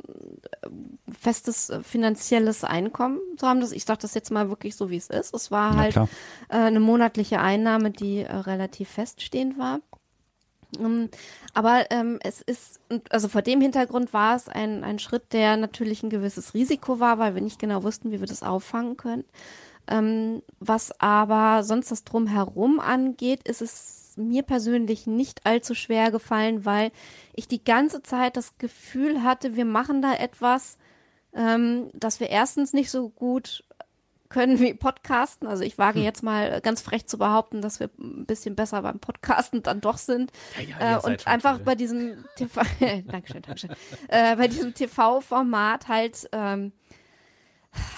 festes 1.20 1.70
äh, 1.70 1.82
finanzielles 1.82 2.64
Einkommen 2.64 3.20
zu 3.38 3.47
haben. 3.47 3.60
Das, 3.60 3.72
ich 3.72 3.86
sage 3.86 4.01
das 4.01 4.14
jetzt 4.14 4.32
mal 4.32 4.49
wirklich 4.49 4.76
so, 4.76 4.89
wie 4.89 4.97
es 4.97 5.10
ist. 5.10 5.34
Es 5.34 5.51
war 5.51 5.76
halt 5.76 5.95
äh, 5.95 6.03
eine 6.49 6.80
monatliche 6.80 7.39
Einnahme, 7.39 7.91
die 7.91 8.20
äh, 8.20 8.34
relativ 8.36 8.89
feststehend 8.89 9.58
war. 9.58 9.80
Ähm, 10.80 11.10
aber 11.53 11.89
ähm, 11.89 12.20
es 12.22 12.41
ist, 12.41 12.80
also 13.10 13.28
vor 13.28 13.41
dem 13.41 13.62
Hintergrund 13.62 14.14
war 14.14 14.36
es 14.36 14.47
ein, 14.47 14.84
ein 14.84 14.99
Schritt, 14.99 15.34
der 15.34 15.58
natürlich 15.58 16.03
ein 16.03 16.10
gewisses 16.10 16.53
Risiko 16.53 16.99
war, 16.99 17.18
weil 17.18 17.34
wir 17.34 17.41
nicht 17.41 17.60
genau 17.60 17.84
wussten, 17.84 18.12
wie 18.12 18.20
wir 18.20 18.28
das 18.28 18.43
auffangen 18.43 18.97
können. 18.97 19.26
Ähm, 19.88 20.41
was 20.60 20.99
aber 20.99 21.64
sonst 21.64 21.91
das 21.91 22.03
Drumherum 22.03 22.80
angeht, 22.80 23.47
ist 23.47 23.62
es 23.62 24.05
mir 24.16 24.43
persönlich 24.43 25.07
nicht 25.07 25.45
allzu 25.45 25.76
schwer 25.76 26.11
gefallen, 26.11 26.66
weil 26.66 26.91
ich 27.34 27.47
die 27.47 27.63
ganze 27.63 28.01
Zeit 28.01 28.38
das 28.38 28.57
Gefühl 28.57 29.24
hatte, 29.24 29.55
wir 29.55 29.66
machen 29.66 30.01
da 30.01 30.13
etwas, 30.13 30.78
ähm, 31.34 31.89
das 31.93 32.20
wir 32.20 32.30
erstens 32.30 32.74
nicht 32.74 32.89
so 32.89 33.09
gut 33.09 33.63
können 34.30 34.59
wie 34.59 34.74
Podcasten. 34.74 35.47
Also 35.47 35.63
ich 35.63 35.78
wage 35.78 35.99
jetzt 35.99 36.24
mal 36.24 36.59
ganz 36.61 36.82
frech 36.82 37.05
zu 37.07 37.18
behaupten, 37.18 37.61
dass 37.61 37.80
wir 37.80 37.89
ein 37.99 38.26
bisschen 38.26 38.55
besser 38.55 38.82
beim 38.82 38.99
Podcasten 38.99 39.63
dann 39.63 39.82
doch 39.82 39.97
sind. 39.97 40.32
Ja, 40.57 40.80
ja, 40.80 40.97
äh, 40.97 41.01
und 41.01 41.28
einfach 41.28 41.59
bei 41.59 41.76
diesem 41.76 42.26
TV, 42.36 42.61
Dankeschön, 43.07 43.43
Dankeschön, 43.43 43.70
äh, 44.07 44.36
bei 44.36 44.47
diesem 44.47 44.74
TV-Format 44.74 45.88
halt 45.88 46.28
ähm, 46.32 46.72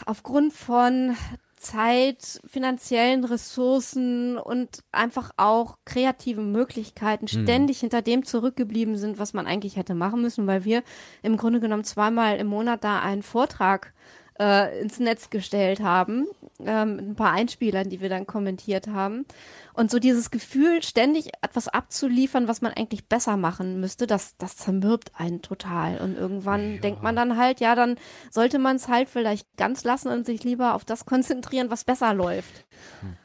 aufgrund 0.05 0.53
von 0.53 1.15
Zeit, 1.57 2.39
finanziellen 2.45 3.25
Ressourcen 3.25 4.37
und 4.37 4.83
einfach 4.91 5.31
auch 5.37 5.77
kreativen 5.85 6.51
Möglichkeiten 6.51 7.27
ständig 7.27 7.79
hinter 7.79 8.01
dem 8.01 8.23
zurückgeblieben 8.23 8.95
sind, 8.95 9.19
was 9.19 9.33
man 9.33 9.47
eigentlich 9.47 9.75
hätte 9.75 9.95
machen 9.95 10.21
müssen, 10.21 10.47
weil 10.47 10.65
wir 10.65 10.83
im 11.23 11.35
Grunde 11.35 11.59
genommen 11.59 11.83
zweimal 11.83 12.37
im 12.37 12.47
Monat 12.47 12.83
da 12.83 12.99
einen 12.99 13.23
Vortrag 13.23 13.93
äh, 14.39 14.81
ins 14.81 14.99
Netz 14.99 15.29
gestellt 15.29 15.79
haben, 15.79 16.27
ähm, 16.59 16.95
mit 16.95 17.05
ein 17.05 17.15
paar 17.15 17.31
Einspielern, 17.31 17.89
die 17.89 18.01
wir 18.01 18.09
dann 18.09 18.27
kommentiert 18.27 18.87
haben. 18.87 19.25
Und 19.73 19.91
so 19.91 19.99
dieses 19.99 20.31
Gefühl, 20.31 20.81
ständig 20.81 21.29
etwas 21.41 21.67
abzuliefern, 21.67 22.47
was 22.47 22.61
man 22.61 22.73
eigentlich 22.73 23.07
besser 23.07 23.37
machen 23.37 23.79
müsste, 23.79 24.07
das, 24.07 24.37
das 24.37 24.57
zermürbt 24.57 25.11
einen 25.15 25.41
total. 25.41 25.99
Und 25.99 26.17
irgendwann 26.17 26.81
denkt 26.81 27.03
man 27.03 27.15
dann 27.15 27.37
halt, 27.37 27.59
ja, 27.59 27.75
dann 27.75 27.95
sollte 28.31 28.59
man 28.59 28.77
es 28.77 28.87
halt 28.87 29.09
vielleicht 29.09 29.47
ganz 29.57 29.83
lassen 29.83 30.09
und 30.09 30.25
sich 30.25 30.43
lieber 30.43 30.73
auf 30.73 30.85
das 30.85 31.05
konzentrieren, 31.05 31.69
was 31.69 31.83
besser 31.83 32.13
läuft. 32.13 32.65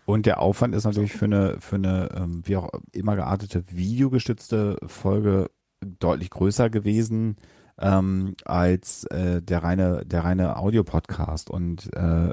Und 0.04 0.26
der 0.26 0.40
Aufwand 0.40 0.74
ist 0.74 0.84
natürlich 0.84 1.12
für 1.12 1.24
eine, 1.26 1.56
für 1.60 1.76
eine 1.76 2.08
ähm, 2.14 2.42
wie 2.44 2.56
auch 2.56 2.68
immer 2.92 3.16
geartete 3.16 3.64
videogestützte 3.70 4.76
Folge 4.86 5.50
deutlich 5.80 6.30
größer 6.30 6.70
gewesen 6.70 7.36
ähm, 7.80 8.34
als 8.44 9.04
äh, 9.04 9.42
der 9.42 9.62
reine, 9.62 10.04
der 10.04 10.24
reine 10.24 10.56
Audio-Podcast. 10.56 11.50
Und 11.50 11.90
äh, 11.94 12.30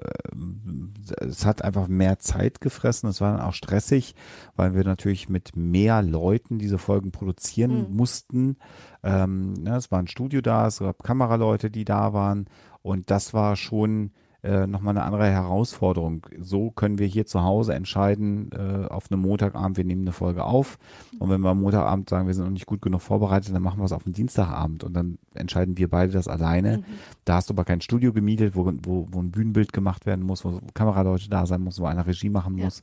es 1.22 1.46
hat 1.46 1.64
einfach 1.64 1.88
mehr 1.88 2.20
Zeit 2.20 2.62
gefressen. 2.62 3.10
Es 3.10 3.22
war 3.22 3.36
dann 3.36 3.46
auch 3.46 3.54
stressig, 3.54 4.16
weil 4.56 4.76
wir 4.76 4.84
natürlich 4.84 5.30
mit 5.30 5.56
mehr 5.56 6.02
Leuten 6.02 6.60
diese 6.60 6.78
Folgen 6.78 7.12
produzieren 7.12 7.92
mussten. 7.92 8.58
Ähm, 9.04 9.54
ne, 9.54 9.76
es 9.78 9.92
war 9.92 10.00
ein 10.00 10.08
Studio 10.08 10.42
da, 10.42 10.68
es 10.68 10.80
gab 10.80 11.04
Kameraleute, 11.04 11.72
die 11.72 11.86
da 11.86 12.14
waren. 12.14 12.46
Und 12.82 13.10
das 13.12 13.34
war 13.34 13.56
schon 13.56 14.12
äh, 14.42 14.68
nochmal 14.68 14.98
eine 14.98 15.04
andere 15.06 15.30
Herausforderung. 15.30 16.26
So 16.40 16.72
können 16.72 16.98
wir 16.98 17.08
hier 17.08 17.26
zu 17.26 17.44
Hause 17.44 17.74
entscheiden, 17.74 18.52
äh, 18.54 18.88
auf 18.88 19.12
einem 19.12 19.22
Montagabend, 19.22 19.76
wir 19.78 19.84
nehmen 19.84 20.04
eine 20.04 20.14
Folge 20.14 20.46
auf. 20.46 20.78
Und 21.20 21.30
wenn 21.30 21.42
wir 21.42 21.50
am 21.50 21.62
Montagabend 21.62 22.10
sagen, 22.10 22.28
wir 22.28 22.34
sind 22.34 22.46
noch 22.46 22.52
nicht 22.52 22.66
gut 22.66 22.82
genug 22.82 23.02
vorbereitet, 23.02 23.54
dann 23.54 23.62
machen 23.62 23.80
wir 23.80 23.86
es 23.86 23.92
auf 23.92 24.04
den 24.04 24.14
Dienstagabend. 24.14 24.84
Und 24.84 24.94
dann 24.94 25.18
entscheiden 25.34 25.78
wir 25.78 25.90
beide 25.90 26.14
das 26.14 26.28
alleine. 26.28 26.84
Da 27.26 27.36
hast 27.36 27.50
du 27.50 27.54
aber 27.54 27.66
kein 27.66 27.82
Studio 27.82 28.14
gemietet, 28.14 28.56
wo, 28.56 28.72
wo, 28.84 29.08
wo 29.12 29.20
ein 29.22 29.32
Bühnenbild 29.32 29.74
gemacht 29.74 30.06
werden 30.06 30.26
muss, 30.26 30.46
wo 30.46 30.62
Kameraleute 30.74 31.30
da 31.30 31.46
sein 31.46 31.62
muss, 31.62 31.80
wo 31.80 31.86
einer 31.86 32.08
Regie 32.08 32.30
machen 32.30 32.58
Ja. 32.58 32.66
muss. 32.66 32.82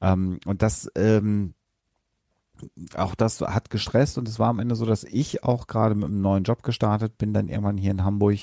Ähm, 0.00 0.40
und 0.46 0.62
das, 0.62 0.90
ähm, 0.96 1.54
auch 2.96 3.14
das 3.14 3.40
hat 3.40 3.70
gestresst 3.70 4.18
und 4.18 4.26
es 4.28 4.38
war 4.40 4.48
am 4.48 4.58
Ende 4.58 4.74
so, 4.74 4.84
dass 4.84 5.04
ich 5.04 5.44
auch 5.44 5.68
gerade 5.68 5.94
mit 5.94 6.06
einem 6.06 6.20
neuen 6.20 6.42
Job 6.44 6.62
gestartet 6.64 7.16
bin, 7.18 7.32
dann 7.32 7.48
irgendwann 7.48 7.76
hier 7.76 7.92
in 7.92 8.02
Hamburg, 8.04 8.38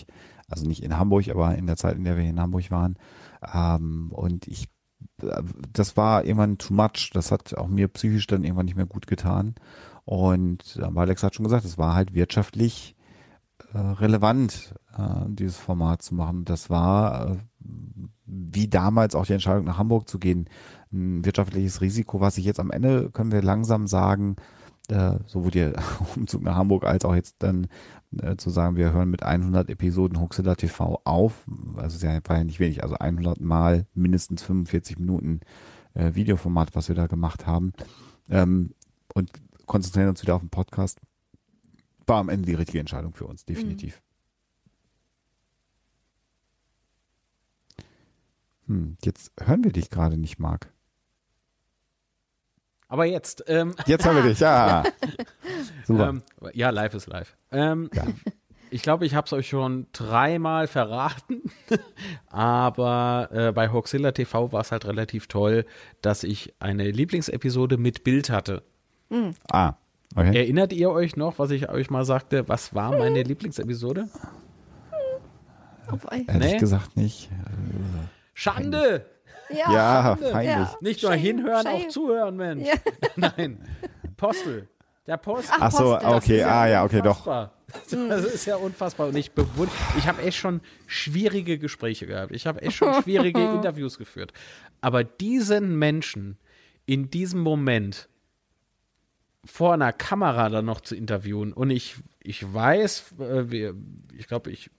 also 0.49 0.67
nicht 0.67 0.83
in 0.83 0.97
Hamburg, 0.97 1.29
aber 1.29 1.55
in 1.55 1.67
der 1.67 1.77
Zeit, 1.77 1.97
in 1.97 2.03
der 2.03 2.17
wir 2.17 2.23
in 2.23 2.39
Hamburg 2.39 2.69
waren. 2.71 2.95
Ähm, 3.53 4.11
und 4.11 4.47
ich, 4.47 4.67
äh, 5.21 5.41
das 5.73 5.97
war 5.97 6.25
irgendwann 6.25 6.57
too 6.57 6.73
much. 6.73 7.11
Das 7.13 7.31
hat 7.31 7.55
auch 7.57 7.67
mir 7.67 7.87
psychisch 7.87 8.27
dann 8.27 8.43
irgendwann 8.43 8.65
nicht 8.65 8.77
mehr 8.77 8.85
gut 8.85 9.07
getan. 9.07 9.55
Und 10.03 10.79
aber 10.81 11.01
Alex 11.01 11.23
hat 11.23 11.35
schon 11.35 11.45
gesagt, 11.45 11.65
es 11.65 11.77
war 11.77 11.95
halt 11.95 12.13
wirtschaftlich 12.13 12.95
äh, 13.73 13.77
relevant, 13.77 14.75
äh, 14.95 15.25
dieses 15.29 15.57
Format 15.57 16.01
zu 16.01 16.13
machen. 16.13 16.45
Das 16.45 16.69
war 16.69 17.31
äh, 17.31 17.37
wie 18.25 18.67
damals 18.67 19.15
auch 19.15 19.25
die 19.25 19.33
Entscheidung 19.33 19.65
nach 19.65 19.77
Hamburg 19.77 20.07
zu 20.07 20.19
gehen, 20.19 20.49
ein 20.91 21.25
wirtschaftliches 21.25 21.81
Risiko, 21.81 22.21
was 22.21 22.35
sich 22.35 22.45
jetzt 22.45 22.59
am 22.59 22.71
Ende, 22.71 23.09
können 23.11 23.31
wir 23.31 23.41
langsam 23.41 23.87
sagen, 23.87 24.35
äh, 24.89 25.17
sowohl 25.25 25.51
der 25.51 25.73
Umzug 26.15 26.43
nach 26.43 26.55
Hamburg 26.55 26.85
als 26.85 27.05
auch 27.05 27.15
jetzt 27.15 27.37
dann 27.39 27.67
äh, 28.21 28.37
zu 28.37 28.49
sagen, 28.49 28.75
wir 28.75 28.91
hören 28.93 29.09
mit 29.09 29.23
100 29.23 29.69
Episoden 29.69 30.19
Huxilla 30.19 30.55
TV 30.55 31.01
auf. 31.03 31.45
Also 31.75 31.95
es 31.97 32.01
ja- 32.01 32.19
war 32.25 32.37
ja 32.37 32.43
nicht 32.43 32.59
wenig, 32.59 32.83
also 32.83 32.95
100 32.95 33.39
mal 33.41 33.85
mindestens 33.93 34.43
45 34.43 34.97
Minuten 34.99 35.41
äh, 35.93 36.13
Videoformat, 36.15 36.75
was 36.75 36.87
wir 36.87 36.95
da 36.95 37.07
gemacht 37.07 37.45
haben. 37.47 37.73
Ähm, 38.29 38.73
und 39.13 39.31
konzentrieren 39.65 40.09
uns 40.09 40.21
wieder 40.21 40.35
auf 40.35 40.41
den 40.41 40.49
Podcast. 40.49 40.99
War 42.07 42.17
am 42.19 42.29
Ende 42.29 42.45
die 42.45 42.53
richtige 42.53 42.79
Entscheidung 42.79 43.13
für 43.13 43.25
uns, 43.25 43.45
definitiv. 43.45 44.01
Hm, 48.67 48.97
jetzt 49.03 49.31
hören 49.39 49.63
wir 49.63 49.71
dich 49.71 49.89
gerade 49.89 50.17
nicht, 50.17 50.39
Marc. 50.39 50.71
Aber 52.95 53.03
jetzt, 53.03 53.43
ähm, 53.47 53.75
Jetzt 53.85 54.05
hören 54.05 54.15
wir 54.15 54.23
dich, 54.29 54.39
ja. 54.39 54.83
Super. 55.85 56.07
ähm, 56.11 56.23
ja, 56.53 56.69
live 56.69 56.93
ist 56.93 57.07
live. 57.07 57.35
Ähm, 57.51 57.89
Ich 58.71 58.81
glaube, 58.83 59.05
ich 59.05 59.13
habe 59.15 59.25
es 59.25 59.33
euch 59.33 59.49
schon 59.49 59.87
dreimal 59.91 60.67
verraten, 60.67 61.41
aber 62.29 63.27
äh, 63.33 63.51
bei 63.51 63.69
Hoxilla 63.69 64.13
TV 64.13 64.53
war 64.53 64.61
es 64.61 64.71
halt 64.71 64.85
relativ 64.85 65.27
toll, 65.27 65.65
dass 66.01 66.23
ich 66.23 66.53
eine 66.59 66.89
Lieblingsepisode 66.89 67.77
mit 67.77 68.05
Bild 68.05 68.29
hatte. 68.29 68.63
ah, 69.51 69.73
okay. 70.15 70.35
Erinnert 70.37 70.71
ihr 70.71 70.89
euch 70.89 71.17
noch, 71.17 71.37
was 71.37 71.51
ich 71.51 71.67
euch 71.69 71.89
mal 71.89 72.05
sagte? 72.05 72.47
Was 72.47 72.73
war 72.73 72.91
meine 72.97 73.23
Lieblingsepisode? 73.23 74.07
Wobei- 75.89 76.23
Ehrlich 76.27 76.53
nee. 76.53 76.57
gesagt 76.57 76.95
nicht. 76.97 77.29
Schande! 78.33 79.05
Ja, 79.49 79.73
Ja, 79.73 80.15
peinlich. 80.15 80.45
Ja. 80.45 80.77
Nicht 80.81 81.03
nur 81.03 81.11
Shame, 81.11 81.21
hinhören, 81.21 81.63
shame. 81.63 81.75
auch 81.75 81.87
zuhören, 81.89 82.35
Mensch. 82.35 82.67
Ja. 82.67 82.73
Nein. 83.15 83.59
Postel. 84.17 84.67
Der 85.07 85.17
Postel. 85.17 85.55
Ach 85.59 85.71
so, 85.71 85.83
Postel, 85.83 86.09
das 86.09 86.23
okay, 86.23 86.39
ist 86.39 86.45
ah 86.45 86.67
ja, 86.67 86.83
okay, 86.83 87.01
doch. 87.01 87.25
unfassbar. 87.25 87.51
Das 87.91 88.25
ist 88.25 88.45
ja 88.45 88.55
unfassbar. 88.55 89.07
Und 89.07 89.17
ich 89.17 89.31
bewund 89.31 89.71
ich 89.97 90.07
habe 90.07 90.21
echt 90.21 90.37
schon 90.37 90.61
schwierige 90.87 91.59
Gespräche 91.59 92.07
gehabt. 92.07 92.31
Ich 92.31 92.47
habe 92.47 92.61
echt 92.61 92.77
schon 92.77 93.03
schwierige 93.03 93.39
Interviews 93.53 93.97
geführt. 93.97 94.33
Aber 94.81 95.03
diesen 95.03 95.77
Menschen 95.77 96.37
in 96.85 97.09
diesem 97.09 97.41
Moment 97.41 98.07
vor 99.43 99.73
einer 99.73 99.93
Kamera 99.93 100.49
dann 100.49 100.65
noch 100.65 100.81
zu 100.81 100.95
interviewen 100.95 101.53
und 101.53 101.69
ich, 101.69 101.95
ich 102.21 102.51
weiß, 102.51 103.13
äh, 103.19 103.51
wir, 103.51 103.75
ich 104.17 104.27
glaube, 104.27 104.51
ich 104.51 104.71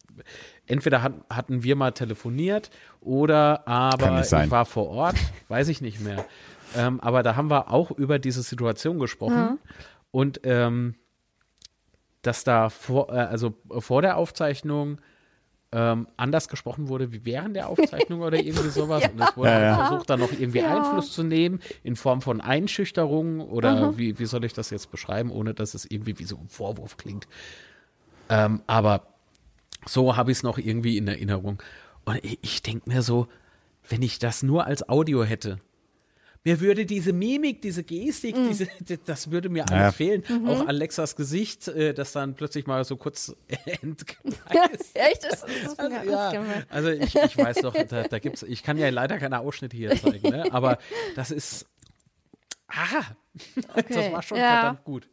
entweder 0.67 1.03
hat, 1.03 1.15
hatten 1.31 1.63
wir 1.63 1.77
mal 1.77 1.93
telefoniert 1.93 2.71
oder 3.07 3.67
aber 3.67 4.21
ich 4.21 4.51
war 4.51 4.65
vor 4.67 4.89
Ort, 4.89 5.17
weiß 5.49 5.69
ich 5.69 5.81
nicht 5.81 6.01
mehr. 6.01 6.25
Ähm, 6.77 7.01
aber 7.01 7.23
da 7.23 7.37
haben 7.37 7.49
wir 7.51 7.71
auch 7.73 7.91
über 7.93 8.19
diese 8.19 8.43
Situation 8.43 8.99
gesprochen 8.99 9.59
und 10.11 10.41
ähm, 10.45 10.97
dass 12.23 12.45
da 12.45 12.69
vor, 12.69 13.09
äh, 13.11 13.19
also 13.19 13.55
vor 13.79 14.03
der 14.03 14.17
Aufzeichnung 14.17 15.01
ähm, 15.73 16.07
anders 16.17 16.49
gesprochen 16.49 16.89
wurde 16.89 17.13
wie 17.13 17.25
während 17.25 17.57
der 17.57 17.69
Aufzeichnung 17.69 18.21
oder 18.21 18.39
irgendwie 18.45 18.69
sowas. 18.71 19.05
Und 19.09 19.21
es 19.21 19.37
wurde 19.37 19.51
Ja, 19.51 19.61
ja. 19.61 19.77
halt 19.77 19.89
versucht, 19.89 20.11
da 20.11 20.17
noch 20.17 20.33
irgendwie 20.33 20.59
Ja. 20.59 20.77
Einfluss 20.77 21.13
zu 21.13 21.23
nehmen 21.23 21.61
in 21.83 21.97
Form 21.97 22.21
von 22.23 22.41
Einschüchterung 22.41 23.41
oder 23.41 23.97
wie, 23.97 24.19
wie 24.19 24.27
soll 24.27 24.45
ich 24.45 24.53
das 24.53 24.71
jetzt 24.71 24.91
beschreiben, 24.91 25.31
ohne 25.31 25.55
dass 25.55 25.75
es 25.75 25.85
irgendwie 25.89 26.19
wie 26.19 26.25
so 26.25 26.37
ein 26.37 26.49
Vorwurf 26.49 26.97
klingt. 26.97 27.27
Ähm, 28.29 28.63
aber 28.67 29.07
so 29.87 30.17
habe 30.17 30.33
ich 30.33 30.39
es 30.39 30.43
noch 30.43 30.59
irgendwie 30.59 30.97
in 30.99 31.07
Erinnerung. 31.09 31.63
Und 32.07 32.25
ich, 32.25 32.39
ich 32.41 32.63
denke 32.63 32.89
mir 32.89 33.03
so, 33.03 33.27
wenn 33.89 34.01
ich 34.01 34.19
das 34.19 34.43
nur 34.43 34.65
als 34.67 34.89
Audio 34.89 35.23
hätte, 35.25 35.59
mir 36.45 36.61
würde 36.61 36.87
diese 36.87 37.13
Mimik, 37.13 37.61
diese 37.61 37.83
Gestik, 37.83 38.37
diese, 38.49 38.69
das 39.05 39.33
würde 39.33 39.49
mir 39.49 39.65
alles 39.69 39.83
Ja. 39.83 39.91
fehlen. 39.93 40.23
Auch 40.47 40.69
Alexas 40.69 41.17
Gesicht, 41.17 41.67
äh, 41.67 41.93
das 41.93 42.13
dann 42.13 42.35
plötzlich 42.35 42.69
mal 42.69 42.85
so 42.85 42.97
kurz 42.97 43.35
entgleist. 43.83 44.95
Echt? 44.95 45.25
Das, 45.25 45.41
das, 45.41 45.77
das, 45.77 45.79
Also, 45.81 45.97
das 45.97 46.07
ja, 46.07 46.45
also 46.71 46.89
ich, 46.91 47.17
ich 47.17 47.37
weiß 47.37 47.59
doch, 47.63 47.75
da, 47.75 48.05
da 48.05 48.19
gibt's, 48.21 48.45
ich 48.45 48.63
kann 48.63 48.79
ja 48.79 48.89
leider 48.91 49.19
keine 49.19 49.41
Ausschnitte 49.41 49.77
hier 49.77 50.01
zeigen, 50.01 50.29
ne? 50.31 50.53
aber 50.53 50.79
das 51.17 51.33
ist, 51.33 51.67
ah, 52.69 53.03
das 53.75 53.85
Okay, 53.85 54.13
war 54.13 54.23
schon 54.23 54.39
ja. 54.39 54.53
verdammt 54.61 54.85
gut. 54.85 55.09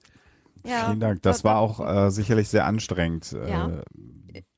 Ja. 0.64 0.86
Vielen 0.86 1.00
Dank. 1.00 1.24
Das 1.24 1.44
war 1.44 1.58
auch 1.58 1.80
äh, 1.80 2.12
sicherlich 2.12 2.48
sehr 2.48 2.66
anstrengend 2.68 3.34
äh. 3.34 3.82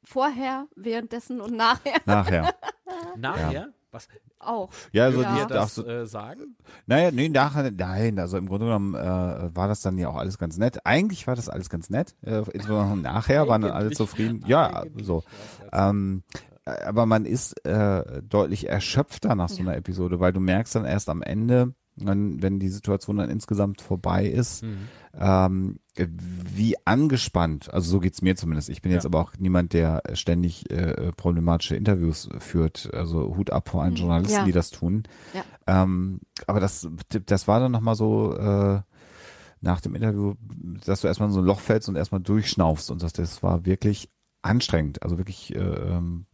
Vorher, 0.05 0.67
währenddessen 0.75 1.41
und 1.41 1.55
nachher 1.55 1.97
nachher. 2.05 2.53
Nachher, 3.17 3.69
was 3.91 4.07
auch. 4.39 4.69
Ja, 4.91 5.05
also 5.05 5.21
Ja. 5.21 5.35
wir 5.35 5.41
die, 5.45 5.53
das 5.53 5.63
ach 5.63 5.69
so, 5.69 5.85
äh, 5.85 6.05
sagen? 6.05 6.55
naja, 6.85 7.11
nee, 7.11 7.29
nachher, 7.29 7.71
nein, 7.71 8.19
also 8.19 8.37
im 8.37 8.47
Grunde 8.47 8.65
genommen 8.67 8.93
äh, 8.93 9.55
war 9.55 9.67
das 9.67 9.81
dann 9.81 9.97
ja 9.97 10.09
auch 10.09 10.15
alles 10.17 10.37
ganz 10.37 10.57
nett. 10.57 10.85
Eigentlich 10.85 11.25
war 11.27 11.35
das 11.35 11.49
alles 11.49 11.69
ganz 11.69 11.89
nett. 11.89 12.15
Äh, 12.21 12.37
insbesondere 12.53 12.97
nachher 12.97 13.47
waren 13.47 13.61
dann 13.63 13.71
alle 13.71 13.91
zufrieden. 13.91 14.43
Ja, 14.47 14.83
so. 15.01 15.23
Ähm, 15.71 16.23
äh, 16.65 16.71
aber 16.83 17.05
man 17.05 17.25
ist 17.25 17.65
äh, 17.65 18.21
deutlich 18.21 18.69
erschöpfter 18.69 19.33
nach 19.35 19.49
so 19.49 19.61
einer 19.61 19.75
Episode, 19.75 20.19
weil 20.19 20.33
du 20.33 20.39
merkst 20.39 20.75
dann 20.75 20.85
erst 20.85 21.09
am 21.09 21.21
Ende, 21.21 21.73
wenn, 21.97 22.41
wenn 22.41 22.59
die 22.59 22.69
Situation 22.69 23.17
dann 23.17 23.29
insgesamt 23.29 23.81
vorbei 23.81 24.25
ist, 24.25 24.63
Mhm. 24.63 24.77
ähm, 25.17 25.79
wie 25.97 26.75
angespannt, 26.85 27.73
also 27.73 27.89
so 27.89 27.99
geht's 28.01 28.21
mir 28.21 28.35
zumindest. 28.35 28.69
Ich 28.69 28.81
bin 28.81 28.91
Ja. 28.91 28.97
jetzt 28.97 29.05
aber 29.05 29.19
auch 29.21 29.31
niemand, 29.39 29.71
der 29.73 30.03
ständig 30.13 30.69
äh, 30.69 31.11
problematische 31.13 31.75
Interviews 31.77 32.27
führt. 32.39 32.89
Also 32.93 33.35
Hut 33.37 33.49
ab 33.49 33.69
vor 33.69 33.83
allen 33.83 33.95
Journalisten, 33.95 34.33
Ja. 34.39 34.43
die 34.43 34.51
das 34.51 34.71
tun. 34.71 35.03
Ja. 35.33 35.43
Ähm, 35.83 36.19
aber 36.47 36.59
das, 36.59 36.87
das 37.25 37.47
war 37.47 37.59
dann 37.61 37.71
nochmal 37.71 37.95
so 37.95 38.35
äh, 38.37 38.81
nach 39.61 39.79
dem 39.81 39.95
Interview, 39.95 40.33
dass 40.85 41.01
du 41.01 41.07
erstmal 41.07 41.29
in 41.29 41.33
so 41.33 41.39
ein 41.39 41.45
Loch 41.45 41.61
fällst 41.61 41.87
und 41.87 41.95
erstmal 41.95 42.21
durchschnaufst 42.21 42.91
und 42.91 43.01
das, 43.01 43.13
das 43.13 43.41
war 43.41 43.65
wirklich 43.65 44.09
anstrengend. 44.41 45.01
Also 45.01 45.17
wirklich, 45.17 45.55
äh, 45.55 45.59
ähm, 45.59 46.25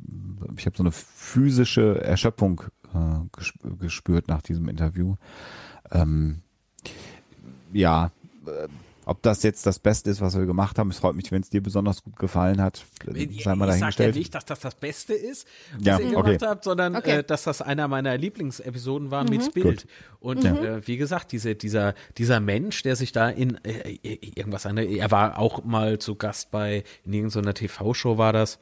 ich 0.57 0.65
habe 0.65 0.75
so 0.75 0.83
eine 0.83 0.91
physische 0.91 2.01
Erschöpfung 2.03 2.63
äh, 2.93 3.37
gesp- 3.39 3.77
gespürt 3.79 4.27
nach 4.27 4.41
diesem 4.41 4.67
Interview. 4.69 5.15
Ähm, 5.91 6.41
ja, 7.73 8.11
äh, 8.45 8.67
ob 9.05 9.21
das 9.23 9.41
jetzt 9.41 9.65
das 9.65 9.79
Beste 9.79 10.11
ist, 10.11 10.21
was 10.21 10.37
wir 10.37 10.45
gemacht 10.45 10.77
haben, 10.77 10.91
es 10.91 10.99
freut 10.99 11.15
mich, 11.15 11.31
wenn 11.31 11.41
es 11.41 11.49
dir 11.49 11.61
besonders 11.61 12.03
gut 12.03 12.17
gefallen 12.17 12.61
hat. 12.61 12.85
Ich, 13.15 13.43
Sei 13.43 13.55
mal 13.55 13.67
ich 13.69 13.79
sag 13.79 13.97
ja 13.97 14.11
nicht, 14.11 14.33
dass 14.35 14.45
das 14.45 14.59
das 14.59 14.75
Beste 14.75 15.13
ist, 15.13 15.47
was 15.75 15.85
Ja, 15.85 15.99
ihr 15.99 16.17
okay. 16.17 16.37
gemacht 16.37 16.41
habt, 16.47 16.63
sondern 16.63 16.95
Okay. 16.95 17.17
äh, 17.17 17.23
dass 17.23 17.43
das 17.43 17.63
einer 17.63 17.87
meiner 17.87 18.15
Lieblingsepisoden 18.15 19.09
war 19.09 19.27
mit 19.27 19.53
Bild. 19.55 19.87
Und 20.19 20.43
Ja. 20.43 20.53
äh, 20.55 20.87
wie 20.87 20.97
gesagt, 20.97 21.31
diese, 21.31 21.55
dieser, 21.55 21.95
dieser 22.19 22.39
Mensch, 22.39 22.83
der 22.83 22.95
sich 22.95 23.11
da 23.11 23.27
in 23.27 23.57
äh, 23.65 23.97
irgendwas, 24.03 24.67
eine, 24.67 24.83
er 24.83 25.09
war 25.09 25.39
auch 25.39 25.63
mal 25.63 25.97
zu 25.97 26.15
Gast 26.15 26.51
bei, 26.51 26.83
in 27.03 27.13
irgendeiner 27.13 27.55
TV-Show 27.55 28.19
war 28.19 28.33
das. 28.33 28.59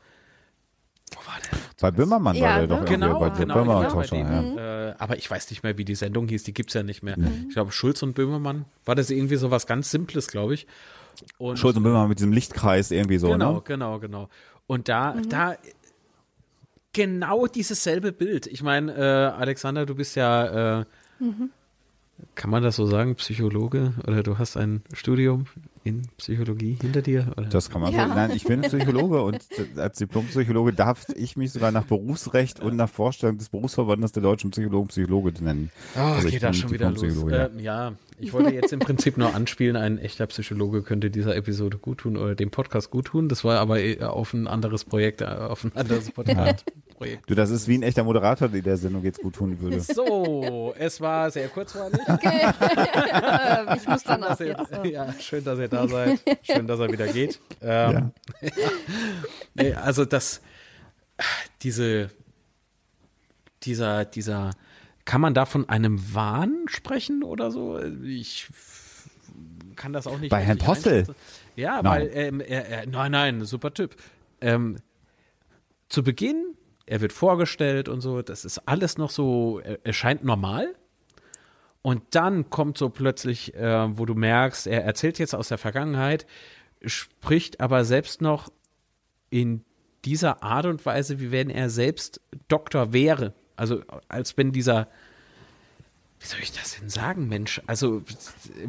Wo 1.15 1.19
war 1.27 1.37
der? 1.51 1.59
Bei 1.79 1.91
Böhmermann 1.91 2.35
Ja, 2.35 2.43
war 2.43 2.53
der 2.53 2.61
ne? 2.61 2.67
doch 2.67 2.75
irgendwie 2.77 2.93
Genau, 2.93 3.19
bei 3.19 3.29
genau, 3.29 3.53
Böhmermann 3.55 3.83
genau, 3.83 3.95
bei 3.95 4.07
Talkshow, 4.07 4.15
dem, 4.15 4.57
ja. 4.57 4.89
äh, 4.89 4.95
aber 4.97 5.17
ich 5.17 5.29
weiß 5.29 5.49
nicht 5.49 5.63
mehr, 5.63 5.77
wie 5.77 5.85
die 5.85 5.95
Sendung 5.95 6.27
hieß, 6.27 6.43
die 6.43 6.53
gibt's 6.53 6.73
ja 6.73 6.83
nicht 6.83 7.03
mehr. 7.03 7.15
Ich 7.47 7.53
glaube, 7.53 7.71
Schulz 7.71 8.01
und 8.03 8.13
Böhmermann, 8.13 8.65
war 8.85 8.95
das 8.95 9.09
irgendwie 9.09 9.35
so 9.37 9.51
was 9.51 9.67
ganz 9.67 9.91
Simples, 9.91 10.27
glaube 10.27 10.53
ich. 10.53 10.67
Und 11.37 11.57
Schulz 11.57 11.75
und 11.77 11.83
Böhmermann 11.83 12.09
mit 12.09 12.19
diesem 12.19 12.31
Lichtkreis 12.31 12.91
irgendwie 12.91 13.17
so, 13.17 13.29
genau, 13.29 13.55
ne? 13.55 13.61
genau, 13.65 13.99
genau. 13.99 14.29
Und 14.67 14.87
da, 14.87 15.15
da 15.27 15.55
genau 16.93 17.47
dieses 17.47 17.83
selbe 17.83 18.11
Bild. 18.11 18.47
Ich 18.47 18.63
meine, 18.63 18.93
äh, 18.93 19.01
Alexander, 19.01 19.85
du 19.85 19.95
bist 19.95 20.15
ja, 20.15 20.81
äh, 20.81 20.85
kann 22.35 22.49
man 22.49 22.63
das 22.63 22.75
so 22.75 22.85
sagen, 22.85 23.15
Psychologe? 23.15 23.93
Oder 24.07 24.23
du 24.23 24.37
hast 24.37 24.57
ein 24.57 24.83
Studium 24.93 25.45
in 25.83 26.03
Psychologie 26.17 26.77
hinter 26.81 27.01
dir? 27.01 27.27
Oder? 27.37 27.47
Das 27.49 27.69
kann 27.69 27.81
man 27.81 27.93
Ja. 27.93 28.07
so. 28.07 28.13
Nein, 28.13 28.31
ich 28.35 28.43
bin 28.43 28.61
Psychologe 28.61 29.21
und 29.23 29.39
als 29.77 29.97
Diplompsychologe 29.97 30.73
darf 30.73 31.05
ich 31.15 31.37
mich 31.37 31.51
sogar 31.51 31.71
nach 31.71 31.85
Berufsrecht 31.85 32.59
und 32.59 32.75
nach 32.75 32.89
Vorstellung 32.89 33.37
des 33.37 33.49
Berufsverbandes 33.49 34.11
der 34.11 34.23
deutschen 34.23 34.51
Psychologen 34.51 34.87
Psychologe 34.89 35.31
nennen. 35.43 35.71
Oh, 35.95 35.99
Also 35.99 36.29
geht 36.29 36.43
da 36.43 36.53
schon 36.53 36.71
wieder 36.71 36.91
los. 36.91 37.03
Ja. 37.29 37.45
Ähm, 37.47 37.59
ja, 37.59 37.93
ich 38.19 38.33
wollte 38.33 38.53
jetzt 38.53 38.73
im 38.73 38.79
Prinzip 38.79 39.17
nur 39.17 39.33
anspielen, 39.33 39.75
ein 39.75 39.97
echter 39.97 40.27
Psychologe 40.27 40.83
könnte 40.83 41.09
dieser 41.09 41.35
Episode 41.35 41.77
gut 41.77 41.99
tun 41.99 42.17
oder 42.17 42.35
dem 42.35 42.51
Podcast 42.51 42.91
gut 42.91 43.05
tun. 43.05 43.29
Das 43.29 43.43
war 43.43 43.59
aber 43.59 43.79
eher 43.79 44.13
auf 44.13 44.33
ein 44.33 44.47
anderes 44.47 44.85
Projekt, 44.85 45.21
äh, 45.21 45.25
auf 45.25 45.63
ein 45.63 45.71
anderes 45.75 46.11
Podcast-Projekt. 46.13 47.29
Du, 47.29 47.35
das 47.35 47.49
ist 47.49 47.67
wie 47.67 47.77
ein 47.77 47.83
echter 47.83 48.03
Moderator, 48.03 48.47
der 48.49 48.61
der 48.61 48.77
Sendung 48.77 49.03
jetzt 49.03 49.21
gut 49.21 49.35
tun 49.35 49.59
würde. 49.61 49.79
So, 49.79 50.73
es 50.77 50.99
war 51.01 51.31
sehr 51.31 51.47
kurzweilig. 51.49 51.99
Okay. 52.09 52.51
Ich 53.75 53.87
muss 53.87 54.01
Schön, 54.01 54.11
danach 54.21 54.29
dass 54.29 54.39
ihr, 54.41 54.47
jetzt. 54.47 54.71
äh, 54.71 54.91
ja, 54.91 55.13
schön, 55.19 55.43
dass 55.43 55.59
ihr 55.59 55.67
da 55.67 55.87
seid. 55.87 56.19
Schön, 56.43 56.67
dass 56.67 56.79
er 56.79 56.91
wieder 56.91 57.07
geht. 57.07 57.39
Ähm, 57.61 58.11
nee, 59.53 59.73
also 59.73 60.05
das, 60.05 60.41
diese, 61.61 62.09
dieser, 63.63 64.05
dieser, 64.05 64.51
kann 65.09 65.21
man 65.21 65.33
da 65.33 65.47
von 65.47 65.67
einem 65.67 66.13
Wahn 66.13 66.65
sprechen 66.67 67.23
oder 67.23 67.49
so? 67.49 67.79
Ich 68.03 68.47
kann 69.75 69.91
das 69.91 70.05
auch 70.05 70.19
nicht. 70.19 70.29
Bei 70.29 70.41
Herrn 70.41 70.59
Postel? 70.59 71.07
Ja, 71.55 71.81
Nein. 71.81 71.85
weil, 71.85 72.11
ähm, 72.13 72.41
er, 72.41 72.69
er, 72.69 72.85
nein, 72.85 73.11
nein, 73.11 73.43
super 73.43 73.73
Typ. 73.73 73.95
Ähm, 74.39 74.77
zu 75.87 76.03
Beginn, 76.03 76.53
er 76.85 77.01
wird 77.01 77.11
vorgestellt 77.11 77.89
und 77.89 78.01
so, 78.01 78.21
das 78.21 78.45
ist 78.45 78.67
alles 78.67 78.99
noch 78.99 79.09
so, 79.09 79.59
er, 79.63 79.79
er 79.83 79.93
scheint 79.93 80.23
normal. 80.23 80.75
Und 81.81 82.03
dann 82.11 82.51
kommt 82.51 82.77
so 82.77 82.89
plötzlich, 82.89 83.55
äh, 83.55 83.97
wo 83.97 84.05
du 84.05 84.13
merkst, 84.13 84.67
er 84.67 84.83
erzählt 84.83 85.17
jetzt 85.17 85.33
aus 85.33 85.47
der 85.47 85.57
Vergangenheit, 85.57 86.27
spricht 86.85 87.61
aber 87.61 87.83
selbst 87.83 88.21
noch 88.21 88.49
in 89.31 89.65
dieser 90.05 90.43
Art 90.43 90.67
und 90.67 90.85
Weise, 90.85 91.19
wie 91.19 91.31
wenn 91.31 91.49
er 91.49 91.71
selbst 91.71 92.21
Doktor 92.47 92.93
wäre. 92.93 93.33
Also 93.59 93.81
als 94.07 94.37
wenn 94.37 94.51
dieser 94.51 94.87
wie 96.19 96.25
soll 96.27 96.39
ich 96.41 96.51
das 96.51 96.77
denn 96.77 96.89
sagen, 96.89 97.29
Mensch? 97.29 97.61
Also, 97.65 98.01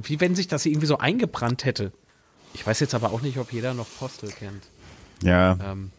wie 0.02 0.20
wenn 0.20 0.36
sich 0.36 0.46
das 0.46 0.66
irgendwie 0.66 0.86
so 0.86 0.98
eingebrannt 0.98 1.64
hätte. 1.64 1.92
Ich 2.54 2.64
weiß 2.64 2.78
jetzt 2.80 2.94
aber 2.94 3.12
auch 3.12 3.22
nicht, 3.22 3.38
ob 3.38 3.52
jeder 3.52 3.74
noch 3.74 3.88
Postel 3.98 4.30
kennt. 4.30 4.62
Ja. 5.22 5.58
Ähm, 5.60 5.90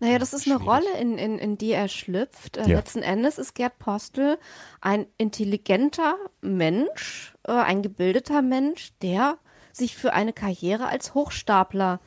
Naja, 0.00 0.18
das 0.18 0.32
ist 0.32 0.46
eine 0.46 0.56
Schwierig. 0.56 0.68
Rolle, 0.68 1.00
in, 1.00 1.16
in, 1.16 1.38
in 1.38 1.58
die 1.58 1.70
er 1.70 1.86
schlüpft. 1.86 2.56
Äh, 2.56 2.68
Ja. 2.68 2.76
Letzten 2.78 3.02
Endes 3.02 3.38
ist 3.38 3.54
Gerd 3.54 3.78
Postel 3.78 4.36
ein 4.80 5.06
intelligenter 5.16 6.16
Mensch, 6.40 7.34
äh, 7.44 7.52
ein 7.52 7.82
gebildeter 7.82 8.42
Mensch, 8.42 8.90
der 9.00 9.38
sich 9.72 9.96
für 9.96 10.12
eine 10.12 10.32
Karriere 10.32 10.86
als 10.86 11.14
Hochstapler 11.14 12.00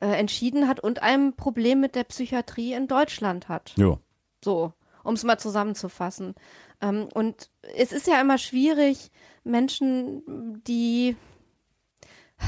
äh, 0.00 0.06
entschieden 0.06 0.66
hat 0.66 0.80
und 0.80 1.02
ein 1.02 1.36
Problem 1.36 1.80
mit 1.80 1.94
der 1.94 2.04
Psychiatrie 2.04 2.72
in 2.72 2.88
Deutschland 2.88 3.48
hat. 3.50 3.74
Jo. 3.76 3.98
So, 4.42 4.72
um 5.02 5.14
es 5.14 5.24
mal 5.24 5.38
zusammenzufassen. 5.38 6.34
Ähm, 6.80 7.08
und 7.14 7.50
es 7.76 7.92
ist 7.92 8.06
ja 8.06 8.20
immer 8.20 8.38
schwierig, 8.38 9.10
Menschen, 9.44 10.62
die, 10.66 11.16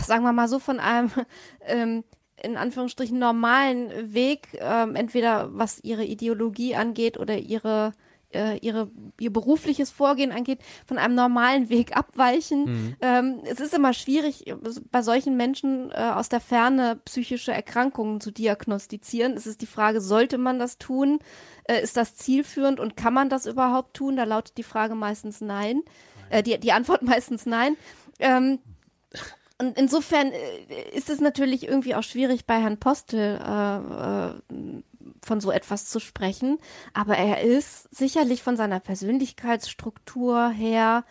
sagen 0.05 0.25
wir 0.25 0.33
mal 0.33 0.49
so, 0.49 0.59
von 0.59 0.81
einem 0.81 1.11
ähm, 1.67 2.05
in 2.43 2.57
Anführungsstrichen 2.57 3.19
normalen 3.19 4.15
Weg, 4.15 4.49
ähm, 4.59 4.97
entweder 4.97 5.57
was 5.57 5.81
ihre 5.85 6.05
Ideologie 6.05 6.75
angeht 6.75 7.19
oder 7.19 7.39
ihre 7.39 7.93
äh, 8.35 8.59
ihre, 8.59 8.91
ihr 9.21 9.33
berufliches 9.33 9.91
Vorgehen 9.91 10.33
angeht, 10.33 10.61
von 10.87 10.99
einem 10.99 11.15
normalen 11.15 11.69
Weg 11.69 11.97
abweichen. 11.97 12.97
Ähm, 13.01 13.41
es 13.45 13.61
ist 13.61 13.75
immer 13.75 13.93
schwierig, 13.93 14.53
bei 14.91 15.03
solchen 15.03 15.37
Menschen 15.37 15.91
äh, 15.91 16.13
aus 16.15 16.29
der 16.29 16.41
Ferne 16.41 17.01
psychische 17.05 17.53
Erkrankungen 17.53 18.21
zu 18.21 18.31
diagnostizieren. 18.31 19.35
Es 19.35 19.47
ist 19.47 19.61
die 19.61 19.67
Frage, 19.67 20.01
sollte 20.01 20.39
man 20.39 20.59
das 20.59 20.79
tun? 20.79 21.19
Äh, 21.65 21.83
ist 21.83 21.97
das 21.97 22.17
zielführend 22.17 22.81
und 22.81 22.97
kann 22.97 23.15
man 23.15 23.29
das 23.29 23.47
überhaupt 23.47 23.95
tun? 23.95 24.17
Da 24.17 24.25
lautet 24.25 24.57
die 24.59 24.63
Frage 24.63 24.95
meistens 24.95 25.41
nein. 25.41 25.83
Äh, 26.31 26.43
die, 26.43 26.59
die 26.59 26.73
Antwort 26.73 27.03
meistens 27.03 27.47
nein. 27.47 27.77
Ähm, 28.19 28.59
und 29.59 29.79
insofern 29.79 30.33
äh, 30.33 30.91
ist 30.93 31.09
es 31.09 31.21
natürlich 31.21 31.67
irgendwie 31.69 31.95
auch 31.95 32.03
schwierig, 32.03 32.47
bei 32.47 32.61
Herrn 32.61 32.79
Postel 32.79 33.39
äh, 33.41 33.77
äh, 33.77 34.83
von 35.25 35.41
so 35.41 35.51
etwas 35.51 35.87
zu 35.87 36.01
sprechen. 36.01 36.59
Aber 36.95 37.17
er 37.17 37.43
ist 37.43 37.95
sicherlich 37.95 38.43
von 38.43 38.57
seiner 38.57 38.81
Persönlichkeitsstruktur 38.81 40.49
her, 40.51 41.05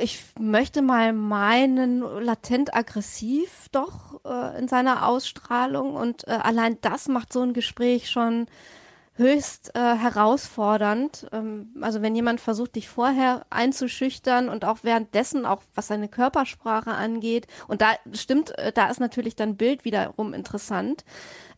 ich 0.00 0.24
möchte 0.38 0.82
mal 0.82 1.12
meinen, 1.12 2.00
latent 2.00 2.74
aggressiv 2.74 3.68
doch 3.72 4.20
äh, 4.24 4.58
in 4.58 4.68
seiner 4.68 5.06
Ausstrahlung. 5.06 5.94
Und 5.94 6.26
äh, 6.28 6.32
allein 6.32 6.78
das 6.80 7.08
macht 7.08 7.32
so 7.32 7.42
ein 7.42 7.52
Gespräch 7.52 8.10
schon 8.10 8.46
höchst 9.18 9.74
äh, 9.74 9.96
herausfordernd. 9.96 11.26
Ähm, 11.32 11.74
also 11.80 12.00
wenn 12.00 12.14
jemand 12.14 12.40
versucht, 12.40 12.76
dich 12.76 12.88
vorher 12.88 13.44
einzuschüchtern 13.50 14.48
und 14.48 14.64
auch 14.64 14.78
währenddessen, 14.82 15.44
auch 15.44 15.62
was 15.74 15.88
seine 15.88 16.08
Körpersprache 16.08 16.92
angeht, 16.92 17.46
und 17.66 17.82
da 17.82 17.90
stimmt, 18.12 18.56
äh, 18.58 18.72
da 18.72 18.88
ist 18.88 19.00
natürlich 19.00 19.36
dann 19.36 19.56
Bild 19.56 19.84
wiederum 19.84 20.32
interessant, 20.32 21.04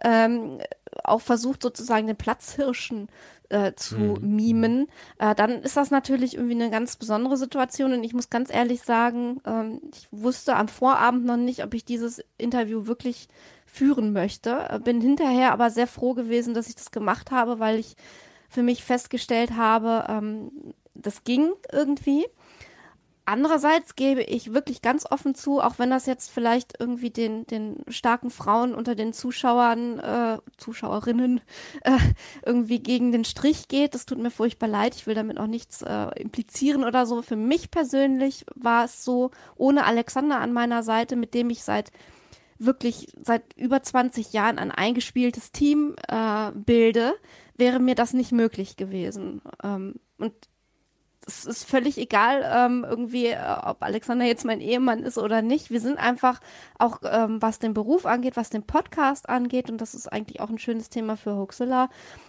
ähm, 0.03 0.59
auch 1.05 1.20
versucht 1.20 1.62
sozusagen 1.62 2.07
den 2.07 2.16
Platzhirschen 2.16 3.09
äh, 3.51 3.74
zu 3.74 4.16
mimen, 4.20 4.86
äh, 5.18 5.34
dann 5.34 5.62
ist 5.62 5.76
das 5.76 5.90
natürlich 5.90 6.34
irgendwie 6.36 6.55
eine 6.55 6.70
ganz 6.70 6.96
besondere 6.96 7.36
Situation. 7.36 7.92
Und 7.92 8.05
ich 8.05 8.14
muss 8.14 8.30
ganz 8.30 8.53
ehrlich 8.53 8.82
sagen, 8.82 9.40
ähm, 9.44 9.80
ich 9.92 10.09
wusste 10.11 10.57
am 10.57 10.68
Vorabend 10.68 11.24
noch 11.26 11.36
nicht, 11.36 11.64
ob 11.64 11.74
ich 11.74 11.84
dieses 11.84 12.22
Interview 12.38 12.86
wirklich 12.86 13.28
führen 13.66 14.12
möchte. 14.12 14.66
Äh, 14.70 14.78
Bin 14.78 15.01
hinterher 15.01 15.53
aber 15.53 15.70
sehr 15.70 15.86
froh 15.86 16.14
gewesen, 16.14 16.55
dass 16.55 16.68
ich 16.68 16.76
das 16.76 16.90
gemacht 16.90 17.30
habe, 17.30 17.59
weil 17.59 17.78
ich 17.78 17.96
für 18.48 18.62
mich 18.62 18.84
festgestellt 18.84 19.57
habe, 19.57 20.07
ähm, 20.09 20.51
das 20.94 21.24
ging 21.24 21.53
irgendwie. 21.72 22.26
Andererseits 23.31 23.95
gebe 23.95 24.24
ich 24.24 24.55
wirklich 24.55 24.83
ganz 24.83 25.07
offen 25.09 25.37
zu, 25.37 25.61
auch 25.61 25.78
wenn 25.78 25.89
das 25.89 26.07
jetzt 26.07 26.33
vielleicht 26.33 26.81
irgendwie 26.81 27.11
den, 27.11 27.47
den 27.47 27.76
starken 27.87 28.28
Frauen 28.28 28.74
unter 28.74 28.97
den 28.97 29.12
Zuschauern, 29.12 30.01
äh, 30.01 30.39
Zuschauerinnen 30.57 31.41
äh, 31.83 31.93
irgendwie 32.45 32.81
gegen 32.81 33.12
den 33.12 33.24
Strich 33.24 33.68
geht. 33.68 33.95
Das 33.95 34.05
tut 34.05 34.18
mir 34.18 34.33
furchtbar 34.33 34.66
leid. 34.66 34.97
Ich 34.97 35.07
will 35.07 35.14
damit 35.14 35.39
auch 35.39 35.47
nichts 35.47 35.81
äh, 35.83 36.09
implizieren 36.20 36.83
oder 36.83 37.07
so. 37.07 37.22
Für 37.22 37.37
mich 37.37 37.70
persönlich 37.70 38.45
war 38.57 38.87
es 38.87 39.05
so, 39.05 39.31
ohne 39.55 39.85
Alexander 39.85 40.41
an 40.41 40.53
meiner 40.53 40.83
Seite, 40.83 41.14
mit 41.14 41.33
dem 41.33 41.51
ich 41.51 41.62
seit 41.62 41.93
wirklich 42.59 43.12
seit 43.22 43.45
über 43.57 43.81
20 43.81 44.33
Jahren 44.33 44.59
ein 44.59 44.72
eingespieltes 44.72 45.53
Team 45.53 45.95
äh, 46.09 46.51
bilde, 46.53 47.14
wäre 47.57 47.78
mir 47.78 47.95
das 47.95 48.12
nicht 48.12 48.33
möglich 48.33 48.76
gewesen. 48.76 49.41
Ähm, 49.62 50.01
und 50.18 50.35
es 51.27 51.45
ist 51.45 51.64
völlig 51.68 51.99
egal, 51.99 52.43
ähm, 52.45 52.85
irgendwie, 52.89 53.27
äh, 53.27 53.39
ob 53.64 53.83
Alexander 53.83 54.25
jetzt 54.25 54.45
mein 54.45 54.61
Ehemann 54.61 55.03
ist 55.03 55.18
oder 55.18 55.43
nicht. 55.43 55.71
Wir 55.71 55.81
sind 55.81 55.99
einfach 55.99 56.41
auch, 56.79 57.01
ähm, 57.05 57.41
was 57.43 57.59
den 57.59 57.75
Beruf 57.75 58.07
angeht, 58.07 58.37
was 58.37 58.51
den 58.51 58.62
Podcast 58.64 59.29
angeht, 59.29 59.71
und 59.71 59.79
das 59.81 59.95
ist 59.95 60.11
eigentlich 60.11 60.41
auch 60.41 60.49
ein 60.51 60.59
schönes 60.59 60.89
Thema 60.89 61.16
für 61.16 61.37
Hoaxilla, 61.37 61.89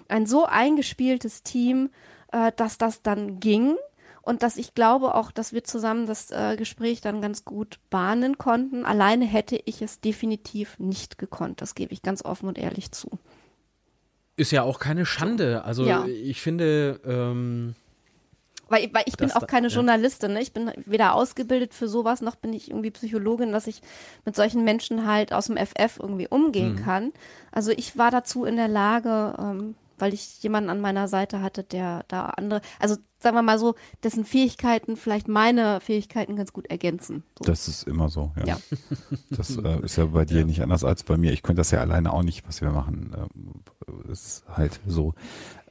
ein 0.10 0.26
so 0.26 0.46
eingespieltes 0.46 1.44
Team, 1.44 1.90
äh, 2.32 2.52
dass 2.56 2.78
das 2.78 3.02
dann 3.02 3.40
ging 3.40 3.76
und 4.22 4.44
dass 4.44 4.58
ich 4.58 4.76
glaube 4.76 5.16
auch, 5.16 5.32
dass 5.32 5.52
wir 5.54 5.64
zusammen 5.64 6.06
das 6.06 6.30
äh, 6.30 6.56
Gespräch 6.58 7.02
dann 7.02 7.22
ganz 7.22 7.44
gut 7.44 7.80
bahnen 7.90 8.38
konnten. 8.38 8.86
Alleine 8.86 9.26
hätte 9.26 9.60
ich 9.66 9.82
es 9.82 10.00
definitiv 10.00 10.78
nicht 10.80 11.18
gekonnt. 11.18 11.62
Das 11.62 11.74
gebe 11.76 11.94
ich 11.94 12.04
ganz 12.04 12.24
offen 12.24 12.48
und 12.48 12.58
ehrlich 12.60 12.92
zu. 12.92 13.10
ist 14.38 14.52
ja 14.52 14.64
auch 14.64 14.80
keine 14.80 15.06
Schande. 15.06 15.64
Also 15.66 15.86
Ja. 15.86 16.06
ich 16.06 16.42
finde, 16.42 17.00
ähm, 17.06 17.76
Weil, 18.72 18.90
weil 18.94 19.04
ich 19.06 19.18
bin 19.18 19.28
Das 19.28 19.38
auch 19.38 19.46
keine 19.48 19.68
ja. 19.68 19.74
Journalistin, 19.76 20.34
ne? 20.34 20.42
Ich 20.42 20.54
bin 20.54 20.72
weder 20.86 21.14
ausgebildet 21.14 21.74
für 21.74 21.88
sowas, 21.88 22.22
noch 22.22 22.36
bin 22.36 22.54
ich 22.54 22.70
irgendwie 22.72 22.92
Psychologin, 22.92 23.52
dass 23.52 23.68
ich 23.68 23.82
mit 24.26 24.36
solchen 24.36 24.64
Menschen 24.64 25.06
halt 25.06 25.34
aus 25.34 25.48
dem 25.48 25.58
FF 25.58 26.00
irgendwie 26.00 26.28
umgehen 26.28 26.74
Mhm. 26.74 26.84
kann. 26.84 27.12
Also 27.52 27.72
ich 27.72 27.98
war 27.98 28.12
dazu 28.12 28.46
in 28.46 28.56
der 28.56 28.68
Lage, 28.70 29.36
ähm, 29.38 29.76
weil 30.00 30.14
ich 30.16 30.42
jemanden 30.42 30.72
an 30.72 30.82
meiner 30.82 31.08
Seite 31.08 31.42
hatte, 31.44 31.64
der 31.64 32.04
da 32.08 32.26
andere, 32.28 32.62
also 32.80 32.96
sagen 33.20 33.36
wir 33.36 33.44
mal 33.44 33.60
so, 33.60 33.76
dessen 34.02 34.26
Fähigkeiten 34.26 34.98
vielleicht 34.98 35.28
meine 35.28 35.80
Fähigkeiten 35.80 36.36
ganz 36.36 36.54
gut 36.54 36.66
ergänzen. 36.72 37.24
So. 37.38 37.46
Das 37.46 37.68
ist 37.68 37.84
immer 37.84 38.10
so, 38.10 38.32
ja. 38.40 38.46
Ja. 38.46 38.58
Das 39.30 39.56
äh, 39.58 39.80
ist 39.86 39.98
ja 39.98 40.06
bei 40.06 40.26
dir 40.26 40.44
nicht 40.46 40.64
anders 40.64 40.84
als 40.84 41.04
bei 41.04 41.18
mir. 41.18 41.32
Ich 41.34 41.44
könnte 41.44 41.60
das 41.60 41.70
ja 41.70 41.82
alleine 41.82 42.12
auch 42.14 42.24
nicht, 42.24 42.48
was 42.48 42.62
wir 42.62 42.72
machen. 42.72 43.14
Ähm, 43.16 44.10
ist 44.12 44.44
halt 44.48 44.80
so. 44.88 45.14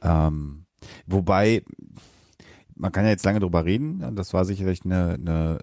Ähm, 0.01 0.63
wobei, 1.07 1.63
man 2.81 2.91
kann 2.91 3.03
ja 3.03 3.11
jetzt 3.11 3.25
lange 3.25 3.39
drüber 3.39 3.63
reden. 3.63 4.15
Das 4.15 4.33
war 4.33 4.43
sicherlich 4.43 4.83
eine, 4.83 5.13
eine, 5.13 5.59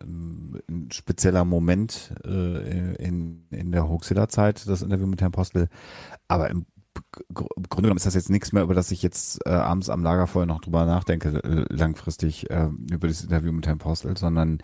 ein 0.68 0.88
spezieller 0.92 1.44
Moment 1.44 2.14
äh, 2.24 2.94
in, 2.94 3.44
in 3.50 3.72
der 3.72 3.88
Hoaxilla-Zeit, 3.88 4.68
das 4.68 4.82
Interview 4.82 5.08
mit 5.08 5.20
Herrn 5.20 5.32
Postel. 5.32 5.68
Aber 6.28 6.48
im 6.48 6.66
Grunde 7.34 7.82
genommen 7.82 7.96
ist 7.96 8.06
das 8.06 8.14
jetzt 8.14 8.30
nichts 8.30 8.52
mehr, 8.52 8.62
über 8.62 8.74
das 8.74 8.92
ich 8.92 9.02
jetzt 9.02 9.44
äh, 9.46 9.50
abends 9.50 9.90
am 9.90 10.04
Lagerfeuer 10.04 10.46
noch 10.46 10.60
drüber 10.60 10.86
nachdenke, 10.86 11.42
äh, 11.42 11.64
langfristig 11.74 12.48
äh, 12.50 12.68
über 12.88 13.08
das 13.08 13.24
Interview 13.24 13.50
mit 13.50 13.66
Herrn 13.66 13.78
Postel, 13.78 14.16
sondern 14.16 14.58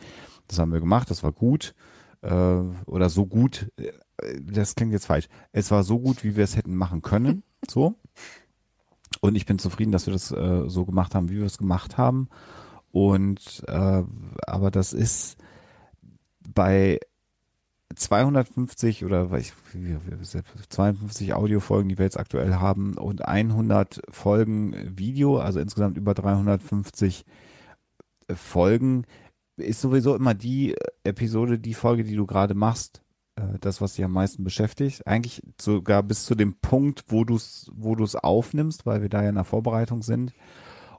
das 0.46 0.60
haben 0.60 0.72
wir 0.72 0.80
gemacht, 0.80 1.10
das 1.10 1.24
war 1.24 1.32
gut 1.32 1.74
äh, 2.22 2.60
oder 2.86 3.10
so 3.10 3.26
gut, 3.26 3.72
äh, 3.76 3.92
das 4.40 4.76
klingt 4.76 4.92
jetzt 4.92 5.06
falsch, 5.06 5.28
es 5.50 5.72
war 5.72 5.82
so 5.82 5.98
gut, 5.98 6.22
wie 6.22 6.36
wir 6.36 6.44
es 6.44 6.56
hätten 6.56 6.76
machen 6.76 7.02
können, 7.02 7.42
so. 7.68 7.96
Und 9.20 9.36
ich 9.36 9.46
bin 9.46 9.58
zufrieden, 9.58 9.92
dass 9.92 10.06
wir 10.06 10.12
das 10.12 10.30
äh, 10.32 10.64
so 10.68 10.84
gemacht 10.84 11.14
haben, 11.14 11.28
wie 11.30 11.38
wir 11.38 11.46
es 11.46 11.58
gemacht 11.58 11.96
haben. 11.98 12.28
Und 12.92 13.62
äh, 13.66 14.02
aber 14.46 14.70
das 14.70 14.92
ist 14.92 15.36
bei 16.46 17.00
250 17.94 19.04
oder 19.04 19.30
ich, 19.38 19.52
wie- 19.72 19.96
wie- 19.96 20.42
52 20.68 21.34
Audiofolgen, 21.34 21.88
die 21.88 21.98
wir 21.98 22.04
jetzt 22.04 22.18
aktuell 22.18 22.54
haben 22.56 22.94
und 22.98 23.26
100 23.26 24.02
Folgen 24.10 24.74
Video, 24.98 25.38
also 25.38 25.60
insgesamt 25.60 25.96
über 25.96 26.14
350 26.14 27.24
Folgen, 28.34 29.04
ist 29.56 29.80
sowieso 29.80 30.16
immer 30.16 30.34
die 30.34 30.74
Episode, 31.04 31.58
die 31.58 31.74
Folge, 31.74 32.04
die 32.04 32.16
du 32.16 32.26
gerade 32.26 32.54
machst, 32.54 33.02
äh, 33.36 33.58
das, 33.60 33.80
was 33.80 33.94
dich 33.94 34.04
am 34.04 34.12
meisten 34.12 34.44
beschäftigt. 34.44 35.06
Eigentlich 35.06 35.42
sogar 35.60 36.02
bis 36.02 36.24
zu 36.24 36.34
dem 36.34 36.54
Punkt, 36.60 37.04
wo 37.08 37.24
du 37.24 37.36
es 37.36 37.70
wo 37.74 37.94
du's 37.94 38.16
aufnimmst, 38.16 38.86
weil 38.86 39.02
wir 39.02 39.08
da 39.08 39.22
ja 39.22 39.28
in 39.28 39.34
der 39.34 39.44
Vorbereitung 39.44 40.02
sind. 40.02 40.32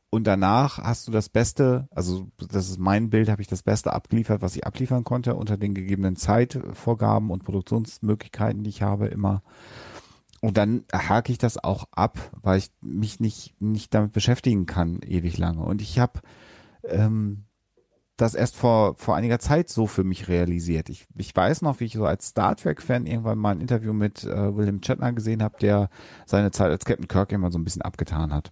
Und 0.10 0.26
danach 0.28 0.78
hast 0.78 1.08
du 1.08 1.12
das 1.12 1.28
Beste, 1.28 1.90
also 1.92 2.30
das 2.38 2.70
ist 2.70 2.80
mein 2.80 3.10
Bild, 3.10 3.28
habe 3.28 3.42
ich 3.42 3.50
das 3.50 3.64
Beste 3.64 3.92
abgeliefert, 3.92 4.42
was 4.42 4.56
ich 4.56 4.66
abliefern 4.66 5.04
konnte 5.04 5.36
unter 5.36 5.58
den 5.58 5.74
gegebenen 5.74 6.16
Zeitvorgaben 6.16 7.32
und 7.32 7.44
Produktionsmöglichkeiten, 7.44 8.64
die 8.64 8.70
ich 8.70 8.82
habe 8.82 9.08
immer. 9.08 9.42
Und 10.42 10.58
dann 10.58 10.86
hake 10.94 11.32
ich 11.32 11.38
das 11.38 11.62
auch 11.62 11.86
ab, 11.92 12.20
weil 12.42 12.60
ich 12.60 12.72
mich 12.82 13.20
nicht, 13.20 13.60
nicht 13.60 13.94
damit 13.94 14.14
beschäftigen 14.14 14.66
kann 14.66 15.00
ewig 15.02 15.38
lange. 15.38 15.64
Und 15.64 15.82
ich 15.82 16.00
habe 16.00 16.22
ähm, 16.84 17.46
das 18.18 18.34
erst 18.36 18.56
vor, 18.56 18.96
vor 18.96 19.16
einiger 19.16 19.40
Zeit 19.40 19.70
so 19.70 19.88
für 19.88 20.04
mich 20.04 20.28
realisiert. 20.28 20.90
Ich, 20.90 21.06
ich 21.16 21.36
weiß 21.36 21.62
noch, 21.62 21.80
wie 21.80 21.86
ich 21.86 21.94
so 21.94 22.06
als 22.06 22.28
Star 22.28 22.56
Trek-Fan 22.56 23.06
irgendwann 23.06 23.38
mal 23.38 23.52
ein 23.52 23.62
Interview 23.62 23.94
mit 23.94 24.24
äh, 24.24 24.56
William 24.56 24.82
Shatner 24.82 25.12
gesehen 25.14 25.44
habe, 25.44 25.56
der 25.60 25.90
seine 26.26 26.52
Zeit 26.52 26.72
als 26.72 26.86
Captain 26.86 27.08
Kirk 27.08 27.32
immer 27.32 27.52
so 27.52 27.60
ein 27.60 27.64
bisschen 27.64 27.82
abgetan 27.82 28.34
hat. 28.34 28.52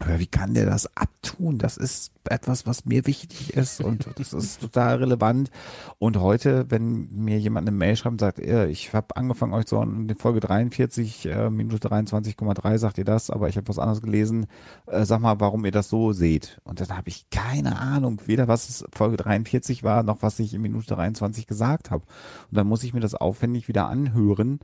Aber 0.00 0.18
wie 0.18 0.26
kann 0.26 0.54
der 0.54 0.66
das 0.66 0.86
abtun? 0.96 1.18
tun. 1.28 1.58
Das 1.58 1.76
ist 1.76 2.12
etwas, 2.28 2.66
was 2.66 2.84
mir 2.84 3.06
wichtig 3.06 3.54
ist 3.54 3.80
und 3.80 4.08
das 4.16 4.32
ist 4.32 4.60
total 4.60 4.96
relevant. 4.96 5.50
Und 5.98 6.18
heute, 6.18 6.70
wenn 6.70 7.08
mir 7.10 7.38
jemand 7.38 7.68
eine 7.68 7.76
Mail 7.76 7.96
schreibt 7.96 8.12
und 8.12 8.20
sagt, 8.20 8.38
ich 8.38 8.92
habe 8.92 9.16
angefangen 9.16 9.54
euch 9.54 9.68
so 9.68 9.80
in 9.82 10.14
Folge 10.16 10.40
43, 10.40 11.26
äh, 11.26 11.50
Minute 11.50 11.88
23,3 11.88 12.78
sagt 12.78 12.98
ihr 12.98 13.04
das, 13.04 13.30
aber 13.30 13.48
ich 13.48 13.56
habe 13.56 13.68
was 13.68 13.78
anderes 13.78 14.02
gelesen, 14.02 14.46
äh, 14.86 15.04
sag 15.04 15.20
mal, 15.20 15.40
warum 15.40 15.64
ihr 15.64 15.72
das 15.72 15.88
so 15.88 16.12
seht. 16.12 16.60
Und 16.64 16.80
dann 16.80 16.96
habe 16.96 17.08
ich 17.08 17.30
keine 17.30 17.78
Ahnung, 17.78 18.20
weder 18.26 18.48
was 18.48 18.84
Folge 18.92 19.16
43 19.16 19.82
war, 19.82 20.02
noch 20.02 20.22
was 20.22 20.38
ich 20.38 20.54
in 20.54 20.62
Minute 20.62 20.94
23 20.94 21.46
gesagt 21.46 21.90
habe. 21.90 22.04
Und 22.50 22.56
dann 22.56 22.66
muss 22.66 22.84
ich 22.84 22.94
mir 22.94 23.00
das 23.00 23.14
aufwendig 23.14 23.68
wieder 23.68 23.88
anhören 23.88 24.60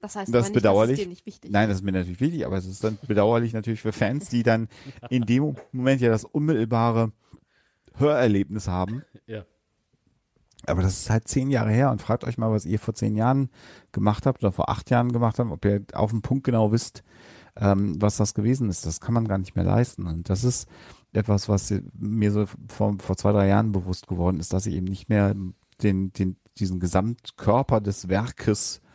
das 0.00 0.16
heißt, 0.16 0.34
das 0.34 0.46
ist 0.46 0.54
bedauerlich. 0.54 0.96
Das 0.96 1.00
ist 1.00 1.04
dir 1.04 1.10
nicht 1.10 1.26
wichtig. 1.26 1.50
Nein, 1.50 1.68
das 1.68 1.78
ist 1.78 1.84
mir 1.84 1.92
natürlich 1.92 2.20
wichtig, 2.20 2.46
aber 2.46 2.56
es 2.56 2.66
ist 2.66 2.82
dann 2.82 2.98
bedauerlich 3.06 3.52
natürlich 3.52 3.82
für 3.82 3.92
Fans, 3.92 4.28
die 4.28 4.42
dann 4.42 4.68
in 5.10 5.22
dem 5.26 5.56
Moment 5.72 6.00
ja 6.00 6.10
das 6.10 6.24
unmittelbare 6.24 7.12
Hörerlebnis 7.96 8.66
haben. 8.66 9.02
Ja. 9.26 9.44
Aber 10.66 10.82
das 10.82 11.00
ist 11.00 11.10
halt 11.10 11.28
zehn 11.28 11.50
Jahre 11.50 11.70
her 11.70 11.90
und 11.90 12.02
fragt 12.02 12.24
euch 12.24 12.38
mal, 12.38 12.50
was 12.50 12.66
ihr 12.66 12.78
vor 12.78 12.94
zehn 12.94 13.16
Jahren 13.16 13.50
gemacht 13.92 14.26
habt 14.26 14.42
oder 14.42 14.52
vor 14.52 14.68
acht 14.68 14.90
Jahren 14.90 15.12
gemacht 15.12 15.38
habt, 15.38 15.50
ob 15.50 15.64
ihr 15.64 15.82
auf 15.92 16.10
den 16.10 16.22
Punkt 16.22 16.44
genau 16.44 16.72
wisst, 16.72 17.02
ähm, 17.56 18.00
was 18.00 18.16
das 18.16 18.34
gewesen 18.34 18.68
ist. 18.68 18.86
Das 18.86 19.00
kann 19.00 19.14
man 19.14 19.28
gar 19.28 19.38
nicht 19.38 19.56
mehr 19.56 19.64
leisten. 19.64 20.06
Und 20.06 20.28
das 20.28 20.44
ist 20.44 20.68
etwas, 21.12 21.48
was 21.48 21.74
mir 21.98 22.32
so 22.32 22.46
vor, 22.68 22.96
vor 22.98 23.16
zwei, 23.16 23.32
drei 23.32 23.48
Jahren 23.48 23.72
bewusst 23.72 24.06
geworden 24.06 24.38
ist, 24.38 24.52
dass 24.52 24.66
ich 24.66 24.74
eben 24.74 24.86
nicht 24.86 25.08
mehr 25.08 25.34
den, 25.82 26.12
den, 26.12 26.36
diesen 26.58 26.78
Gesamtkörper 26.78 27.80
des 27.80 28.08
Werkes 28.08 28.78
äh, 28.78 28.89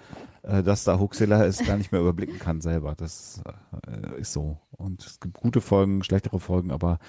dass 0.46 0.84
da 0.84 1.00
Huxilla 1.00 1.44
es 1.46 1.66
gar 1.66 1.78
nicht 1.78 1.92
mehr 1.92 2.02
überblicken 2.02 2.40
kann 2.40 2.62
selber. 2.62 2.94
Das 2.96 3.42
äh, 3.88 4.20
ist 4.20 4.34
so. 4.34 4.60
Und 4.72 5.06
es 5.06 5.20
gibt 5.20 5.38
gute 5.38 5.62
Folgen, 5.62 6.04
schlechtere 6.04 6.40
Folgen, 6.40 6.72
aber 6.72 7.00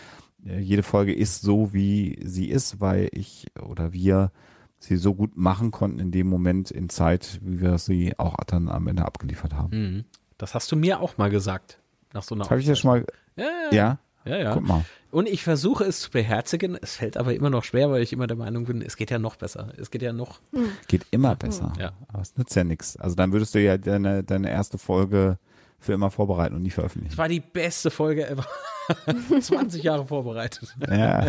äh, 0.45 0.59
jede 0.59 0.83
Folge 0.83 1.15
ist 1.15 1.43
so, 1.43 1.73
wie 1.73 2.19
sie 2.25 2.49
ist, 2.49 2.81
weil 2.81 3.09
ich 3.13 3.47
oder 3.61 3.93
wir 3.93 4.33
sie 4.79 4.97
so 4.97 5.15
gut 5.15 5.37
machen 5.37 5.71
konnten 5.71 5.99
in 5.99 6.13
dem 6.13 6.29
Moment 6.29 6.71
in 6.71 6.89
Zeit, 6.89 7.41
wie 7.43 7.61
wir 7.61 7.79
sie 7.79 8.19
auch 8.19 8.37
dann 8.47 8.69
am 8.69 8.87
Ende 8.89 9.05
abgeliefert 9.05 9.55
haben. 9.55 9.77
Mhm. 9.77 10.05
Das 10.39 10.55
hast 10.55 10.71
du 10.71 10.77
mir 10.77 11.01
auch 11.01 11.19
mal 11.19 11.31
gesagt. 11.31 11.79
Nach 12.13 12.23
so 12.23 12.35
einer 12.35 12.49
Habe 12.49 12.61
ich 12.61 12.67
das 12.67 12.79
schon 12.79 12.91
mal? 12.91 13.07
Ja, 13.37 13.71
ja. 13.73 13.99
Ja? 14.27 14.37
Ja. 14.39 14.55
Guck 14.55 14.67
mal. 14.67 14.85
Und 15.11 15.29
ich 15.29 15.43
versuche 15.45 15.85
es 15.85 16.01
zu 16.01 16.11
beherzigen. 16.11 16.77
Es 16.81 16.97
fällt 16.97 17.17
aber 17.17 17.33
immer 17.35 17.49
noch 17.49 17.65
schwer, 17.65 17.91
weil 17.91 18.03
ich 18.03 18.13
immer 18.13 18.27
der 18.27 18.37
Meinung 18.37 18.65
bin, 18.67 18.83
es 18.83 18.97
geht 18.97 19.11
ja 19.11 19.19
noch 19.19 19.37
besser. 19.37 19.73
Es 19.79 19.91
geht 19.91 20.03
ja 20.03 20.13
noch. 20.13 20.41
Geht 20.89 21.07
immer 21.11 21.35
besser. 21.37 21.73
Ja. 21.81 21.93
Aber 22.09 22.21
es 22.23 22.37
nützt 22.37 22.55
ja 22.55 22.65
nichts. 22.65 22.97
Also 22.99 23.17
dann 23.17 23.33
würdest 23.33 23.55
du 23.55 23.61
ja 23.63 23.79
deine, 23.79 24.23
deine 24.25 24.51
erste 24.51 24.77
Folge 24.79 25.39
für 25.79 25.93
immer 25.93 26.11
vorbereiten 26.11 26.55
und 26.55 26.63
nie 26.63 26.69
Es 26.69 26.75
veröffentlichen. 26.75 27.17
war 27.17 27.29
die 27.29 27.41
beste 27.41 27.91
Folge 27.91 28.29
ever. 28.29 28.45
20 29.41 29.83
Jahre 29.83 30.07
vorbereitet. 30.07 30.75
Ja, 30.89 31.25
Ja, 31.25 31.27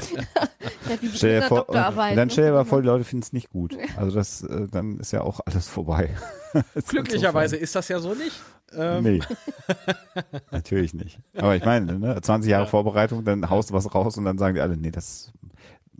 stell 1.13 1.41
dir 1.41 1.47
vor, 1.47 1.65
dann 1.69 2.15
ne? 2.15 2.27
stell 2.29 2.45
dir 2.47 2.53
mal 2.53 2.65
vor, 2.65 2.81
die 2.81 2.87
Leute 2.87 3.03
finden 3.03 3.23
es 3.23 3.33
nicht 3.33 3.49
gut. 3.49 3.75
Also 3.97 4.15
das, 4.15 4.43
äh, 4.43 4.67
dann 4.69 4.99
ist 4.99 5.11
ja 5.11 5.21
auch 5.21 5.39
alles 5.45 5.67
vorbei. 5.67 6.09
Glücklicherweise 6.87 7.55
ist 7.57 7.75
das 7.75 7.87
ja 7.89 7.99
so 7.99 8.13
nicht. 8.13 8.39
Ähm, 8.74 9.03
Nee. 9.03 9.20
Natürlich 10.51 10.93
nicht. 10.93 11.20
Aber 11.36 11.55
ich 11.55 11.63
meine, 11.63 11.97
ne, 11.97 12.22
20 12.22 12.49
Jahre 12.49 12.68
Vorbereitung, 12.68 13.24
dann 13.24 13.49
haust 13.49 13.70
du 13.70 13.74
was 13.74 13.93
raus 13.93 14.18
und 14.18 14.26
dann 14.26 14.38
sagen 14.38 14.55
die 14.55 14.61
alle, 14.61 14.78
nee, 14.78 14.91
das 14.91 15.32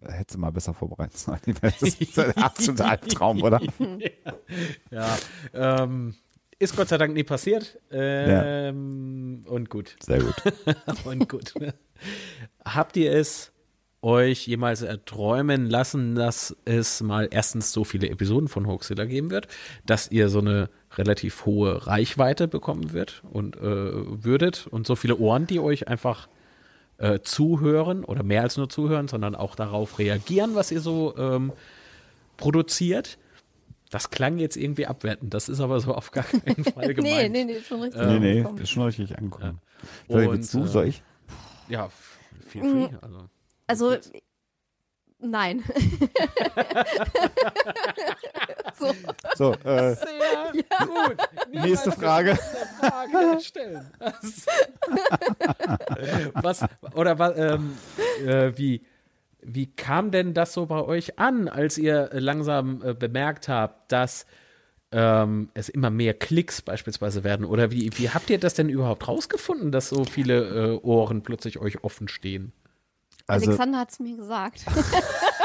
hättest 0.05 0.36
du 0.36 0.39
mal 0.39 0.51
besser 0.51 0.74
vorbereitet 0.74 1.18
sein. 1.18 1.39
Das 1.61 1.82
ist 1.82 2.20
ein 2.20 2.32
absoluter 2.38 2.89
Albtraum, 2.89 3.41
oder? 3.43 3.61
Ja. 4.91 5.18
Ähm, 5.53 6.15
ist 6.59 6.76
Gott 6.76 6.88
sei 6.89 6.97
Dank 6.97 7.13
nie 7.13 7.24
passiert. 7.24 7.80
Ähm, 7.91 9.43
Und 9.47 9.70
gut. 9.70 9.95
Sehr 10.01 10.20
gut. 10.22 10.36
Und 11.05 11.30
gut. 11.30 11.53
Habt 12.65 12.97
ihr 12.97 13.11
es 13.13 13.51
euch 14.01 14.47
jemals 14.47 14.82
erträumen 14.82 15.65
lassen, 15.68 16.15
dass 16.15 16.55
es 16.65 17.01
mal 17.01 17.28
erstens 17.32 17.72
so 17.72 17.84
viele 17.84 18.09
Episoden 18.09 18.47
von 18.47 18.68
Hoaxilla 18.68 19.05
geben 19.05 19.30
wird, 19.32 19.47
dass 19.86 20.09
ihr 20.11 20.30
so 20.30 20.39
eine 20.39 20.70
relativ 20.97 21.45
hohe 21.45 21.87
Reichweite 21.87 22.47
bekommen 22.47 22.93
wird 22.93 23.21
und 23.31 23.55
äh, 23.57 23.61
würdet 23.61 24.67
und 24.67 24.87
so 24.87 24.95
viele 24.95 25.17
Ohren, 25.17 25.47
die 25.47 25.59
euch 25.59 25.87
einfach 25.87 26.27
äh, 26.97 27.19
zuhören 27.19 28.03
oder 28.03 28.23
mehr 28.23 28.41
als 28.41 28.57
nur 28.57 28.69
zuhören, 28.69 29.07
sondern 29.07 29.35
auch 29.35 29.55
darauf 29.55 29.99
reagieren, 29.99 30.55
was 30.55 30.71
ihr 30.71 30.81
so 30.81 31.15
ähm, 31.17 31.51
produziert. 32.37 33.17
Das 33.89 34.09
klang 34.09 34.37
jetzt 34.37 34.57
irgendwie 34.57 34.85
abwertend, 34.85 35.33
das 35.33 35.47
ist 35.47 35.61
aber 35.61 35.79
so 35.79 35.93
auf 35.93 36.11
gar 36.11 36.25
keinen 36.25 36.63
Fall 36.73 36.93
gemeint. 36.93 37.31
Nee, 37.31 37.45
nee, 37.45 37.45
nee, 37.45 37.59
schon 37.61 37.81
richtig. 37.81 38.01
nee, 38.01 38.19
nee, 38.19 38.31
angekommen. 38.31 38.57
ist 38.61 38.69
schon 38.69 38.83
richtig 38.83 39.17
angekommen. 39.17 39.61
Ja. 40.09 40.13
Soll 40.13 40.21
ich, 40.21 40.27
Und, 40.27 40.33
willst 40.35 40.53
du, 40.53 40.63
äh, 40.63 40.67
soll 40.67 40.87
ich? 40.87 41.03
Ja, 41.69 41.89
feel 42.47 42.63
free. 42.63 42.95
Also. 43.01 43.29
Also, 43.67 43.97
nein. 45.20 45.63
so. 48.80 48.93
So, 49.36 49.53
äh, 49.53 49.95
Sehr 49.95 50.53
gut. 50.86 51.18
nächste 51.51 51.91
Frage. 51.91 52.38
Frage 52.80 53.39
stellen. 53.41 53.89
was, 56.34 56.65
oder 56.93 57.20
was, 57.20 57.38
ähm, 57.38 57.78
äh, 58.26 58.51
wie, 58.55 58.86
wie 59.41 59.68
kam 59.68 60.11
denn 60.11 60.34
das 60.34 60.53
so 60.53 60.65
bei 60.65 60.82
euch 60.82 61.20
an, 61.20 61.47
als 61.47 61.78
ihr 61.78 62.09
langsam 62.13 62.82
äh, 62.84 62.93
bemerkt 62.93 63.47
habt, 63.47 63.91
dass 63.91 64.26
ähm, 64.91 65.49
es 65.53 65.70
immer 65.70 65.89
mehr 65.89 66.13
Klicks 66.13 66.61
beispielsweise 66.61 67.24
werden? 67.24 67.45
Oder 67.45 67.72
wie, 67.72 67.89
wie 67.97 68.09
habt 68.09 68.30
ihr 68.30 68.39
das 68.39 68.53
denn 68.53 68.70
überhaupt 68.70 69.07
rausgefunden, 69.07 69.72
dass 69.72 69.89
so 69.89 70.05
viele 70.05 70.76
äh, 70.76 70.80
Ohren 70.84 71.24
plötzlich 71.24 71.59
euch 71.59 71.84
offen 71.84 72.07
stehen? 72.07 72.51
Also 73.28 73.47
Alexander 73.47 73.80
hat 73.80 73.91
es 73.91 73.99
mir 73.99 74.15
gesagt. 74.15 74.65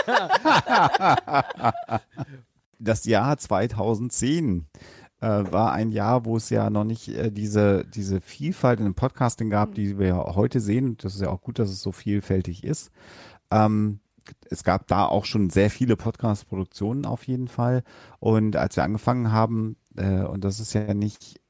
das 2.78 3.04
Jahr 3.04 3.36
2010 3.36 4.66
äh, 5.20 5.26
war 5.26 5.72
ein 5.72 5.90
Jahr, 5.90 6.24
wo 6.24 6.36
es 6.36 6.50
ja 6.50 6.70
noch 6.70 6.84
nicht 6.84 7.08
äh, 7.08 7.30
diese, 7.30 7.84
diese 7.84 8.20
Vielfalt 8.20 8.78
in 8.78 8.86
dem 8.86 8.94
Podcasting 8.94 9.50
gab, 9.50 9.74
die 9.74 9.98
wir 9.98 10.06
ja 10.08 10.34
heute 10.34 10.60
sehen. 10.60 10.96
Das 10.98 11.14
ist 11.14 11.20
ja 11.22 11.30
auch 11.30 11.40
gut, 11.40 11.58
dass 11.58 11.70
es 11.70 11.82
so 11.82 11.92
vielfältig 11.92 12.64
ist. 12.64 12.90
Ähm, 13.50 14.00
es 14.50 14.62
gab 14.64 14.86
da 14.86 15.06
auch 15.06 15.24
schon 15.24 15.50
sehr 15.50 15.70
viele 15.70 15.96
Podcast-Produktionen 15.96 17.06
auf 17.06 17.26
jeden 17.26 17.48
Fall. 17.48 17.82
Und 18.20 18.56
als 18.56 18.76
wir 18.76 18.84
angefangen 18.84 19.32
haben, 19.32 19.76
äh, 19.96 20.22
und 20.22 20.44
das 20.44 20.60
ist 20.60 20.72
ja 20.72 20.94
nicht, 20.94 21.40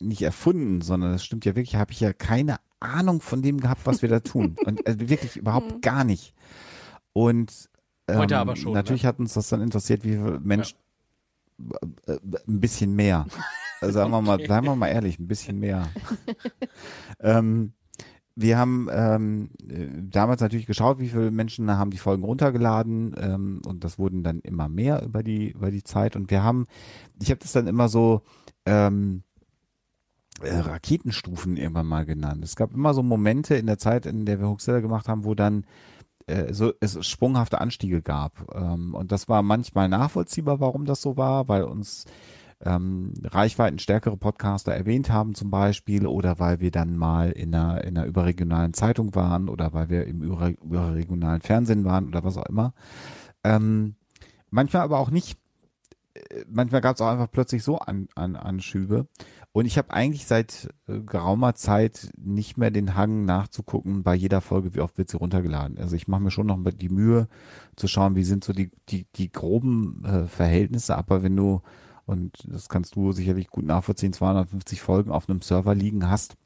nicht 0.00 0.22
erfunden, 0.22 0.80
sondern 0.80 1.12
das 1.12 1.24
stimmt 1.24 1.44
ja 1.44 1.54
wirklich, 1.54 1.76
habe 1.76 1.92
ich 1.92 2.00
ja 2.00 2.12
keine 2.12 2.56
Ahnung 2.80 3.20
von 3.20 3.42
dem 3.42 3.60
gehabt, 3.60 3.82
was 3.84 4.02
wir 4.02 4.08
da 4.08 4.20
tun. 4.20 4.56
Und 4.64 4.86
äh, 4.86 5.08
wirklich 5.08 5.36
überhaupt 5.36 5.82
gar 5.82 6.04
nicht. 6.04 6.34
Und 7.12 7.68
ähm, 8.08 8.18
Heute 8.18 8.38
aber 8.38 8.56
schon, 8.56 8.72
Natürlich 8.72 9.02
ne? 9.02 9.08
hat 9.08 9.18
uns 9.18 9.34
das 9.34 9.48
dann 9.48 9.60
interessiert, 9.60 10.04
wie 10.04 10.12
viele 10.12 10.40
Menschen 10.40 10.76
äh, 12.06 12.18
ein 12.48 12.60
bisschen 12.60 12.94
mehr. 12.94 13.26
Also 13.80 13.94
sagen 13.98 14.10
wir 14.10 14.22
mal, 14.22 14.44
sagen 14.46 14.66
wir 14.66 14.76
mal 14.76 14.88
ehrlich, 14.88 15.18
ein 15.18 15.28
bisschen 15.28 15.58
mehr. 15.60 15.88
ähm, 17.20 17.72
wir 18.36 18.56
haben 18.56 18.88
ähm, 18.90 19.50
äh, 19.68 19.88
damals 20.08 20.40
natürlich 20.40 20.66
geschaut, 20.66 20.98
wie 20.98 21.08
viele 21.08 21.30
Menschen 21.30 21.70
haben 21.70 21.90
die 21.90 21.98
Folgen 21.98 22.24
runtergeladen 22.24 23.14
ähm, 23.18 23.62
und 23.66 23.84
das 23.84 23.98
wurden 23.98 24.22
dann 24.22 24.40
immer 24.40 24.68
mehr 24.68 25.02
über 25.02 25.22
die 25.22 25.50
über 25.50 25.70
die 25.70 25.82
Zeit 25.82 26.16
und 26.16 26.30
wir 26.30 26.42
haben, 26.42 26.66
ich 27.20 27.30
habe 27.30 27.40
das 27.40 27.52
dann 27.52 27.66
immer 27.66 27.88
so 27.88 28.22
ähm, 28.64 29.24
äh, 30.42 30.58
Raketenstufen 30.58 31.56
irgendwann 31.56 31.86
mal 31.86 32.04
genannt. 32.04 32.44
Es 32.44 32.56
gab 32.56 32.72
immer 32.72 32.94
so 32.94 33.02
Momente 33.02 33.54
in 33.54 33.66
der 33.66 33.78
Zeit, 33.78 34.06
in 34.06 34.26
der 34.26 34.40
wir 34.40 34.48
Hoaxilla 34.48 34.80
gemacht 34.80 35.08
haben, 35.08 35.24
wo 35.24 35.34
dann 35.34 35.64
äh, 36.26 36.52
so 36.52 36.72
es 36.80 37.06
sprunghafte 37.06 37.60
Anstiege 37.60 38.02
gab. 38.02 38.54
Ähm, 38.54 38.94
und 38.94 39.12
das 39.12 39.28
war 39.28 39.42
manchmal 39.42 39.88
nachvollziehbar, 39.88 40.60
warum 40.60 40.84
das 40.84 41.02
so 41.02 41.16
war, 41.16 41.48
weil 41.48 41.64
uns 41.64 42.04
ähm, 42.62 43.14
Reichweiten 43.24 43.78
stärkere 43.78 44.16
Podcaster 44.16 44.72
erwähnt 44.74 45.10
haben 45.10 45.34
zum 45.34 45.50
Beispiel 45.50 46.06
oder 46.06 46.38
weil 46.38 46.60
wir 46.60 46.70
dann 46.70 46.96
mal 46.96 47.30
in 47.30 47.54
einer, 47.54 47.82
in 47.84 47.96
einer 47.96 48.06
überregionalen 48.06 48.74
Zeitung 48.74 49.14
waren 49.14 49.48
oder 49.48 49.72
weil 49.72 49.88
wir 49.88 50.06
im 50.06 50.22
über, 50.22 50.50
überregionalen 50.50 51.40
Fernsehen 51.40 51.84
waren 51.84 52.06
oder 52.06 52.22
was 52.22 52.36
auch 52.36 52.46
immer. 52.46 52.74
Ähm, 53.44 53.94
manchmal 54.50 54.82
aber 54.82 54.98
auch 54.98 55.10
nicht. 55.10 55.38
Äh, 56.14 56.44
Manchmal 56.48 56.82
gab 56.82 56.96
es 56.96 57.00
auch 57.00 57.08
einfach 57.08 57.30
plötzlich 57.30 57.62
so 57.62 57.78
an, 57.78 58.08
an, 58.14 58.36
Anschübe. 58.36 59.06
Und 59.52 59.66
ich 59.66 59.78
habe 59.78 59.90
eigentlich 59.90 60.26
seit 60.26 60.68
äh, 60.86 61.00
geraumer 61.00 61.54
Zeit 61.54 62.10
nicht 62.16 62.56
mehr 62.56 62.70
den 62.70 62.94
Hang 62.94 63.24
nachzugucken 63.24 64.04
bei 64.04 64.14
jeder 64.14 64.40
Folge, 64.40 64.74
wie 64.74 64.80
oft 64.80 64.96
wird 64.96 65.10
sie 65.10 65.16
runtergeladen. 65.16 65.78
Also 65.78 65.96
ich 65.96 66.06
mache 66.06 66.22
mir 66.22 66.30
schon 66.30 66.46
noch 66.46 66.58
die 66.72 66.88
Mühe 66.88 67.28
zu 67.74 67.88
schauen, 67.88 68.14
wie 68.14 68.22
sind 68.22 68.44
so 68.44 68.52
die, 68.52 68.70
die, 68.88 69.06
die 69.16 69.32
groben 69.32 70.04
äh, 70.04 70.26
Verhältnisse. 70.28 70.96
Aber 70.96 71.24
wenn 71.24 71.36
du, 71.36 71.62
und 72.06 72.32
das 72.46 72.68
kannst 72.68 72.94
du 72.94 73.10
sicherlich 73.10 73.48
gut 73.48 73.64
nachvollziehen, 73.64 74.12
250 74.12 74.80
Folgen 74.80 75.10
auf 75.10 75.28
einem 75.28 75.42
Server 75.42 75.74
liegen 75.74 76.08
hast 76.08 76.36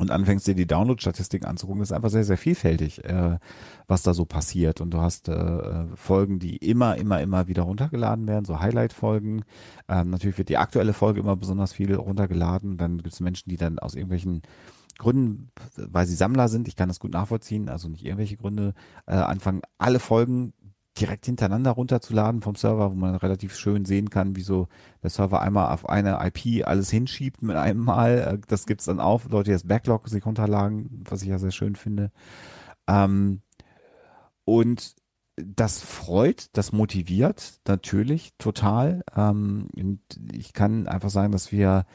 und 0.00 0.10
anfängst 0.10 0.46
dir 0.46 0.54
die 0.54 0.66
Download-Statistiken 0.66 1.46
anzugucken, 1.46 1.82
ist 1.82 1.92
einfach 1.92 2.08
sehr, 2.08 2.24
sehr 2.24 2.38
vielfältig, 2.38 3.04
äh, 3.04 3.38
was 3.86 4.02
da 4.02 4.14
so 4.14 4.24
passiert. 4.24 4.80
Und 4.80 4.92
du 4.92 4.98
hast 4.98 5.28
äh, 5.28 5.84
Folgen, 5.94 6.38
die 6.38 6.56
immer, 6.56 6.96
immer, 6.96 7.20
immer 7.20 7.48
wieder 7.48 7.64
runtergeladen 7.64 8.26
werden, 8.26 8.46
so 8.46 8.60
Highlight-Folgen. 8.60 9.44
Ähm, 9.88 10.08
natürlich 10.08 10.38
wird 10.38 10.48
die 10.48 10.56
aktuelle 10.56 10.94
Folge 10.94 11.20
immer 11.20 11.36
besonders 11.36 11.74
viel 11.74 11.94
runtergeladen. 11.94 12.78
Dann 12.78 12.96
gibt 12.96 13.12
es 13.12 13.20
Menschen, 13.20 13.50
die 13.50 13.58
dann 13.58 13.78
aus 13.78 13.94
irgendwelchen 13.94 14.40
Gründen, 14.96 15.50
weil 15.76 16.06
sie 16.06 16.14
Sammler 16.14 16.48
sind, 16.48 16.66
ich 16.66 16.76
kann 16.76 16.88
das 16.88 17.00
gut 17.00 17.12
nachvollziehen, 17.12 17.68
also 17.68 17.88
nicht 17.88 18.04
irgendwelche 18.04 18.36
Gründe, 18.36 18.72
äh, 19.06 19.12
anfangen, 19.12 19.60
alle 19.76 19.98
Folgen 19.98 20.54
direkt 21.00 21.26
hintereinander 21.26 21.70
runterzuladen 21.70 22.42
vom 22.42 22.54
Server, 22.54 22.90
wo 22.90 22.94
man 22.94 23.14
relativ 23.14 23.56
schön 23.56 23.84
sehen 23.84 24.10
kann, 24.10 24.36
wie 24.36 24.42
so 24.42 24.68
der 25.02 25.10
Server 25.10 25.40
einmal 25.40 25.72
auf 25.72 25.88
eine 25.88 26.18
IP 26.22 26.66
alles 26.66 26.90
hinschiebt 26.90 27.42
mit 27.42 27.56
einem 27.56 27.80
Mal. 27.80 28.18
Äh, 28.18 28.38
das 28.48 28.66
gibt's 28.66 28.84
dann 28.84 29.00
auch, 29.00 29.24
Leute, 29.24 29.50
die 29.50 29.54
das 29.54 29.66
Backlog 29.66 30.08
sich 30.08 30.24
runterladen, 30.24 31.04
was 31.08 31.22
ich 31.22 31.28
ja 31.28 31.38
sehr 31.38 31.52
schön 31.52 31.76
finde. 31.76 32.10
Ähm, 32.86 33.42
und 34.44 34.94
das 35.36 35.80
freut, 35.80 36.48
das 36.52 36.72
motiviert 36.72 37.60
natürlich 37.66 38.32
total. 38.38 39.02
Ähm, 39.16 39.68
und 39.74 40.00
ich 40.32 40.52
kann 40.52 40.86
einfach 40.86 41.10
sagen, 41.10 41.32
dass 41.32 41.52
wir 41.52 41.86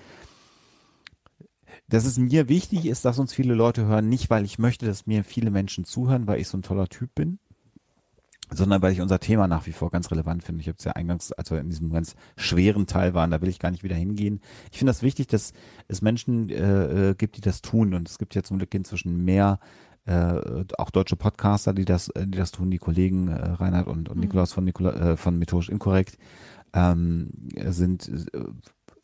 dass 1.87 2.05
es 2.05 2.17
mir 2.17 2.49
wichtig 2.49 2.85
ist, 2.85 3.05
dass 3.05 3.19
uns 3.19 3.33
viele 3.33 3.53
Leute 3.53 3.85
hören, 3.85 4.09
nicht 4.09 4.29
weil 4.29 4.45
ich 4.45 4.57
möchte, 4.57 4.85
dass 4.85 5.05
mir 5.05 5.23
viele 5.23 5.51
Menschen 5.51 5.85
zuhören, 5.85 6.25
weil 6.25 6.39
ich 6.39 6.47
so 6.47 6.57
ein 6.57 6.63
toller 6.63 6.87
Typ 6.87 7.13
bin, 7.13 7.39
sondern 8.51 8.81
weil 8.81 8.93
ich 8.93 9.01
unser 9.01 9.19
Thema 9.19 9.47
nach 9.47 9.65
wie 9.65 9.71
vor 9.71 9.91
ganz 9.91 10.11
relevant 10.11 10.43
finde. 10.43 10.61
Ich 10.61 10.67
habe 10.67 10.77
es 10.77 10.85
ja 10.85 10.93
eingangs, 10.93 11.31
als 11.31 11.51
wir 11.51 11.59
in 11.59 11.69
diesem 11.69 11.91
ganz 11.91 12.15
schweren 12.37 12.87
Teil 12.87 13.13
waren, 13.13 13.31
da 13.31 13.41
will 13.41 13.49
ich 13.49 13.59
gar 13.59 13.71
nicht 13.71 13.83
wieder 13.83 13.95
hingehen. 13.95 14.41
Ich 14.71 14.77
finde 14.77 14.91
das 14.91 15.01
wichtig, 15.01 15.27
dass 15.27 15.53
es 15.87 16.01
Menschen 16.01 16.49
äh, 16.49 17.11
äh 17.11 17.15
gibt, 17.15 17.37
die 17.37 17.41
das 17.41 17.61
tun 17.61 17.93
und 17.93 18.07
es 18.07 18.17
gibt 18.17 18.35
ja 18.35 18.43
zum 18.43 18.57
Glück 18.57 18.73
inzwischen 18.73 19.23
mehr 19.25 19.59
äh, 20.05 20.63
auch 20.77 20.91
deutsche 20.91 21.15
Podcaster, 21.15 21.73
die 21.73 21.85
das, 21.85 22.09
äh, 22.09 22.27
die 22.27 22.37
das 22.37 22.51
tun, 22.51 22.69
die 22.69 22.77
Kollegen 22.77 23.27
äh, 23.29 23.33
Reinhard 23.33 23.87
und, 23.87 24.09
und 24.09 24.17
mhm. 24.17 24.21
Nikolaus 24.21 24.53
von, 24.53 24.63
Nikola, 24.63 24.93
äh, 24.93 25.17
von 25.17 25.37
Methodisch 25.39 25.69
Inkorrekt 25.69 26.17
ähm, 26.73 27.29
sind 27.55 28.07
äh, 28.07 28.43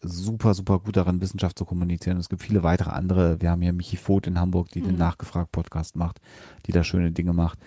super, 0.01 0.53
super 0.53 0.79
gut 0.79 0.97
daran, 0.97 1.21
Wissenschaft 1.21 1.57
zu 1.57 1.65
kommunizieren. 1.65 2.17
Es 2.17 2.29
gibt 2.29 2.41
viele 2.41 2.63
weitere 2.63 2.89
andere. 2.89 3.39
Wir 3.41 3.51
haben 3.51 3.61
hier 3.61 3.73
Michi 3.73 3.97
Voth 3.97 4.27
in 4.27 4.39
Hamburg, 4.39 4.69
die 4.69 4.81
mhm. 4.81 4.87
den 4.87 4.97
Nachgefragt-Podcast 4.97 5.95
macht, 5.95 6.19
die 6.65 6.71
da 6.71 6.83
schöne 6.83 7.11
Dinge 7.11 7.33
macht. 7.33 7.59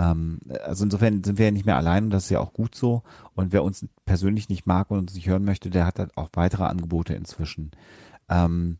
Ähm, 0.00 0.38
also 0.64 0.84
insofern 0.84 1.22
sind 1.22 1.38
wir 1.38 1.46
ja 1.46 1.50
nicht 1.50 1.66
mehr 1.66 1.76
allein 1.76 2.04
und 2.04 2.10
das 2.10 2.24
ist 2.24 2.30
ja 2.30 2.40
auch 2.40 2.52
gut 2.52 2.74
so. 2.74 3.02
Und 3.34 3.52
wer 3.52 3.62
uns 3.62 3.86
persönlich 4.06 4.48
nicht 4.48 4.66
mag 4.66 4.90
und 4.90 4.98
uns 4.98 5.14
nicht 5.14 5.28
hören 5.28 5.44
möchte, 5.44 5.68
der 5.68 5.86
hat 5.86 5.98
halt 5.98 6.16
auch 6.16 6.30
weitere 6.32 6.64
Angebote 6.64 7.14
inzwischen. 7.14 7.72
Ähm, 8.28 8.78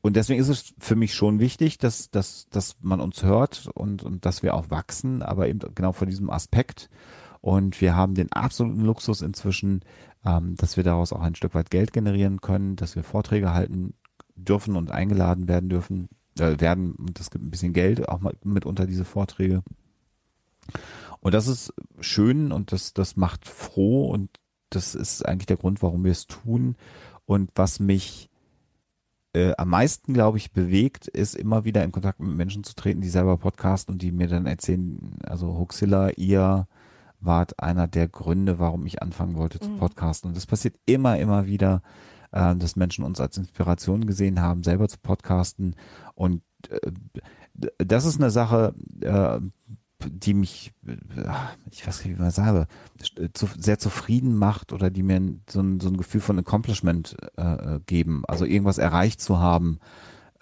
und 0.00 0.16
deswegen 0.16 0.40
ist 0.40 0.48
es 0.48 0.74
für 0.78 0.96
mich 0.96 1.14
schon 1.14 1.38
wichtig, 1.38 1.78
dass, 1.78 2.10
dass, 2.10 2.48
dass 2.50 2.76
man 2.80 3.00
uns 3.00 3.22
hört 3.22 3.68
und, 3.74 4.02
und 4.02 4.24
dass 4.26 4.42
wir 4.42 4.54
auch 4.54 4.70
wachsen, 4.70 5.22
aber 5.22 5.48
eben 5.48 5.60
genau 5.74 5.92
vor 5.92 6.06
diesem 6.06 6.30
Aspekt. 6.30 6.88
Und 7.40 7.80
wir 7.80 7.94
haben 7.94 8.14
den 8.14 8.32
absoluten 8.32 8.80
Luxus 8.80 9.20
inzwischen, 9.20 9.82
ähm, 10.24 10.56
dass 10.56 10.76
wir 10.76 10.84
daraus 10.84 11.12
auch 11.12 11.20
ein 11.20 11.34
Stück 11.34 11.54
weit 11.54 11.70
Geld 11.70 11.92
generieren 11.92 12.40
können, 12.40 12.76
dass 12.76 12.96
wir 12.96 13.02
Vorträge 13.02 13.52
halten 13.52 13.94
dürfen 14.34 14.76
und 14.76 14.90
eingeladen 14.90 15.46
werden 15.46 15.68
dürfen, 15.68 16.08
äh, 16.38 16.58
werden. 16.58 16.92
Und 16.94 17.18
das 17.18 17.30
gibt 17.30 17.44
ein 17.44 17.50
bisschen 17.50 17.74
Geld, 17.74 18.08
auch 18.08 18.20
mal 18.20 18.34
mitunter 18.44 18.86
diese 18.86 19.04
Vorträge. 19.04 19.62
Und 21.20 21.34
das 21.34 21.46
ist 21.46 21.72
schön 22.00 22.52
und 22.52 22.72
das, 22.72 22.92
das 22.92 23.16
macht 23.16 23.46
froh 23.46 24.10
und 24.10 24.30
das 24.70 24.94
ist 24.94 25.26
eigentlich 25.26 25.46
der 25.46 25.56
Grund, 25.56 25.82
warum 25.82 26.04
wir 26.04 26.12
es 26.12 26.26
tun. 26.26 26.76
Und 27.24 27.50
was 27.54 27.80
mich 27.80 28.28
äh, 29.34 29.52
am 29.56 29.70
meisten, 29.70 30.12
glaube 30.12 30.38
ich, 30.38 30.52
bewegt, 30.52 31.08
ist 31.08 31.34
immer 31.34 31.64
wieder 31.64 31.82
in 31.82 31.92
Kontakt 31.92 32.20
mit 32.20 32.36
Menschen 32.36 32.64
zu 32.64 32.74
treten, 32.74 33.00
die 33.00 33.08
selber 33.08 33.36
podcasten 33.36 33.94
und 33.94 34.02
die 34.02 34.12
mir 34.12 34.28
dann 34.28 34.46
erzählen, 34.46 35.18
also 35.24 35.58
Huxilla, 35.58 36.10
ihr 36.16 36.66
wart 37.20 37.58
einer 37.58 37.88
der 37.88 38.08
Gründe, 38.08 38.58
warum 38.58 38.86
ich 38.86 39.02
anfangen 39.02 39.36
wollte 39.36 39.58
zu 39.58 39.70
mhm. 39.70 39.78
podcasten. 39.78 40.28
Und 40.28 40.36
das 40.36 40.46
passiert 40.46 40.76
immer, 40.86 41.18
immer 41.18 41.46
wieder, 41.46 41.82
äh, 42.32 42.54
dass 42.54 42.76
Menschen 42.76 43.04
uns 43.04 43.20
als 43.20 43.36
Inspiration 43.36 44.06
gesehen 44.06 44.40
haben, 44.40 44.62
selber 44.62 44.88
zu 44.88 44.98
podcasten. 44.98 45.74
Und 46.14 46.42
äh, 46.68 46.92
das 47.78 48.04
ist 48.04 48.20
eine 48.20 48.30
Sache, 48.30 48.74
äh, 49.00 49.40
die 50.08 50.34
mich, 50.34 50.72
ich 51.70 51.86
weiß 51.86 52.04
nicht, 52.04 52.16
wie 52.16 52.20
man 52.20 52.30
sage, 52.30 52.66
sehr 53.58 53.78
zufrieden 53.78 54.36
macht 54.36 54.72
oder 54.72 54.90
die 54.90 55.02
mir 55.02 55.20
so 55.48 55.60
ein, 55.60 55.80
so 55.80 55.88
ein 55.88 55.96
Gefühl 55.96 56.20
von 56.20 56.38
Accomplishment 56.38 57.16
äh, 57.36 57.80
geben, 57.86 58.22
also 58.26 58.44
irgendwas 58.44 58.78
erreicht 58.78 59.20
zu 59.20 59.38
haben 59.38 59.78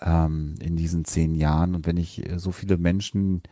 ähm, 0.00 0.54
in 0.60 0.76
diesen 0.76 1.04
zehn 1.04 1.34
Jahren. 1.34 1.74
Und 1.74 1.86
wenn 1.86 1.96
ich 1.96 2.28
äh, 2.28 2.38
so 2.38 2.52
viele 2.52 2.78
Menschen 2.78 3.42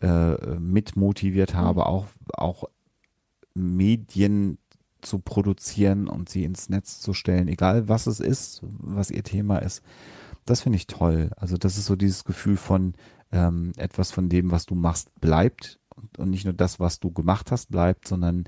äh, 0.00 0.34
mit 0.58 0.96
motiviert 0.96 1.54
habe, 1.54 1.80
mhm. 1.80 1.86
auch, 1.86 2.06
auch 2.34 2.64
Medien 3.54 4.58
zu 5.00 5.18
produzieren 5.18 6.08
und 6.08 6.28
sie 6.28 6.44
ins 6.44 6.68
Netz 6.68 7.00
zu 7.00 7.12
stellen, 7.12 7.48
egal 7.48 7.88
was 7.88 8.06
es 8.06 8.20
ist, 8.20 8.62
was 8.62 9.10
ihr 9.10 9.24
Thema 9.24 9.58
ist, 9.58 9.82
das 10.44 10.60
finde 10.62 10.76
ich 10.76 10.86
toll. 10.86 11.30
Also 11.36 11.56
das 11.56 11.76
ist 11.76 11.86
so 11.86 11.96
dieses 11.96 12.24
Gefühl 12.24 12.56
von, 12.56 12.94
ähm, 13.32 13.72
etwas 13.76 14.12
von 14.12 14.28
dem, 14.28 14.50
was 14.50 14.66
du 14.66 14.74
machst, 14.74 15.10
bleibt 15.20 15.80
und, 15.94 16.18
und, 16.18 16.30
nicht 16.30 16.44
nur 16.44 16.54
das, 16.54 16.78
was 16.78 17.00
du 17.00 17.10
gemacht 17.10 17.50
hast, 17.50 17.70
bleibt, 17.70 18.06
sondern 18.06 18.44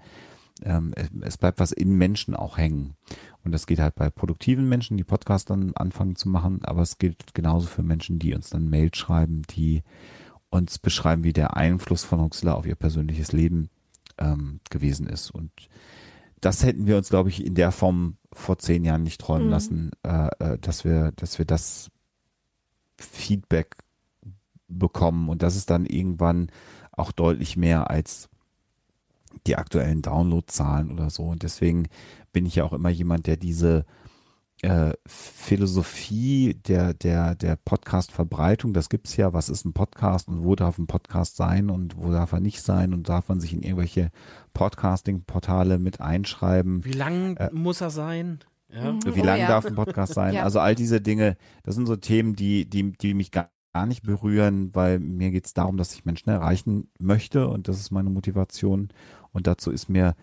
ähm, 0.62 0.95
es 1.22 1.37
bleibt 1.37 1.59
was 1.59 1.72
in 1.72 1.97
Menschen 1.97 2.37
auch 2.37 2.59
hängen. 2.59 2.95
Und 3.43 3.53
das 3.53 3.66
geht 3.66 3.80
halt 3.80 3.95
bei 3.97 4.11
produktiven 4.11 4.68
Menschen, 4.68 4.97
die 4.97 5.05
Podcasts 5.05 5.47
dann 5.47 5.72
anfangen 5.74 6.16
zu 6.16 6.28
machen, 6.28 6.64
aber 6.64 6.82
es 6.82 6.99
gilt 6.99 7.35
genauso 7.35 7.66
für 7.66 7.82
Menschen, 7.82 8.18
die 8.18 8.35
uns 8.35 8.51
dann 8.51 8.70
Mail 8.70 8.95
schreiben, 8.95 9.43
die 9.51 9.82
uns 10.51 10.78
beschreiben, 10.78 11.24
wie 11.24 11.32
der 11.32 11.57
Einfluss 11.57 12.05
von 12.05 12.20
Huxler 12.20 12.57
auf 12.57 12.66
ihr 12.66 12.76
persönliches 12.76 13.32
Leben 13.32 13.70
ähm, 14.18 14.61
gewesen 14.70 15.09
ist. 15.09 15.30
Und 15.30 15.51
das 16.41 16.62
hätten 16.62 16.87
wir 16.87 16.97
uns, 16.97 17.09
glaube 17.09 17.30
ich, 17.30 17.45
in 17.45 17.55
der 17.55 17.72
Form 17.72 18.18
vor 18.32 18.59
zehn 18.59 18.85
Jahren 18.85 19.03
nicht 19.03 19.20
träumen 19.20 19.47
mhm. 19.47 19.51
lassen, 19.51 19.91
äh, 20.03 20.28
äh 20.39 20.59
dass 20.59 20.85
wir, 20.85 21.12
dass 21.16 21.39
wir 21.39 21.45
das 21.45 21.91
Feedback 22.97 23.76
bekommen. 24.78 25.28
Und 25.28 25.42
das 25.42 25.56
ist 25.56 25.70
dann 25.70 25.86
irgendwann 25.86 26.48
auch 26.92 27.12
deutlich 27.12 27.56
mehr 27.56 27.90
als 27.90 28.28
die 29.46 29.56
aktuellen 29.56 30.02
Downloadzahlen 30.02 30.90
oder 30.90 31.10
so. 31.10 31.24
Und 31.24 31.42
deswegen 31.42 31.88
bin 32.32 32.46
ich 32.46 32.56
ja 32.56 32.64
auch 32.64 32.72
immer 32.72 32.90
jemand, 32.90 33.26
der 33.26 33.36
diese 33.36 33.84
äh, 34.62 34.92
Philosophie 35.06 36.54
der, 36.66 36.94
der, 36.94 37.34
der 37.34 37.56
Podcast-Verbreitung, 37.56 38.72
das 38.72 38.88
gibt's 38.88 39.16
ja, 39.16 39.32
was 39.32 39.48
ist 39.48 39.64
ein 39.64 39.72
Podcast 39.72 40.28
und 40.28 40.44
wo 40.44 40.54
darf 40.54 40.78
ein 40.78 40.86
Podcast 40.86 41.36
sein 41.36 41.70
und 41.70 41.96
wo 41.98 42.10
darf 42.10 42.32
er 42.32 42.40
nicht 42.40 42.62
sein 42.62 42.94
und 42.94 43.08
darf 43.08 43.28
man 43.28 43.40
sich 43.40 43.52
in 43.52 43.62
irgendwelche 43.62 44.10
Podcasting-Portale 44.54 45.78
mit 45.78 46.00
einschreiben. 46.00 46.84
Wie 46.84 46.92
lang 46.92 47.36
äh, 47.36 47.50
muss 47.52 47.80
er 47.80 47.90
sein? 47.90 48.38
Ja. 48.72 48.96
Wie 49.04 49.20
oh, 49.20 49.24
lang 49.24 49.40
ja. 49.40 49.48
darf 49.48 49.66
ein 49.66 49.74
Podcast 49.74 50.14
sein? 50.14 50.34
ja. 50.34 50.44
Also 50.44 50.60
all 50.60 50.74
diese 50.74 51.00
Dinge, 51.00 51.36
das 51.62 51.74
sind 51.74 51.86
so 51.86 51.96
Themen, 51.96 52.34
die, 52.34 52.68
die, 52.68 52.92
die 52.92 53.14
mich 53.14 53.30
gar 53.30 53.50
gar 53.74 53.86
nicht 53.86 54.04
berühren, 54.04 54.74
weil 54.74 55.00
mir 55.00 55.30
geht 55.30 55.46
es 55.46 55.52
darum, 55.52 55.76
dass 55.76 55.94
ich 55.94 56.04
Menschen 56.04 56.30
erreichen 56.30 56.88
möchte 57.00 57.48
und 57.48 57.66
das 57.66 57.80
ist 57.80 57.90
meine 57.90 58.08
Motivation. 58.08 58.88
Und 59.32 59.48
dazu 59.48 59.72
ist 59.72 59.88
mir 59.88 60.14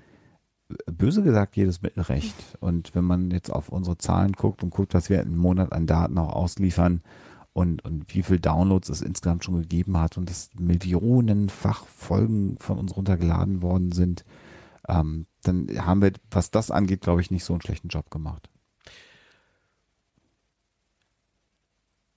äh, 0.69 0.91
böse 0.91 1.21
gesagt 1.21 1.57
jedes 1.57 1.81
Mittel 1.81 2.03
recht. 2.03 2.35
Und 2.61 2.95
wenn 2.95 3.03
man 3.03 3.29
jetzt 3.29 3.51
auf 3.51 3.69
unsere 3.69 3.97
Zahlen 3.97 4.31
guckt 4.31 4.63
und 4.63 4.69
guckt, 4.69 4.93
was 4.93 5.09
wir 5.09 5.21
im 5.21 5.35
Monat 5.35 5.73
an 5.73 5.85
Daten 5.85 6.17
auch 6.17 6.31
ausliefern 6.33 7.01
und, 7.51 7.83
und 7.83 8.15
wie 8.15 8.23
viel 8.23 8.39
Downloads 8.39 8.87
es 8.87 9.01
insgesamt 9.01 9.43
schon 9.43 9.59
gegeben 9.59 9.99
hat 9.99 10.17
und 10.17 10.29
dass 10.29 10.49
millionenfach 10.57 11.85
Folgen 11.85 12.57
von 12.57 12.79
uns 12.79 12.95
runtergeladen 12.95 13.61
worden 13.61 13.91
sind, 13.91 14.23
ähm, 14.87 15.25
dann 15.43 15.67
haben 15.85 16.01
wir, 16.01 16.13
was 16.29 16.51
das 16.51 16.71
angeht, 16.71 17.01
glaube 17.01 17.19
ich, 17.19 17.31
nicht 17.31 17.43
so 17.43 17.51
einen 17.51 17.61
schlechten 17.61 17.89
Job 17.89 18.09
gemacht. 18.11 18.49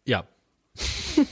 Ja, 0.07 0.25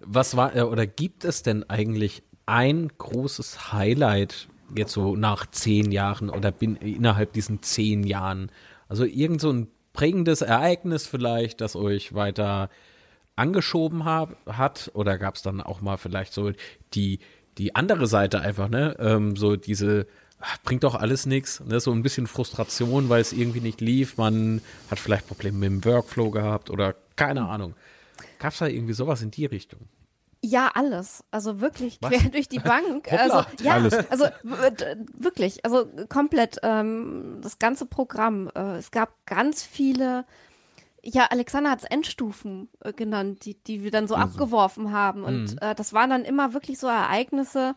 Was 0.00 0.36
war 0.36 0.56
äh, 0.56 0.62
oder 0.62 0.86
gibt 0.86 1.24
es 1.24 1.42
denn 1.42 1.68
eigentlich 1.68 2.22
ein 2.46 2.88
großes 2.96 3.72
Highlight 3.72 4.48
jetzt 4.74 4.92
so 4.92 5.16
nach 5.16 5.46
zehn 5.50 5.92
Jahren 5.92 6.30
oder 6.30 6.50
bin, 6.50 6.76
innerhalb 6.76 7.32
diesen 7.32 7.62
zehn 7.62 8.04
Jahren? 8.04 8.50
Also 8.88 9.04
irgend 9.04 9.40
so 9.40 9.50
ein 9.52 9.68
prägendes 9.92 10.42
Ereignis 10.42 11.06
vielleicht, 11.06 11.60
das 11.60 11.76
euch 11.76 12.14
weiter 12.14 12.70
angeschoben 13.36 14.04
hab, 14.04 14.36
hat 14.46 14.90
oder 14.94 15.18
gab 15.18 15.36
es 15.36 15.42
dann 15.42 15.60
auch 15.60 15.80
mal 15.80 15.96
vielleicht 15.96 16.32
so 16.32 16.52
die 16.94 17.20
die 17.58 17.74
andere 17.74 18.06
Seite 18.06 18.40
einfach, 18.40 18.68
ne? 18.68 18.96
Ähm, 19.00 19.36
so 19.36 19.56
diese 19.56 20.06
bringt 20.64 20.84
doch 20.84 20.94
alles 20.94 21.26
nichts. 21.26 21.60
Ne? 21.60 21.80
So 21.80 21.92
ein 21.92 22.02
bisschen 22.02 22.26
Frustration, 22.26 23.08
weil 23.08 23.20
es 23.20 23.32
irgendwie 23.32 23.60
nicht 23.60 23.80
lief. 23.80 24.16
Man 24.16 24.60
hat 24.90 24.98
vielleicht 24.98 25.26
Probleme 25.26 25.58
mit 25.58 25.70
dem 25.70 25.84
Workflow 25.84 26.30
gehabt 26.30 26.70
oder 26.70 26.94
keine 27.16 27.48
Ahnung. 27.48 27.74
Gab 28.38 28.52
es 28.52 28.58
da 28.58 28.66
irgendwie 28.66 28.92
sowas 28.92 29.22
in 29.22 29.30
die 29.30 29.46
Richtung? 29.46 29.80
Ja, 30.40 30.70
alles. 30.74 31.24
Also 31.32 31.60
wirklich 31.60 31.98
Was? 32.00 32.12
quer 32.12 32.30
durch 32.30 32.48
die 32.48 32.60
Bank. 32.60 33.12
also 33.12 33.44
ja, 33.60 33.74
alles. 33.74 33.94
also 34.10 34.26
wirklich, 34.42 35.64
also 35.64 35.88
komplett 36.08 36.58
ähm, 36.62 37.40
das 37.42 37.58
ganze 37.58 37.86
Programm. 37.86 38.48
Äh, 38.54 38.76
es 38.76 38.90
gab 38.90 39.26
ganz 39.26 39.64
viele. 39.64 40.24
Ja, 41.02 41.26
Alexander 41.30 41.70
hat 41.70 41.80
es 41.80 41.84
Endstufen 41.84 42.68
äh, 42.80 42.92
genannt, 42.92 43.44
die, 43.44 43.54
die 43.54 43.82
wir 43.82 43.90
dann 43.90 44.06
so 44.06 44.14
also. 44.14 44.28
abgeworfen 44.28 44.92
haben. 44.92 45.24
Und 45.24 45.52
mhm. 45.52 45.58
äh, 45.60 45.74
das 45.74 45.92
waren 45.92 46.10
dann 46.10 46.24
immer 46.24 46.54
wirklich 46.54 46.78
so 46.78 46.86
Ereignisse, 46.86 47.74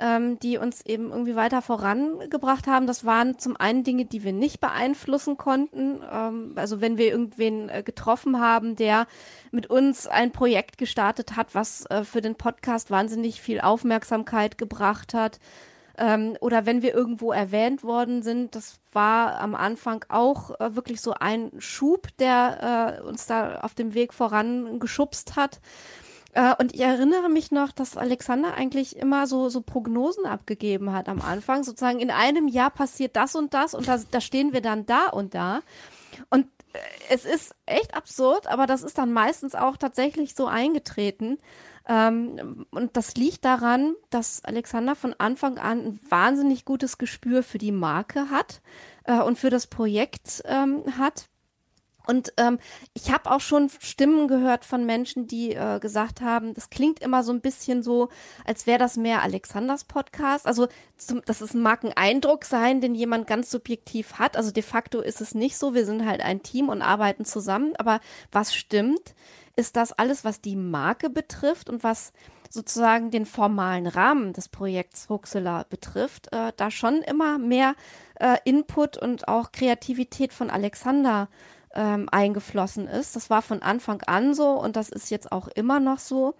ähm, 0.00 0.38
die 0.38 0.58
uns 0.58 0.84
eben 0.86 1.10
irgendwie 1.10 1.34
weiter 1.34 1.60
vorangebracht 1.60 2.66
haben. 2.66 2.86
Das 2.86 3.04
waren 3.04 3.38
zum 3.38 3.56
einen 3.56 3.82
Dinge, 3.82 4.04
die 4.04 4.22
wir 4.22 4.32
nicht 4.32 4.60
beeinflussen 4.60 5.36
konnten. 5.36 6.00
Ähm, 6.10 6.52
also 6.54 6.80
wenn 6.80 6.98
wir 6.98 7.10
irgendwen 7.10 7.68
äh, 7.68 7.82
getroffen 7.82 8.40
haben, 8.40 8.76
der 8.76 9.06
mit 9.50 9.68
uns 9.68 10.06
ein 10.06 10.30
Projekt 10.32 10.78
gestartet 10.78 11.36
hat, 11.36 11.54
was 11.54 11.84
äh, 11.86 12.04
für 12.04 12.20
den 12.20 12.36
Podcast 12.36 12.90
wahnsinnig 12.90 13.40
viel 13.40 13.60
Aufmerksamkeit 13.60 14.56
gebracht 14.56 15.14
hat. 15.14 15.40
Ähm, 15.96 16.36
oder 16.40 16.64
wenn 16.64 16.82
wir 16.82 16.94
irgendwo 16.94 17.32
erwähnt 17.32 17.82
worden 17.82 18.22
sind, 18.22 18.54
das 18.54 18.78
war 18.92 19.40
am 19.40 19.56
Anfang 19.56 20.04
auch 20.08 20.58
äh, 20.60 20.76
wirklich 20.76 21.00
so 21.00 21.14
ein 21.18 21.50
Schub, 21.58 22.06
der 22.20 23.00
äh, 23.02 23.02
uns 23.02 23.26
da 23.26 23.60
auf 23.62 23.74
dem 23.74 23.94
Weg 23.94 24.14
vorangeschubst 24.14 25.34
hat. 25.34 25.60
Äh, 26.32 26.54
und 26.58 26.74
ich 26.74 26.80
erinnere 26.80 27.28
mich 27.28 27.50
noch, 27.50 27.72
dass 27.72 27.96
Alexander 27.96 28.54
eigentlich 28.54 28.96
immer 28.96 29.26
so, 29.26 29.48
so 29.48 29.60
Prognosen 29.60 30.26
abgegeben 30.26 30.92
hat 30.92 31.08
am 31.08 31.20
Anfang. 31.20 31.64
Sozusagen 31.64 32.00
in 32.00 32.10
einem 32.10 32.48
Jahr 32.48 32.70
passiert 32.70 33.16
das 33.16 33.34
und 33.34 33.54
das 33.54 33.74
und 33.74 33.88
da, 33.88 33.98
da 34.10 34.20
stehen 34.20 34.52
wir 34.52 34.60
dann 34.60 34.86
da 34.86 35.08
und 35.08 35.34
da. 35.34 35.60
Und 36.30 36.46
äh, 36.72 36.78
es 37.10 37.24
ist 37.24 37.54
echt 37.66 37.94
absurd, 37.94 38.46
aber 38.46 38.66
das 38.66 38.82
ist 38.82 38.98
dann 38.98 39.12
meistens 39.12 39.54
auch 39.54 39.76
tatsächlich 39.76 40.34
so 40.34 40.46
eingetreten. 40.46 41.38
Ähm, 41.88 42.66
und 42.70 42.96
das 42.96 43.14
liegt 43.16 43.44
daran, 43.46 43.94
dass 44.10 44.44
Alexander 44.44 44.94
von 44.94 45.14
Anfang 45.18 45.58
an 45.58 45.78
ein 45.80 46.00
wahnsinnig 46.10 46.66
gutes 46.66 46.98
Gespür 46.98 47.42
für 47.42 47.58
die 47.58 47.72
Marke 47.72 48.30
hat 48.30 48.60
äh, 49.04 49.18
und 49.20 49.38
für 49.38 49.50
das 49.50 49.66
Projekt 49.66 50.42
ähm, 50.44 50.84
hat. 50.98 51.30
Und 52.08 52.32
ähm, 52.38 52.58
ich 52.94 53.12
habe 53.12 53.30
auch 53.30 53.40
schon 53.42 53.68
Stimmen 53.80 54.28
gehört 54.28 54.64
von 54.64 54.86
Menschen, 54.86 55.26
die 55.26 55.52
äh, 55.54 55.78
gesagt 55.78 56.22
haben, 56.22 56.54
das 56.54 56.70
klingt 56.70 57.00
immer 57.00 57.22
so 57.22 57.32
ein 57.32 57.42
bisschen 57.42 57.82
so, 57.82 58.08
als 58.46 58.66
wäre 58.66 58.78
das 58.78 58.96
mehr 58.96 59.22
Alexanders 59.22 59.84
Podcast. 59.84 60.46
Also 60.46 60.68
zum, 60.96 61.20
das 61.26 61.42
ist 61.42 61.54
mag 61.54 61.84
ein 61.84 61.92
Eindruck 61.94 62.46
sein, 62.46 62.80
den 62.80 62.94
jemand 62.94 63.26
ganz 63.26 63.50
subjektiv 63.50 64.14
hat. 64.14 64.38
Also 64.38 64.50
de 64.50 64.62
facto 64.62 65.00
ist 65.00 65.20
es 65.20 65.34
nicht 65.34 65.58
so. 65.58 65.74
Wir 65.74 65.84
sind 65.84 66.06
halt 66.06 66.22
ein 66.22 66.42
Team 66.42 66.70
und 66.70 66.80
arbeiten 66.80 67.26
zusammen. 67.26 67.76
Aber 67.76 68.00
was 68.32 68.54
stimmt, 68.54 69.14
ist 69.54 69.76
das 69.76 69.92
alles, 69.92 70.24
was 70.24 70.40
die 70.40 70.56
Marke 70.56 71.10
betrifft 71.10 71.68
und 71.68 71.84
was 71.84 72.14
sozusagen 72.48 73.10
den 73.10 73.26
formalen 73.26 73.86
Rahmen 73.86 74.32
des 74.32 74.48
Projekts 74.48 75.10
Huxela 75.10 75.66
betrifft, 75.68 76.32
äh, 76.32 76.52
da 76.56 76.70
schon 76.70 77.02
immer 77.02 77.38
mehr 77.38 77.74
äh, 78.18 78.38
Input 78.44 78.96
und 78.96 79.28
auch 79.28 79.52
Kreativität 79.52 80.32
von 80.32 80.48
Alexander 80.48 81.28
ähm, 81.78 82.08
eingeflossen 82.10 82.88
ist. 82.88 83.14
Das 83.14 83.30
war 83.30 83.40
von 83.40 83.62
Anfang 83.62 84.02
an 84.02 84.34
so 84.34 84.50
und 84.50 84.74
das 84.74 84.88
ist 84.88 85.10
jetzt 85.10 85.30
auch 85.30 85.46
immer 85.46 85.78
noch 85.78 86.00
so. 86.00 86.34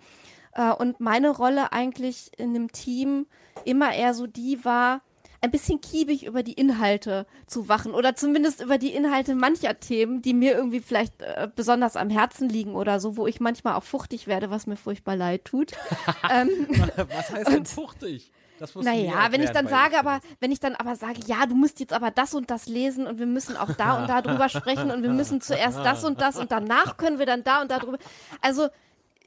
Äh, 0.52 0.72
und 0.72 0.98
meine 0.98 1.30
Rolle 1.30 1.72
eigentlich 1.72 2.32
in 2.36 2.54
dem 2.54 2.72
Team 2.72 3.26
immer 3.64 3.94
eher 3.94 4.14
so 4.14 4.26
die 4.26 4.64
war, 4.64 5.00
ein 5.40 5.52
bisschen 5.52 5.80
kiebig 5.80 6.26
über 6.26 6.42
die 6.42 6.54
Inhalte 6.54 7.24
zu 7.46 7.68
wachen 7.68 7.94
oder 7.94 8.16
zumindest 8.16 8.60
über 8.60 8.76
die 8.76 8.92
Inhalte 8.92 9.36
mancher 9.36 9.78
Themen, 9.78 10.22
die 10.22 10.34
mir 10.34 10.56
irgendwie 10.56 10.80
vielleicht 10.80 11.22
äh, 11.22 11.48
besonders 11.54 11.94
am 11.94 12.10
Herzen 12.10 12.48
liegen 12.48 12.74
oder 12.74 12.98
so, 12.98 13.16
wo 13.16 13.28
ich 13.28 13.38
manchmal 13.38 13.74
auch 13.74 13.84
fuchtig 13.84 14.26
werde, 14.26 14.50
was 14.50 14.66
mir 14.66 14.74
furchtbar 14.74 15.14
leid 15.14 15.44
tut. 15.44 15.74
ähm, 16.32 16.48
was 16.96 17.30
heißt 17.30 17.48
denn 17.52 17.66
fuchtig? 17.66 18.32
Das 18.58 18.74
naja, 18.74 19.28
wenn 19.30 19.42
ich 19.42 19.50
dann 19.50 19.68
sage, 19.68 19.98
aber 19.98 20.20
wenn 20.40 20.52
ich 20.52 20.60
dann 20.60 20.74
aber 20.74 20.96
sage, 20.96 21.20
ja, 21.26 21.46
du 21.46 21.54
musst 21.54 21.80
jetzt 21.80 21.92
aber 21.92 22.10
das 22.10 22.34
und 22.34 22.50
das 22.50 22.66
lesen 22.66 23.06
und 23.06 23.18
wir 23.18 23.26
müssen 23.26 23.56
auch 23.56 23.72
da 23.72 24.00
und 24.00 24.08
da 24.08 24.22
drüber 24.22 24.48
sprechen 24.48 24.90
und 24.90 25.02
wir 25.02 25.10
müssen 25.10 25.40
zuerst 25.40 25.78
das 25.78 26.04
und 26.04 26.20
das 26.20 26.36
und 26.36 26.52
danach 26.52 26.96
können 26.96 27.18
wir 27.18 27.26
dann 27.26 27.44
da 27.44 27.60
und 27.62 27.70
da 27.70 27.78
drüber. 27.78 27.98
Also 28.40 28.68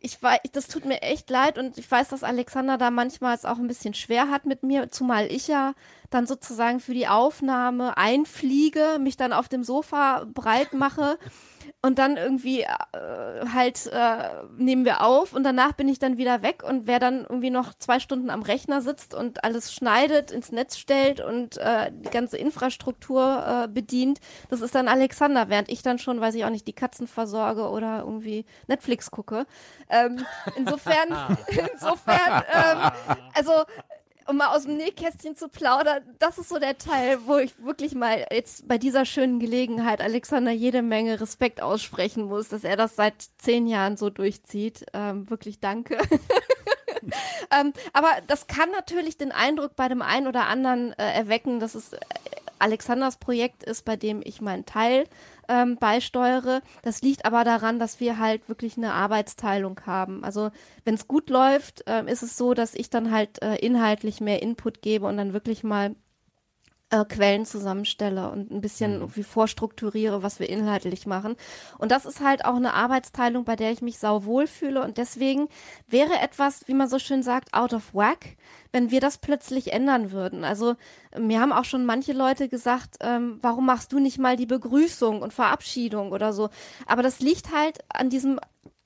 ich 0.02 0.22
weiß, 0.22 0.40
das 0.52 0.68
tut 0.68 0.86
mir 0.86 1.02
echt 1.04 1.30
leid 1.30 1.58
und 1.60 1.78
ich 1.78 1.90
weiß, 1.90 2.10
dass 2.10 2.24
Alexander 2.24 2.78
da 2.78 2.90
manchmal 2.90 3.36
es 3.36 3.46
auch 3.46 3.58
ein 3.58 3.68
bisschen 3.68 3.94
schwer 3.94 4.30
hat 4.30 4.46
mit 4.46 4.64
mir, 4.64 4.90
zumal 4.90 5.28
ich 5.32 5.48
ja 5.48 5.74
dann 6.10 6.26
sozusagen 6.26 6.80
für 6.80 6.94
die 6.94 7.08
Aufnahme 7.08 7.98
einfliege, 7.98 8.98
mich 9.00 9.16
dann 9.16 9.32
auf 9.32 9.48
dem 9.48 9.64
Sofa 9.64 10.26
breit 10.34 10.74
mache 10.74 11.18
und 11.84 11.98
dann 11.98 12.16
irgendwie 12.16 12.62
äh, 12.62 12.68
halt 13.54 13.88
äh, 13.88 14.30
nehmen 14.56 14.86
wir 14.86 15.04
auf 15.04 15.34
und 15.34 15.44
danach 15.44 15.74
bin 15.74 15.88
ich 15.90 15.98
dann 15.98 16.18
wieder 16.18 16.44
weg 16.44 16.64
und 16.64 16.86
wer 16.86 17.00
dann 17.00 17.22
irgendwie 17.22 17.50
noch 17.50 17.74
zwei 17.74 18.00
Stunden 18.00 18.30
am 18.30 18.44
Rechner 18.44 18.82
sitzt 18.82 19.16
und 19.16 19.44
alles 19.44 19.74
schneidet, 19.74 20.32
ins 20.32 20.52
Netz 20.52 20.78
stellt 20.78 21.22
und 21.22 21.58
äh, 21.58 21.92
die 21.92 22.12
ganze 22.12 22.38
Infrastruktur 22.38 23.64
äh, 23.64 23.68
bedient, 23.68 24.20
das 24.50 24.62
ist 24.62 24.76
dann 24.76 24.88
Alexander, 24.88 25.50
während 25.50 25.70
ich 25.70 25.82
dann 25.82 25.98
schon, 25.98 26.22
weiß 26.22 26.36
ich 26.36 26.46
auch 26.46 26.52
nicht, 26.52 26.68
die 26.68 26.74
Katzen 26.74 27.08
versorge 27.08 27.70
oder 27.70 28.00
irgendwie 28.00 28.46
Netflix 28.68 29.10
gucke. 29.10 29.48
Ähm, 29.90 30.24
insofern, 30.56 31.38
insofern, 31.74 32.44
ähm, 32.54 32.92
also 33.34 33.54
um 34.28 34.38
mal 34.38 34.56
aus 34.56 34.64
dem 34.64 34.78
Nähkästchen 34.78 35.36
zu 35.36 35.50
plaudern, 35.50 36.04
das 36.20 36.38
ist 36.38 36.50
so 36.50 36.60
der 36.60 36.78
Teil, 36.78 37.20
wo 37.26 37.38
ich 37.38 37.54
wirklich 37.64 37.96
mal 37.96 38.26
jetzt 38.32 38.68
bei 38.68 38.78
dieser 38.78 39.06
schönen 39.06 39.40
Gelegenheit 39.40 40.02
Alexander 40.02 40.52
jede 40.52 40.82
Menge 40.82 41.20
Respekt 41.20 41.62
aussprechen 41.62 42.26
muss, 42.26 42.50
dass 42.50 42.64
er 42.64 42.76
das 42.76 42.96
seit 42.96 43.14
zehn 43.38 43.68
Jahren 43.68 43.98
so 43.98 44.10
durchzieht. 44.10 44.86
Ähm, 44.94 45.30
wirklich 45.30 45.60
danke. 45.60 45.98
ähm, 47.52 47.74
aber 47.94 48.10
das 48.28 48.48
kann 48.48 48.72
natürlich 48.72 49.18
den 49.18 49.32
Eindruck 49.32 49.76
bei 49.76 49.88
dem 49.88 50.02
einen 50.02 50.28
oder 50.28 50.48
anderen 50.48 50.94
äh, 50.94 51.14
erwecken, 51.14 51.60
dass 51.60 51.76
es 51.76 51.92
Alexanders 52.62 53.18
Projekt 53.18 53.64
ist, 53.64 53.86
bei 53.86 53.96
dem 53.96 54.22
ich 54.24 54.42
meinen 54.42 54.66
Teil 54.66 55.06
ähm, 55.48 55.78
beisteuere. 55.78 56.62
Das 56.82 57.02
liegt 57.02 57.26
aber 57.26 57.44
daran, 57.44 57.80
dass 57.80 58.00
wir 58.00 58.20
halt 58.20 58.48
wirklich 58.48 58.78
eine 58.78 58.94
Arbeitsteilung 58.94 59.80
haben. 59.86 60.24
Also 60.24 60.52
wenn 60.86 60.96
es 60.96 61.08
gut 61.08 61.30
läuft, 61.30 61.88
äh, 61.88 62.04
ist 62.12 62.24
es 62.24 62.38
so, 62.38 62.54
dass 62.54 62.74
ich 62.76 62.90
dann 62.90 63.12
halt 63.12 63.42
äh, 63.42 63.56
inhaltlich 63.56 64.22
mehr 64.22 64.42
Input 64.42 64.82
gebe 64.82 65.06
und 65.06 65.18
dann 65.18 65.34
wirklich 65.34 65.64
mal 65.64 65.96
äh, 66.92 67.06
Quellen 67.06 67.46
zusammenstelle 67.46 68.30
und 68.30 68.52
ein 68.52 68.62
bisschen 68.62 69.00
mhm. 69.00 69.16
wie 69.16 69.24
vorstrukturiere, 69.24 70.24
was 70.24 70.40
wir 70.40 70.50
inhaltlich 70.50 71.08
machen. 71.08 71.36
Und 71.78 71.92
das 71.92 72.06
ist 72.06 72.20
halt 72.20 72.46
auch 72.46 72.56
eine 72.56 72.74
Arbeitsteilung, 72.74 73.46
bei 73.46 73.56
der 73.56 73.72
ich 73.72 73.82
mich 73.82 73.98
sau 73.98 74.26
wohl 74.26 74.46
fühle. 74.46 74.84
Und 74.84 74.98
deswegen 74.98 75.48
wäre 75.88 76.20
etwas, 76.20 76.68
wie 76.68 76.74
man 76.74 76.90
so 76.90 77.00
schön 77.00 77.24
sagt, 77.24 77.54
out 77.54 77.74
of 77.74 77.94
whack, 77.94 78.38
wenn 78.72 78.92
wir 78.92 79.02
das 79.02 79.18
plötzlich 79.18 79.74
ändern 79.74 80.12
würden. 80.12 80.44
Also 80.44 80.76
mir 81.18 81.40
haben 81.40 81.52
auch 81.52 81.66
schon 81.66 81.86
manche 81.86 82.14
Leute 82.14 82.48
gesagt, 82.48 82.98
ähm, 83.02 83.40
warum 83.42 83.66
machst 83.66 83.92
du 83.92 84.00
nicht 84.00 84.18
mal 84.18 84.38
die 84.38 84.46
Begrüßung 84.46 85.22
und 85.22 85.34
Verabschiedung 85.34 86.12
oder 86.12 86.34
so. 86.34 86.50
Aber 86.86 87.04
das 87.04 87.20
liegt 87.20 87.54
halt 87.54 87.80
an 87.90 88.10
diesem 88.10 88.40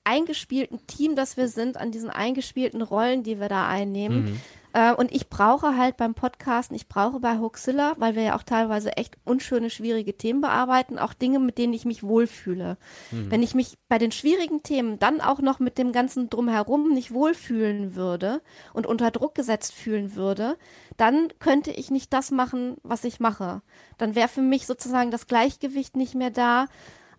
eingespielten 0.03 0.85
Team, 0.87 1.15
das 1.15 1.35
wir 1.35 1.47
sind, 1.47 1.77
an 1.77 1.91
diesen 1.91 2.09
eingespielten 2.09 2.81
Rollen, 2.81 3.23
die 3.23 3.39
wir 3.39 3.49
da 3.49 3.67
einnehmen. 3.67 4.25
Mhm. 4.25 4.41
Äh, 4.75 4.93
und 4.93 5.13
ich 5.13 5.29
brauche 5.29 5.77
halt 5.77 5.95
beim 5.95 6.15
Podcasten, 6.15 6.75
ich 6.75 6.89
brauche 6.89 7.21
bei 7.21 7.39
Hoaxilla, 7.39 7.93
weil 7.97 8.15
wir 8.15 8.23
ja 8.23 8.35
auch 8.35 8.43
teilweise 8.43 8.97
echt 8.97 9.17
unschöne, 9.23 9.69
schwierige 9.69 10.17
Themen 10.17 10.41
bearbeiten, 10.41 10.99
auch 10.99 11.13
Dinge, 11.13 11.39
mit 11.39 11.57
denen 11.57 11.71
ich 11.71 11.85
mich 11.85 12.03
wohlfühle. 12.03 12.77
Mhm. 13.09 13.31
Wenn 13.31 13.41
ich 13.41 13.55
mich 13.55 13.77
bei 13.87 13.97
den 13.97 14.11
schwierigen 14.11 14.63
Themen 14.63 14.99
dann 14.99 15.21
auch 15.21 15.39
noch 15.39 15.59
mit 15.59 15.77
dem 15.77 15.93
ganzen 15.93 16.29
Drumherum 16.29 16.89
nicht 16.89 17.13
wohlfühlen 17.13 17.95
würde 17.95 18.41
und 18.73 18.85
unter 18.85 19.11
Druck 19.11 19.33
gesetzt 19.33 19.73
fühlen 19.73 20.15
würde, 20.15 20.57
dann 20.97 21.29
könnte 21.39 21.71
ich 21.71 21.89
nicht 21.89 22.11
das 22.11 22.29
machen, 22.29 22.75
was 22.83 23.05
ich 23.05 23.21
mache. 23.21 23.61
Dann 23.97 24.13
wäre 24.13 24.27
für 24.27 24.41
mich 24.41 24.67
sozusagen 24.67 25.09
das 25.09 25.27
Gleichgewicht 25.27 25.95
nicht 25.95 26.15
mehr 26.15 26.31
da 26.31 26.67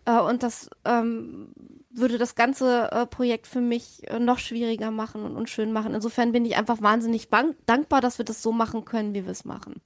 äh, 0.05 0.19
und 0.19 0.43
das 0.43 0.69
ähm, 0.85 1.53
würde 1.97 2.17
das 2.17 2.35
ganze 2.35 2.91
äh, 2.91 3.05
Projekt 3.05 3.47
für 3.47 3.61
mich 3.61 4.07
äh, 4.09 4.19
noch 4.19 4.39
schwieriger 4.39 4.91
machen 4.91 5.23
und 5.23 5.35
unschön 5.35 5.71
machen. 5.71 5.93
Insofern 5.93 6.31
bin 6.31 6.45
ich 6.45 6.55
einfach 6.55 6.81
wahnsinnig 6.81 7.29
dankbar, 7.29 8.01
dass 8.01 8.17
wir 8.17 8.25
das 8.25 8.41
so 8.41 8.51
machen 8.51 8.85
können, 8.85 9.13
wie 9.13 9.25
wir 9.25 9.31
es 9.31 9.45
machen. 9.45 9.81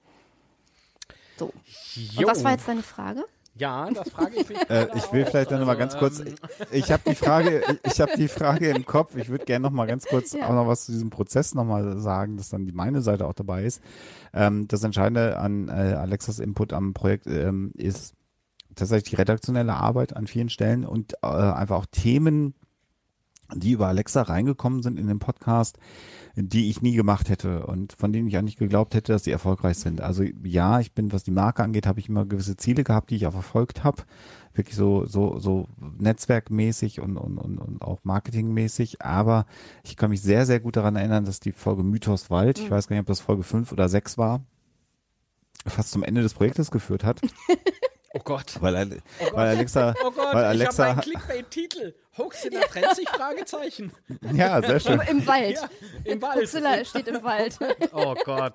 So. 1.37 1.53
Und 2.17 2.27
was 2.27 2.43
war 2.43 2.51
jetzt 2.51 2.67
deine 2.67 2.83
Frage? 2.83 3.25
Ja, 3.55 3.89
das 3.89 4.09
frage 4.09 4.35
ich 4.37 4.47
mich. 4.47 4.57
äh, 4.69 4.87
ich 4.95 5.11
will 5.11 5.25
vielleicht 5.25 5.51
dann 5.51 5.59
noch 5.59 5.67
mal 5.67 5.75
ganz 5.75 5.97
kurz. 5.97 6.19
Ähm, 6.19 6.35
ich 6.71 6.91
habe 6.91 7.03
die 7.09 7.15
Frage, 7.15 7.63
ich 7.83 7.99
habe 7.99 8.13
die 8.15 8.27
Frage 8.27 8.69
im 8.69 8.85
Kopf. 8.85 9.15
Ich 9.17 9.29
würde 9.29 9.45
gerne 9.45 9.63
noch 9.63 9.71
mal 9.71 9.87
ganz 9.87 10.05
kurz 10.05 10.33
ja. 10.33 10.47
auch 10.47 10.53
noch 10.53 10.67
was 10.67 10.85
zu 10.85 10.91
diesem 10.93 11.09
Prozess 11.09 11.53
noch 11.53 11.65
mal 11.65 11.97
sagen, 11.99 12.37
dass 12.37 12.49
dann 12.49 12.65
die 12.65 12.71
meine 12.71 13.01
Seite 13.01 13.27
auch 13.27 13.33
dabei 13.33 13.65
ist. 13.65 13.81
Ähm, 14.33 14.67
das 14.67 14.83
Entscheidende 14.83 15.37
an 15.37 15.67
äh, 15.67 15.71
Alexas 15.71 16.39
Input 16.39 16.73
am 16.73 16.93
Projekt 16.93 17.27
ähm, 17.27 17.71
ist, 17.75 18.13
tatsächlich 18.81 19.11
die 19.11 19.15
redaktionelle 19.17 19.73
Arbeit 19.73 20.15
an 20.15 20.27
vielen 20.27 20.49
Stellen 20.49 20.85
und 20.85 21.13
äh, 21.21 21.27
einfach 21.27 21.77
auch 21.77 21.85
Themen, 21.85 22.53
die 23.53 23.71
über 23.71 23.87
Alexa 23.87 24.21
reingekommen 24.21 24.81
sind 24.81 24.97
in 24.97 25.07
den 25.07 25.19
Podcast, 25.19 25.77
die 26.35 26.69
ich 26.69 26.81
nie 26.81 26.95
gemacht 26.95 27.29
hätte 27.29 27.65
und 27.65 27.93
von 27.93 28.13
denen 28.13 28.27
ich 28.27 28.37
auch 28.37 28.41
nicht 28.41 28.57
geglaubt 28.57 28.95
hätte, 28.95 29.11
dass 29.11 29.25
sie 29.25 29.31
erfolgreich 29.31 29.77
sind. 29.77 30.01
Also 30.01 30.23
ja, 30.43 30.79
ich 30.79 30.93
bin, 30.93 31.11
was 31.11 31.23
die 31.23 31.31
Marke 31.31 31.63
angeht, 31.63 31.85
habe 31.85 31.99
ich 31.99 32.07
immer 32.07 32.25
gewisse 32.25 32.55
Ziele 32.55 32.83
gehabt, 32.83 33.09
die 33.09 33.17
ich 33.17 33.27
auch 33.27 33.33
verfolgt 33.33 33.83
habe. 33.83 34.03
Wirklich 34.53 34.75
so, 34.75 35.05
so, 35.05 35.39
so 35.39 35.67
netzwerkmäßig 35.99 37.01
und, 37.01 37.17
und, 37.17 37.37
und, 37.37 37.57
und 37.57 37.81
auch 37.81 37.99
marketingmäßig. 38.03 39.01
Aber 39.01 39.45
ich 39.83 39.97
kann 39.97 40.09
mich 40.09 40.21
sehr, 40.21 40.45
sehr 40.45 40.59
gut 40.59 40.77
daran 40.77 40.95
erinnern, 40.95 41.25
dass 41.25 41.39
die 41.39 41.51
Folge 41.51 41.83
Mythos 41.83 42.29
Wald, 42.29 42.57
mhm. 42.57 42.65
ich 42.65 42.71
weiß 42.71 42.87
gar 42.87 42.95
nicht, 42.95 43.01
ob 43.01 43.07
das 43.07 43.19
Folge 43.19 43.43
fünf 43.43 43.71
oder 43.71 43.89
sechs 43.89 44.17
war, 44.17 44.41
fast 45.65 45.91
zum 45.91 46.03
Ende 46.03 46.21
des 46.21 46.33
Projektes 46.33 46.71
geführt 46.71 47.03
hat. 47.03 47.21
Oh 48.13 48.19
Gott. 48.23 48.57
Weil, 48.59 48.75
Ale- 48.75 48.97
weil 49.31 49.47
Alexa, 49.49 49.93
Oh 50.03 50.11
Gott, 50.11 50.17
weil 50.17 50.25
ich 50.27 50.35
habe 50.35 50.47
Alexa, 50.47 50.83
einen 50.91 50.99
Clickbait-Titel. 51.01 51.93
Hoaxilla 52.17 52.59
trennt 52.61 52.95
sich? 52.95 53.07
Fragezeichen. 53.07 53.91
ja, 54.33 54.61
sehr 54.61 54.79
schön. 54.81 54.99
Im 55.09 55.25
Wald. 55.25 55.55
Ja, 55.55 55.69
im 56.03 56.21
Wald. 56.21 56.41
Huxilla 56.41 56.83
steht 56.83 57.07
im 57.07 57.23
Wald. 57.23 57.57
Oh 57.93 58.13
Gott. 58.25 58.53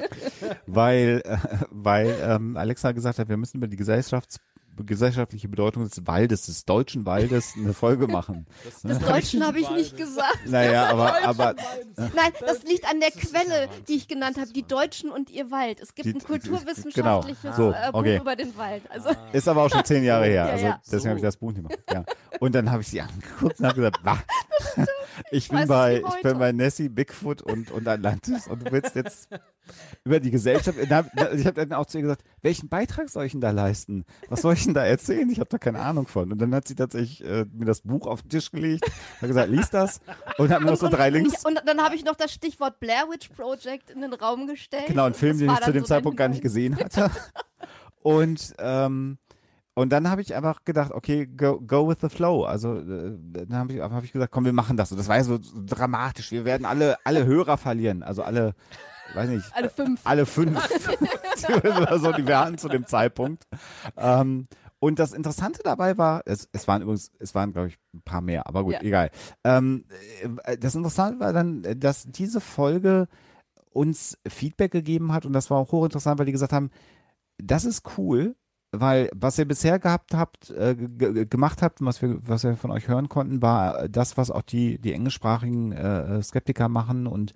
weil, 0.67 1.23
äh, 1.25 1.39
weil 1.71 2.15
ähm, 2.23 2.57
Alexa 2.57 2.93
gesagt 2.93 3.19
hat, 3.19 3.29
wir 3.31 3.37
müssen 3.39 3.57
über 3.57 3.67
die 3.67 3.77
Gesellschafts 3.77 4.39
gesellschaftliche 4.85 5.49
Bedeutung 5.49 5.85
des 5.89 6.07
Waldes, 6.07 6.47
des 6.47 6.65
deutschen 6.65 7.07
Waldes, 7.07 7.55
eine 7.57 7.73
Folge 7.73 8.07
machen. 8.07 8.47
Das 8.83 8.99
Deutschen 9.01 9.45
habe 9.45 9.59
ich 9.59 9.69
nicht 9.71 9.97
gesagt. 9.97 10.47
Naja, 10.47 10.87
aber, 10.89 11.25
aber 11.25 11.55
Nein, 11.97 12.33
das 12.41 12.63
liegt 12.65 12.89
an 12.89 13.01
der 13.01 13.11
Quelle, 13.11 13.69
die 13.89 13.95
ich 13.95 14.09
genannt 14.09 14.39
habe, 14.39 14.53
die 14.53 14.63
Deutschen 14.63 15.11
und 15.11 15.31
ihr 15.31 15.51
Wald. 15.51 15.81
Es 15.81 15.95
gibt 15.95 16.07
Die- 16.07 16.15
ein 16.15 16.23
kulturwissenschaftliches 16.23 17.43
genau. 17.43 17.57
So, 17.57 17.71
äh, 17.71 17.91
Buch 17.91 18.01
okay. 18.01 18.19
über 18.19 18.37
den 18.37 18.57
Wald. 18.57 18.83
Also 18.91 19.11
ist 19.33 19.49
aber 19.49 19.65
auch 19.65 19.71
schon 19.71 19.85
zehn 19.85 20.05
Jahre 20.05 20.27
her. 20.27 20.47
Also 20.47 20.67
ja. 20.67 20.81
deswegen 20.85 21.09
habe 21.11 21.19
ich 21.19 21.25
das 21.25 21.37
Buch 21.37 21.53
nicht 21.53 21.57
gemacht. 21.63 21.79
Ja. 21.93 22.05
Und 22.41 22.55
dann 22.55 22.71
habe 22.71 22.83
ich 22.83 22.89
sie 22.89 23.01
angeguckt 23.01 23.59
und 23.59 23.67
habe 23.67 23.77
gesagt, 23.77 24.03
bah. 24.03 24.23
Ich 25.31 25.49
bin 25.49 25.67
bei, 25.67 26.03
ich 26.17 26.23
bin 26.23 26.39
bei 26.39 26.53
Nessie, 26.53 26.89
Bigfoot 26.89 27.43
und, 27.43 27.71
und 27.71 27.87
Atlantis 27.89 28.47
und 28.49 28.67
du 28.67 28.73
willst 28.73 28.95
jetzt 28.95 29.29
über 30.05 30.21
die 30.21 30.31
Gesellschaft. 30.31 30.79
Da- 30.89 31.07
Ich 31.35 31.47
habe 31.47 31.65
dann 31.67 31.73
auch 31.73 31.87
zu 31.87 31.99
ihr 31.99 32.03
gesagt, 32.03 32.23
welchen 32.43 32.69
Beitrag 32.69 33.09
soll 33.09 33.25
ich 33.25 33.33
denn 33.33 33.41
da 33.41 33.51
leisten? 33.51 34.05
Was 34.29 34.43
soll 34.43 34.55
ich 34.55 34.65
denn 34.65 34.75
da 34.75 34.85
erzählen? 34.85 35.29
Ich 35.31 35.39
habe 35.41 35.49
da 35.51 35.59
keine 35.59 35.81
Ahnung 35.81 36.07
von. 36.07 36.31
Und 36.33 36.39
dann 36.41 36.55
hat 36.55 36.69
sie 36.69 36.75
tatsächlich 36.75 37.25
äh, 37.25 37.45
mir 37.53 37.65
das 37.65 37.81
Buch 37.83 38.07
auf 38.07 38.23
den 38.23 38.31
Tisch 38.31 38.51
gelegt, 38.51 38.85
hat 39.21 39.29
gesagt, 39.29 39.51
lies 39.51 39.71
das 39.71 40.01
und 40.39 40.51
hat 40.51 40.61
mir 40.61 40.71
noch 40.71 40.77
so 40.77 40.89
drei 40.89 41.11
Links. 41.11 41.45
Und 41.45 41.61
dann 41.67 41.81
habe 41.83 41.95
ich 41.95 42.05
noch 42.05 42.17
das 42.17 42.33
Stichwort 42.33 42.79
Blair 42.81 43.07
Witch 43.11 43.29
Project 43.31 43.91
in 43.91 44.01
den 44.03 44.13
Raum 44.15 44.47
gestellt. 44.47 44.87
Genau, 44.89 45.05
einen 45.07 45.15
Film, 45.15 45.39
den 45.39 45.51
ich 45.51 45.61
zu 45.61 45.73
dem 45.73 45.83
so 45.83 45.89
Zeitpunkt 45.89 46.17
gar 46.19 46.29
nicht 46.29 46.43
gesehen 46.43 46.77
hatte. 46.77 47.11
Und 48.03 48.55
ähm, 48.59 49.19
und 49.77 49.91
dann 49.91 50.09
habe 50.11 50.23
ich 50.23 50.35
einfach 50.35 50.65
gedacht, 50.65 50.91
okay, 50.93 51.27
go, 51.27 51.61
go 51.61 51.87
with 51.89 51.99
the 52.01 52.09
flow. 52.09 52.45
Also 52.45 52.77
äh, 52.79 53.17
dann 53.47 53.55
habe 53.59 53.73
ich, 53.75 53.81
hab 53.81 54.03
ich 54.03 54.11
gesagt, 54.13 54.33
komm, 54.33 54.47
wir 54.47 54.53
machen 54.55 54.77
das. 54.77 54.91
Und 54.91 54.99
das 54.99 55.07
war 55.09 55.17
ja 55.19 55.25
so 55.25 55.39
dramatisch. 55.67 56.33
Wir 56.33 56.45
werden 56.47 56.65
alle 56.65 56.97
alle 57.05 57.27
Hörer 57.27 57.59
verlieren. 57.59 58.03
Also 58.03 58.23
alle, 58.23 58.55
weiß 59.15 59.29
nicht, 59.29 59.45
Alle 59.55 59.69
fünf. 59.69 60.01
alle 60.05 60.25
fünf 60.27 60.59
oder 61.63 61.99
so, 61.99 62.13
die 62.13 62.27
wir 62.27 62.39
hatten 62.41 62.59
zu 62.59 62.69
dem 62.69 62.87
Zeitpunkt. 62.87 63.45
Ähm, 63.97 64.47
und 64.79 64.99
das 64.99 65.13
Interessante 65.13 65.61
dabei 65.63 65.97
war, 65.99 66.23
es, 66.27 66.49
es 66.53 66.67
waren 66.69 66.83
übrigens, 66.83 67.11
es 67.19 67.35
waren 67.35 67.53
glaube 67.53 67.69
ich 67.69 67.79
ein 67.95 68.03
paar 68.03 68.21
mehr, 68.21 68.47
aber 68.47 68.65
gut, 68.65 68.75
Ja. 68.75 68.81
egal. 68.83 69.11
Ähm, 69.45 69.85
äh, 70.45 70.57
das 70.59 70.75
Interessante 70.75 71.21
war 71.21 71.33
dann, 71.33 71.63
dass 71.79 72.05
diese 72.07 72.41
Folge 72.41 73.09
uns 73.71 74.17
Feedback 74.27 74.73
gegeben 74.73 75.13
hat 75.13 75.27
und 75.27 75.33
das 75.35 75.51
war 75.51 75.59
auch 75.59 75.73
hochinteressant, 75.73 76.19
weil 76.19 76.27
die 76.27 76.33
gesagt 76.33 76.53
haben, 76.53 76.71
das 77.39 77.65
ist 77.67 77.83
cool, 77.99 78.37
weil 78.73 79.09
was 79.15 79.39
ihr 79.39 79.47
bisher 79.47 79.79
gehabt 79.79 80.13
habt, 80.15 80.51
äh, 80.51 80.75
ge- 80.75 81.13
ge- 81.13 81.27
gemacht 81.27 81.63
habt, 81.63 81.81
was 81.81 82.03
wir, 82.03 82.19
was 82.27 82.45
wir 82.45 82.57
von 82.57 82.71
euch 82.71 82.89
hören 82.89 83.09
konnten, 83.09 83.41
war 83.43 83.85
äh, 83.85 83.91
das, 83.91 84.17
was 84.17 84.31
auch 84.31 84.43
die, 84.43 84.79
die 84.79 84.93
englischsprachigen 84.93 85.73
äh, 85.73 86.23
Skeptiker 86.23 86.69
machen 86.69 87.07
und 87.07 87.33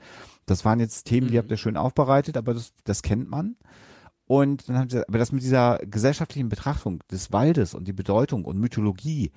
das 0.47 0.65
waren 0.65 0.81
jetzt 0.81 1.05
Themen, 1.05 1.29
die 1.29 1.35
Mhm. 1.35 1.39
habt 1.39 1.51
ihr 1.51 1.57
schön 1.57 1.77
aufbereitet, 1.77 2.37
aber 2.37 2.55
das, 2.55 2.73
das 2.85 3.03
kennt 3.03 3.31
man. 3.31 3.57
Und 4.27 4.69
dann 4.69 4.79
haben 4.79 4.91
sie, 4.91 5.07
aber 5.09 5.19
das 5.19 5.33
mit 5.33 5.43
dieser 5.43 5.79
gesellschaftlichen 5.79 6.49
Betrachtung 6.49 7.01
des 7.11 7.33
Waldes 7.33 7.75
und 7.75 7.89
die 7.89 7.93
Bedeutung 7.93 8.45
und 8.45 8.59
Mythologie, 8.59 9.33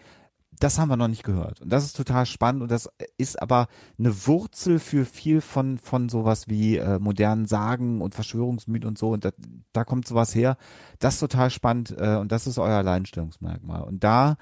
das 0.59 0.79
haben 0.79 0.89
wir 0.89 0.97
noch 0.97 1.07
nicht 1.07 1.23
gehört. 1.23 1.61
Und 1.61 1.71
das 1.71 1.85
ist 1.85 1.95
total 1.95 2.25
spannend 2.25 2.63
und 2.63 2.71
das 2.71 2.89
ist 3.17 3.41
aber 3.41 3.67
eine 3.97 4.27
Wurzel 4.27 4.79
für 4.79 5.05
viel 5.05 5.41
von, 5.41 5.77
von 5.77 6.09
sowas 6.09 6.47
wie 6.47 6.77
äh, 6.77 6.99
modernen 6.99 7.45
Sagen 7.45 8.01
und 8.01 8.15
Verschwörungsmythen 8.15 8.87
und 8.87 8.97
so. 8.97 9.11
Und 9.11 9.25
da, 9.25 9.31
da 9.73 9.83
kommt 9.83 10.07
sowas 10.07 10.33
her. 10.35 10.57
Das 10.99 11.15
ist 11.15 11.19
total 11.19 11.49
spannend 11.49 11.95
äh, 11.97 12.15
und 12.15 12.31
das 12.31 12.47
ist 12.47 12.57
euer 12.57 12.77
Alleinstellungsmerkmal. 12.77 13.83
Und 13.83 14.03
da 14.03 14.37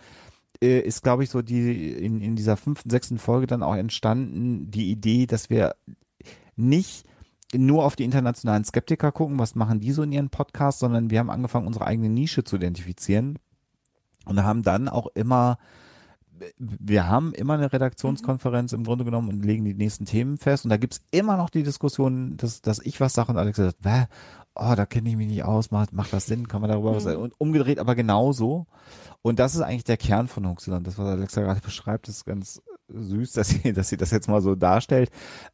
äh, 0.62 0.80
ist, 0.80 1.04
glaube 1.04 1.24
ich, 1.24 1.30
so 1.30 1.42
die 1.42 1.92
in, 1.92 2.22
in 2.22 2.36
dieser 2.36 2.58
fünften, 2.58 2.90
sechsten 2.90 3.18
Folge 3.18 3.48
dann 3.48 3.64
auch 3.64 3.76
entstanden, 3.76 4.70
die 4.70 4.92
Idee, 4.92 5.26
dass 5.26 5.50
wir 5.50 5.76
nicht 6.56 7.06
nur 7.54 7.86
auf 7.86 7.96
die 7.96 8.04
internationalen 8.04 8.64
Skeptiker 8.64 9.12
gucken, 9.12 9.40
was 9.40 9.56
machen 9.56 9.80
die 9.80 9.92
so 9.92 10.04
in 10.04 10.12
ihren 10.12 10.30
Podcasts, 10.30 10.80
sondern 10.80 11.10
wir 11.10 11.20
haben 11.20 11.30
angefangen, 11.30 11.68
unsere 11.68 11.86
eigene 11.86 12.10
Nische 12.10 12.44
zu 12.44 12.56
identifizieren 12.56 13.40
und 14.26 14.42
haben 14.44 14.64
dann 14.64 14.88
auch 14.88 15.08
immer 15.16 15.58
wir 16.58 17.08
haben 17.08 17.34
immer 17.34 17.54
eine 17.54 17.72
Redaktionskonferenz 17.72 18.74
im 18.74 18.84
Grunde 18.84 19.06
genommen 19.06 19.30
und 19.30 19.46
legen 19.46 19.66
die 19.66 19.74
nächsten 19.74 20.06
Themen 20.06 20.38
fest. 20.38 20.66
Und 20.66 20.70
da 20.70 20.78
gibt's 20.78 21.02
immer 21.12 21.38
noch 21.38 21.50
die 21.50 21.64
Diskussion, 21.64 22.38
dass, 22.38 22.62
dass 22.62 22.80
ich 22.80 23.00
was 23.00 23.14
sage 23.14 23.32
und 23.32 23.38
Alex 23.38 23.58
sagt, 23.58 23.82
Bäh, 23.82 24.06
oh, 24.56 24.74
da 24.76 24.86
kenne 24.86 25.10
ich 25.10 25.16
mich 25.16 25.28
nicht 25.28 25.44
aus, 25.44 25.72
macht, 25.72 25.94
macht 25.94 26.14
das 26.14 26.26
Sinn, 26.26 26.48
kann 26.48 26.62
man 26.62 26.70
darüber 26.70 26.96
was 26.96 27.04
sagen? 27.04 27.22
Und 27.22 27.40
umgedreht 27.40 27.80
aber 27.80 27.96
genauso. 27.96 28.68
Und 29.22 29.40
das 29.40 29.56
ist 29.56 29.62
eigentlich 29.62 29.84
der 29.84 29.98
Kern 29.98 30.28
von 30.28 30.48
Huxland. 30.48 30.88
Das, 30.88 30.98
was 30.98 31.08
Alexa 31.08 31.42
gerade 31.42 31.62
beschreibt, 31.66 32.08
ist 32.08 32.26
ganz 32.26 32.62
süß, 32.94 33.34
dass 33.34 33.50
sie, 33.50 33.74
dass 33.74 33.90
sie 33.90 33.98
das 33.98 34.12
jetzt 34.12 34.28
mal 34.28 34.42
so 34.42 34.56
darstellt. 34.56 35.10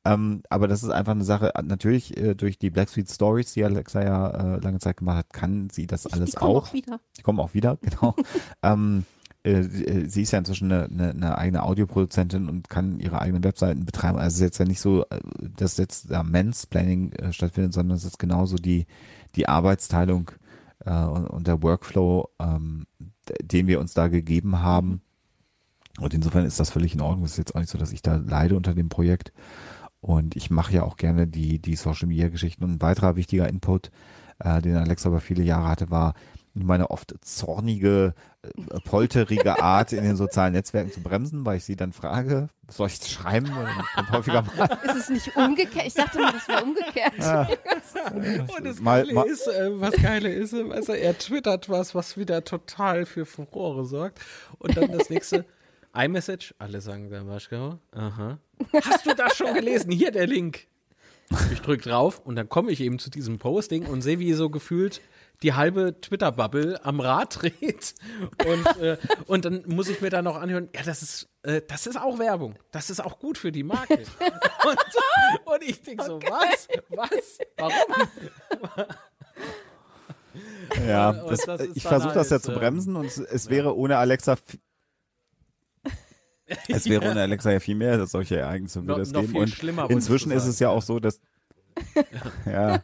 Ähm, 0.05 0.41
aber 0.49 0.67
das 0.67 0.83
ist 0.83 0.89
einfach 0.89 1.11
eine 1.11 1.23
Sache, 1.23 1.51
natürlich 1.63 2.17
äh, 2.17 2.35
durch 2.35 2.57
die 2.57 2.69
Black 2.69 2.89
Sweet 2.89 3.09
Stories, 3.09 3.53
die 3.53 3.63
Alexa 3.63 4.03
ja 4.03 4.29
äh, 4.29 4.59
lange 4.59 4.79
Zeit 4.79 4.97
gemacht 4.97 5.17
hat, 5.17 5.33
kann 5.33 5.69
sie 5.69 5.87
das 5.87 6.07
alles 6.07 6.31
die 6.31 6.37
kommen 6.37 6.55
auch. 6.55 6.69
auch 6.69 6.73
wieder. 6.73 6.99
Die 7.17 7.21
kommen 7.21 7.39
auch 7.39 7.53
wieder, 7.53 7.77
genau. 7.81 8.15
ähm, 8.63 9.05
äh, 9.47 9.59
äh, 9.61 10.09
sie 10.09 10.23
ist 10.23 10.31
ja 10.31 10.39
inzwischen 10.39 10.71
eine, 10.71 10.85
eine, 10.85 11.11
eine 11.11 11.37
eigene 11.37 11.63
Audioproduzentin 11.63 12.49
und 12.49 12.69
kann 12.69 12.99
ihre 12.99 13.21
eigenen 13.21 13.43
Webseiten 13.43 13.85
betreiben. 13.85 14.17
Also 14.17 14.27
es 14.27 14.35
ist 14.35 14.41
jetzt 14.41 14.57
ja 14.57 14.65
nicht 14.65 14.81
so, 14.81 15.05
äh, 15.09 15.19
dass 15.55 15.77
jetzt 15.77 16.11
da 16.11 16.23
Mansplaining 16.23 17.13
äh, 17.13 17.31
stattfindet, 17.31 17.73
sondern 17.73 17.97
es 17.97 18.03
ist 18.03 18.19
genauso 18.19 18.57
die, 18.57 18.85
die 19.35 19.47
Arbeitsteilung 19.47 20.31
äh, 20.85 21.03
und, 21.03 21.27
und 21.27 21.47
der 21.47 21.63
Workflow, 21.63 22.29
ähm, 22.39 22.87
den 23.41 23.67
wir 23.67 23.79
uns 23.79 23.93
da 23.93 24.09
gegeben 24.09 24.59
haben. 24.59 25.01
Und 25.99 26.13
insofern 26.13 26.45
ist 26.45 26.59
das 26.59 26.69
völlig 26.69 26.93
in 26.93 27.01
Ordnung. 27.01 27.25
Es 27.25 27.31
ist 27.31 27.37
jetzt 27.37 27.55
auch 27.55 27.59
nicht 27.59 27.71
so, 27.71 27.77
dass 27.77 27.91
ich 27.91 28.01
da 28.01 28.17
leide 28.17 28.55
unter 28.55 28.75
dem 28.75 28.89
Projekt. 28.89 29.31
Und 30.01 30.35
ich 30.35 30.51
mache 30.51 30.73
ja 30.73 30.83
auch 30.83 30.97
gerne 30.97 31.25
die, 31.25 31.59
die 31.59 31.75
Social 31.75 32.07
Media 32.07 32.29
Geschichten. 32.29 32.63
Und 32.63 32.73
ein 32.73 32.81
weiterer 32.81 33.15
wichtiger 33.15 33.49
Input, 33.49 33.91
äh, 34.39 34.61
den 34.61 34.75
Alexa 34.75 35.09
über 35.09 35.21
viele 35.21 35.43
Jahre 35.43 35.69
hatte, 35.69 35.89
war 35.89 36.13
meine 36.65 36.89
oft 36.91 37.13
zornige, 37.21 38.13
äh, 38.43 38.79
polterige 38.81 39.61
Art 39.61 39.93
in 39.93 40.03
den 40.03 40.15
sozialen 40.15 40.53
Netzwerken 40.53 40.91
zu 40.91 41.01
bremsen, 41.01 41.45
weil 41.45 41.57
ich 41.57 41.65
sie 41.65 41.75
dann 41.75 41.93
frage, 41.93 42.49
soll 42.69 42.87
ich 42.87 42.95
schreiben? 43.07 43.47
Und 43.97 44.11
häufiger 44.11 44.41
mal, 44.43 44.69
Ist 44.83 44.95
es 44.95 45.09
nicht 45.09 45.35
umgekehrt? 45.35 45.85
Ich 45.87 45.93
dachte 45.93 46.19
mal, 46.19 46.31
das 46.33 46.47
wäre 46.47 46.63
umgekehrt. 46.63 47.13
Und 48.57 48.65
das 48.65 48.79
Mal- 48.79 49.01
Geile 49.03 49.13
mal- 49.13 49.25
ist, 49.27 49.47
äh, 49.47 49.69
was 49.79 49.93
Geile 50.01 50.29
ist, 50.33 50.53
also 50.53 50.93
er 50.93 51.17
twittert 51.17 51.69
was, 51.69 51.95
was 51.95 52.17
wieder 52.17 52.43
total 52.43 53.05
für 53.05 53.25
Furore 53.25 53.85
sorgt. 53.85 54.19
Und 54.59 54.75
dann 54.77 54.91
das 54.91 55.09
nächste, 55.09 55.45
iMessage, 55.95 56.53
alle 56.59 56.81
sagen 56.81 57.09
da 57.09 57.25
Waschgau, 57.27 57.79
aha. 57.91 58.37
Hast 58.83 59.05
du 59.05 59.13
das 59.15 59.35
schon 59.37 59.53
gelesen? 59.53 59.91
Hier 59.91 60.11
der 60.11 60.27
Link. 60.27 60.67
Ich 61.51 61.59
drück 61.61 61.81
drauf 61.81 62.21
und 62.23 62.35
dann 62.37 62.47
komme 62.47 62.71
ich 62.71 62.79
eben 62.79 62.99
zu 62.99 63.09
diesem 63.09 63.37
Posting 63.37 63.85
und 63.85 64.01
sehe, 64.01 64.17
wie 64.19 64.31
so 64.33 64.49
gefühlt 64.49 65.01
die 65.43 65.53
halbe 65.53 65.99
Twitter-Bubble 66.01 66.83
am 66.83 66.99
Rad 66.99 67.41
dreht. 67.41 67.93
Und, 68.45 68.77
äh, 68.81 68.97
und 69.27 69.45
dann 69.45 69.63
muss 69.67 69.87
ich 69.89 70.01
mir 70.01 70.09
da 70.09 70.21
noch 70.21 70.35
anhören, 70.35 70.69
ja, 70.75 70.81
das 70.83 71.01
ist, 71.03 71.29
äh, 71.43 71.61
das 71.67 71.87
ist 71.87 71.95
auch 71.97 72.17
Werbung. 72.19 72.55
Das 72.71 72.89
ist 72.89 72.99
auch 72.99 73.19
gut 73.19 73.37
für 73.37 73.51
die 73.51 73.63
Marke. 73.63 74.03
Und, 74.65 74.79
und 75.45 75.63
ich 75.63 75.81
denke 75.81 76.03
so, 76.03 76.19
was? 76.21 76.67
Was? 76.89 77.37
Warum? 77.57 78.07
ja, 80.87 81.13
das, 81.13 81.41
das 81.41 81.61
ich 81.73 81.83
versuche 81.83 82.13
das 82.13 82.29
ja 82.29 82.35
halt, 82.35 82.43
zu 82.43 82.51
ähm, 82.51 82.59
bremsen 82.59 82.95
und 82.95 83.05
es, 83.05 83.17
es 83.17 83.49
wäre 83.49 83.75
ohne 83.75 83.97
Alexa, 83.97 84.37
es 86.67 86.85
wäre 86.89 87.09
ohne 87.09 87.21
Alexa 87.21 87.51
ja 87.51 87.59
viel 87.59 87.75
mehr, 87.75 88.05
solche 88.07 88.37
Ereignisse 88.37 88.81
würde 88.81 89.01
Noch- 89.11 89.23
es 89.23 89.31
geben. 89.61 89.79
Und 89.79 89.91
inzwischen 89.91 90.31
ist 90.31 90.45
es 90.45 90.59
ja 90.59 90.69
auch 90.69 90.81
so, 90.81 90.99
dass 90.99 91.19
ja. 92.45 92.83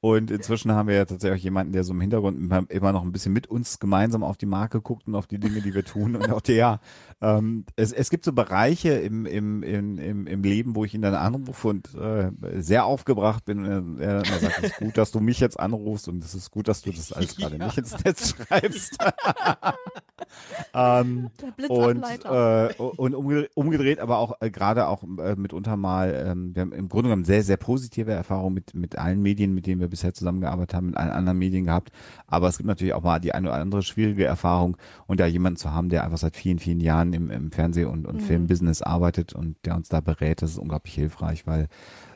Und 0.00 0.30
inzwischen 0.30 0.72
haben 0.72 0.88
wir 0.88 0.96
ja 0.96 1.04
tatsächlich 1.04 1.40
auch 1.40 1.44
jemanden, 1.44 1.72
der 1.72 1.84
so 1.84 1.92
im 1.92 2.00
Hintergrund 2.00 2.38
immer- 2.70 2.92
noch 2.92 3.02
ein 3.02 3.12
bisschen 3.12 3.32
mit 3.32 3.46
uns 3.46 3.78
gemeinsam 3.78 4.22
auf 4.22 4.36
die 4.36 4.46
Marke 4.46 4.80
guckt 4.80 5.06
und 5.06 5.14
auf 5.14 5.26
die 5.26 5.38
Dinge, 5.38 5.60
die 5.60 5.74
wir 5.74 5.84
tun. 5.84 6.16
Und 6.16 6.30
auch 6.30 6.40
der, 6.40 6.56
ja, 6.56 6.80
ähm, 7.20 7.64
es, 7.76 7.92
es 7.92 8.10
gibt 8.10 8.24
so 8.24 8.32
Bereiche 8.32 8.94
im, 8.94 9.26
im, 9.26 9.62
im, 9.62 9.98
im, 9.98 10.26
im 10.26 10.42
Leben, 10.42 10.74
wo 10.74 10.84
ich 10.84 10.94
ihn 10.94 11.02
dann 11.02 11.14
anrufe 11.14 11.68
und 11.68 11.94
äh, 11.94 12.30
sehr 12.60 12.84
aufgebracht 12.84 13.44
bin. 13.44 13.64
Und 13.64 14.00
er, 14.00 14.24
er 14.24 14.24
sagt, 14.24 14.58
es 14.58 14.72
ist 14.72 14.78
gut, 14.78 14.98
dass 14.98 15.12
du 15.12 15.20
mich 15.20 15.38
jetzt 15.40 15.58
anrufst 15.58 16.08
und 16.08 16.24
es 16.24 16.34
ist 16.34 16.50
gut, 16.50 16.66
dass 16.68 16.82
du 16.82 16.90
das 16.90 17.12
alles 17.12 17.36
gerade 17.36 17.58
nicht 17.58 17.78
ins 17.78 18.04
Netz 18.04 18.34
schreibst. 18.34 18.98
ähm, 20.74 21.30
und, 21.68 22.04
äh, 22.24 22.74
und 22.78 23.14
umgedreht, 23.14 23.50
umgedreht, 23.54 24.00
aber 24.00 24.18
auch 24.18 24.40
äh, 24.40 24.50
gerade 24.50 24.88
auch 24.88 25.02
äh, 25.02 25.36
mitunter 25.36 25.76
mal, 25.76 26.12
ähm, 26.26 26.54
wir 26.54 26.62
haben 26.62 26.72
im 26.72 26.88
Grunde 26.88 27.08
genommen 27.08 27.24
sehr, 27.24 27.42
sehr 27.42 27.56
positive 27.56 28.12
Erfahrungen 28.12 28.31
Erfahrung 28.32 28.54
mit, 28.54 28.74
mit 28.74 28.98
allen 28.98 29.20
Medien, 29.20 29.54
mit 29.54 29.66
denen 29.66 29.80
wir 29.80 29.88
bisher 29.88 30.14
zusammengearbeitet 30.14 30.74
haben, 30.74 30.86
mit 30.86 30.96
allen 30.96 31.10
anderen 31.10 31.38
Medien 31.38 31.64
gehabt. 31.64 31.92
Aber 32.26 32.48
es 32.48 32.56
gibt 32.56 32.66
natürlich 32.66 32.94
auch 32.94 33.02
mal 33.02 33.18
die 33.18 33.34
eine 33.34 33.48
oder 33.48 33.58
andere 33.58 33.82
schwierige 33.82 34.24
Erfahrung 34.24 34.76
und 35.06 35.20
da 35.20 35.26
jemanden 35.26 35.58
zu 35.58 35.72
haben, 35.72 35.88
der 35.88 36.04
einfach 36.04 36.18
seit 36.18 36.36
vielen, 36.36 36.58
vielen 36.58 36.80
Jahren 36.80 37.12
im, 37.12 37.30
im 37.30 37.50
Fernseh- 37.50 37.84
und, 37.84 38.06
und 38.06 38.16
mhm. 38.16 38.20
Filmbusiness 38.20 38.82
arbeitet 38.82 39.34
und 39.34 39.56
der 39.64 39.76
uns 39.76 39.88
da 39.88 40.00
berät, 40.00 40.42
das 40.42 40.52
ist 40.52 40.58
unglaublich 40.58 40.94
hilfreich, 40.94 41.46
weil 41.46 41.68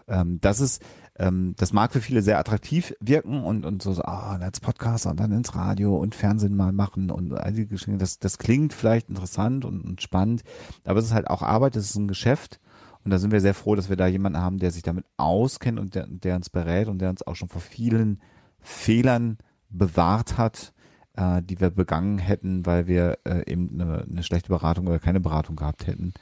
ähm, 0.09 0.39
das 0.41 0.61
ist, 0.61 0.83
ähm, 1.19 1.55
das 1.57 1.73
mag 1.73 1.93
für 1.93 2.01
viele 2.01 2.23
sehr 2.23 2.39
attraktiv 2.39 2.95
wirken 3.01 3.43
und, 3.43 3.67
und 3.67 3.83
so, 3.83 3.93
ah, 4.03 4.37
als 4.37 4.61
Podcaster 4.61 5.11
und 5.11 5.21
dann 5.21 5.33
ins 5.33 5.55
Radio 5.55 5.97
und 5.97 6.15
Fernsehen 6.15 6.57
mal 6.57 6.73
machen 6.73 7.11
und 7.11 7.33
all 7.35 7.53
die 7.53 7.67
Geschichten. 7.67 7.99
Das, 7.99 8.19
das 8.19 8.39
klingt 8.39 8.73
vielleicht 8.73 9.09
interessant 9.09 9.65
und, 9.65 9.83
und 9.83 10.01
spannend, 10.01 10.45
aber 10.85 10.99
es 10.99 11.07
ist 11.07 11.15
halt 11.15 11.29
auch 11.29 11.43
Arbeit, 11.43 11.77
es 11.77 11.91
ist 11.91 11.97
ein 11.97 12.09
Geschäft. 12.09 12.61
Und 13.07 13.13
da 13.13 13.21
sind 13.21 13.31
wir 13.31 13.41
sehr 13.41 13.55
froh, 13.55 13.77
dass 13.77 13.89
wir 13.89 13.95
da 13.95 14.09
jemanden 14.09 14.41
haben, 14.41 14.59
der 14.59 14.73
sich 14.73 14.83
damit 14.83 15.05
auskennt 15.17 15.79
und 15.79 15.95
der, 15.95 16.09
der 16.09 16.35
uns 16.35 16.51
berät 16.51 16.89
und 16.89 16.99
der 16.99 17.09
uns 17.09 17.25
auch 17.25 17.37
schon 17.37 17.49
vor 17.49 17.61
vielen 17.61 18.21
Fehlern 18.59 19.39
bewahrt 19.71 20.39
hat, 20.39 20.73
äh, 21.15 21.41
die 21.41 21.61
wir 21.61 21.71
begangen 21.71 22.19
hätten, 22.19 22.67
weil 22.67 22.89
wir 22.89 23.19
äh, 23.23 23.49
eben 23.49 23.81
eine, 23.81 24.03
eine 24.11 24.25
schlechte 24.25 24.49
Beratung 24.49 24.89
oder 24.89 24.99
keine 24.99 25.21
Beratung 25.21 25.55
gehabt 25.55 25.87
hätten. 25.87 26.15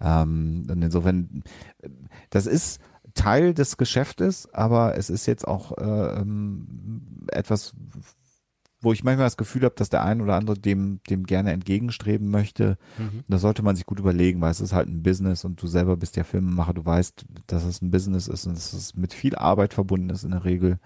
Ähm, 0.00 0.66
und 0.66 0.80
insofern, 0.80 1.44
das 2.30 2.46
ist 2.46 2.80
Teil 3.12 3.52
des 3.52 3.76
Geschäftes, 3.76 4.48
aber 4.54 4.96
es 4.96 5.10
ist 5.10 5.26
jetzt 5.26 5.46
auch 5.46 5.76
äh, 5.76 6.20
ähm, 6.22 7.26
etwas, 7.28 7.74
wo 8.80 8.92
ich 8.92 9.04
manchmal 9.04 9.26
das 9.26 9.36
Gefühl 9.36 9.64
habe, 9.64 9.74
dass 9.76 9.90
der 9.90 10.04
ein 10.04 10.20
oder 10.20 10.36
andere 10.36 10.58
dem, 10.58 11.00
dem 11.08 11.24
gerne 11.24 11.52
entgegenstreben 11.52 12.30
möchte. 12.30 12.78
Mhm. 12.98 13.24
Da 13.28 13.38
sollte 13.38 13.62
man 13.62 13.76
sich 13.76 13.84
gut 13.84 13.98
überlegen, 13.98 14.40
weil 14.40 14.50
es 14.50 14.60
ist 14.60 14.72
halt 14.72 14.88
ein 14.88 15.02
Business 15.02 15.44
und 15.44 15.60
du 15.62 15.66
selber 15.66 15.96
bist 15.96 16.16
ja 16.16 16.24
Filmemacher, 16.24 16.72
du 16.72 16.84
weißt, 16.84 17.26
dass 17.46 17.64
es 17.64 17.82
ein 17.82 17.90
Business 17.90 18.26
ist 18.26 18.46
und 18.46 18.56
dass 18.56 18.72
es 18.72 18.94
mit 18.94 19.12
viel 19.12 19.34
Arbeit 19.36 19.74
verbunden 19.74 20.10
ist 20.10 20.24
in 20.24 20.30
der 20.30 20.44
Regel. 20.44 20.78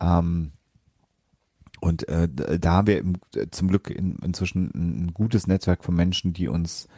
Ähm, 0.00 0.52
und 1.80 2.08
äh, 2.08 2.28
da 2.28 2.72
haben 2.72 2.88
wir 2.88 2.98
im, 2.98 3.14
zum 3.52 3.68
Glück 3.68 3.88
in, 3.90 4.16
inzwischen 4.16 4.70
ein 4.74 5.14
gutes 5.14 5.46
Netzwerk 5.46 5.84
von 5.84 5.94
Menschen, 5.94 6.32
die 6.32 6.48
uns 6.48 6.88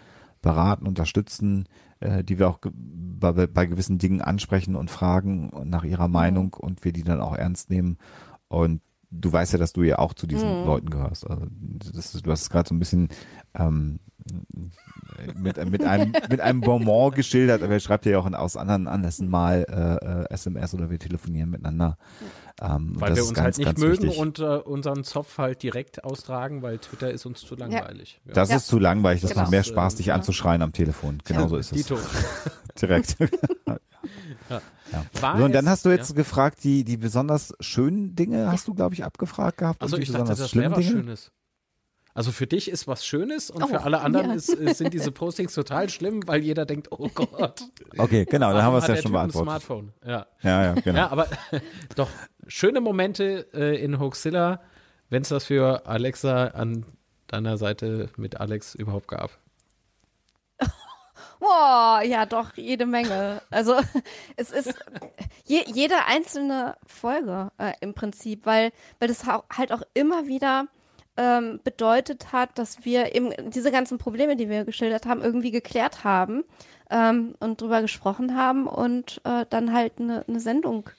beraten, 0.41 0.87
unterstützen, 0.87 1.69
äh, 2.01 2.25
die 2.25 2.39
wir 2.39 2.49
auch 2.49 2.61
bei, 2.62 3.47
bei 3.47 3.67
gewissen 3.67 3.99
Dingen 3.99 4.23
ansprechen 4.23 4.75
und 4.75 4.91
fragen 4.91 5.51
nach 5.69 5.85
ihrer 5.85 6.09
mhm. 6.09 6.15
Meinung 6.15 6.55
und 6.55 6.83
wir 6.83 6.93
die 6.93 7.05
dann 7.05 7.21
auch 7.21 7.37
ernst 7.37 7.69
nehmen. 7.69 7.99
Und 8.49 8.81
du 9.11 9.32
weißt 9.32 9.53
ja, 9.53 9.59
dass 9.59 9.73
du 9.73 9.82
ja 9.82 9.99
auch 9.99 10.15
zu 10.15 10.27
diesen 10.27 10.61
mhm. 10.61 10.66
Leuten 10.66 10.91
gehörst. 10.91 11.28
Also 11.28 11.47
das 11.93 12.15
ist, 12.15 12.27
du 12.27 12.31
hast 12.31 12.43
es 12.43 12.51
gerade 12.51 12.69
so 12.69 12.74
ein 12.74 12.78
bisschen 12.78 13.09
ähm, 13.55 13.99
mit, 15.35 15.57
mit, 15.70 15.85
einem, 15.85 16.12
mit 16.28 16.41
einem 16.41 16.61
Bonbon 16.61 17.12
geschildert, 17.12 17.62
aber 17.62 17.73
er 17.73 17.81
schreibt 17.81 18.07
ja 18.07 18.19
auch 18.19 18.31
aus 18.32 18.57
anderen 18.57 18.87
Anlässen 18.87 19.28
mal 19.28 19.66
äh, 19.69 20.31
äh 20.31 20.35
SMS 20.35 20.74
oder 20.74 20.91
wir 20.91 20.99
telefonieren 20.99 21.51
miteinander. 21.51 21.97
Ähm, 22.61 22.93
weil 23.01 23.16
wir 23.16 23.23
uns 23.23 23.35
ganz, 23.35 23.57
halt 23.57 23.59
nicht 23.59 23.78
mögen 23.78 24.03
wichtig. 24.03 24.19
und 24.19 24.39
äh, 24.39 24.43
unseren 24.43 25.03
Zopf 25.03 25.39
halt 25.39 25.62
direkt 25.62 26.05
austragen, 26.05 26.62
weil 26.62 26.78
Twitter 26.78 27.11
ist 27.11 27.24
uns 27.24 27.41
zu 27.41 27.57
langweilig. 27.57 28.20
Ja. 28.27 28.35
Das 28.35 28.51
ja. 28.51 28.57
ist 28.57 28.66
zu 28.66 28.78
langweilig, 28.78 29.23
das 29.23 29.31
genau. 29.31 29.43
macht 29.43 29.51
mehr 29.51 29.65
Spaß, 29.65 29.97
dich 29.97 30.12
anzuschreien 30.12 30.61
am 30.61 30.73
Telefon. 30.73 31.19
Genau 31.24 31.49
so 31.49 31.57
ist 31.57 31.73
es. 31.73 31.87
Dito. 31.87 31.99
direkt. 32.81 33.16
Ja. 34.51 34.60
Ja. 34.93 35.36
So, 35.39 35.44
und 35.44 35.55
dann 35.55 35.68
hast 35.68 35.85
du 35.85 35.90
jetzt 35.90 36.10
ja. 36.10 36.16
gefragt, 36.16 36.64
die, 36.64 36.85
die 36.85 36.97
besonders 36.97 37.55
schönen 37.60 38.14
Dinge 38.16 38.51
hast 38.51 38.68
du, 38.68 38.74
glaube 38.74 38.94
ich, 38.94 39.05
abgefragt 39.05 39.59
gehabt. 39.59 39.81
Also 39.81 39.97
ich 39.97 40.10
dachte, 40.10 40.35
das 40.35 40.55
wäre 40.55 40.72
was 40.72 40.85
Schönes. 40.85 41.32
Also 42.12 42.32
für 42.32 42.47
dich 42.47 42.68
ist 42.68 42.89
was 42.89 43.06
Schönes 43.06 43.51
und 43.51 43.62
oh, 43.62 43.66
für 43.68 43.82
alle 43.82 44.01
anderen 44.01 44.32
ist, 44.32 44.47
sind 44.47 44.93
diese 44.93 45.12
Postings 45.12 45.55
total 45.55 45.89
schlimm, 45.89 46.27
weil 46.27 46.43
jeder 46.43 46.66
denkt, 46.66 46.89
oh 46.90 47.09
Gott. 47.14 47.62
Okay, 47.97 48.24
genau, 48.24 48.52
dann 48.52 48.64
haben 48.64 48.74
wir 48.74 48.78
es 48.78 48.89
ja 48.89 48.97
schon 48.97 49.12
beantwortet. 49.12 49.48
Ein 49.48 49.60
Smartphone. 49.60 49.93
Ja. 50.05 50.27
ja, 50.43 50.64
ja, 50.64 50.72
genau. 50.74 50.98
Ja, 50.98 51.09
aber 51.10 51.28
doch 51.94 52.09
schöne 52.48 52.81
Momente 52.81 53.47
äh, 53.55 53.82
in 53.82 54.01
Hoaxilla, 54.01 54.60
wenn 55.09 55.22
es 55.22 55.28
das 55.28 55.44
für 55.44 55.86
Alexa 55.86 56.48
an 56.48 56.85
deiner 57.28 57.56
Seite 57.59 58.10
mit 58.16 58.40
Alex 58.40 58.74
überhaupt 58.74 59.06
gab. 59.06 59.39
Boah, 61.41 62.03
ja, 62.05 62.27
doch, 62.27 62.55
jede 62.57 62.87
Menge. 62.87 63.41
Also 63.51 63.75
es 64.37 64.51
ist 64.51 64.75
je, 65.47 65.65
jede 65.67 66.05
einzelne 66.07 66.77
Folge 66.87 67.51
äh, 67.59 67.73
im 67.81 67.95
Prinzip, 67.95 68.47
weil, 68.47 68.73
weil 68.99 69.09
das 69.09 69.25
halt 69.27 69.73
auch 69.73 69.83
immer 69.95 70.27
wieder 70.27 70.67
ähm, 71.17 71.61
bedeutet 71.65 72.31
hat, 72.33 72.59
dass 72.59 72.85
wir 72.85 73.15
eben 73.15 73.33
diese 73.51 73.73
ganzen 73.73 73.99
Probleme, 73.99 74.37
die 74.37 74.49
wir 74.51 74.65
geschildert 74.65 75.07
haben, 75.07 75.23
irgendwie 75.23 75.51
geklärt 75.51 76.05
haben 76.05 76.45
ähm, 76.91 77.35
und 77.41 77.61
drüber 77.61 77.81
gesprochen 77.81 78.37
haben 78.37 78.67
und 78.67 79.21
äh, 79.25 79.47
dann 79.49 79.73
halt 79.73 79.95
eine, 79.99 80.25
eine 80.29 80.41
Sendung 80.41 80.91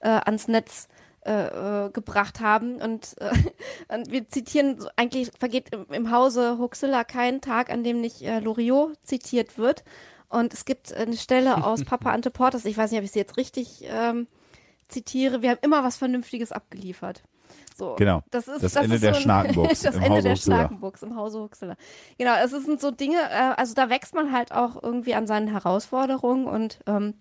äh, 0.00 0.08
ans 0.08 0.48
Netz 0.48 0.88
äh, 0.88 1.03
äh, 1.24 1.90
gebracht 1.90 2.40
haben. 2.40 2.76
Und, 2.76 3.16
äh, 3.18 3.32
und, 3.94 4.10
wir 4.10 4.28
zitieren, 4.28 4.84
eigentlich 4.96 5.30
vergeht 5.38 5.74
im, 5.74 5.86
im 5.90 6.10
Hause 6.10 6.58
Huxilla 6.58 7.04
kein 7.04 7.40
Tag, 7.40 7.70
an 7.70 7.84
dem 7.84 8.00
nicht 8.00 8.22
äh, 8.22 8.40
Loriot 8.40 8.96
zitiert 9.02 9.58
wird. 9.58 9.84
Und 10.28 10.52
es 10.52 10.64
gibt 10.64 10.92
eine 10.92 11.16
Stelle 11.16 11.64
aus 11.64 11.84
Papa 11.86 12.10
Ante 12.10 12.30
Portas, 12.30 12.64
ich 12.64 12.76
weiß 12.76 12.90
nicht, 12.90 12.98
ob 12.98 13.04
ich 13.04 13.12
sie 13.12 13.20
jetzt 13.20 13.36
richtig 13.36 13.84
ähm, 13.84 14.26
zitiere, 14.88 15.42
wir 15.42 15.50
haben 15.50 15.58
immer 15.62 15.84
was 15.84 15.96
Vernünftiges 15.96 16.52
abgeliefert. 16.52 17.22
So, 17.76 17.96
genau. 17.96 18.22
Das, 18.30 18.46
ist, 18.46 18.62
das, 18.62 18.74
das 18.74 18.84
Ende 18.84 19.00
der 19.00 19.14
so 19.14 19.20
Schnakenbuchs. 19.20 19.80
das 19.82 19.96
Ende 19.96 20.10
Hause 20.10 20.22
der 20.22 20.36
Schnakenbuchs 20.36 21.02
im 21.02 21.16
Hause 21.16 21.40
Huxilla. 21.40 21.76
Genau, 22.18 22.34
es 22.36 22.50
sind 22.52 22.80
so 22.80 22.90
Dinge, 22.92 23.18
äh, 23.18 23.54
also 23.56 23.74
da 23.74 23.90
wächst 23.90 24.14
man 24.14 24.32
halt 24.32 24.52
auch 24.52 24.80
irgendwie 24.80 25.14
an 25.14 25.26
seinen 25.26 25.48
Herausforderungen 25.48 26.46
und 26.46 26.78
ähm, 26.86 27.14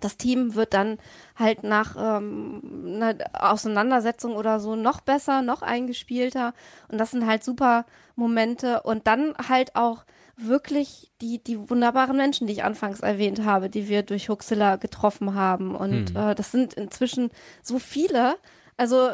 das 0.00 0.16
Team 0.16 0.54
wird 0.54 0.74
dann 0.74 0.98
halt 1.36 1.62
nach 1.62 1.96
ähm, 1.98 2.62
einer 2.86 3.16
Auseinandersetzung 3.32 4.36
oder 4.36 4.60
so 4.60 4.76
noch 4.76 5.00
besser, 5.00 5.42
noch 5.42 5.62
eingespielter. 5.62 6.54
Und 6.88 6.98
das 6.98 7.10
sind 7.10 7.26
halt 7.26 7.44
super 7.44 7.86
Momente. 8.16 8.82
Und 8.82 9.06
dann 9.06 9.34
halt 9.48 9.76
auch 9.76 10.04
wirklich 10.36 11.10
die, 11.20 11.42
die 11.42 11.68
wunderbaren 11.68 12.16
Menschen, 12.16 12.46
die 12.46 12.52
ich 12.52 12.64
anfangs 12.64 13.00
erwähnt 13.00 13.44
habe, 13.44 13.68
die 13.68 13.88
wir 13.88 14.02
durch 14.02 14.28
Huxilla 14.28 14.76
getroffen 14.76 15.34
haben. 15.34 15.74
Und 15.74 16.10
hm. 16.10 16.16
äh, 16.16 16.34
das 16.34 16.52
sind 16.52 16.74
inzwischen 16.74 17.30
so 17.62 17.78
viele. 17.78 18.36
Also, 18.76 19.10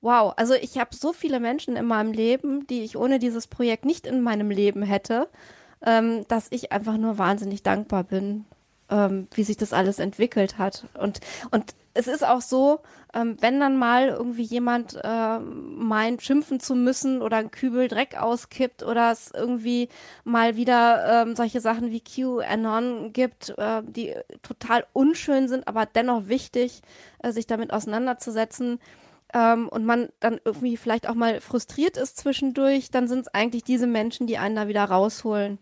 wow. 0.00 0.34
Also 0.36 0.54
ich 0.54 0.78
habe 0.78 0.94
so 0.94 1.12
viele 1.12 1.40
Menschen 1.40 1.76
in 1.76 1.86
meinem 1.86 2.12
Leben, 2.12 2.66
die 2.66 2.82
ich 2.82 2.96
ohne 2.96 3.18
dieses 3.18 3.46
Projekt 3.46 3.84
nicht 3.84 4.06
in 4.06 4.20
meinem 4.20 4.50
Leben 4.50 4.82
hätte, 4.82 5.28
ähm, 5.86 6.24
dass 6.26 6.48
ich 6.50 6.72
einfach 6.72 6.96
nur 6.96 7.18
wahnsinnig 7.18 7.62
dankbar 7.62 8.02
bin 8.02 8.44
ähm, 8.90 9.28
wie 9.34 9.44
sich 9.44 9.56
das 9.56 9.72
alles 9.72 9.98
entwickelt 9.98 10.58
hat. 10.58 10.86
Und, 10.98 11.20
und 11.50 11.74
es 11.94 12.06
ist 12.06 12.24
auch 12.24 12.40
so, 12.40 12.80
ähm, 13.12 13.36
wenn 13.40 13.58
dann 13.58 13.76
mal 13.76 14.08
irgendwie 14.08 14.44
jemand 14.44 15.00
äh, 15.02 15.38
meint, 15.40 16.22
schimpfen 16.22 16.60
zu 16.60 16.74
müssen 16.74 17.22
oder 17.22 17.38
ein 17.38 17.50
Kübel 17.50 17.88
Dreck 17.88 18.16
auskippt 18.16 18.84
oder 18.84 19.10
es 19.10 19.32
irgendwie 19.34 19.88
mal 20.24 20.54
wieder 20.54 21.22
ähm, 21.22 21.34
solche 21.34 21.60
Sachen 21.60 21.90
wie 21.90 22.00
QAnon 22.00 23.12
gibt, 23.12 23.54
äh, 23.58 23.82
die 23.84 24.14
total 24.42 24.86
unschön 24.92 25.48
sind, 25.48 25.66
aber 25.66 25.86
dennoch 25.86 26.28
wichtig, 26.28 26.82
äh, 27.22 27.32
sich 27.32 27.46
damit 27.46 27.72
auseinanderzusetzen, 27.72 28.78
ähm, 29.34 29.68
und 29.68 29.84
man 29.84 30.08
dann 30.20 30.40
irgendwie 30.44 30.76
vielleicht 30.76 31.08
auch 31.08 31.14
mal 31.14 31.40
frustriert 31.40 31.96
ist 31.96 32.16
zwischendurch, 32.16 32.90
dann 32.90 33.08
sind 33.08 33.20
es 33.20 33.28
eigentlich 33.28 33.64
diese 33.64 33.86
Menschen, 33.86 34.26
die 34.26 34.38
einen 34.38 34.56
da 34.56 34.68
wieder 34.68 34.84
rausholen 34.84 35.58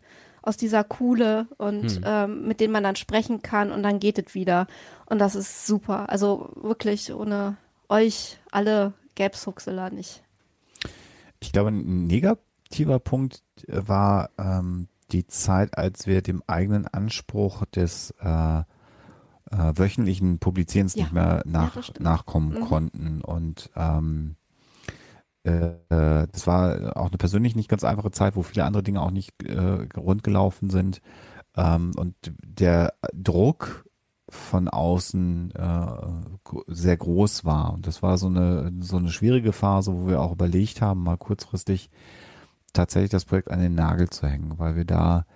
aus 0.47 0.57
dieser 0.57 0.85
Kuhle 0.85 1.49
und 1.59 1.91
hm. 1.91 2.03
ähm, 2.05 2.49
mit 2.49 2.61
denen 2.61 2.73
man 2.73 2.85
dann 2.85 2.97
sprechen 2.97 3.43
kann 3.43 3.73
und 3.73 3.83
dann 3.83 3.99
geht 3.99 4.19
es 4.19 4.35
wieder. 4.35 4.67
Und 5.07 5.19
das 5.19 5.35
ist 5.35 5.67
super. 5.67 6.09
Also 6.09 6.51
wirklich 6.55 7.13
ohne 7.13 7.57
euch 7.89 8.39
alle 8.51 8.93
gäbe 9.15 9.35
es 9.35 9.47
Huxela 9.47 9.91
nicht. 9.91 10.23
Ich 11.41 11.53
glaube, 11.53 11.71
ein 11.71 12.07
negativer 12.07 12.99
Punkt 12.99 13.43
war 13.67 14.31
ähm, 14.39 14.89
die 15.13 15.27
Zeit, 15.27 15.77
als 15.77 16.07
wir 16.07 16.23
dem 16.23 16.43
eigenen 16.47 16.87
Anspruch 16.87 17.65
des 17.67 18.15
äh, 18.21 18.59
äh, 18.59 18.65
wöchentlichen 19.51 20.39
Publizierens 20.39 20.95
ja. 20.95 21.03
nicht 21.03 21.13
mehr 21.13 21.43
nach, 21.45 21.77
ja, 21.77 21.83
nachkommen 21.99 22.55
mhm. 22.55 22.61
konnten. 22.61 23.21
Und 23.21 23.71
ähm, 23.77 24.37
äh, 24.37 24.46
das 25.47 26.47
war 26.47 26.97
auch 26.97 27.09
eine 27.09 27.19
persönlich 27.19 27.55
nicht 27.55 27.69
ganz 27.69 27.85
einfache 27.85 28.11
Zeit, 28.11 28.37
wo 28.37 28.43
viele 28.43 28.65
andere 28.65 28.83
Dinge 28.83 29.01
auch 29.01 29.11
nicht 29.11 29.43
äh, 29.45 29.87
rund 29.97 30.25
gelaufen 30.25 30.71
sind. 30.71 31.01
Ähm, 31.57 31.93
und 31.97 32.15
der 32.45 32.95
Druck 33.15 33.87
von 34.29 34.69
außen 34.69 35.53
äh, 35.53 35.87
sehr 36.67 36.97
groß 36.97 37.45
war. 37.45 37.73
Und 37.73 37.87
das 37.87 38.03
war 38.03 38.19
so 38.19 38.27
eine, 38.27 38.73
so 38.81 38.97
eine 38.97 39.11
schwierige 39.11 39.53
Phase, 39.53 39.93
wo 39.93 40.09
wir 40.09 40.21
auch 40.21 40.33
überlegt 40.33 40.83
haben, 40.83 41.03
mal 41.03 41.17
kurzfristig 41.17 41.91
tatsächlich 42.73 43.11
das 43.11 43.25
Projekt 43.25 43.51
an 43.51 43.61
den 43.61 43.75
Nagel 43.75 44.11
zu 44.11 44.27
hängen, 44.27 44.59
weil 44.59 44.77
wir 44.77 44.85
da 44.85 45.27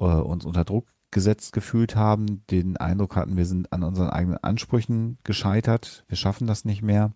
äh, 0.00 0.04
uns 0.04 0.44
unter 0.44 0.64
Druck 0.64 0.88
gesetzt 1.12 1.52
gefühlt 1.52 1.94
haben, 1.94 2.44
den 2.50 2.76
Eindruck 2.78 3.16
hatten, 3.16 3.36
wir 3.36 3.46
sind 3.46 3.72
an 3.72 3.82
unseren 3.84 4.10
eigenen 4.10 4.38
Ansprüchen 4.38 5.18
gescheitert, 5.24 6.04
wir 6.08 6.16
schaffen 6.16 6.46
das 6.46 6.64
nicht 6.64 6.82
mehr. 6.82 7.12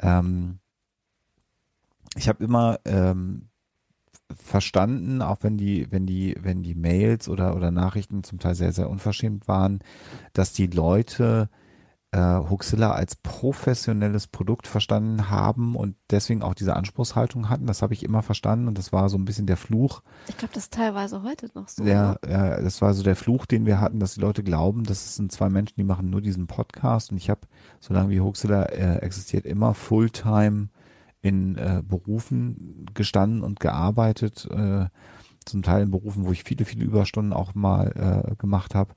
Ähm, 0.00 0.60
ich 2.16 2.28
habe 2.28 2.42
immer 2.42 2.78
ähm, 2.84 3.48
verstanden, 4.34 5.22
auch 5.22 5.38
wenn 5.42 5.56
die, 5.56 5.90
wenn 5.90 6.06
die, 6.06 6.36
wenn 6.40 6.62
die 6.62 6.74
Mails 6.74 7.28
oder, 7.28 7.54
oder 7.54 7.70
Nachrichten 7.70 8.24
zum 8.24 8.38
Teil 8.38 8.54
sehr, 8.54 8.72
sehr 8.72 8.90
unverschämt 8.90 9.46
waren, 9.48 9.80
dass 10.32 10.52
die 10.52 10.66
Leute 10.66 11.48
äh, 12.12 12.18
Huxilla 12.18 12.92
als 12.92 13.16
professionelles 13.16 14.26
Produkt 14.26 14.66
verstanden 14.66 15.30
haben 15.30 15.76
und 15.76 15.96
deswegen 16.10 16.42
auch 16.42 16.54
diese 16.54 16.74
Anspruchshaltung 16.74 17.48
hatten. 17.48 17.66
Das 17.66 17.82
habe 17.82 17.94
ich 17.94 18.02
immer 18.02 18.22
verstanden 18.22 18.68
und 18.68 18.78
das 18.78 18.92
war 18.92 19.08
so 19.08 19.18
ein 19.18 19.24
bisschen 19.24 19.46
der 19.46 19.56
Fluch. 19.56 20.02
Ich 20.28 20.36
glaube, 20.36 20.54
das 20.54 20.64
ist 20.64 20.72
teilweise 20.72 21.22
heute 21.22 21.50
noch 21.54 21.68
so. 21.68 21.84
Ja, 21.84 22.16
ja, 22.28 22.60
das 22.60 22.80
war 22.80 22.94
so 22.94 23.02
der 23.02 23.16
Fluch, 23.16 23.46
den 23.46 23.66
wir 23.66 23.80
hatten, 23.80 24.00
dass 24.00 24.14
die 24.14 24.20
Leute 24.20 24.42
glauben, 24.42 24.84
das 24.84 25.16
sind 25.16 25.30
zwei 25.30 25.48
Menschen, 25.48 25.76
die 25.76 25.84
machen 25.84 26.10
nur 26.10 26.20
diesen 26.20 26.46
Podcast 26.46 27.10
und 27.10 27.16
ich 27.18 27.30
habe, 27.30 27.40
solange 27.80 28.10
wie 28.10 28.20
Huxilla 28.20 28.64
äh, 28.64 28.96
existiert, 28.98 29.44
immer 29.44 29.74
Fulltime 29.74 30.68
in 31.26 31.56
äh, 31.56 31.82
Berufen 31.86 32.86
gestanden 32.94 33.42
und 33.42 33.60
gearbeitet, 33.60 34.48
äh, 34.50 34.86
zum 35.44 35.62
Teil 35.62 35.82
in 35.82 35.90
Berufen, 35.90 36.26
wo 36.26 36.32
ich 36.32 36.44
viele, 36.44 36.64
viele 36.64 36.84
Überstunden 36.84 37.32
auch 37.32 37.54
mal 37.54 38.26
äh, 38.30 38.36
gemacht 38.36 38.74
habe. 38.74 38.94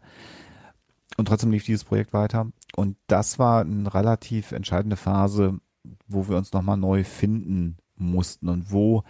Und 1.18 1.28
trotzdem 1.28 1.52
lief 1.52 1.66
dieses 1.66 1.84
Projekt 1.84 2.14
weiter. 2.14 2.52
Und 2.76 2.98
das 3.08 3.40
war 3.40 3.62
eine 3.62 3.94
relativ 3.94 4.52
entscheidende 4.52 4.96
Phase, 4.96 5.60
wo 6.08 6.28
wir 6.28 6.38
uns 6.38 6.54
nochmal 6.54 6.78
neu 6.78 7.04
finden 7.04 7.78
mussten 7.96 8.48
und 8.48 8.72
wo 8.72 9.04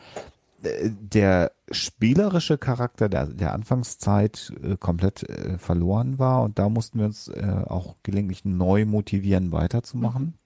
äh, 0.64 0.90
der 0.90 1.52
spielerische 1.72 2.58
Charakter 2.58 3.10
der, 3.10 3.28
der 3.28 3.54
Anfangszeit 3.54 4.54
äh, 4.64 4.78
komplett 4.78 5.30
äh, 5.30 5.58
verloren 5.58 6.20
war 6.20 6.42
und 6.44 6.58
da 6.58 6.70
mussten 6.70 7.00
wir 7.00 7.06
uns 7.06 7.28
äh, 7.28 7.64
auch 7.68 7.96
gelegentlich 8.02 8.46
neu 8.46 8.86
motivieren, 8.86 9.52
weiterzumachen. 9.52 10.39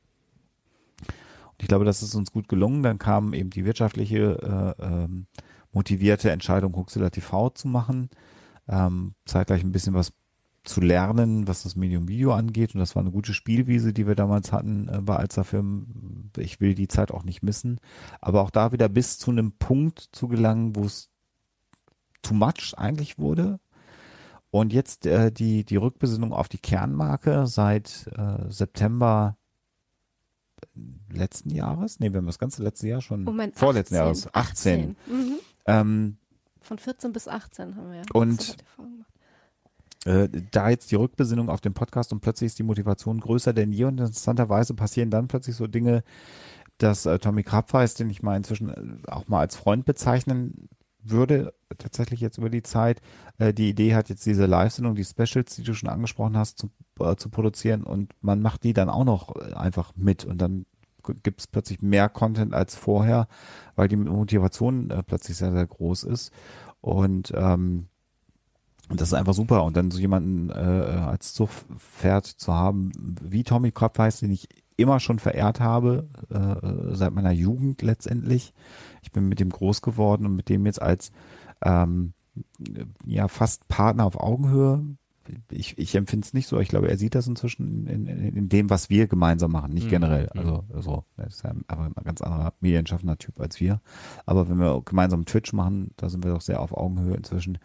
Ich 1.64 1.70
glaube, 1.70 1.86
das 1.86 2.04
ist 2.04 2.14
uns 2.14 2.34
gut 2.34 2.50
gelungen. 2.50 2.84
Dann 2.84 3.00
kam 3.00 3.34
eben 3.34 3.50
die 3.50 3.64
wirtschaftliche 3.64 4.76
äh, 4.78 4.84
ähm, 4.84 5.28
motivierte 5.72 6.30
Entscheidung, 6.30 6.76
Huxilla 6.76 7.10
TV 7.10 7.52
zu 7.52 7.70
machen. 7.70 8.10
Ähm, 8.68 9.14
zeitgleich 9.24 9.64
ein 9.64 9.72
bisschen 9.72 9.94
was 9.94 10.12
zu 10.66 10.82
lernen, 10.82 11.48
was 11.48 11.64
das 11.64 11.78
Medium 11.78 12.10
Video 12.10 12.34
angeht. 12.34 12.74
Und 12.76 12.82
das 12.82 12.98
war 12.98 13.02
eine 13.02 13.14
gute 13.14 13.34
Spielwiese, 13.34 13.94
die 13.94 14.06
wir 14.06 14.16
damals 14.16 14.52
hatten 14.52 14.90
äh, 14.90 15.00
bei 15.00 15.16
Alsterfilm. 15.16 16.32
Ich 16.36 16.60
will 16.60 16.76
die 16.76 16.90
Zeit 16.90 17.12
auch 17.12 17.24
nicht 17.24 17.44
missen. 17.44 17.80
Aber 18.20 18.42
auch 18.42 18.50
da 18.50 18.74
wieder 18.74 18.90
bis 18.90 19.18
zu 19.18 19.32
einem 19.32 19.54
Punkt 19.54 20.10
zu 20.12 20.28
gelangen, 20.28 20.76
wo 20.76 20.84
es 20.84 21.12
too 22.24 22.34
much 22.34 22.74
eigentlich 22.76 23.18
wurde. 23.20 23.62
Und 24.52 24.74
jetzt 24.74 25.06
äh, 25.06 25.32
die, 25.32 25.64
die 25.64 25.78
Rückbesinnung 25.78 26.34
auf 26.34 26.50
die 26.50 26.58
Kernmarke 26.58 27.48
seit 27.48 28.10
äh, 28.18 28.52
September 28.52 29.38
letzten 31.12 31.50
Jahres. 31.50 32.00
Nee, 32.00 32.12
wir 32.12 32.18
haben 32.18 32.26
das 32.26 32.40
ganze 32.40 32.64
letzte 32.64 32.88
Jahr 32.88 33.02
schon. 33.02 33.24
Moment, 33.24 33.56
vorletzten 33.56 33.96
18, 33.96 34.04
Jahres. 34.04 34.34
18. 34.34 34.96
18. 35.08 35.16
Mhm. 35.16 35.34
Ähm, 35.66 36.18
Von 36.62 36.78
14 36.80 37.12
bis 37.14 37.28
18 37.28 37.76
haben 37.76 37.90
wir 37.90 37.98
ja. 37.98 38.04
Und- 38.14 38.58
äh, 40.06 40.28
da 40.52 40.70
jetzt 40.70 40.92
die 40.92 40.96
Rückbesinnung 40.96 41.50
auf 41.50 41.62
den 41.62 41.74
Podcast 41.74 42.12
und 42.12 42.20
plötzlich 42.20 42.48
ist 42.48 42.60
die 42.60 42.64
Motivation 42.64 43.22
größer 43.22 43.54
denn 43.54 43.72
je 43.72 43.86
und 43.86 44.00
interessanterweise 44.00 44.74
passieren 44.74 45.10
dann 45.10 45.30
plötzlich 45.30 45.56
so 45.56 45.66
Dinge, 45.68 46.04
dass 46.78 47.06
äh, 47.06 47.20
Tommy 47.20 47.44
Krabweis, 47.44 47.94
den 47.94 48.10
ich 48.10 48.22
mal 48.22 48.36
inzwischen 48.36 48.70
äh, 48.70 49.10
auch 49.10 49.28
mal 49.28 49.40
als 49.40 49.56
Freund 49.56 49.86
bezeichnen 49.86 50.68
würde, 51.02 51.54
tatsächlich 51.78 52.20
jetzt 52.22 52.38
über 52.38 52.50
die 52.50 52.64
Zeit, 52.64 53.02
äh, 53.38 53.54
die 53.54 53.70
Idee 53.70 53.96
hat, 53.96 54.10
jetzt 54.10 54.26
diese 54.26 54.46
Live-Sendung, 54.46 54.96
die 54.96 55.06
Specials, 55.06 55.56
die 55.56 55.64
du 55.64 55.74
schon 55.74 55.90
angesprochen 55.90 56.38
hast, 56.38 56.58
zu, 56.60 56.70
äh, 57.00 57.16
zu 57.16 57.30
produzieren 57.30 57.84
und 57.84 58.14
man 58.22 58.42
macht 58.42 58.64
die 58.64 58.74
dann 58.74 58.90
auch 58.90 59.06
noch 59.06 59.36
äh, 59.36 59.54
einfach 59.54 59.94
mit 59.96 60.26
und 60.26 60.40
dann 60.40 60.66
gibt 61.22 61.42
es 61.42 61.48
plötzlich 61.48 61.82
mehr 61.82 62.08
Content 62.08 62.54
als 62.54 62.76
vorher, 62.76 63.28
weil 63.76 63.90
die 63.90 63.98
Motivation 63.98 64.90
äh, 64.90 65.04
plötzlich 65.04 65.38
sehr, 65.38 65.52
sehr 65.52 65.68
groß 65.68 66.04
ist 66.04 66.32
und 66.82 67.34
ähm, 67.36 67.88
das 68.90 69.10
ist 69.10 69.14
einfach 69.14 69.34
super. 69.34 69.64
Und 69.64 69.78
dann 69.78 69.92
so 69.92 70.00
jemanden 70.00 70.50
äh, 70.50 70.54
als 70.54 71.34
Zugpferd 71.34 72.26
zu 72.26 72.54
haben, 72.54 72.92
wie 73.22 73.44
Tommy 73.44 73.72
Krabweis, 73.72 74.20
den 74.20 74.32
ich 74.32 74.50
immer 74.76 75.00
schon 75.00 75.20
verehrt 75.20 75.60
habe, 75.60 76.10
äh, 76.30 76.96
seit 76.96 77.14
meiner 77.14 77.32
Jugend 77.32 77.82
letztendlich. 77.82 78.54
Ich 79.02 79.12
bin 79.12 79.30
mit 79.30 79.40
dem 79.40 79.50
groß 79.50 79.82
geworden 79.82 80.26
und 80.26 80.36
mit 80.36 80.50
dem 80.50 80.66
jetzt 80.66 80.82
als 80.82 81.12
ähm, 81.64 82.14
ja 83.06 83.28
fast 83.28 83.68
Partner 83.68 84.06
auf 84.06 84.20
Augenhöhe. 84.20 84.84
Ich, 85.52 85.78
ich 85.78 85.96
empfinde 85.96 86.26
es 86.26 86.34
nicht 86.34 86.48
so. 86.48 86.60
Ich 86.60 86.68
glaube, 86.68 86.90
er 86.90 86.98
sieht 86.98 87.16
das 87.16 87.28
inzwischen 87.28 87.88
in, 87.88 88.06
in, 88.08 88.36
in 88.36 88.50
dem, 88.50 88.70
was 88.70 88.90
wir 88.90 89.08
gemeinsam 89.08 89.52
machen, 89.52 89.74
nicht 89.74 89.86
Mhm. 89.88 89.92
generell. 89.92 90.30
Mhm. 90.34 90.40
Also 90.40 90.64
so, 90.80 91.06
er 91.18 91.28
ist 91.28 91.44
ja 91.44 91.54
aber 91.68 91.86
ein 91.86 92.04
ganz 92.04 92.22
anderer 92.22 92.54
medienschaffender 92.60 93.18
Typ 93.18 93.40
als 93.40 93.60
wir. 93.60 93.82
Aber 94.26 94.50
wenn 94.50 94.58
wir 94.60 94.82
gemeinsam 94.84 95.26
Twitch 95.26 95.54
machen, 95.54 95.92
da 95.98 96.10
sind 96.10 96.24
wir 96.24 96.32
doch 96.32 96.42
sehr 96.42 96.62
auf 96.62 96.74
Augenhöhe 96.76 97.16
inzwischen. 97.16 97.58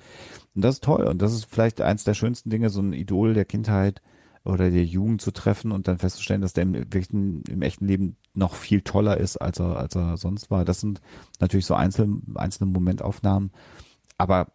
Und 0.55 0.63
das 0.65 0.77
ist 0.77 0.85
toll. 0.85 1.05
Und 1.05 1.21
das 1.23 1.33
ist 1.33 1.47
vielleicht 1.47 1.81
eins 1.81 2.05
der 2.05 2.15
schönsten 2.15 2.51
Dinge, 2.51 2.71
so 2.71 2.81
ein 2.81 2.93
Idol 2.93 3.35
der 3.35 3.45
Kindheit 3.45 4.03
oder 4.45 4.71
der 4.71 4.85
Jugend 4.85 5.21
zu 5.21 5.31
treffen 5.31 5.73
und 5.73 5.89
dann 5.89 5.99
festzustellen, 5.99 6.41
dass 6.41 6.53
der 6.55 6.63
im, 6.63 6.75
wirklichen, 6.75 7.43
im 7.49 7.61
echten 7.63 7.87
Leben 7.87 8.17
noch 8.35 8.55
viel 8.55 8.81
toller 8.81 9.17
ist, 9.19 9.37
als 9.37 9.59
er, 9.61 9.77
als 9.77 9.95
er 9.97 10.17
sonst 10.17 10.51
war. 10.51 10.65
Das 10.65 10.81
sind 10.81 11.01
natürlich 11.41 11.67
so 11.67 11.75
einzelne, 11.75 12.21
einzelne 12.37 12.71
Momentaufnahmen. 12.71 13.51
Aber 14.17 14.51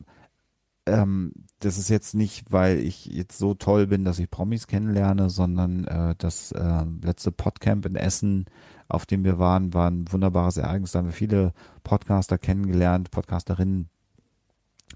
ähm, 0.85 1.34
das 1.60 1.77
ist 1.77 1.89
jetzt 1.89 2.14
nicht, 2.14 2.51
weil 2.51 2.80
ich 2.80 3.05
jetzt 3.05 3.38
so 3.38 3.53
toll 3.53 3.88
bin, 3.88 4.03
dass 4.03 4.19
ich 4.19 4.30
Promis 4.30 4.68
kennenlerne, 4.68 5.30
sondern 5.30 5.85
äh, 5.85 6.15
das 6.18 6.51
äh, 6.51 6.85
letzte 7.01 7.31
Podcamp 7.31 7.85
in 7.85 7.95
Essen, 7.95 8.45
auf 8.89 9.05
dem 9.05 9.23
wir 9.23 9.39
waren, 9.39 9.73
war 9.73 9.89
ein 9.89 10.11
wunderbares 10.11 10.57
Ereignis. 10.57 10.91
Da 10.91 10.99
haben 10.99 11.05
wir 11.05 11.14
viele 11.14 11.53
Podcaster 11.84 12.38
kennengelernt, 12.38 13.11
Podcasterinnen, 13.11 13.89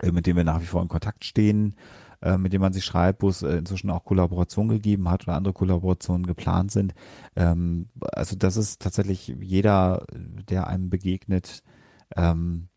äh, 0.02 0.12
mit 0.12 0.28
denen 0.28 0.38
wir 0.38 0.44
nach 0.44 0.62
wie 0.62 0.66
vor 0.66 0.82
in 0.82 0.90
Kontakt 0.90 1.24
stehen, 1.24 1.76
äh, 2.22 2.38
mit 2.38 2.52
denen 2.52 2.62
man 2.62 2.74
sich 2.74 2.84
schreibt, 2.84 3.22
wo 3.22 3.30
es 3.30 3.42
äh, 3.42 3.58
inzwischen 3.58 3.90
auch 3.90 4.04
Kollaborationen 4.04 4.70
gegeben 4.70 5.10
hat 5.10 5.24
oder 5.24 5.38
andere 5.38 5.54
Kollaborationen 5.54 6.28
geplant 6.28 6.72
sind. 6.72 6.94
Ähm, 7.38 7.88
also 8.12 8.36
das 8.36 8.58
ist 8.58 8.82
tatsächlich 8.82 9.28
jeder, 9.40 10.06
der 10.50 10.68
einem 10.68 10.90
begegnet, 10.90 11.64
ähm, 12.16 12.68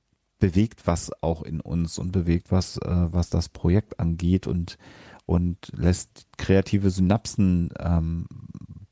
bewegt 0.41 0.87
was 0.87 1.11
auch 1.23 1.43
in 1.43 1.61
uns 1.61 1.99
und 1.99 2.13
bewegt 2.13 2.51
was, 2.51 2.77
äh, 2.79 2.89
was 2.89 3.31
das 3.31 3.49
Projekt 3.49 4.01
angeht 4.01 4.47
und 4.47 4.79
und 5.27 5.71
lässt 5.77 6.27
kreative 6.39 6.91
Synapsen 6.91 7.73
ähm, 7.79 8.27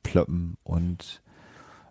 plöppen 0.04 0.56
und 0.62 1.20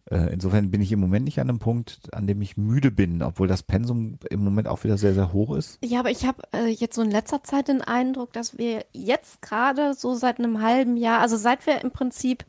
äh, 0.09 0.31
insofern 0.31 0.71
bin 0.71 0.81
ich 0.81 0.91
im 0.93 1.01
Moment 1.01 1.25
nicht 1.25 1.39
an 1.39 1.49
einem 1.49 1.59
Punkt, 1.59 2.13
an 2.13 2.27
dem 2.27 2.41
ich 2.41 2.55
müde 2.55 2.91
bin, 2.91 3.21
obwohl 3.21 3.47
das 3.47 3.63
Pensum 3.63 4.17
im 4.29 4.41
Moment 4.41 4.67
auch 4.67 4.83
wieder 4.85 4.97
sehr, 4.97 5.13
sehr 5.13 5.33
hoch 5.33 5.53
ist. 5.55 5.79
Ja, 5.83 5.99
aber 5.99 6.11
ich 6.11 6.25
habe 6.25 6.43
äh, 6.53 6.67
jetzt 6.67 6.95
so 6.95 7.01
in 7.01 7.11
letzter 7.11 7.43
Zeit 7.43 7.67
den 7.67 7.81
Eindruck, 7.81 8.31
dass 8.31 8.57
wir 8.57 8.85
jetzt 8.93 9.41
gerade 9.41 9.93
so 9.93 10.15
seit 10.15 10.39
einem 10.39 10.61
halben 10.61 10.95
Jahr, 10.95 11.19
also 11.19 11.35
seit 11.35 11.65
wir 11.65 11.81
im 11.81 11.91
Prinzip 11.91 12.45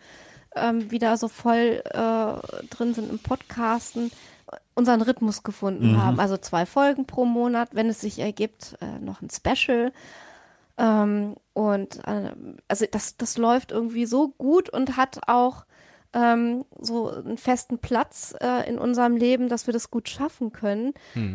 ähm, 0.55 0.91
wieder 0.93 1.17
so 1.17 1.27
voll 1.27 1.83
äh, 1.85 2.67
drin 2.71 2.95
sind 2.95 3.11
im 3.11 3.19
Podcasten, 3.19 4.13
unseren 4.79 5.03
Rhythmus 5.03 5.43
gefunden 5.43 5.93
Mhm. 5.93 6.03
haben. 6.03 6.21
Also 6.21 6.37
zwei 6.39 6.65
Folgen 6.65 7.05
pro 7.07 7.25
Monat, 7.27 7.71
wenn 7.73 7.89
es 7.91 8.01
sich 8.01 8.19
ergibt, 8.21 8.77
äh, 8.81 8.99
noch 9.05 9.21
ein 9.21 9.29
Special. 9.31 9.93
Ähm, 10.79 11.35
und 11.53 11.99
äh, 12.07 12.31
also 12.69 12.87
das, 12.91 13.17
das 13.17 13.37
läuft 13.37 13.73
irgendwie 13.73 14.07
so 14.07 14.29
gut 14.29 14.71
und 14.71 14.97
hat 14.97 15.19
auch 15.27 15.67
ähm, 16.15 16.65
so 16.81 17.11
einen 17.11 17.37
festen 17.37 17.79
Platz 17.79 18.35
äh, 18.41 18.69
in 18.69 18.79
unserem 18.79 19.17
Leben, 19.17 19.49
dass 19.49 19.67
wir 19.67 19.75
das 19.75 19.91
gut 19.91 20.09
schaffen 20.09 20.53
können. 20.53 20.95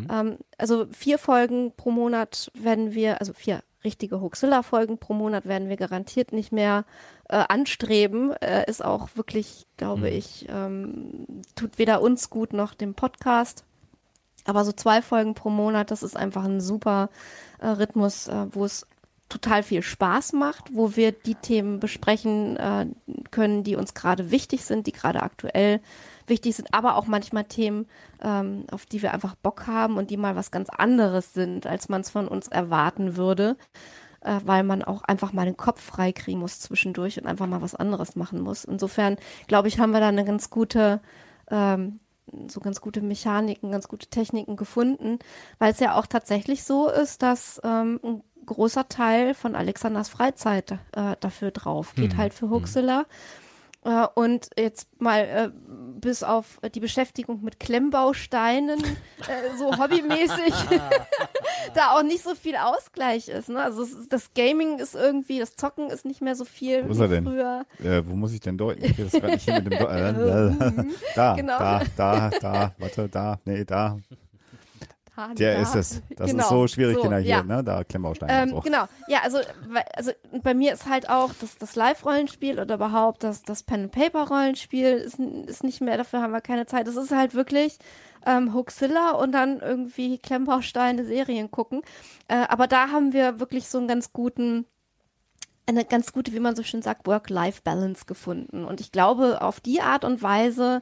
Ähm, 0.10 0.38
also 0.57 0.88
vier 0.91 1.20
Folgen 1.20 1.74
pro 1.76 1.91
Monat 1.91 2.49
werden 2.56 2.94
wir, 2.94 3.20
also 3.20 3.34
vier 3.34 3.61
richtige 3.84 4.22
Hoaxilla-Folgen 4.22 4.97
pro 4.97 5.14
Monat 5.14 5.45
werden 5.45 5.69
wir 5.69 5.77
garantiert 5.77 6.34
nicht 6.34 6.51
mehr 6.51 6.85
äh, 7.30 7.43
anstreben. 7.47 8.31
Äh, 8.41 8.69
ist 8.69 8.84
auch 8.84 9.10
wirklich, 9.15 9.65
glaube 9.77 10.10
ich, 10.10 10.47
ähm, 10.49 11.41
tut 11.55 11.77
weder 11.77 12.01
uns 12.01 12.30
gut 12.30 12.53
noch 12.53 12.73
dem 12.73 12.93
Podcast. 12.93 13.65
Aber 14.45 14.65
so 14.65 14.72
zwei 14.72 15.01
Folgen 15.01 15.35
pro 15.35 15.49
Monat, 15.49 15.91
das 15.91 16.03
ist 16.03 16.18
einfach 16.18 16.43
ein 16.43 16.61
super 16.61 17.10
äh, 17.60 17.68
Rhythmus, 17.68 18.27
äh, 18.27 18.47
wo 18.51 18.65
es 18.65 18.85
total 19.30 19.64
viel 19.64 19.81
Spaß 19.81 20.34
macht, 20.34 20.76
wo 20.76 20.95
wir 20.95 21.11
die 21.11 21.35
Themen 21.35 21.80
besprechen 21.80 22.57
äh, 22.57 22.88
können, 23.31 23.64
die 23.64 23.76
uns 23.76 23.93
gerade 23.93 24.31
wichtig 24.31 24.64
sind, 24.65 24.85
die 24.85 24.91
gerade 24.91 25.23
aktuell 25.23 25.81
wichtig 26.28 26.56
sind, 26.56 26.74
aber 26.74 26.95
auch 26.95 27.08
manchmal 27.08 27.44
Themen, 27.45 27.88
ähm, 28.22 28.66
auf 28.72 28.86
die 28.86 29.02
wir 29.02 29.14
einfach 29.14 29.36
Bock 29.36 29.68
haben 29.68 29.98
und 29.98 30.10
die 30.10 30.18
mal 30.18 30.36
was 30.36 30.52
ganz 30.52 30.70
anderes 30.70 31.34
sind, 31.34 31.68
als 31.68 31.90
man 31.90 32.02
es 32.02 32.10
von 32.10 32.28
uns 32.28 32.48
erwarten 32.48 33.16
würde, 33.18 33.58
äh, 34.22 34.40
weil 34.45 34.64
man 34.64 34.84
auch 34.84 35.02
einfach 35.04 35.34
mal 35.34 35.45
den 35.45 35.58
Kopf 35.58 35.82
frei 35.82 36.12
kriegen 36.12 36.40
muss 36.40 36.60
zwischendurch 36.60 37.20
und 37.20 37.28
einfach 37.28 37.48
mal 37.48 37.62
was 37.62 37.76
anderes 37.76 38.16
machen 38.16 38.41
muss. 38.41 38.64
Insofern, 38.64 39.18
glaube 39.48 39.68
ich, 39.68 39.80
haben 39.80 39.91
wir 39.91 40.00
da 40.00 40.08
eine 40.10 40.26
ganz 40.26 40.50
gute 40.50 41.02
ähm, 41.52 42.00
so 42.48 42.62
ganz 42.62 42.80
gute 42.80 43.02
Mechaniken, 43.02 43.70
ganz 43.72 43.90
gute 43.90 44.08
Techniken 44.08 44.56
gefunden, 44.56 45.20
weil 45.60 45.74
es 45.74 45.80
ja 45.82 45.95
auch 45.95 46.08
tatsächlich 46.08 46.64
so 46.64 46.88
ist, 46.90 47.22
dass 47.22 47.60
ähm, 47.66 48.00
ein 48.02 48.24
großer 48.45 48.88
Teil 48.88 49.34
von 49.34 49.56
Alexanders 49.56 50.08
Freizeit 50.08 50.72
äh, 50.94 51.16
dafür 51.20 51.52
drauf 51.52 51.94
geht, 51.95 52.14
Mhm. 52.14 52.18
halt 52.18 52.34
für 52.34 52.50
Huxilla. 52.50 53.02
Äh, 53.02 53.04
und 54.15 54.49
jetzt 54.57 54.88
mal 54.99 55.19
äh, 55.19 55.49
bis 55.99 56.23
auf 56.23 56.60
die 56.73 56.80
Beschäftigung 56.80 57.43
mit 57.43 57.60
Klemmbausteinen, 57.60 58.81
äh, 58.81 59.57
so 59.57 59.72
hobbymäßig, 59.77 60.53
da 61.76 61.91
auch 61.91 62.03
nicht 62.03 62.23
so 62.23 62.35
viel 62.35 62.55
Ausgleich 62.55 63.27
ist. 63.30 63.49
Ne? 63.49 63.61
Also 63.61 63.84
es, 63.84 64.07
das 64.10 64.34
Gaming 64.34 64.80
ist 64.80 64.95
irgendwie, 64.95 65.39
das 65.39 65.55
Zocken 65.55 65.89
ist 65.89 66.05
nicht 66.05 66.22
mehr 66.22 66.35
so 66.35 66.45
viel 66.45 66.88
Wo 66.88 66.91
ist 66.91 66.99
wie 66.99 67.03
er 67.03 67.07
denn? 67.10 67.23
früher. 67.26 67.65
Äh, 67.84 68.03
wo 68.05 68.15
muss 68.15 68.34
ich 68.34 68.39
denn 68.39 68.57
deuten? 68.57 68.84
Ich 68.85 68.97
will 68.97 69.10
das 69.11 69.22
nicht 69.22 69.43
hier 69.45 69.61
mit 69.61 69.73
dem. 69.73 69.80
Do 69.80 69.85
äh, 69.88 70.10
äh, 70.10 70.85
da, 71.15 71.35
Genau. 71.35 71.57
da, 71.60 71.81
da, 71.97 72.30
da, 72.30 72.72
warte, 72.77 73.10
da, 73.10 73.39
nee, 73.45 73.64
da. 73.65 73.97
Da, 75.15 75.27
Der 75.34 75.60
ist 75.60 75.76
es. 75.76 76.02
Das 76.15 76.30
Genau. 76.31 76.44
ist 76.44 76.49
so 76.49 76.68
schwierig, 76.68 76.95
So, 76.95 77.02
Kinder 77.02 77.18
hier, 77.19 77.30
ja. 77.30 77.44
ne? 77.44 77.64
Da 77.64 77.84
Klemmbausteine 77.84 78.31
Ähm, 78.34 78.49
so. 78.49 78.60
Genau, 78.61 78.85
ja, 79.07 79.19
also, 79.23 79.40
also 79.95 80.11
bei 80.41 80.53
mir 80.53 80.73
ist 80.73 80.90
halt 80.90 81.10
auch 81.10 81.31
das, 81.40 81.57
das 81.57 81.76
Live-Rollenspiel 81.76 82.60
oder 82.60 82.76
überhaupt 82.76 83.23
das, 83.23 83.44
das 83.44 83.64
Pen-and-Paper-Rollenspiel 83.64 84.85
ist, 84.94 85.19
ist 85.19 85.64
nicht 85.64 85.81
mehr, 85.81 85.98
dafür 85.98 86.22
haben 86.22 86.34
wir 86.34 86.41
keine 86.41 86.65
Zeit. 86.65 86.88
Es 86.88 86.95
ist 86.95 87.11
halt 87.11 87.35
wirklich 87.35 87.77
ähm, 88.26 88.53
Hoaxilla 88.53 89.11
und 89.11 89.31
dann 89.34 89.60
irgendwie 89.60 90.18
Klemmbausteine, 90.18 91.06
Serien 91.06 91.52
gucken. 91.52 91.81
Äh, 92.27 92.45
aber 92.48 92.68
da 92.68 92.90
haben 92.90 93.14
wir 93.14 93.40
wirklich 93.40 93.68
so 93.68 93.77
einen 93.77 93.88
ganz 93.88 94.14
guten, 94.14 94.65
eine 95.68 95.85
ganz 95.85 96.11
gute, 96.11 96.34
wie 96.34 96.40
man 96.40 96.56
so 96.56 96.64
schön 96.64 96.81
sagt, 96.81 97.06
Work-Life-Balance 97.06 98.06
gefunden. 98.06 98.65
Und 98.65 98.81
ich 98.81 98.91
glaube, 98.91 99.41
auf 99.41 99.60
die 99.60 99.81
Art 99.81 100.06
und 100.06 100.22
Weise 100.22 100.81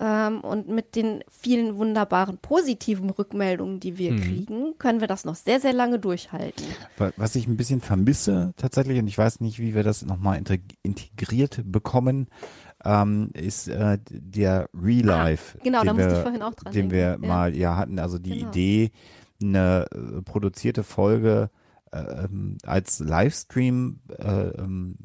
ähm, 0.00 0.40
und 0.40 0.68
mit 0.68 0.94
den 0.94 1.24
vielen 1.30 1.76
wunderbaren 1.76 2.38
positiven 2.38 3.10
Rückmeldungen, 3.10 3.80
die 3.80 3.98
wir 3.98 4.16
kriegen, 4.16 4.74
können 4.78 5.00
wir 5.00 5.08
das 5.08 5.24
noch 5.24 5.34
sehr, 5.34 5.60
sehr 5.60 5.72
lange 5.72 5.98
durchhalten. 5.98 6.64
Wa- 6.96 7.12
Was 7.16 7.34
ich 7.34 7.46
ein 7.46 7.56
bisschen 7.56 7.80
vermisse 7.80 8.52
tatsächlich, 8.56 8.98
und 8.98 9.08
ich 9.08 9.18
weiß 9.18 9.40
nicht, 9.40 9.58
wie 9.58 9.74
wir 9.74 9.82
das 9.82 10.04
nochmal 10.04 10.40
integriert 10.82 11.62
bekommen, 11.64 12.28
ähm, 12.84 13.30
ist 13.34 13.66
äh, 13.68 13.98
der 14.08 14.68
Real 14.72 15.04
Life. 15.04 15.58
Ah, 15.58 15.64
genau, 15.64 15.82
da 15.82 15.92
den 15.92 15.96
musste 15.96 16.10
wir, 16.10 16.16
ich 16.16 16.22
vorhin 16.22 16.42
auch 16.42 16.54
dran 16.54 16.72
Den 16.72 16.88
denken, 16.88 16.90
wir 16.92 17.00
ja. 17.10 17.18
mal 17.18 17.56
ja 17.56 17.76
hatten, 17.76 17.98
also 17.98 18.18
die 18.18 18.38
Genau. 18.38 18.48
Idee, 18.50 18.90
eine 19.42 19.86
äh, 19.92 20.22
produzierte 20.22 20.84
Folge 20.84 21.50
äh, 21.90 21.98
ähm, 21.98 22.58
als 22.64 23.00
Livestream 23.00 24.00
äh, 24.18 24.48
ähm, 24.48 24.96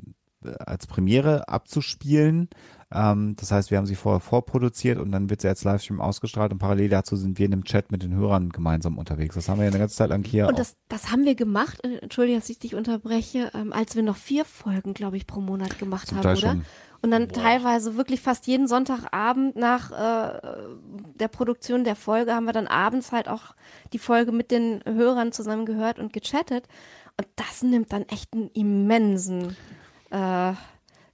als 0.60 0.88
Premiere 0.88 1.48
abzuspielen. 1.48 2.50
Ähm, 2.94 3.36
das 3.38 3.52
heißt, 3.52 3.72
wir 3.72 3.78
haben 3.78 3.86
sie 3.86 3.96
vorher 3.96 4.20
vorproduziert 4.20 5.00
und 5.00 5.12
dann 5.12 5.30
wird 5.30 5.42
sie 5.42 5.48
als 5.48 5.64
Livestream 5.64 6.00
ausgestrahlt 6.00 6.52
und 6.52 6.60
parallel 6.60 6.90
dazu 6.90 7.16
sind 7.16 7.40
wir 7.40 7.46
in 7.46 7.54
einem 7.54 7.64
Chat 7.64 7.92
mit 7.92 8.04
den 8.04 8.14
Hörern 8.14 8.50
gemeinsam 8.50 8.98
unterwegs. 8.98 9.36
Das 9.36 9.50
haben 9.50 9.58
wir 9.58 9.66
ja 9.66 9.72
eine 9.72 9.80
ganze 9.80 9.96
Zeit 9.96 10.10
lang 10.10 10.24
hier 10.24 10.48
Und 10.48 10.60
das, 10.60 10.76
das 10.90 11.12
haben 11.12 11.26
wir 11.26 11.36
gemacht, 11.36 11.84
äh, 11.84 11.98
entschuldige, 11.98 12.38
dass 12.38 12.50
ich 12.50 12.60
dich 12.60 12.76
unterbreche, 12.76 13.52
ähm, 13.54 13.74
als 13.74 13.96
wir 13.96 14.04
noch 14.04 14.18
vier 14.18 14.46
Folgen, 14.46 14.94
glaube 14.94 15.18
ich, 15.18 15.26
pro 15.26 15.42
Monat 15.42 15.80
gemacht 15.80 16.08
Zum 16.08 16.18
haben, 16.18 16.24
Teil 16.24 16.38
oder? 16.38 16.48
schon. 16.52 16.66
Und 17.02 17.12
dann 17.12 17.28
teilweise 17.28 17.98
wirklich 17.98 18.22
fast 18.22 18.48
jeden 18.48 18.66
Sonntagabend 18.66 19.58
nach 19.58 19.92
äh, 19.92 20.40
der 21.20 21.28
Produktion 21.28 21.84
der 21.84 21.98
Folge 21.98 22.34
haben 22.34 22.46
wir 22.46 22.54
dann 22.54 22.68
abends 22.68 23.12
halt 23.12 23.28
auch 23.28 23.56
die 23.92 24.00
Folge 24.00 24.32
mit 24.32 24.52
den 24.52 24.82
Hörern 24.86 25.34
zusammen 25.34 25.66
gehört 25.66 26.00
und 26.00 26.14
gechattet. 26.14 26.66
Und 27.18 27.28
das 27.36 27.62
nimmt 27.62 27.92
dann 27.92 28.04
echt 28.04 28.32
einen 28.32 28.50
immensen 28.54 29.58
äh, 30.12 30.54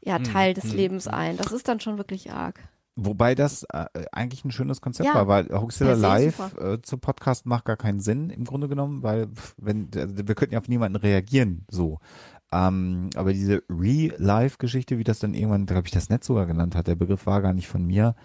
ja, 0.10 0.18
Hm, 0.18 0.24
Teil 0.26 0.54
des 0.54 0.74
Lebens 0.74 1.08
ein. 1.08 1.38
Das 1.38 1.52
ist 1.52 1.68
dann 1.68 1.80
schon 1.80 1.98
wirklich 1.98 2.32
arg. 2.32 2.60
Wobei 2.96 3.34
das 3.34 3.64
äh, 3.72 3.86
eigentlich 4.12 4.44
ein 4.44 4.52
schönes 4.52 4.82
Konzept 4.82 5.08
Ja, 5.08 5.16
war, 5.16 5.28
weil 5.28 5.48
Hoaxilla 5.50 5.94
Live 5.94 6.54
äh, 6.60 6.82
zu 6.82 6.98
Podcast 6.98 7.46
macht 7.46 7.64
gar 7.64 7.78
keinen 7.78 8.02
Sinn 8.02 8.30
im 8.30 8.44
Grunde 8.44 8.68
genommen, 8.68 9.04
weil 9.04 9.28
wenn 9.58 9.90
also 9.96 10.28
wir 10.28 10.36
könnten 10.36 10.54
ja 10.56 10.60
auf 10.60 10.68
niemanden 10.68 10.98
reagieren 10.98 11.66
so. 11.72 12.00
Ähm, 12.52 13.10
aber 13.16 13.32
diese 13.32 13.62
Real-Life-Geschichte, 13.70 14.98
wie 14.98 15.04
das 15.04 15.20
dann 15.20 15.34
irgendwann, 15.34 15.66
glaube 15.66 15.86
ich, 15.86 15.92
das 15.92 16.10
Netz 16.10 16.26
sogar 16.28 16.46
genannt 16.46 16.76
hat, 16.76 16.88
der 16.88 16.96
Begriff 16.96 17.26
war 17.26 17.42
gar 17.42 17.54
nicht 17.54 17.68
von 17.68 17.86
mir. 17.86 18.16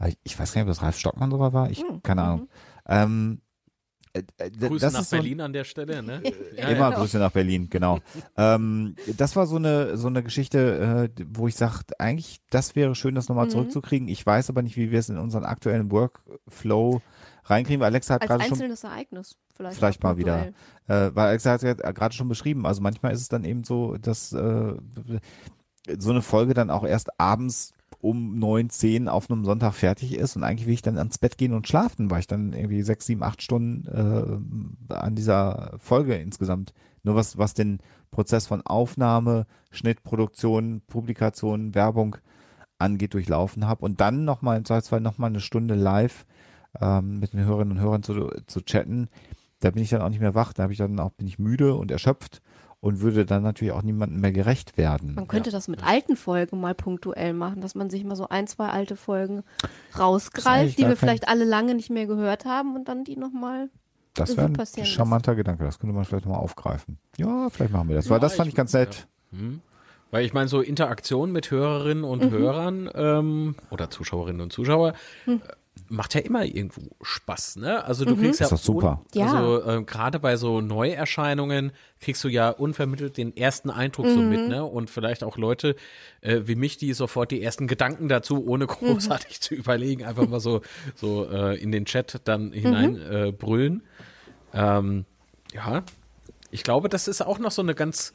Äh, 0.00 0.14
Ich 0.24 0.38
weiß 0.38 0.52
gar 0.52 0.62
nicht, 0.62 0.68
ob 0.68 0.74
das 0.74 0.82
Ralf 0.82 0.98
Stockmann 0.98 1.30
sogar 1.30 1.52
war. 1.52 1.70
Ich, 1.70 1.80
Hm, 1.80 2.02
keine 2.02 2.22
Ahnung. 2.22 2.48
Ähm, 2.86 3.40
äh, 3.42 3.43
äh, 3.43 3.43
Grüße 4.60 4.84
das 4.86 4.92
nach 4.92 5.00
ist 5.00 5.10
so, 5.10 5.16
Berlin 5.16 5.40
an 5.40 5.52
der 5.52 5.64
Stelle, 5.64 6.02
ne? 6.02 6.22
Ja, 6.56 6.68
Immer 6.68 6.90
genau. 6.90 7.00
Grüße 7.00 7.18
nach 7.18 7.32
Berlin, 7.32 7.68
genau. 7.68 7.98
ähm, 8.36 8.94
das 9.16 9.34
war 9.34 9.46
so 9.46 9.56
eine 9.56 9.96
so 9.96 10.06
eine 10.06 10.22
Geschichte, 10.22 11.10
äh, 11.16 11.24
wo 11.32 11.48
ich 11.48 11.56
sage, 11.56 11.80
eigentlich, 11.98 12.40
das 12.50 12.76
wäre 12.76 12.94
schön, 12.94 13.14
das 13.16 13.28
Mhm. 13.28 13.34
nochmal 13.34 13.50
zurückzukriegen. 13.50 14.06
Ich 14.08 14.24
weiß 14.24 14.50
aber 14.50 14.62
nicht, 14.62 14.76
wie 14.76 14.90
wir 14.92 14.98
es 15.00 15.08
in 15.08 15.18
unseren 15.18 15.44
aktuellen 15.44 15.90
Workflow 15.90 17.02
reinkriegen. 17.44 17.80
weil 17.80 17.86
Alexa 17.90 18.14
hat 18.14 18.22
Als 18.22 18.28
gerade 18.30 18.44
schon, 18.44 18.52
einzelnes 18.52 18.84
Ereignis 18.84 19.36
vielleicht. 19.56 19.76
Vielleicht 19.78 20.02
mal 20.02 20.16
wieder. 20.16 20.46
äh, 20.86 21.10
weil 21.14 21.28
Alexa 21.28 21.50
hat 21.52 21.62
ja 21.62 21.74
gerade 21.74 22.14
schon 22.14 22.28
beschrieben. 22.28 22.66
Also 22.66 22.80
manchmal 22.82 23.12
ist 23.12 23.20
es 23.20 23.28
dann 23.28 23.44
eben 23.44 23.64
so, 23.64 23.96
dass 23.96 24.32
äh, 24.32 24.74
so 25.98 26.10
eine 26.10 26.22
Folge 26.22 26.54
dann 26.54 26.70
auch 26.70 26.84
erst 26.84 27.20
abends 27.20 27.72
um 28.04 28.38
neun, 28.38 28.68
zehn 28.68 29.08
auf 29.08 29.30
einem 29.30 29.46
Sonntag 29.46 29.72
fertig 29.72 30.14
ist 30.14 30.36
und 30.36 30.44
eigentlich 30.44 30.66
will 30.66 30.74
ich 30.74 30.82
dann 30.82 30.98
ans 30.98 31.16
Bett 31.16 31.38
gehen 31.38 31.54
und 31.54 31.66
schlafen, 31.66 32.10
weil 32.10 32.20
ich 32.20 32.26
dann 32.26 32.52
irgendwie 32.52 32.82
sechs, 32.82 33.06
sieben, 33.06 33.22
acht 33.22 33.40
Stunden 33.40 33.86
äh, 34.90 34.92
an 34.92 35.14
dieser 35.14 35.72
Folge 35.78 36.14
insgesamt. 36.16 36.74
Nur 37.02 37.14
was, 37.14 37.38
was 37.38 37.54
den 37.54 37.78
Prozess 38.10 38.46
von 38.46 38.60
Aufnahme, 38.60 39.46
Schnitt, 39.70 40.02
Produktion, 40.02 40.82
Publikation, 40.86 41.74
Werbung 41.74 42.16
angeht, 42.78 43.14
durchlaufen 43.14 43.66
habe 43.66 43.82
und 43.82 44.02
dann 44.02 44.26
nochmal 44.26 44.58
im 44.58 44.66
Zweifelsfall 44.66 45.00
nochmal 45.00 45.30
eine 45.30 45.40
Stunde 45.40 45.74
live 45.74 46.26
ähm, 46.82 47.20
mit 47.20 47.32
den 47.32 47.42
Hörerinnen 47.46 47.78
und 47.78 47.82
Hörern 47.82 48.02
zu, 48.02 48.30
zu 48.46 48.60
chatten, 48.60 49.08
da 49.60 49.70
bin 49.70 49.82
ich 49.82 49.88
dann 49.88 50.02
auch 50.02 50.10
nicht 50.10 50.20
mehr 50.20 50.34
wach, 50.34 50.52
da 50.52 50.64
habe 50.64 50.74
ich 50.74 50.78
dann 50.78 51.00
auch, 51.00 51.12
bin 51.12 51.26
ich 51.26 51.38
müde 51.38 51.74
und 51.74 51.90
erschöpft 51.90 52.42
und 52.84 53.00
würde 53.00 53.24
dann 53.24 53.42
natürlich 53.42 53.72
auch 53.72 53.80
niemandem 53.82 54.20
mehr 54.20 54.30
gerecht 54.32 54.76
werden. 54.76 55.14
Man 55.14 55.26
könnte 55.26 55.50
das 55.50 55.68
mit 55.68 55.82
alten 55.82 56.16
Folgen 56.16 56.60
mal 56.60 56.74
punktuell 56.74 57.32
machen, 57.32 57.62
dass 57.62 57.74
man 57.74 57.88
sich 57.88 58.04
mal 58.04 58.14
so 58.14 58.28
ein, 58.28 58.46
zwei 58.46 58.68
alte 58.68 58.94
Folgen 58.94 59.42
rausgreift, 59.98 60.78
die 60.78 60.86
wir 60.86 60.96
vielleicht 60.96 61.26
alle 61.28 61.44
lange 61.44 61.74
nicht 61.74 61.88
mehr 61.88 62.06
gehört 62.06 62.44
haben 62.44 62.76
und 62.76 62.86
dann 62.88 63.04
die 63.04 63.16
nochmal. 63.16 63.70
Das 64.12 64.36
wäre 64.36 64.46
ein 64.48 64.84
charmanter 64.86 65.34
Gedanke, 65.34 65.64
das 65.64 65.78
könnte 65.78 65.94
man 65.94 66.04
vielleicht 66.04 66.26
nochmal 66.26 66.42
aufgreifen. 66.42 66.98
Ja, 67.16 67.48
vielleicht 67.50 67.72
machen 67.72 67.88
wir 67.88 67.96
das, 67.96 68.08
weil 68.10 68.16
Ja, 68.16 68.20
das 68.20 68.34
fand 68.36 68.48
ich- 68.48 68.52
ich 68.52 68.56
ganz 68.56 68.72
nett. 68.74 69.06
Hm. 69.30 69.60
Weil 70.10 70.24
ich 70.24 70.32
meine, 70.34 70.46
so 70.48 70.60
Interaktion 70.60 71.32
mit 71.32 71.50
Hörerinnen 71.50 72.04
Mhm. 72.04 72.08
und 72.10 72.30
Hörern 72.30 72.90
ähm, 72.94 73.54
oder 73.70 73.90
Zuschauerinnen 73.90 74.42
und 74.42 74.52
Zuschauer 74.52 74.92
Hm. 75.24 75.40
Macht 75.88 76.14
ja 76.14 76.20
immer 76.20 76.44
irgendwo 76.44 76.82
Spaß, 77.02 77.56
ne? 77.56 77.84
Also 77.84 78.04
du 78.04 78.16
kriegst 78.16 78.40
ja 78.40 78.46
Ist 78.46 78.52
doch 78.52 78.58
super. 78.58 79.02
Un, 79.14 79.20
Ja. 79.20 79.24
also 79.26 79.62
äh, 79.80 79.82
gerade 79.84 80.18
bei 80.20 80.36
so 80.36 80.60
Neuerscheinungen 80.60 81.72
kriegst 82.00 82.22
du 82.24 82.28
ja 82.28 82.50
unvermittelt 82.50 83.16
den 83.16 83.36
ersten 83.36 83.70
Eindruck 83.70 84.06
so 84.06 84.22
Mhm. 84.22 84.28
mit, 84.28 84.48
ne? 84.48 84.64
Und 84.64 84.88
vielleicht 84.88 85.24
auch 85.24 85.36
Leute 85.36 85.74
äh, 86.20 86.42
wie 86.44 86.54
mich, 86.54 86.76
die 86.78 86.92
sofort 86.92 87.30
die 87.32 87.42
ersten 87.42 87.66
Gedanken 87.66 88.08
dazu, 88.08 88.46
ohne 88.46 88.64
Mhm. 88.64 88.68
großartig 88.68 89.40
zu 89.40 89.54
überlegen, 89.54 90.04
einfach 90.04 90.28
mal 90.28 90.40
so 90.40 90.62
so 90.94 91.28
äh, 91.28 91.60
in 91.60 91.72
den 91.72 91.84
Chat 91.86 92.20
dann 92.24 92.52
hinein 92.52 92.92
Mhm. 92.94 93.12
äh, 93.12 93.32
brüllen. 93.32 93.82
Ähm, 94.52 95.04
ja, 95.52 95.82
ich 96.50 96.62
glaube, 96.62 96.88
das 96.88 97.08
ist 97.08 97.20
auch 97.20 97.38
noch 97.40 97.50
so 97.50 97.62
eine 97.62 97.74
ganz 97.74 98.14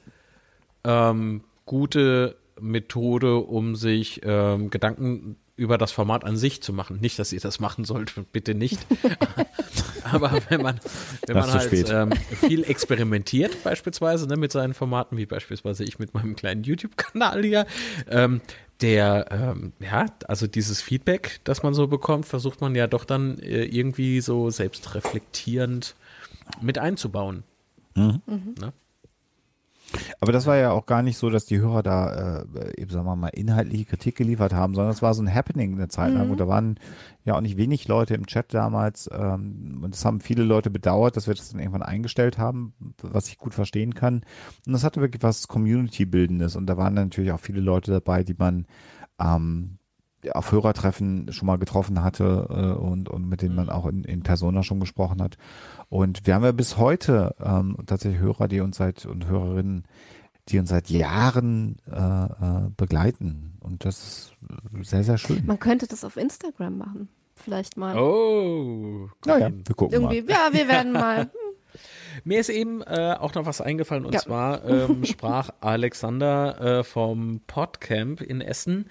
ähm, 0.85 1.43
gute 1.65 2.37
Methode, 2.59 3.37
um 3.37 3.75
sich 3.75 4.21
ähm, 4.23 4.69
Gedanken 4.69 5.35
über 5.59 5.77
das 5.77 5.91
Format 5.91 6.23
an 6.23 6.37
sich 6.37 6.63
zu 6.63 6.73
machen. 6.73 6.99
Nicht, 7.01 7.19
dass 7.19 7.33
ihr 7.33 7.39
das 7.39 7.59
machen 7.59 7.85
sollt, 7.85 8.13
bitte 8.31 8.55
nicht. 8.55 8.79
Aber 10.03 10.31
wenn 10.49 10.61
man, 10.61 10.79
wenn 11.27 11.35
Das 11.35 11.47
man 11.47 11.59
halt 11.59 11.89
ähm, 11.89 12.11
viel 12.39 12.63
experimentiert, 12.63 13.63
beispielsweise 13.63 14.27
ne, 14.27 14.37
mit 14.37 14.51
seinen 14.51 14.73
Formaten, 14.73 15.17
wie 15.17 15.25
beispielsweise 15.25 15.83
ich 15.83 15.99
mit 15.99 16.13
meinem 16.13 16.35
kleinen 16.35 16.63
YouTube-Kanal 16.63 17.43
hier, 17.43 17.67
ähm, 18.09 18.41
der, 18.81 19.27
ähm, 19.29 19.73
ja, 19.79 20.05
also 20.27 20.47
dieses 20.47 20.81
Feedback, 20.81 21.41
das 21.43 21.63
man 21.63 21.73
so 21.73 21.87
bekommt, 21.87 22.25
versucht 22.25 22.61
man 22.61 22.75
ja 22.75 22.87
doch 22.87 23.03
dann 23.03 23.37
äh, 23.39 23.65
irgendwie 23.65 24.21
so 24.21 24.49
selbstreflektierend 24.49 25.95
mit 26.61 26.77
einzubauen. 26.77 27.43
Mhm. 27.95 28.21
Ne? 28.59 28.73
Aber 30.19 30.31
das 30.31 30.45
war 30.45 30.57
ja 30.57 30.71
auch 30.71 30.85
gar 30.85 31.01
nicht 31.01 31.17
so, 31.17 31.29
dass 31.29 31.45
die 31.45 31.59
Hörer 31.59 31.83
da, 31.83 32.41
äh, 32.41 32.81
eben 32.81 32.91
sagen 32.91 33.05
wir 33.05 33.15
mal, 33.15 33.29
inhaltliche 33.29 33.85
Kritik 33.85 34.15
geliefert 34.15 34.53
haben, 34.53 34.75
sondern 34.75 34.93
es 34.93 35.01
war 35.01 35.13
so 35.13 35.23
ein 35.23 35.33
Happening 35.33 35.73
eine 35.73 35.87
Zeit 35.87 36.13
lang. 36.13 36.29
Und 36.29 36.39
da 36.39 36.47
waren 36.47 36.79
ja 37.25 37.35
auch 37.35 37.41
nicht 37.41 37.57
wenig 37.57 37.87
Leute 37.87 38.13
im 38.13 38.25
Chat 38.25 38.53
damals. 38.53 39.09
Ähm, 39.11 39.81
und 39.83 39.93
das 39.93 40.05
haben 40.05 40.21
viele 40.21 40.43
Leute 40.43 40.69
bedauert, 40.69 41.17
dass 41.17 41.27
wir 41.27 41.33
das 41.33 41.49
dann 41.49 41.59
irgendwann 41.59 41.83
eingestellt 41.83 42.37
haben, 42.37 42.73
was 43.01 43.29
ich 43.29 43.37
gut 43.37 43.53
verstehen 43.53 43.95
kann. 43.95 44.21
Und 44.65 44.73
das 44.73 44.83
hatte 44.83 45.01
wirklich 45.01 45.23
was 45.23 45.47
Community-Bildendes. 45.47 46.55
Und 46.55 46.67
da 46.67 46.77
waren 46.77 46.95
dann 46.95 47.05
natürlich 47.05 47.31
auch 47.31 47.39
viele 47.39 47.61
Leute 47.61 47.91
dabei, 47.91 48.23
die 48.23 48.35
man 48.37 48.67
ähm, 49.19 49.78
auf 50.33 50.51
Hörertreffen 50.51 51.31
schon 51.31 51.45
mal 51.45 51.57
getroffen 51.57 52.03
hatte 52.03 52.47
äh, 52.49 52.79
und, 52.79 53.09
und 53.09 53.29
mit 53.29 53.41
denen 53.41 53.55
man 53.55 53.69
auch 53.69 53.85
in, 53.85 54.03
in 54.03 54.21
Persona 54.23 54.63
schon 54.63 54.79
gesprochen 54.79 55.21
hat. 55.21 55.37
Und 55.89 56.27
wir 56.27 56.35
haben 56.35 56.43
ja 56.43 56.51
bis 56.51 56.77
heute 56.77 57.35
ähm, 57.41 57.77
tatsächlich 57.85 58.19
Hörer, 58.21 58.47
die 58.47 58.59
uns 58.59 58.77
seit 58.77 59.05
und 59.05 59.27
Hörerinnen, 59.27 59.85
die 60.49 60.59
uns 60.59 60.69
seit 60.69 60.89
Jahren 60.89 61.77
äh, 61.89 61.95
äh, 61.95 62.69
begleiten. 62.75 63.57
Und 63.61 63.85
das 63.85 64.33
ist 64.79 64.89
sehr, 64.89 65.03
sehr 65.03 65.17
schön. 65.17 65.45
Man 65.45 65.59
könnte 65.59 65.87
das 65.87 66.03
auf 66.03 66.17
Instagram 66.17 66.77
machen. 66.77 67.09
Vielleicht 67.35 67.77
mal. 67.77 67.97
Oh. 67.97 69.07
Naja, 69.25 69.49
wir 69.51 69.75
gucken 69.75 69.93
Irgendwie, 69.93 70.29
ja, 70.29 70.49
wir 70.51 70.67
werden 70.67 70.91
mal. 70.93 71.29
Mir 72.23 72.39
ist 72.39 72.49
eben 72.49 72.81
äh, 72.81 73.15
auch 73.17 73.33
noch 73.35 73.45
was 73.45 73.61
eingefallen 73.61 74.05
und 74.05 74.13
Ja. 74.13 74.19
zwar 74.19 74.65
ähm, 74.65 75.05
sprach 75.05 75.51
Alexander 75.61 76.79
äh, 76.79 76.83
vom 76.83 77.41
Podcamp 77.47 78.21
in 78.21 78.41
Essen. 78.41 78.89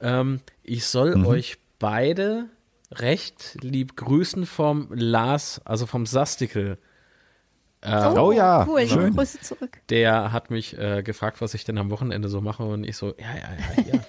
Ähm, 0.00 0.40
ich 0.62 0.84
soll 0.86 1.16
Mhm. 1.16 1.26
euch 1.26 1.58
beide 1.78 2.46
recht 2.92 3.56
lieb 3.60 3.96
grüßen 3.96 4.46
vom 4.46 4.88
Lars, 4.92 5.60
also 5.64 5.86
vom 5.86 6.06
Sastikel. 6.06 6.78
Oh 7.84 8.32
ja, 8.32 8.66
cool. 8.68 8.86
schön. 8.88 9.14
Grüße 9.14 9.40
zurück. 9.40 9.78
Der 9.90 10.32
hat 10.32 10.50
mich 10.50 10.76
äh, 10.76 11.02
gefragt, 11.02 11.40
was 11.40 11.54
ich 11.54 11.64
denn 11.64 11.78
am 11.78 11.90
Wochenende 11.90 12.28
so 12.28 12.40
mache 12.40 12.64
und 12.64 12.82
ich 12.84 12.96
so, 12.96 13.14
ja, 13.18 13.34
ja, 13.36 13.84
ja, 13.86 13.92
ja. 13.94 14.00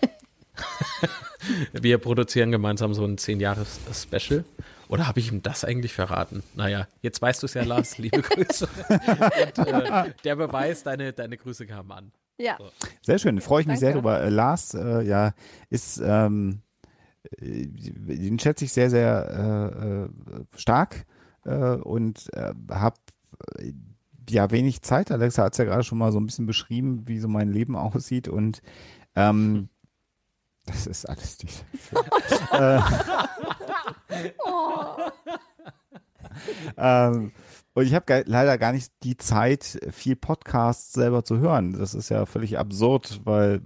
Wir 1.81 1.97
produzieren 1.99 2.51
gemeinsam 2.51 2.93
so 2.93 3.03
ein 3.05 3.17
10-Jahres-Special. 3.17 4.43
Oder 4.89 5.07
habe 5.07 5.19
ich 5.19 5.31
ihm 5.31 5.43
das 5.43 5.63
eigentlich 5.63 5.93
verraten? 5.93 6.43
Naja, 6.55 6.87
jetzt 7.01 7.21
weißt 7.21 7.43
du 7.43 7.45
es 7.45 7.53
ja, 7.53 7.63
Lars. 7.63 7.97
Liebe 7.97 8.21
Grüße. 8.23 8.67
Und 9.57 9.67
äh, 9.67 10.13
der 10.23 10.35
Beweis, 10.35 10.83
deine, 10.83 11.13
deine 11.13 11.37
Grüße 11.37 11.67
kamen 11.67 11.91
an. 11.91 12.11
Ja. 12.37 12.57
Sehr 13.01 13.17
schön, 13.17 13.41
freue 13.41 13.61
ich 13.61 13.67
mich 13.67 13.79
sehr 13.79 13.93
Danke. 13.93 14.01
drüber. 14.01 14.21
Äh, 14.21 14.29
Lars, 14.29 14.73
äh, 14.73 15.01
ja, 15.01 15.33
ist, 15.69 16.01
ähm, 16.03 16.61
äh, 17.39 17.65
den 17.67 18.39
schätze 18.39 18.65
ich 18.65 18.73
sehr, 18.73 18.89
sehr 18.89 20.09
äh, 20.31 20.35
äh, 20.35 20.45
stark 20.55 21.05
äh, 21.45 21.75
und 21.75 22.31
äh, 22.33 22.53
habe 22.69 22.97
ja 24.29 24.51
wenig 24.51 24.81
Zeit. 24.81 25.11
Alexa 25.11 25.43
hat 25.43 25.53
es 25.53 25.57
ja 25.57 25.65
gerade 25.65 25.83
schon 25.83 25.97
mal 25.97 26.11
so 26.11 26.19
ein 26.19 26.25
bisschen 26.25 26.45
beschrieben, 26.45 27.07
wie 27.07 27.19
so 27.19 27.27
mein 27.27 27.51
Leben 27.51 27.75
aussieht 27.75 28.27
und 28.27 28.61
ähm, 29.15 29.69
das 30.65 30.85
ist 30.85 31.05
alles 31.09 31.37
nicht. 31.41 31.65
äh, 32.51 32.79
ähm, 36.77 37.31
und 37.77 37.85
ich 37.85 37.93
habe 37.93 38.23
leider 38.25 38.57
gar 38.57 38.71
nicht 38.71 38.91
die 39.03 39.17
Zeit, 39.17 39.77
viel 39.91 40.15
Podcasts 40.15 40.93
selber 40.93 41.23
zu 41.23 41.37
hören. 41.37 41.73
Das 41.77 41.93
ist 41.93 42.09
ja 42.09 42.25
völlig 42.25 42.57
absurd, 42.57 43.21
weil 43.23 43.61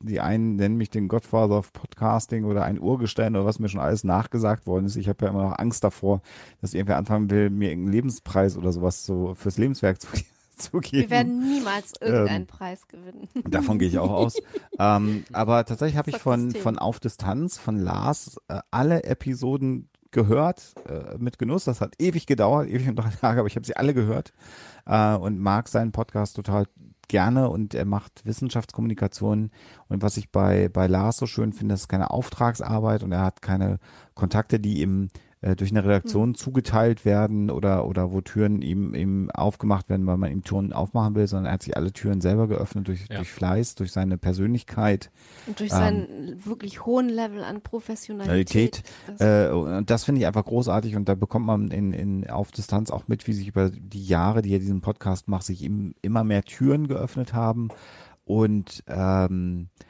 die 0.00 0.20
einen 0.20 0.54
nennen 0.54 0.76
mich 0.76 0.90
den 0.90 1.08
Godfather 1.08 1.58
of 1.58 1.72
Podcasting 1.72 2.44
oder 2.44 2.62
ein 2.62 2.78
Urgestein 2.78 3.34
oder 3.34 3.44
was 3.44 3.58
mir 3.58 3.68
schon 3.68 3.80
alles 3.80 4.04
nachgesagt 4.04 4.68
worden 4.68 4.84
ist. 4.84 4.94
Ich 4.94 5.08
habe 5.08 5.24
ja 5.24 5.32
immer 5.32 5.42
noch 5.48 5.58
Angst 5.58 5.82
davor, 5.82 6.22
dass 6.60 6.74
irgendwer 6.74 6.96
anfangen 6.96 7.28
will, 7.28 7.50
mir 7.50 7.70
irgendeinen 7.70 7.94
Lebenspreis 7.94 8.56
oder 8.56 8.70
sowas 8.70 9.04
so 9.04 9.34
fürs 9.34 9.58
Lebenswerk 9.58 9.98
zu, 10.56 10.78
geben. 10.78 11.02
Wir 11.02 11.10
werden 11.10 11.40
niemals 11.40 11.94
irgendeinen 12.00 12.42
Ähm, 12.42 12.46
Preis 12.46 12.86
gewinnen. 12.86 13.26
Davon 13.50 13.80
gehe 13.80 13.88
ich 13.88 13.98
auch 13.98 14.12
aus. 14.12 14.36
ähm, 14.78 15.24
aber 15.32 15.64
tatsächlich 15.64 15.96
habe 15.96 16.10
ich 16.10 16.18
von, 16.18 16.52
von 16.52 16.78
Auf 16.78 17.00
Distanz, 17.00 17.58
von 17.58 17.80
Lars, 17.80 18.36
äh, 18.46 18.60
alle 18.70 19.02
Episoden 19.02 19.88
gehört 20.14 20.74
äh, 20.88 21.18
mit 21.18 21.38
Genuss. 21.38 21.64
Das 21.64 21.82
hat 21.82 22.00
ewig 22.00 22.26
gedauert, 22.26 22.70
ewig 22.70 22.88
und 22.88 22.96
drei 22.96 23.10
Tage, 23.20 23.40
aber 23.40 23.48
ich 23.48 23.56
habe 23.56 23.66
sie 23.66 23.76
alle 23.76 23.92
gehört 23.92 24.32
äh, 24.86 25.14
und 25.14 25.38
mag 25.38 25.68
seinen 25.68 25.92
Podcast 25.92 26.36
total 26.36 26.64
gerne 27.08 27.50
und 27.50 27.74
er 27.74 27.84
macht 27.84 28.24
Wissenschaftskommunikation 28.24 29.50
und 29.88 30.02
was 30.02 30.16
ich 30.16 30.30
bei, 30.30 30.70
bei 30.70 30.86
Lars 30.86 31.18
so 31.18 31.26
schön 31.26 31.52
finde, 31.52 31.74
ist 31.74 31.88
keine 31.88 32.10
Auftragsarbeit 32.10 33.02
und 33.02 33.12
er 33.12 33.20
hat 33.20 33.42
keine 33.42 33.78
Kontakte, 34.14 34.58
die 34.58 34.80
ihm 34.80 35.10
äh, 35.44 35.56
durch 35.56 35.70
eine 35.72 35.84
Redaktion 35.84 36.30
Mhm. 36.30 36.34
zugeteilt 36.36 37.04
werden 37.04 37.50
oder, 37.50 37.86
oder 37.86 38.10
wo 38.12 38.22
Türen 38.22 38.62
ihm, 38.62 38.94
ihm 38.94 39.30
aufgemacht 39.30 39.90
werden, 39.90 40.06
weil 40.06 40.16
man 40.16 40.32
ihm 40.32 40.42
Türen 40.42 40.72
aufmachen 40.72 41.14
will, 41.14 41.26
sondern 41.26 41.46
er 41.46 41.52
hat 41.52 41.62
sich 41.62 41.76
alle 41.76 41.92
Türen 41.92 42.22
selber 42.22 42.48
geöffnet 42.48 42.88
durch, 42.88 43.06
Ja. 43.10 43.16
durch 43.16 43.30
Fleiß, 43.30 43.74
durch 43.74 43.92
seine 43.92 44.16
Persönlichkeit. 44.16 45.10
Und 45.46 45.60
durch 45.60 45.70
Ähm, 45.72 45.76
seinen 45.78 46.46
wirklich 46.46 46.86
hohen 46.86 47.10
Level 47.10 47.44
an 47.44 47.60
Professionalität. 47.60 48.82
Äh, 49.18 49.48
und 49.50 49.90
das 49.90 50.04
finde 50.04 50.20
ich 50.22 50.26
einfach 50.26 50.44
großartig 50.44 50.96
und 50.96 51.08
da 51.08 51.14
bekommt 51.14 51.46
man 51.46 51.68
in, 51.68 51.92
in, 51.92 52.30
auf 52.30 52.50
Distanz 52.50 52.90
auch 52.90 53.06
mit, 53.08 53.26
wie 53.26 53.32
sich 53.34 53.48
über 53.48 53.70
die 53.70 54.04
Jahre, 54.06 54.40
die 54.40 54.52
er 54.52 54.58
diesen 54.60 54.80
Podcast 54.80 55.28
macht, 55.28 55.44
sich 55.44 55.62
ihm 55.62 55.94
immer 56.02 56.24
mehr 56.24 56.42
Türen 56.44 56.88
geöffnet 56.88 57.34
haben. 57.34 57.68
Und 58.24 58.82
ähm, 58.88 59.68
äh, 59.78 59.84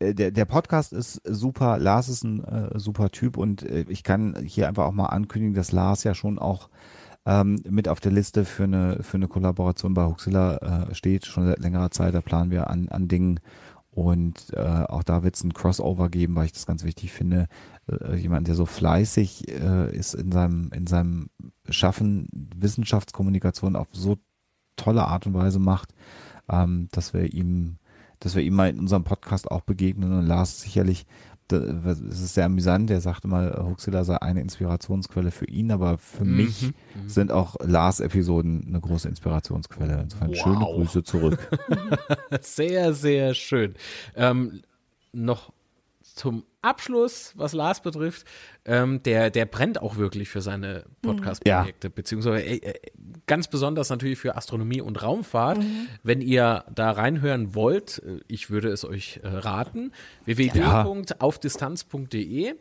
der, 0.00 0.30
der 0.30 0.44
Podcast 0.44 0.92
ist 0.92 1.20
super, 1.24 1.78
Lars 1.78 2.08
ist 2.08 2.24
ein 2.24 2.42
äh, 2.44 2.78
super 2.78 3.10
Typ 3.10 3.36
und 3.36 3.62
äh, 3.62 3.84
ich 3.88 4.02
kann 4.02 4.36
hier 4.44 4.68
einfach 4.68 4.84
auch 4.84 4.92
mal 4.92 5.06
ankündigen, 5.06 5.54
dass 5.54 5.72
Lars 5.72 6.04
ja 6.04 6.14
schon 6.14 6.38
auch 6.38 6.70
ähm, 7.26 7.62
mit 7.68 7.88
auf 7.88 8.00
der 8.00 8.12
Liste 8.12 8.44
für 8.44 8.64
eine, 8.64 9.02
für 9.02 9.16
eine 9.16 9.28
Kollaboration 9.28 9.94
bei 9.94 10.06
Huxilla 10.06 10.88
äh, 10.88 10.94
steht, 10.94 11.26
schon 11.26 11.46
seit 11.46 11.58
längerer 11.58 11.90
Zeit, 11.90 12.14
da 12.14 12.20
planen 12.20 12.50
wir 12.50 12.70
an, 12.70 12.88
an 12.88 13.08
Dingen 13.08 13.40
und 13.90 14.52
äh, 14.54 14.84
auch 14.88 15.02
da 15.02 15.22
wird 15.22 15.34
es 15.34 15.44
ein 15.44 15.52
Crossover 15.52 16.08
geben, 16.08 16.36
weil 16.36 16.46
ich 16.46 16.52
das 16.52 16.66
ganz 16.66 16.84
wichtig 16.84 17.12
finde. 17.12 17.48
Äh, 17.88 18.16
jemand, 18.16 18.46
der 18.46 18.54
so 18.54 18.64
fleißig 18.64 19.48
äh, 19.48 19.94
ist 19.94 20.14
in 20.14 20.30
seinem, 20.30 20.70
in 20.72 20.86
seinem 20.86 21.28
Schaffen, 21.68 22.28
Wissenschaftskommunikation 22.56 23.74
auf 23.74 23.88
so 23.92 24.16
tolle 24.76 25.04
Art 25.04 25.26
und 25.26 25.34
Weise 25.34 25.58
macht, 25.58 25.92
ähm, 26.48 26.88
dass 26.92 27.12
wir 27.14 27.32
ihm, 27.32 27.78
dass 28.20 28.34
wir 28.36 28.42
ihm 28.42 28.54
mal 28.54 28.70
in 28.70 28.78
unserem 28.78 29.04
Podcast 29.04 29.50
auch 29.50 29.62
begegnen 29.62 30.12
und 30.18 30.26
Lars 30.26 30.60
sicherlich, 30.60 31.06
es 31.52 31.98
ist 32.20 32.34
sehr 32.34 32.44
amüsant, 32.44 32.90
der 32.90 33.00
sagte 33.00 33.26
mal, 33.26 33.60
Huxilla 33.68 34.04
sei 34.04 34.16
eine 34.22 34.40
Inspirationsquelle 34.40 35.32
für 35.32 35.46
ihn, 35.46 35.72
aber 35.72 35.98
für 35.98 36.24
Mhm. 36.24 36.36
mich 36.36 36.72
sind 37.08 37.32
auch 37.32 37.56
Lars-Episoden 37.60 38.66
eine 38.68 38.80
große 38.80 39.08
Inspirationsquelle. 39.08 40.00
Insofern 40.02 40.32
schöne 40.36 40.60
Wow. 40.60 40.76
Grüße 40.76 41.02
zurück. 41.02 41.48
Sehr, 42.40 42.92
sehr 42.94 43.34
schön. 43.34 43.74
Ähm, 44.14 44.60
noch 45.12 45.52
zum 46.02 46.44
Abschluss, 46.62 47.32
was 47.36 47.52
Lars 47.52 47.82
betrifft, 47.82 48.26
ähm, 48.64 49.02
der, 49.02 49.30
der 49.30 49.46
brennt 49.46 49.80
auch 49.80 49.96
wirklich 49.96 50.28
für 50.28 50.42
seine 50.42 50.84
Podcast-Projekte, 51.02 51.90
beziehungsweise 51.90 52.44
äh, 52.44 52.56
äh, 52.56 52.74
ganz 53.26 53.48
besonders 53.48 53.90
natürlich 53.90 54.18
für 54.18 54.36
Astronomie 54.36 54.80
und 54.80 55.02
Raumfahrt. 55.02 55.58
Wenn 56.02 56.20
ihr 56.20 56.64
da 56.74 56.90
reinhören 56.90 57.54
wollt, 57.54 58.02
äh, 58.04 58.18
ich 58.28 58.50
würde 58.50 58.68
es 58.68 58.84
euch 58.84 59.20
äh, 59.22 59.28
raten, 59.28 59.92
www.aufdistanz.de 60.26 62.54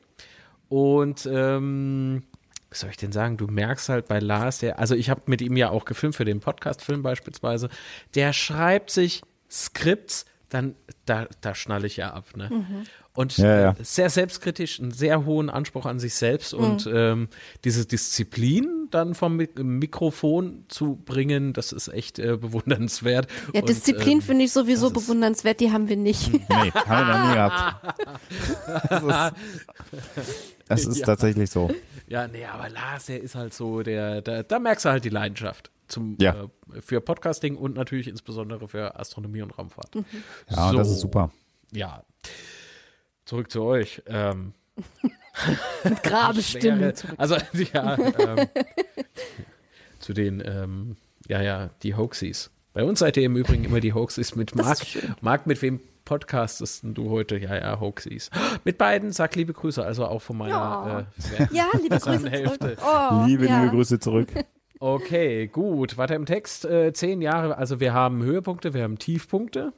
und 0.70 1.30
ähm, 1.32 2.24
was 2.70 2.82
soll 2.82 2.92
ich 2.92 2.98
denn 2.98 3.12
sagen? 3.12 3.38
Du 3.38 3.48
merkst 3.48 3.90
halt 3.90 4.08
bei 4.08 4.20
Lars, 4.20 4.60
der, 4.60 4.78
also 4.80 4.96
ich 4.96 5.10
habe 5.10 5.24
mit 5.26 5.42
ihm 5.42 5.58
ja 5.58 5.72
auch 5.72 5.86
gefilmt 5.86 6.16
für 6.16 6.26
den 6.26 6.40
Podcast-Film 6.40 7.02
beispielsweise, 7.02 7.70
der 8.16 8.32
schreibt 8.32 8.92
sich 8.92 9.24
Skripts, 9.50 10.26
dann 10.50 10.76
da, 11.06 11.28
da 11.42 11.56
schnalle 11.56 11.88
ich 11.88 11.98
ja 11.98 12.14
ab. 12.14 12.36
Ne? 12.36 12.86
Und 13.16 13.38
Ja, 13.38 13.60
ja. 13.60 13.70
äh, 13.72 13.76
sehr 13.84 14.10
selbstkritisch, 14.10 14.80
einen 14.80 14.92
sehr 14.92 15.26
hohen 15.26 15.50
Anspruch 15.50 15.86
an 15.86 16.00
sich 16.00 16.14
selbst 16.14 16.54
und 16.54 16.88
ähm, 16.92 17.28
diese 17.66 17.86
Disziplin 17.86 18.88
dann 18.92 19.14
vom 19.14 19.36
Mik 19.36 19.58
Mikrofon 19.62 20.66
zu 20.70 20.96
bringen, 20.96 21.54
das 21.54 21.72
ist 21.74 21.90
echt 21.90 22.18
äh, 22.20 22.38
bewundernswert. 22.38 23.28
ja, 23.54 23.62
Disziplin 23.62 24.14
ähm, 24.20 24.22
finde 24.22 24.46
ich 24.46 24.52
sowieso 24.54 24.90
bewundernswert, 24.92 25.60
die 25.60 25.72
haben 25.72 25.90
wir 25.90 25.98
nicht. 25.98 26.32
Nee, 26.32 26.72
haben 26.72 27.08
wir 27.08 27.28
nie 27.28 27.34
gehabt. 27.34 28.00
Das 28.90 29.04
ist, 29.04 29.34
das 30.68 30.86
ist 30.86 30.98
Ja. 31.00 31.06
tatsächlich 31.08 31.50
so. 31.50 31.70
Ja, 32.08 32.28
nee, 32.28 32.46
aber 32.46 32.70
Lars, 32.70 33.08
der 33.08 33.22
ist 33.22 33.36
halt 33.36 33.54
so, 33.54 33.82
der, 33.84 34.22
der 34.22 34.44
da 34.44 34.60
merkst 34.60 34.86
du 34.86 34.90
halt 34.90 35.04
die 35.06 35.10
Leidenschaft 35.10 35.72
zum, 35.88 36.16
Ja. 36.20 36.44
äh, 36.76 36.82
für 36.82 37.02
Podcasting 37.02 37.56
und 37.58 37.76
natürlich 37.76 38.08
insbesondere 38.08 38.68
für 38.68 38.98
Astronomie 39.00 39.42
und 39.42 39.58
Raumfahrt. 39.58 39.96
Ja, 40.50 40.72
so, 40.72 40.78
das 40.78 40.90
ist 40.92 41.00
super. 41.00 41.32
Ja. 41.72 42.04
Zurück 43.30 43.52
zu 43.52 43.62
euch. 43.62 44.02
Ähm, 44.08 44.54
Grabestimmen. 46.02 46.80
wäre- 46.82 46.94
zurück. 46.96 47.14
Also, 47.20 47.36
ja, 47.74 47.96
ähm, 47.98 48.48
zu 50.00 50.14
den, 50.14 50.42
ähm, 50.44 50.96
ja, 51.28 51.40
ja, 51.40 51.70
die 51.84 51.94
Hoaxies. 51.94 52.50
Bei 52.74 52.84
uns 52.84 52.98
seid 52.98 53.18
ihr 53.18 53.24
im 53.24 53.36
Übrigen 53.36 53.66
immer 53.66 53.82
die 53.82 53.94
Hoaxies 53.94 54.36
mit 54.36 54.56
Marc. 54.56 54.80
Marc, 55.22 55.46
mit 55.46 55.62
wem 55.62 55.80
podcastest 56.06 56.82
du 56.86 57.12
heute? 57.12 57.38
Ja, 57.38 57.56
ja, 57.56 57.80
Hoaxies. 57.80 58.32
Mit 58.64 58.80
beiden, 58.80 59.12
sag 59.12 59.36
liebe 59.36 59.54
Grüße, 59.54 59.86
also 59.86 60.08
auch 60.08 60.24
von 60.24 60.38
meiner 60.38 60.50
Ja. 60.56 61.00
äh, 61.38 61.48
Ja, 61.52 61.68
liebe 61.80 62.00
Grüße 62.00 62.32
Hälfte. 62.32 62.58
zurück. 62.58 62.80
Oh, 62.84 63.26
liebe, 63.28 63.46
ja. 63.46 63.62
liebe 63.62 63.76
Grüße 63.76 64.00
zurück. 64.00 64.30
Okay, 64.80 65.46
gut. 65.46 65.98
Weiter 65.98 66.16
im 66.16 66.26
Text. 66.26 66.66
Äh, 66.66 66.94
zehn 66.94 67.22
Jahre, 67.22 67.58
also 67.60 67.80
wir 67.80 67.94
haben 67.94 68.24
Höhepunkte, 68.24 68.74
wir 68.74 68.82
haben 68.82 68.98
Tiefpunkte 68.98 69.72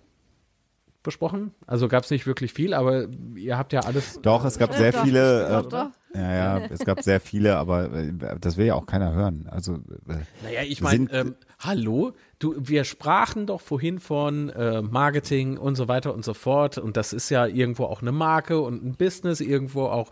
besprochen. 1.03 1.51
Also 1.67 1.87
gab 1.87 2.03
es 2.03 2.11
nicht 2.11 2.25
wirklich 2.27 2.53
viel, 2.53 2.73
aber 2.73 3.07
ihr 3.35 3.57
habt 3.57 3.73
ja 3.73 3.81
alles. 3.81 4.19
Doch, 4.21 4.45
es 4.45 4.57
gab 4.57 4.71
Ja, 4.71 4.77
sehr 4.77 4.91
doch. 4.91 5.03
viele. 5.03 5.47
Doch, 5.49 5.65
Äh, 5.65 5.69
doch. 5.69 5.89
ja, 6.15 6.33
ja, 6.59 6.65
es 6.69 6.79
gab 6.85 7.01
sehr 7.01 7.19
viele, 7.19 7.57
aber 7.57 7.91
äh, 7.91 8.13
das 8.39 8.57
will 8.57 8.65
ja 8.67 8.75
auch 8.75 8.85
keiner 8.85 9.13
hören. 9.13 9.47
Also 9.49 9.75
äh, 9.75 10.15
Naja, 10.43 10.61
ich 10.67 10.81
meine, 10.81 11.11
ähm, 11.11 11.35
hallo, 11.59 12.13
du, 12.39 12.55
wir 12.57 12.83
sprachen 12.83 13.45
doch 13.47 13.61
vorhin 13.61 13.99
von 13.99 14.49
äh, 14.49 14.81
Marketing 14.81 15.57
und 15.57 15.75
so 15.75 15.87
weiter 15.87 16.13
und 16.13 16.23
so 16.23 16.33
fort. 16.33 16.77
Und 16.77 16.97
das 16.97 17.13
ist 17.13 17.29
ja 17.29 17.45
irgendwo 17.47 17.85
auch 17.85 18.01
eine 18.01 18.11
Marke 18.11 18.59
und 18.61 18.83
ein 18.83 18.95
Business, 18.95 19.41
irgendwo 19.41 19.85
auch. 19.85 20.09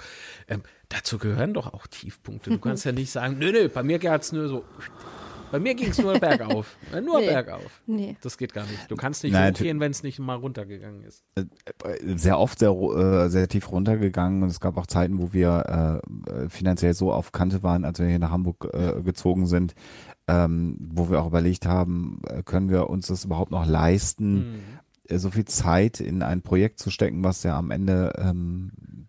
Ähm, 0.48 0.62
dazu 0.90 1.18
gehören 1.20 1.54
doch 1.54 1.72
auch 1.74 1.86
Tiefpunkte. 1.88 2.50
Du 2.50 2.58
kannst 2.58 2.84
ja 2.86 2.92
nicht 2.94 3.12
sagen, 3.12 3.38
nö, 3.38 3.52
nö, 3.52 3.70
bei 3.70 3.84
mir 3.84 4.00
geht's 4.00 4.32
nur 4.32 4.48
so. 4.50 4.64
Bei 5.52 5.60
mir 5.60 5.76
ging 5.76 5.90
es 5.90 5.98
nur 6.00 6.14
bergauf. 6.20 6.76
Äh, 6.94 7.02
nur 7.02 7.20
Nee. 7.20 7.28
bergauf. 7.28 7.82
Nee. 7.88 8.16
Das 8.22 8.38
geht 8.38 8.54
gar 8.54 8.66
nicht. 8.66 8.90
Du 8.90 8.96
kannst 8.96 9.24
nicht 9.24 9.34
Nein, 9.34 9.54
hochgehen, 9.54 9.80
wenn 9.80 9.92
es 9.92 10.04
nicht 10.04 10.20
mal 10.20 10.36
runtergegangen 10.36 11.04
ist. 11.04 11.24
sehr 12.18 12.40
oft 12.40 12.60
sehr, 12.60 12.70
ru- 12.70 12.96
äh, 13.26 13.30
sehr 13.30 13.48
tief 13.48 13.72
runtergegangen 13.72 14.44
und 14.44 14.50
es 14.50 14.60
gab 14.60 14.78
auch 14.78 14.88
Zeiten, 14.88 15.20
wo 15.20 15.34
wir 15.34 16.02
äh, 16.28 16.32
äh, 16.46 16.50
finanziell 16.50 16.94
so 16.94 17.12
auf 17.12 17.32
Kante 17.32 17.64
waren, 17.64 17.86
als 17.86 18.00
wir 18.00 18.08
hier 18.08 18.20
nach 18.20 18.32
Hamburg 18.32 18.70
äh, 18.74 19.02
gezogen 19.02 19.46
sind, 19.48 19.74
ähm, 20.28 20.78
wo 20.80 21.10
wir 21.10 21.22
auch 21.22 21.28
überlegt 21.28 21.66
haben, 21.66 22.22
äh, 22.28 22.44
können 22.44 22.70
wir 22.70 22.90
uns 22.90 23.08
das 23.08 23.26
überhaupt 23.26 23.52
noch 23.52 23.66
leisten, 23.66 24.36
Mhm. 24.36 24.60
äh, 25.08 25.18
so 25.18 25.32
viel 25.32 25.46
Zeit 25.46 26.00
in 26.00 26.22
ein 26.22 26.42
Projekt 26.42 26.80
zu 26.80 26.92
stecken, 26.92 27.24
was 27.24 27.44
ja 27.44 27.58
am 27.58 27.72
Ende 27.72 28.14
ähm, 28.18 28.72
äh, 28.78 29.09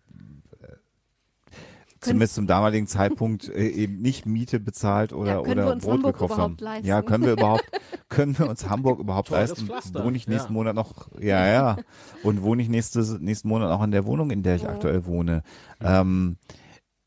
zumindest 2.01 2.35
zum 2.35 2.47
damaligen 2.47 2.87
Zeitpunkt 2.87 3.47
äh, 3.49 3.67
eben 3.69 4.01
nicht 4.01 4.25
Miete 4.25 4.59
bezahlt 4.59 5.13
oder, 5.13 5.31
Ja, 5.35 5.41
können 5.41 5.51
oder 5.51 5.65
wir 5.67 5.71
uns 5.73 5.83
Brot 5.83 5.93
Hamburg 5.93 6.13
gekauft 6.13 6.31
haben. 6.33 6.39
überhaupt 6.53 6.61
leisten? 6.61 6.87
Ja, 6.87 7.01
können 7.01 7.23
wir 7.25 7.33
überhaupt, 7.33 7.65
können 8.09 8.37
wir 8.37 8.49
uns 8.49 8.69
Hamburg 8.69 8.99
überhaupt 8.99 9.29
Teures 9.29 9.49
leisten? 9.51 9.65
Pflaster, 9.67 10.03
Wohne 10.03 10.17
ich 10.17 10.27
nächsten 10.27 10.49
ja. 10.49 10.53
Monat 10.53 10.75
noch, 10.75 11.09
ja, 11.19 11.45
ja. 11.47 11.77
Und 12.23 12.41
wohne 12.41 12.61
ich 12.61 12.69
nächstes, 12.69 13.19
nächsten 13.19 13.47
Monat 13.47 13.71
auch 13.71 13.83
in 13.83 13.91
der 13.91 14.05
Wohnung, 14.05 14.31
in 14.31 14.43
der 14.43 14.55
ich 14.55 14.63
Ja. 14.63 14.69
aktuell 14.69 15.05
wohne. 15.05 15.43
Ähm, 15.79 16.37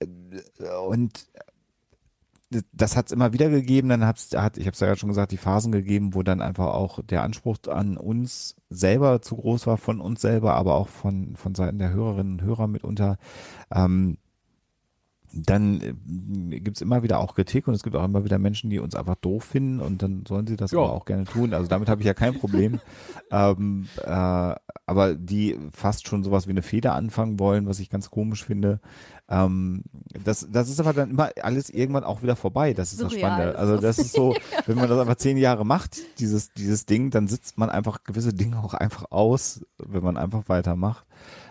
äh, 0.01 0.07
und 0.89 1.27
das 2.73 2.97
hat 2.97 3.07
es 3.07 3.13
immer 3.13 3.33
wieder 3.33 3.49
gegeben. 3.49 3.89
Dann 3.89 4.07
hat's, 4.07 4.31
hat, 4.37 4.59
ich 4.59 4.67
habe 4.67 4.75
es 4.75 4.81
ja 4.81 4.95
schon 4.97 5.09
gesagt, 5.09 5.33
die 5.33 5.37
Phasen 5.39 5.73
gegeben, 5.73 6.15
wo 6.15 6.23
dann 6.23 6.41
einfach 6.41 6.67
auch 6.67 7.01
der 7.03 7.23
Anspruch 7.23 7.57
an 7.69 7.97
uns 7.97 8.55
selber 8.71 9.23
zu 9.23 9.37
groß 9.37 9.67
war, 9.67 9.77
von 9.77 10.01
uns 10.01 10.21
selber, 10.21 10.55
aber 10.55 10.75
auch 10.75 10.89
von, 10.89 11.35
von 11.37 11.55
Seiten 11.55 11.79
der 11.79 11.91
Hörerinnen 11.91 12.35
und 12.35 12.43
Hörer 12.43 12.69
mitunter. 12.69 13.17
Ähm, 13.75 14.19
dann 15.37 15.81
äh, 15.81 16.61
gibt's 16.61 16.81
immer 16.81 17.03
wieder 17.03 17.19
auch 17.19 17.35
Kritik 17.35 17.67
und 17.69 17.75
es 17.75 17.83
gibt 17.83 17.97
auch 17.97 18.05
immer 18.05 18.25
wieder 18.25 18.39
Menschen, 18.39 18.71
die 18.71 18.79
uns 18.79 18.95
einfach 18.95 19.17
doof 19.17 19.45
finden 19.45 19.81
und 19.81 20.03
dann 20.03 20.25
sollen 20.27 20.47
sie 20.47 20.57
das 20.57 20.71
Ja. 20.73 20.79
aber 20.81 20.93
auch 20.93 21.05
gerne 21.05 21.25
tun. 21.25 21.55
Also 21.55 21.69
damit 21.69 21.89
habe 21.89 22.01
ich 22.01 22.07
ja 22.07 22.15
kein 22.15 22.35
Problem. 22.39 22.81
ähm, 23.31 23.89
äh, 24.03 24.55
aber 24.87 25.15
die 25.15 25.59
fast 25.73 26.07
schon 26.07 26.23
sowas 26.23 26.47
wie 26.47 26.51
eine 26.51 26.63
Feder 26.63 26.95
anfangen 26.95 27.39
wollen, 27.41 27.67
was 27.67 27.81
ich 27.81 27.91
ganz 27.91 28.11
komisch 28.11 28.45
finde. 28.45 28.81
Ähm, 29.29 29.85
das, 30.25 30.47
das 30.51 30.69
ist 30.69 30.79
aber 30.81 30.93
dann 30.93 31.11
immer 31.11 31.31
alles 31.43 31.71
irgendwann 31.71 32.05
auch 32.05 32.23
wieder 32.23 32.37
vorbei. 32.37 32.75
Das 32.75 32.93
ist 32.93 33.03
das 33.03 33.11
Surreal 33.13 33.31
Spannende. 33.33 33.53
ist 33.55 33.59
Also 33.59 33.75
das. 33.77 33.97
das 33.97 34.07
ist 34.07 34.15
so, 34.15 34.37
wenn 34.67 34.77
man 34.77 34.89
das 34.89 34.99
einfach 34.99 35.17
zehn 35.17 35.37
Jahre 35.39 35.65
macht, 35.65 35.97
dieses, 36.21 36.53
dieses 36.53 36.85
Ding, 36.87 37.11
dann 37.11 37.27
sitzt 37.29 37.57
man 37.59 37.71
einfach 37.71 38.05
gewisse 38.05 38.35
Dinge 38.35 38.63
auch 38.63 38.75
einfach 38.75 39.11
aus, 39.11 39.65
wenn 39.79 40.05
man 40.05 40.17
einfach 40.19 40.49
weitermacht. 40.49 41.07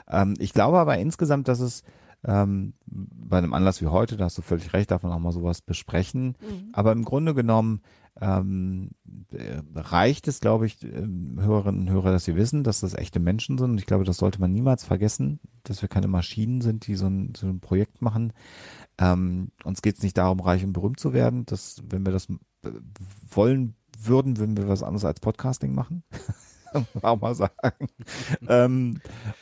Ähm, 0.10 0.36
ich 0.38 0.54
glaube 0.54 0.78
aber 0.78 0.98
insgesamt, 0.98 1.48
dass 1.48 1.60
es 1.60 1.84
ähm, 2.26 2.74
bei 2.86 3.38
einem 3.38 3.54
Anlass 3.54 3.82
wie 3.82 3.88
heute, 3.88 4.18
da 4.18 4.26
hast 4.26 4.38
du 4.38 4.42
völlig 4.42 4.74
recht, 4.74 4.92
darf 4.92 5.04
man 5.04 5.12
auch 5.12 5.20
mal 5.20 5.32
sowas 5.32 5.62
besprechen. 5.62 6.38
Mhm. 6.40 6.70
Aber 6.72 6.92
im 6.92 7.04
Grunde 7.04 7.34
genommen 7.34 7.82
ähm, 8.22 8.92
äh, 9.32 9.62
reicht 9.76 10.28
es, 10.28 10.40
glaube 10.40 10.66
ich, 10.66 10.84
ähm, 10.84 11.38
Hörerinnen 11.40 11.82
und 11.82 11.90
Hörer, 11.90 12.12
dass 12.12 12.26
sie 12.26 12.36
wissen, 12.36 12.64
dass 12.64 12.80
das 12.80 12.94
echte 12.94 13.20
Menschen 13.20 13.58
sind. 13.58 13.72
Und 13.72 13.78
ich 13.78 13.86
glaube, 13.86 14.04
das 14.04 14.18
sollte 14.18 14.40
man 14.40 14.52
niemals 14.52 14.84
vergessen, 14.84 15.40
dass 15.64 15.82
wir 15.82 15.90
keine 15.90 16.08
Maschinen 16.08 16.62
sind, 16.62 16.88
die 16.88 16.96
so 16.96 17.08
ein, 17.08 17.34
so 17.36 17.48
ein 17.48 17.60
Projekt 17.60 18.02
machen. 18.02 18.34
Ähm, 18.98 19.52
uns 19.64 19.82
geht 19.82 19.98
es 19.98 20.04
nicht 20.04 20.18
darum, 20.18 20.40
reich 20.40 20.64
und 20.64 20.74
berühmt 20.74 21.00
zu 21.00 21.14
werden. 21.14 21.46
Das, 21.46 21.82
wenn 21.90 22.06
wir 22.06 22.14
das 22.14 22.30
äh, 22.30 22.72
wollen 23.30 23.76
würden, 24.00 24.38
würden 24.38 24.58
wir 24.58 24.68
was 24.68 24.84
anderes 24.84 25.06
als 25.06 25.20
Podcasting 25.20 25.74
machen. 25.74 26.04
auch 27.02 27.20
mal 27.20 27.36
sagen. 27.36 27.88
ähm, 28.48 29.00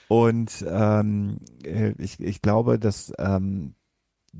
und 0.08 0.66
ähm, 0.68 1.38
äh, 1.64 1.94
ich, 1.98 2.20
ich 2.20 2.42
glaube, 2.42 2.80
dass 2.80 3.14
ähm, 3.18 3.76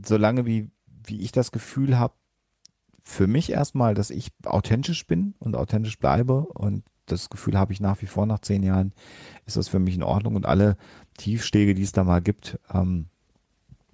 solange 0.06 0.46
wie, 0.46 0.70
wie 1.06 1.22
ich 1.22 1.32
das 1.32 1.52
Gefühl 1.52 1.98
habe, 1.98 2.14
für 3.04 3.28
mich 3.28 3.52
erstmal, 3.52 3.96
dass 3.96 4.12
ich 4.12 4.32
authentisch 4.46 5.08
bin 5.08 5.34
und 5.40 5.56
authentisch 5.56 5.98
bleibe 5.98 6.42
und 6.46 6.84
das 7.08 7.30
Gefühl 7.30 7.58
habe 7.58 7.74
ich 7.74 7.82
nach 7.82 8.02
wie 8.02 8.06
vor 8.08 8.26
nach 8.26 8.40
zehn 8.40 8.64
Jahren, 8.64 8.94
ist 9.46 9.58
das 9.58 9.68
für 9.68 9.80
mich 9.80 9.96
in 9.96 10.04
Ordnung 10.04 10.36
und 10.36 10.46
alle 10.46 10.78
Tiefschläge, 11.18 11.74
die 11.74 11.82
es 11.82 11.92
da 11.92 12.04
mal 12.04 12.22
gibt, 12.22 12.60
ähm, 12.74 13.08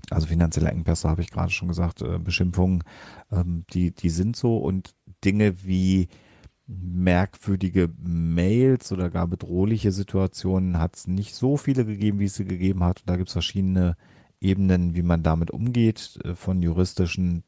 also 0.09 0.27
finanzielle 0.27 0.69
Engpässe 0.69 1.09
habe 1.09 1.21
ich 1.21 1.31
gerade 1.31 1.51
schon 1.51 1.67
gesagt, 1.67 2.01
äh, 2.01 2.19
Beschimpfungen, 2.19 2.83
ähm, 3.31 3.65
die, 3.73 3.91
die 3.91 4.09
sind 4.09 4.35
so 4.35 4.57
und 4.57 4.95
Dinge 5.23 5.63
wie 5.63 6.07
merkwürdige 6.67 7.89
Mails 7.97 8.91
oder 8.91 9.09
gar 9.09 9.27
bedrohliche 9.27 9.91
Situationen 9.91 10.79
hat 10.79 10.95
es 10.97 11.07
nicht 11.07 11.33
so 11.33 11.57
viele 11.57 11.85
gegeben, 11.85 12.19
wie 12.19 12.25
es 12.25 12.35
sie 12.35 12.45
gegeben 12.45 12.83
hat. 12.83 13.01
Und 13.01 13.09
da 13.09 13.15
gibt 13.15 13.29
es 13.29 13.33
verschiedene 13.33 13.95
Ebenen, 14.41 14.93
wie 14.95 15.01
man 15.01 15.23
damit 15.23 15.49
umgeht, 15.51 16.19
äh, 16.23 16.35
von 16.35 16.61
juristischen 16.61 17.43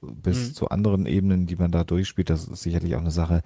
bis 0.00 0.48
Mhm. 0.48 0.54
zu 0.54 0.68
anderen 0.70 1.06
Ebenen, 1.06 1.46
die 1.46 1.56
man 1.56 1.70
da 1.70 1.84
durchspielt. 1.84 2.30
Das 2.30 2.48
ist 2.48 2.62
sicherlich 2.62 2.96
auch 2.96 3.00
eine 3.00 3.10
Sache, 3.10 3.42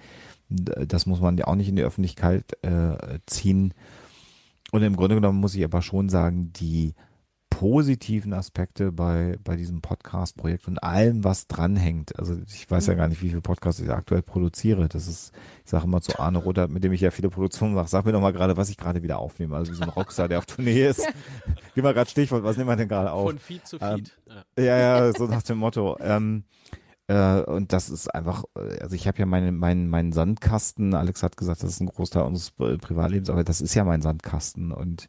das 0.49 1.05
muss 1.05 1.19
man 1.19 1.37
ja 1.37 1.45
auch 1.45 1.55
nicht 1.55 1.67
in 1.69 1.75
die 1.75 1.83
Öffentlichkeit 1.83 2.57
äh, 2.63 3.19
ziehen. 3.25 3.73
Und 4.71 4.81
im 4.83 4.95
Grunde 4.95 5.15
genommen 5.15 5.39
muss 5.39 5.55
ich 5.55 5.63
aber 5.63 5.81
schon 5.81 6.07
sagen, 6.07 6.53
die 6.53 6.93
positiven 7.51 8.33
Aspekte 8.33 8.91
bei, 8.91 9.37
bei 9.43 9.55
diesem 9.55 9.81
Podcast-Projekt 9.81 10.67
und 10.67 10.81
allem, 10.83 11.23
was 11.23 11.45
dranhängt. 11.45 12.17
Also 12.17 12.35
ich 12.47 12.69
weiß 12.71 12.87
ja 12.87 12.95
gar 12.95 13.07
nicht, 13.07 13.21
wie 13.21 13.29
viele 13.29 13.41
Podcasts 13.41 13.79
ich 13.79 13.91
aktuell 13.91 14.23
produziere. 14.23 14.89
Das 14.89 15.07
ist, 15.07 15.31
ich 15.63 15.69
sage 15.69 15.83
immer 15.83 16.01
zu 16.01 16.17
Arne 16.17 16.39
Rotter, 16.39 16.67
mit 16.67 16.83
dem 16.83 16.91
ich 16.91 17.01
ja 17.01 17.11
viele 17.11 17.29
Produktionen 17.29 17.75
mache, 17.75 17.87
sag 17.87 18.05
mir 18.05 18.13
doch 18.13 18.21
mal 18.21 18.33
gerade, 18.33 18.57
was 18.57 18.69
ich 18.69 18.77
gerade 18.77 19.03
wieder 19.03 19.19
aufnehme. 19.19 19.55
Also 19.55 19.71
wie 19.71 19.75
so 19.75 19.83
ein 19.83 19.89
Rockstar, 19.89 20.27
der 20.27 20.39
auf 20.39 20.47
Tournee 20.47 20.87
ist. 20.87 21.05
Gib 21.75 21.83
mal 21.83 21.93
gerade 21.93 22.09
Stichwort, 22.09 22.43
was 22.43 22.57
nehmen 22.57 22.69
wir 22.69 22.75
denn 22.77 22.87
gerade 22.87 23.11
auf? 23.11 23.29
Von 23.29 23.37
Feed 23.37 23.67
zu 23.67 23.77
Ähm, 23.79 23.97
Feed. 23.97 24.11
ja. 24.57 24.63
Ja, 24.63 24.77
ja, 25.05 25.13
so 25.17 25.27
nach 25.27 25.43
dem 25.43 25.59
Motto. 25.59 25.97
Ähm, 25.99 26.45
äh, 27.07 27.41
und 27.41 27.73
das 27.73 27.89
ist 27.89 28.07
einfach, 28.07 28.43
äh, 28.57 28.79
also 28.79 28.95
ich 28.95 29.07
habe 29.07 29.19
ja 29.19 29.27
meinen 29.27 29.57
meinen 29.57 29.87
meinen 29.87 30.13
Sandkasten, 30.13 30.95
Alex 30.95 31.21
hat 31.21 31.37
gesagt, 31.37 31.61
das 31.61 31.69
ist 31.71 31.81
ein 31.81 31.87
Großteil 31.87 32.23
unseres 32.23 32.51
Privatlebens, 32.51 33.29
aber 33.29 33.43
das 33.43 33.61
ist 33.61 33.75
ja 33.75 33.83
mein 33.83 34.01
Sandkasten 34.01 34.71
und 34.71 35.07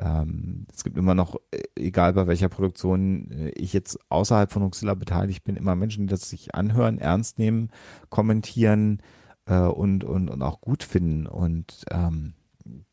ähm, 0.00 0.66
es 0.74 0.82
gibt 0.82 0.96
immer 0.96 1.14
noch, 1.14 1.36
äh, 1.50 1.62
egal 1.76 2.14
bei 2.14 2.26
welcher 2.26 2.48
Produktion 2.48 3.30
äh, 3.30 3.50
ich 3.50 3.72
jetzt 3.72 3.98
außerhalb 4.08 4.50
von 4.50 4.62
Huxilla 4.62 4.94
beteiligt 4.94 5.44
bin, 5.44 5.56
immer 5.56 5.76
Menschen, 5.76 6.06
die 6.06 6.10
das 6.10 6.30
sich 6.30 6.54
anhören, 6.54 6.98
ernst 6.98 7.38
nehmen, 7.38 7.68
kommentieren 8.08 9.02
äh, 9.44 9.60
und, 9.60 10.04
und, 10.04 10.30
und 10.30 10.42
auch 10.42 10.60
gut 10.60 10.82
finden 10.82 11.26
und 11.26 11.84
ähm, 11.90 12.32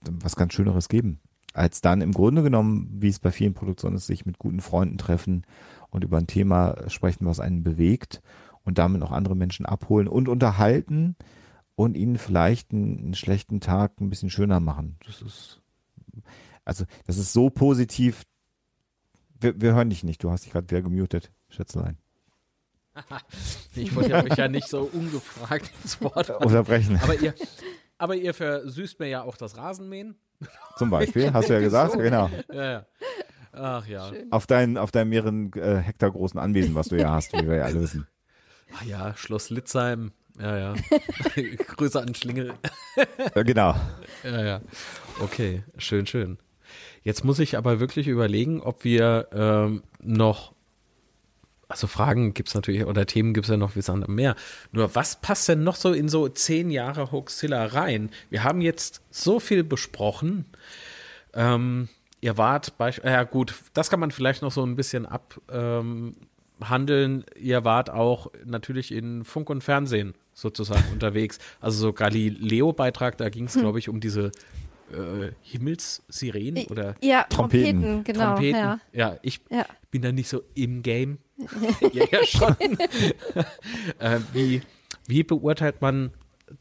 was 0.01 0.35
ganz 0.35 0.53
Schöneres 0.53 0.89
geben. 0.89 1.21
Als 1.53 1.81
dann 1.81 2.01
im 2.01 2.11
Grunde 2.11 2.43
genommen, 2.43 2.89
wie 2.99 3.07
es 3.07 3.19
bei 3.19 3.31
vielen 3.31 3.53
Produktionen 3.53 3.95
ist, 3.95 4.07
sich 4.07 4.25
mit 4.25 4.37
guten 4.37 4.59
Freunden 4.59 4.97
treffen 4.97 5.43
und 5.89 6.03
über 6.03 6.17
ein 6.17 6.27
Thema 6.27 6.75
sprechen, 6.89 7.25
was 7.25 7.39
einen 7.39 7.63
bewegt 7.63 8.21
und 8.63 8.77
damit 8.77 8.99
noch 8.99 9.13
andere 9.13 9.35
Menschen 9.35 9.65
abholen 9.65 10.09
und 10.09 10.27
unterhalten 10.27 11.15
und 11.75 11.95
ihnen 11.95 12.17
vielleicht 12.17 12.73
einen, 12.73 12.97
einen 12.99 13.13
schlechten 13.13 13.61
Tag 13.61 14.01
ein 14.01 14.09
bisschen 14.09 14.29
schöner 14.29 14.59
machen. 14.59 14.97
Das 15.05 15.21
ist, 15.21 15.61
also, 16.67 16.85
das 17.05 17.17
ist 17.17 17.33
so 17.33 17.49
positiv. 17.49 18.23
Wir, 19.39 19.59
wir 19.59 19.73
hören 19.73 19.89
dich 19.89 20.03
nicht. 20.03 20.23
Du 20.23 20.31
hast 20.31 20.45
dich 20.45 20.51
gerade 20.51 20.69
wieder 20.69 20.81
gemutet, 20.81 21.31
Schätzelein. 21.49 21.97
Ich 23.75 23.95
wollte 23.95 24.09
ja 24.09 24.23
mich 24.23 24.35
ja 24.35 24.47
nicht 24.47 24.67
so 24.67 24.89
ungefragt 24.91 25.71
ins 25.83 26.01
Wort. 26.01 26.31
Unterbrechen. 26.31 26.99
Aber 27.03 27.13
ihr, 27.13 27.35
aber 27.99 28.15
ihr 28.15 28.33
versüßt 28.33 28.99
mir 28.99 29.07
ja 29.07 29.21
auch 29.21 29.37
das 29.37 29.55
Rasenmähen. 29.55 30.15
Zum 30.77 30.89
Beispiel, 30.89 31.31
hast 31.33 31.49
du 31.49 31.53
ja 31.53 31.59
gesagt, 31.59 31.91
So. 31.91 31.99
genau. 31.99 32.27
Ja, 32.51 32.71
ja. 32.71 32.85
Ach 33.51 33.85
ja. 33.87 34.11
Auf 34.31 34.47
deinen, 34.47 34.77
auf 34.77 34.89
deinen 34.91 35.09
mehreren 35.09 35.53
äh, 35.53 35.77
Hektar 35.77 36.09
großen 36.11 36.39
Anwesen, 36.39 36.73
was 36.73 36.89
du 36.89 36.99
ja 36.99 37.11
hast, 37.11 37.33
wie 37.33 37.47
wir 37.47 37.57
ja 37.57 37.65
alle 37.65 37.81
wissen. 37.81 38.07
Ach 38.75 38.83
ja, 38.83 39.15
Schloss 39.15 39.51
Litzheim. 39.51 40.11
Ja, 40.39 40.57
ja. 40.57 40.75
Grüße 41.67 41.99
an 42.01 42.13
Schlingel. 42.15 42.53
Äh, 43.35 43.43
genau. 43.43 43.75
Ja, 44.23 44.43
ja. 44.43 44.61
Okay, 45.19 45.63
schön, 45.77 46.05
schön. 46.05 46.37
Jetzt 47.07 47.23
muss 47.23 47.39
ich 47.39 47.57
aber 47.57 47.79
wirklich 47.79 48.09
überlegen, 48.09 48.59
ob 48.59 48.83
wir 48.83 49.29
ähm, 49.31 49.81
noch, 50.03 50.51
also 51.69 51.87
Fragen 51.87 52.33
gibt's 52.33 52.53
natürlich, 52.53 52.83
oder 52.83 53.05
Themen 53.05 53.33
gibt's 53.33 53.49
ja 53.49 53.55
noch 53.55 53.77
wie 53.77 53.81
Sand 53.81 54.03
am 54.03 54.15
Meer. 54.15 54.35
Nur 54.73 54.93
was 54.93 55.21
passt 55.21 55.47
denn 55.47 55.63
noch 55.63 55.77
so 55.77 55.93
in 55.93 56.09
so 56.09 56.27
zehn 56.27 56.69
Jahre 56.69 57.13
Hoaxilla 57.13 57.67
rein? 57.67 58.09
Wir 58.29 58.43
haben 58.43 58.59
jetzt 58.59 58.99
so 59.09 59.39
viel 59.39 59.63
besprochen. 59.63 60.43
Ähm, 61.33 61.87
ihr 62.19 62.37
wart, 62.37 62.73
ja 63.01 63.23
gut, 63.23 63.53
das 63.73 63.89
kann 63.89 64.01
man 64.01 64.11
vielleicht 64.11 64.41
noch 64.41 64.51
so 64.51 64.65
ein 64.65 64.75
bisschen 64.75 65.05
abhandeln. 65.05 66.15
Ähm, 66.59 67.23
ihr 67.41 67.63
wart 67.63 67.89
auch 67.89 68.33
natürlich 68.43 68.91
in 68.91 69.23
Funk 69.23 69.49
und 69.49 69.63
Fernsehen 69.63 70.13
sozusagen 70.33 70.83
unterwegs. 70.91 71.39
Also 71.61 71.79
so 71.79 71.93
Galileo-Beitrag, 71.93 73.17
da 73.17 73.29
ging 73.29 73.45
es, 73.45 73.53
glaube 73.53 73.79
ich, 73.79 73.87
um 73.87 74.01
diese 74.01 74.33
äh, 74.91 75.31
Himmelssirenen 75.41 76.65
oder 76.67 76.95
Ja, 77.01 77.23
Trompeten. 77.23 77.81
Trompeten, 77.81 78.03
genau. 78.03 78.25
Trompeten. 78.35 78.59
Ja. 78.59 78.79
Ja, 78.91 79.17
ich 79.21 79.41
Ja. 79.49 79.65
bin 79.91 80.01
da 80.01 80.11
nicht 80.11 80.29
so 80.29 80.43
im 80.55 80.81
Game. 80.83 81.19
ja, 81.93 82.05
ja, 82.11 82.25
schon. 82.25 82.55
äh, 83.99 84.19
wie, 84.33 84.61
wie 85.07 85.23
beurteilt 85.23 85.81
man 85.81 86.11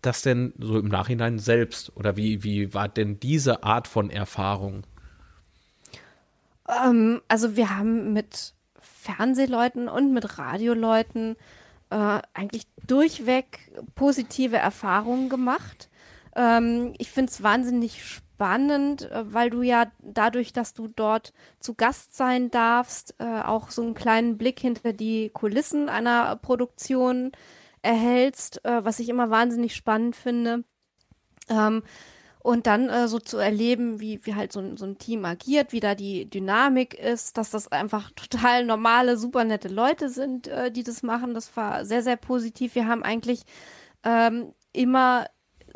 das 0.02 0.22
denn 0.22 0.52
so 0.58 0.78
im 0.78 0.88
Nachhinein 0.88 1.38
selbst? 1.38 1.96
Oder 1.96 2.16
wie, 2.16 2.42
wie 2.42 2.74
war 2.74 2.88
denn 2.88 3.20
diese 3.20 3.62
Art 3.62 3.86
von 3.88 4.10
Erfahrung? 4.10 4.84
Ähm, 6.68 7.20
also 7.28 7.56
wir 7.56 7.76
haben 7.76 8.12
mit 8.12 8.54
Fernsehleuten 8.80 9.88
und 9.88 10.12
mit 10.12 10.38
Radioleuten 10.38 11.36
äh, 11.90 12.20
eigentlich 12.34 12.66
durchweg 12.86 13.70
positive 13.94 14.56
Erfahrungen 14.56 15.28
gemacht. 15.28 15.88
Ähm, 16.36 16.92
ich 16.98 17.10
finde 17.10 17.32
es 17.32 17.42
wahnsinnig 17.42 18.04
spannend, 18.04 19.10
äh, 19.10 19.32
weil 19.32 19.50
du 19.50 19.62
ja 19.62 19.86
dadurch, 20.02 20.52
dass 20.52 20.74
du 20.74 20.86
dort 20.86 21.32
zu 21.58 21.74
Gast 21.74 22.14
sein 22.14 22.50
darfst, 22.50 23.14
äh, 23.18 23.40
auch 23.42 23.70
so 23.70 23.82
einen 23.82 23.94
kleinen 23.94 24.38
Blick 24.38 24.60
hinter 24.60 24.92
die 24.92 25.30
Kulissen 25.30 25.88
einer 25.88 26.36
Produktion 26.36 27.32
erhältst, 27.82 28.64
äh, 28.64 28.84
was 28.84 29.00
ich 29.00 29.08
immer 29.08 29.30
wahnsinnig 29.30 29.74
spannend 29.74 30.14
finde. 30.14 30.64
Ähm, 31.48 31.82
und 32.40 32.68
dann 32.68 32.88
äh, 32.90 33.08
so 33.08 33.18
zu 33.18 33.38
erleben, 33.38 33.98
wie, 33.98 34.24
wie 34.24 34.34
halt 34.36 34.52
so 34.52 34.60
ein, 34.60 34.76
so 34.76 34.86
ein 34.86 34.98
Team 34.98 35.24
agiert, 35.24 35.72
wie 35.72 35.80
da 35.80 35.96
die 35.96 36.30
Dynamik 36.30 36.94
ist, 36.94 37.38
dass 37.38 37.50
das 37.50 37.72
einfach 37.72 38.10
total 38.16 38.64
normale, 38.64 39.16
super 39.16 39.44
nette 39.44 39.68
Leute 39.68 40.10
sind, 40.10 40.48
äh, 40.48 40.70
die 40.70 40.84
das 40.84 41.02
machen. 41.02 41.34
Das 41.34 41.56
war 41.56 41.84
sehr, 41.86 42.02
sehr 42.02 42.16
positiv. 42.16 42.74
Wir 42.74 42.86
haben 42.86 43.02
eigentlich 43.02 43.42
ähm, 44.04 44.52
immer 44.72 45.26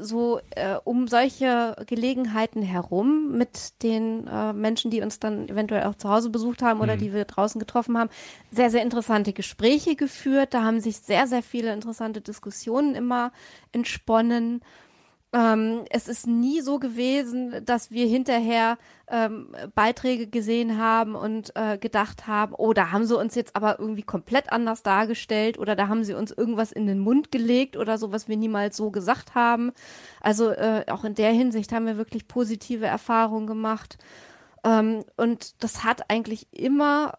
so 0.00 0.40
äh, 0.50 0.76
um 0.84 1.08
solche 1.08 1.76
Gelegenheiten 1.86 2.62
herum 2.62 3.36
mit 3.36 3.82
den 3.82 4.26
äh, 4.26 4.52
Menschen, 4.52 4.90
die 4.90 5.02
uns 5.02 5.18
dann 5.18 5.48
eventuell 5.48 5.84
auch 5.84 5.94
zu 5.94 6.08
Hause 6.08 6.30
besucht 6.30 6.62
haben 6.62 6.80
oder 6.80 6.96
mhm. 6.96 7.00
die 7.00 7.12
wir 7.12 7.24
draußen 7.24 7.58
getroffen 7.58 7.98
haben, 7.98 8.10
sehr, 8.50 8.70
sehr 8.70 8.82
interessante 8.82 9.32
Gespräche 9.32 9.96
geführt. 9.96 10.54
Da 10.54 10.62
haben 10.62 10.80
sich 10.80 10.98
sehr, 10.98 11.26
sehr 11.26 11.42
viele 11.42 11.72
interessante 11.72 12.20
Diskussionen 12.20 12.94
immer 12.94 13.32
entsponnen. 13.72 14.62
Ähm, 15.32 15.84
es 15.90 16.08
ist 16.08 16.26
nie 16.26 16.60
so 16.60 16.80
gewesen, 16.80 17.64
dass 17.64 17.92
wir 17.92 18.06
hinterher 18.06 18.78
ähm, 19.08 19.54
Beiträge 19.76 20.26
gesehen 20.26 20.76
haben 20.76 21.14
und 21.14 21.54
äh, 21.54 21.78
gedacht 21.78 22.26
haben, 22.26 22.52
oh, 22.56 22.72
da 22.72 22.90
haben 22.90 23.04
sie 23.04 23.16
uns 23.16 23.36
jetzt 23.36 23.54
aber 23.54 23.78
irgendwie 23.78 24.02
komplett 24.02 24.50
anders 24.50 24.82
dargestellt 24.82 25.56
oder 25.56 25.76
da 25.76 25.86
haben 25.86 26.02
sie 26.02 26.14
uns 26.14 26.32
irgendwas 26.32 26.72
in 26.72 26.88
den 26.88 26.98
Mund 26.98 27.30
gelegt 27.30 27.76
oder 27.76 27.96
so, 27.96 28.10
was 28.10 28.26
wir 28.26 28.36
niemals 28.36 28.76
so 28.76 28.90
gesagt 28.90 29.36
haben. 29.36 29.70
Also 30.20 30.50
äh, 30.50 30.84
auch 30.88 31.04
in 31.04 31.14
der 31.14 31.30
Hinsicht 31.30 31.70
haben 31.70 31.86
wir 31.86 31.96
wirklich 31.96 32.26
positive 32.26 32.86
Erfahrungen 32.86 33.46
gemacht. 33.46 33.98
Ähm, 34.64 35.04
und 35.16 35.62
das 35.62 35.84
hat 35.84 36.10
eigentlich 36.10 36.48
immer 36.52 37.18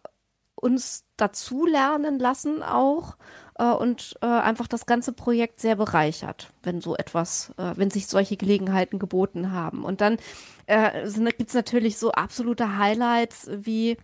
uns 0.54 1.04
dazulernen 1.16 2.18
lassen 2.18 2.62
auch 2.62 3.16
äh, 3.58 3.70
und 3.70 4.16
äh, 4.22 4.26
einfach 4.26 4.66
das 4.66 4.86
ganze 4.86 5.12
Projekt 5.12 5.60
sehr 5.60 5.76
bereichert, 5.76 6.52
wenn 6.62 6.80
so 6.80 6.96
etwas, 6.96 7.52
äh, 7.58 7.72
wenn 7.76 7.90
sich 7.90 8.06
solche 8.06 8.36
Gelegenheiten 8.36 8.98
geboten 8.98 9.52
haben. 9.52 9.84
Und 9.84 10.00
dann 10.00 10.18
äh, 10.66 11.08
gibt 11.36 11.48
es 11.48 11.54
natürlich 11.54 11.98
so 11.98 12.12
absolute 12.12 12.76
Highlights 12.78 13.48
wie 13.52 13.96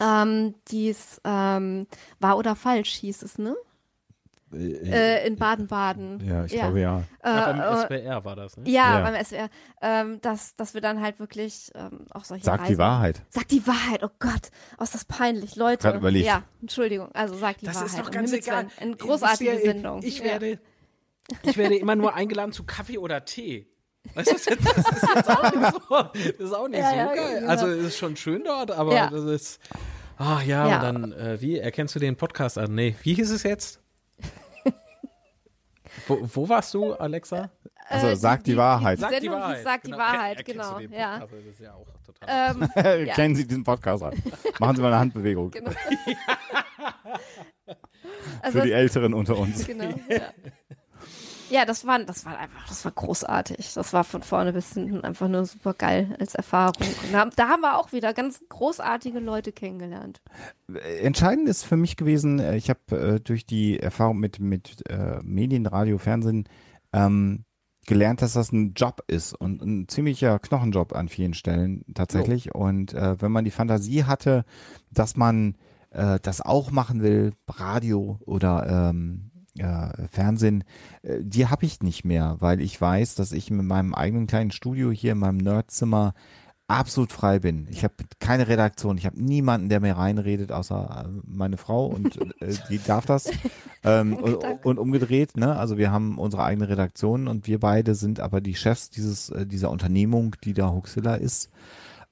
ähm, 0.00 0.54
dies 0.68 1.20
ähm, 1.24 1.86
war 2.20 2.38
oder 2.38 2.56
falsch 2.56 2.94
hieß 2.94 3.22
es, 3.22 3.38
ne? 3.38 3.56
Äh, 4.52 5.22
äh, 5.22 5.26
in 5.26 5.36
Baden-Baden. 5.36 6.26
Ja, 6.26 6.44
ich 6.44 6.52
ja. 6.52 6.64
glaube 6.64 6.80
ja. 6.80 7.02
Äh, 7.22 7.28
ja. 7.28 7.52
Beim 7.52 7.86
SWR 7.86 8.24
war 8.24 8.36
das, 8.36 8.56
ne? 8.56 8.68
Ja, 8.68 8.98
ja. 8.98 9.10
beim 9.10 9.24
SWR. 9.24 9.48
Ähm, 9.82 10.20
dass, 10.20 10.56
dass 10.56 10.74
wir 10.74 10.80
dann 10.80 11.00
halt 11.00 11.20
wirklich 11.20 11.70
ähm, 11.74 12.06
auch 12.10 12.24
solche 12.24 12.44
Sag 12.44 12.60
Reisen, 12.60 12.72
die 12.72 12.78
Wahrheit. 12.78 13.22
Sag 13.28 13.48
die 13.48 13.66
Wahrheit, 13.66 14.02
oh 14.02 14.10
Gott. 14.18 14.50
Oh, 14.78 14.82
ist 14.82 14.94
das 14.94 15.04
peinlich. 15.04 15.56
Leute. 15.56 15.82
Gerade 15.82 15.98
überlegt. 15.98 16.26
Ja, 16.26 16.44
Entschuldigung. 16.60 17.10
Also 17.12 17.34
sag 17.36 17.58
die 17.58 17.66
das 17.66 17.74
Wahrheit. 17.76 17.88
Das 17.88 17.96
ist 17.98 18.06
doch 18.06 18.10
ganz 18.10 18.32
egal. 18.32 18.68
Eine 18.80 18.96
großartige 18.96 19.52
ich, 19.52 19.62
Sendung. 19.62 20.02
Ich 20.02 20.22
werde, 20.22 20.58
ich 21.42 21.56
werde 21.56 21.76
immer 21.76 21.96
nur 21.96 22.14
eingeladen 22.14 22.52
zu 22.52 22.64
Kaffee 22.64 22.98
oder 22.98 23.24
Tee. 23.24 23.66
Weißt 24.14 24.30
du, 24.30 24.34
das 24.34 24.46
ist 24.46 25.14
jetzt 25.14 25.28
auch 25.30 25.52
nicht 25.52 25.72
so, 25.72 25.96
das 26.12 26.34
ist 26.38 26.54
auch 26.54 26.68
nicht 26.68 26.82
so 26.82 26.96
geil. 26.96 27.40
Genau. 27.40 27.50
Also, 27.50 27.66
es 27.66 27.88
ist 27.88 27.98
schon 27.98 28.16
schön 28.16 28.44
dort, 28.44 28.70
aber 28.70 29.10
das 29.10 29.24
ist, 29.24 29.60
ach 30.16 30.42
ja, 30.42 30.64
und 30.64 30.82
dann, 30.82 31.12
äh, 31.12 31.40
wie, 31.40 31.58
erkennst 31.58 31.94
du 31.94 31.98
den 31.98 32.16
Podcast 32.16 32.56
an? 32.56 32.74
Nee, 32.74 32.96
wie 33.02 33.14
hieß 33.14 33.30
es 33.30 33.42
jetzt? 33.42 33.80
Wo, 36.06 36.18
wo 36.22 36.48
warst 36.48 36.74
du, 36.74 36.94
Alexa? 36.94 37.50
Also 37.88 38.14
sag 38.14 38.44
die, 38.44 38.52
die, 38.52 38.56
Wahrheit. 38.56 38.98
Sag 38.98 39.18
die 39.20 39.30
Wahrheit. 39.30 39.64
Sag 39.64 39.82
die 39.82 39.92
Wahrheit, 39.92 40.44
genau. 40.44 40.76
genau. 40.76 40.94
Ja. 40.94 41.20
Das 41.20 41.30
ist 41.32 41.60
ja 41.60 41.72
auch 41.72 41.86
total. 42.04 42.54
Ähm, 42.54 42.68
ja. 43.06 43.14
Kennen 43.14 43.34
Sie 43.34 43.46
diesen 43.46 43.64
Podcast 43.64 44.02
an. 44.02 44.22
Machen 44.58 44.76
Sie 44.76 44.82
mal 44.82 44.88
eine 44.88 44.98
Handbewegung. 44.98 45.50
Genau. 45.50 45.70
also 48.42 48.60
Für 48.60 48.66
die 48.66 48.72
Älteren 48.72 49.14
unter 49.14 49.38
uns. 49.38 49.66
Genau. 49.66 49.88
Ja. 50.08 50.32
Ja, 51.50 51.64
das 51.64 51.86
war, 51.86 51.98
das 52.00 52.24
war 52.24 52.38
einfach, 52.38 52.66
das 52.68 52.84
war 52.84 52.92
großartig. 52.92 53.74
Das 53.74 53.92
war 53.92 54.04
von 54.04 54.22
vorne 54.22 54.52
bis 54.52 54.74
hinten 54.74 55.02
einfach 55.02 55.28
nur 55.28 55.44
super 55.46 55.74
geil 55.74 56.14
als 56.18 56.34
Erfahrung. 56.34 56.86
Und 56.86 57.12
da, 57.12 57.26
da 57.34 57.48
haben 57.48 57.62
wir 57.62 57.78
auch 57.78 57.92
wieder 57.92 58.12
ganz 58.12 58.42
großartige 58.48 59.18
Leute 59.18 59.52
kennengelernt. 59.52 60.20
Entscheidend 61.00 61.48
ist 61.48 61.64
für 61.64 61.76
mich 61.76 61.96
gewesen, 61.96 62.38
äh, 62.38 62.56
ich 62.56 62.70
habe 62.70 63.14
äh, 63.16 63.20
durch 63.20 63.46
die 63.46 63.80
Erfahrung 63.80 64.18
mit, 64.18 64.40
mit 64.40 64.88
äh, 64.90 65.20
Medien, 65.22 65.66
Radio, 65.66 65.98
Fernsehen 65.98 66.48
ähm, 66.92 67.44
gelernt, 67.86 68.20
dass 68.22 68.34
das 68.34 68.52
ein 68.52 68.74
Job 68.74 69.02
ist 69.06 69.32
und 69.32 69.62
ein 69.62 69.88
ziemlicher 69.88 70.38
Knochenjob 70.38 70.94
an 70.94 71.08
vielen 71.08 71.34
Stellen 71.34 71.84
tatsächlich. 71.94 72.54
Oh. 72.54 72.58
Und 72.64 72.92
äh, 72.92 73.20
wenn 73.20 73.32
man 73.32 73.44
die 73.44 73.50
Fantasie 73.50 74.04
hatte, 74.04 74.44
dass 74.90 75.16
man 75.16 75.56
äh, 75.90 76.18
das 76.20 76.42
auch 76.42 76.70
machen 76.70 77.02
will, 77.02 77.32
Radio 77.48 78.18
oder 78.26 78.90
ähm, 78.90 79.27
äh, 79.60 80.08
Fernsehen, 80.08 80.64
äh, 81.02 81.18
die 81.20 81.46
habe 81.46 81.64
ich 81.64 81.80
nicht 81.82 82.04
mehr, 82.04 82.36
weil 82.40 82.60
ich 82.60 82.80
weiß, 82.80 83.14
dass 83.14 83.32
ich 83.32 83.50
mit 83.50 83.66
meinem 83.66 83.94
eigenen 83.94 84.26
kleinen 84.26 84.50
Studio 84.50 84.90
hier 84.90 85.12
in 85.12 85.18
meinem 85.18 85.38
Nerdzimmer 85.38 86.14
absolut 86.68 87.12
frei 87.12 87.38
bin. 87.38 87.66
Ich 87.70 87.82
habe 87.82 87.94
keine 88.20 88.46
Redaktion, 88.46 88.98
ich 88.98 89.06
habe 89.06 89.20
niemanden, 89.20 89.70
der 89.70 89.80
mir 89.80 89.96
reinredet, 89.96 90.52
außer 90.52 91.06
äh, 91.06 91.20
meine 91.24 91.56
Frau 91.56 91.86
und 91.86 92.20
äh, 92.42 92.54
die 92.70 92.78
darf 92.78 93.06
das. 93.06 93.30
Ähm, 93.84 94.16
und, 94.16 94.34
und, 94.64 94.78
umgedreht, 94.80 95.36
ne? 95.36 95.56
Also 95.56 95.78
wir 95.78 95.92
haben 95.92 96.18
unsere 96.18 96.42
eigene 96.42 96.68
Redaktion 96.68 97.28
und 97.28 97.46
wir 97.46 97.60
beide 97.60 97.94
sind 97.94 98.18
aber 98.18 98.40
die 98.40 98.56
Chefs 98.56 98.90
dieses 98.90 99.30
äh, 99.30 99.46
dieser 99.46 99.70
Unternehmung, 99.70 100.34
die 100.42 100.52
da 100.52 100.72
Huxilla 100.72 101.14
ist. 101.14 101.48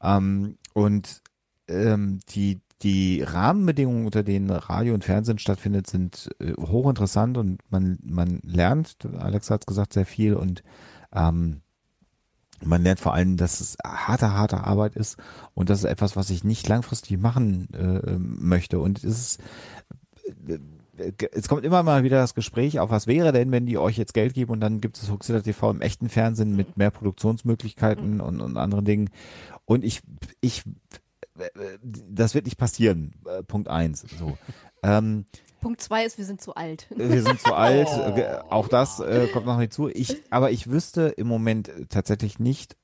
Ähm, 0.01 0.59
und 0.75 1.23
ähm, 1.67 2.21
die 2.29 2.61
die 2.83 3.23
Rahmenbedingungen, 3.23 4.05
unter 4.05 4.23
denen 4.23 4.51
Radio 4.51 4.95
und 4.95 5.05
Fernsehen 5.05 5.39
stattfindet, 5.39 5.87
sind 5.87 6.29
äh, 6.41 6.53
hochinteressant 6.59 7.39
und 7.39 7.61
man, 7.71 7.99
man 8.03 8.41
lernt, 8.43 8.99
Alex 9.19 9.51
hat 9.51 9.63
es 9.63 9.67
gesagt, 9.67 9.95
sehr 9.95 10.07
viel 10.07 10.35
und 10.35 10.63
ähm, 11.15 11.63
man 12.65 12.83
lernt 12.83 13.01
vor 13.01 13.15
allem, 13.15 13.37
dass 13.37 13.61
es 13.61 13.77
harte, 13.85 14.33
harte 14.33 14.65
Arbeit 14.65 14.97
ist 14.97 15.17
und 15.55 15.71
das 15.71 15.81
ist 15.81 15.85
etwas, 15.85 16.17
was 16.17 16.31
ich 16.31 16.45
nicht 16.45 16.69
langfristig 16.69 17.19
machen 17.19 17.69
äh, 17.75 18.19
möchte. 18.19 18.79
Und 18.79 19.05
es 19.05 19.05
ist, 19.05 19.41
äh, 20.47 21.13
es 21.33 21.49
kommt 21.49 21.65
immer 21.65 21.83
mal 21.83 22.03
wieder 22.03 22.19
das 22.19 22.35
Gespräch 22.35 22.79
auf, 22.79 22.91
was 22.91 23.07
wäre 23.07 23.33
denn, 23.33 23.53
wenn 23.53 23.67
die 23.67 23.79
euch 23.79 23.97
jetzt 23.97 24.15
Geld 24.15 24.35
geben 24.35 24.53
und 24.53 24.61
dann 24.61 24.81
gibt 24.81 24.97
es 24.99 25.11
Huxilla 25.11 25.41
TV 25.41 25.71
im 25.71 25.81
echten 25.81 26.09
Fernsehen 26.09 26.57
mit 26.57 26.77
mehr 26.77 26.91
Produktionsmöglichkeiten 26.91 28.21
und, 28.21 28.41
und 28.41 28.57
anderen 28.57 28.85
Dingen. 28.85 29.11
Und 29.65 29.85
ich, 29.85 30.01
ich 30.41 30.63
das 31.83 32.35
wird 32.35 32.47
nicht 32.47 32.59
passieren. 32.59 33.15
Äh, 33.27 33.43
Punkt 33.43 33.69
eins. 33.69 34.05
So. 34.19 34.37
Ähm, 34.83 35.25
Punkt 35.61 35.81
zwei 35.81 36.05
ist, 36.05 36.17
wir 36.17 36.25
sind 36.25 36.41
zu 36.41 36.55
alt. 36.55 36.87
Wir 36.95 37.23
sind 37.23 37.41
zu 37.41 37.55
alt. 37.55 37.89
Oh. 37.91 38.51
Auch 38.51 38.69
das 38.69 39.01
äh, 39.01 39.27
kommt 39.33 39.47
noch 39.47 39.59
nicht 39.59 39.73
zu. 39.73 39.89
Ich, 39.89 40.23
aber 40.31 40.53
ich 40.53 40.71
wüsste 40.71 41.09
im 41.09 41.27
Moment 41.27 41.73
tatsächlich 41.89 42.39
nicht, 42.39 42.77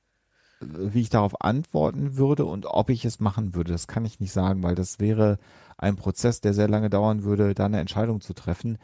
wie 0.59 1.01
ich 1.01 1.09
darauf 1.09 1.41
antworten 1.41 2.17
würde 2.17 2.45
und 2.45 2.65
ob 2.65 2.89
ich 2.89 3.05
es 3.05 3.19
machen 3.19 3.55
würde. 3.55 3.71
Das 3.71 3.87
kann 3.87 4.03
ich 4.03 4.19
nicht 4.19 4.33
sagen, 4.33 4.63
weil 4.63 4.75
das 4.75 4.99
wäre 4.99 5.37
ein 5.77 5.95
Prozess, 5.95 6.41
der 6.41 6.53
sehr 6.53 6.67
lange 6.67 6.89
dauern 6.89 7.23
würde, 7.23 7.53
da 7.53 7.65
eine 7.65 7.79
Entscheidung 7.79 8.19
zu 8.21 8.33
treffen. 8.33 8.77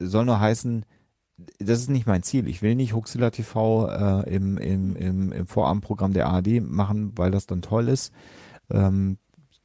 Soll 0.00 0.24
nur 0.24 0.40
heißen, 0.40 0.84
das 1.58 1.80
ist 1.80 1.90
nicht 1.90 2.06
mein 2.06 2.22
Ziel. 2.22 2.48
Ich 2.48 2.60
will 2.62 2.74
nicht 2.74 2.94
Huxilla 2.94 3.30
TV 3.30 3.88
äh, 3.88 4.34
im, 4.34 4.58
im, 4.58 4.96
im, 4.96 5.32
im 5.32 5.46
Vorabendprogramm 5.46 6.12
der 6.12 6.28
ARD 6.28 6.60
machen, 6.60 7.12
weil 7.16 7.30
das 7.30 7.46
dann 7.46 7.62
toll 7.62 7.88
ist 7.88 8.12
ähm, 8.70 9.18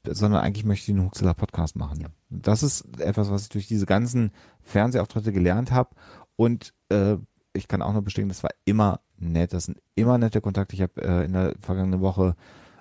sondern 0.08 0.44
eigentlich 0.44 0.66
möchte 0.66 0.92
ich 0.92 0.98
einen 0.98 1.06
Huxilla 1.06 1.34
Podcast 1.34 1.76
machen. 1.76 2.02
Ja. 2.02 2.08
Das 2.30 2.64
ist 2.64 3.00
etwas, 3.00 3.32
was 3.32 3.44
ich 3.44 3.50
durch 3.50 3.68
diese 3.68 3.86
ganzen 3.86 4.32
Fernsehauftritte 4.62 5.32
gelernt 5.32 5.72
habe 5.72 5.96
und 6.36 6.74
äh, 6.90 7.18
ich 7.54 7.68
kann 7.68 7.82
auch 7.82 7.94
nur 7.94 8.02
bestätigen, 8.02 8.30
das 8.30 8.44
war 8.44 8.52
immer 8.66 9.00
nett, 9.18 9.54
das 9.54 9.66
sind 9.66 9.82
immer 9.96 10.18
nette 10.18 10.42
Kontakte. 10.42 10.76
Ich 10.76 10.82
habe 10.82 11.02
äh, 11.02 11.26
in 11.26 11.34
der 11.34 11.56
vergangenen 11.60 12.02
Woche 12.02 12.36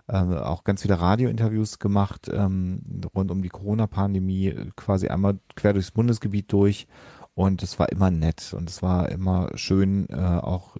äh, 0.08 0.16
auch 0.16 0.64
ganz 0.64 0.82
viele 0.82 1.00
Radiointerviews 1.00 1.78
gemacht 1.78 2.30
ähm, 2.32 2.82
rund 3.14 3.30
um 3.30 3.40
die 3.40 3.48
Corona-Pandemie, 3.48 4.54
quasi 4.76 5.08
einmal 5.08 5.38
quer 5.54 5.72
durchs 5.72 5.92
Bundesgebiet 5.92 6.52
durch 6.52 6.86
und 7.34 7.62
es 7.62 7.78
war 7.78 7.90
immer 7.90 8.10
nett 8.10 8.54
und 8.56 8.68
es 8.68 8.82
war 8.82 9.08
immer 9.08 9.50
schön, 9.54 10.08
äh, 10.10 10.14
auch 10.14 10.76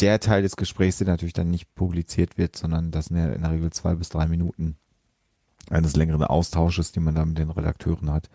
der 0.00 0.20
Teil 0.20 0.42
des 0.42 0.56
Gesprächs, 0.56 0.98
der 0.98 1.06
natürlich 1.06 1.32
dann 1.32 1.50
nicht 1.50 1.74
publiziert 1.74 2.38
wird, 2.38 2.56
sondern 2.56 2.90
das 2.90 3.06
sind 3.06 3.18
ja 3.18 3.28
in 3.28 3.42
der 3.42 3.52
Regel 3.52 3.70
zwei 3.70 3.94
bis 3.94 4.08
drei 4.08 4.26
Minuten 4.26 4.76
eines 5.70 5.96
längeren 5.96 6.24
Austausches, 6.24 6.92
den 6.92 7.04
man 7.04 7.14
da 7.14 7.24
mit 7.24 7.38
den 7.38 7.50
Redakteuren 7.50 8.10
hat, 8.10 8.28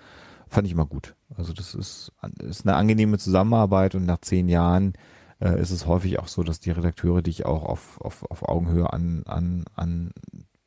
fand 0.48 0.68
ich 0.68 0.74
immer 0.74 0.86
gut. 0.86 1.16
Also 1.36 1.54
das 1.54 1.76
ist, 1.76 2.12
ist 2.40 2.66
eine 2.66 2.76
angenehme 2.76 3.18
Zusammenarbeit 3.18 3.96
und 3.96 4.06
nach 4.06 4.22
zehn 4.22 4.48
Jahren 4.48 4.94
äh, 5.40 5.60
ist 5.60 5.72
es 5.72 5.86
häufig 5.86 6.20
auch 6.20 6.28
so, 6.28 6.44
dass 6.44 6.60
die 6.60 6.72
Redakteure 6.72 7.22
dich 7.22 7.46
auch 7.46 7.64
auf, 7.64 8.00
auf, 8.02 8.24
auf 8.30 8.48
Augenhöhe 8.48 8.92
an, 8.92 9.24
an, 9.26 9.66
an 9.76 10.12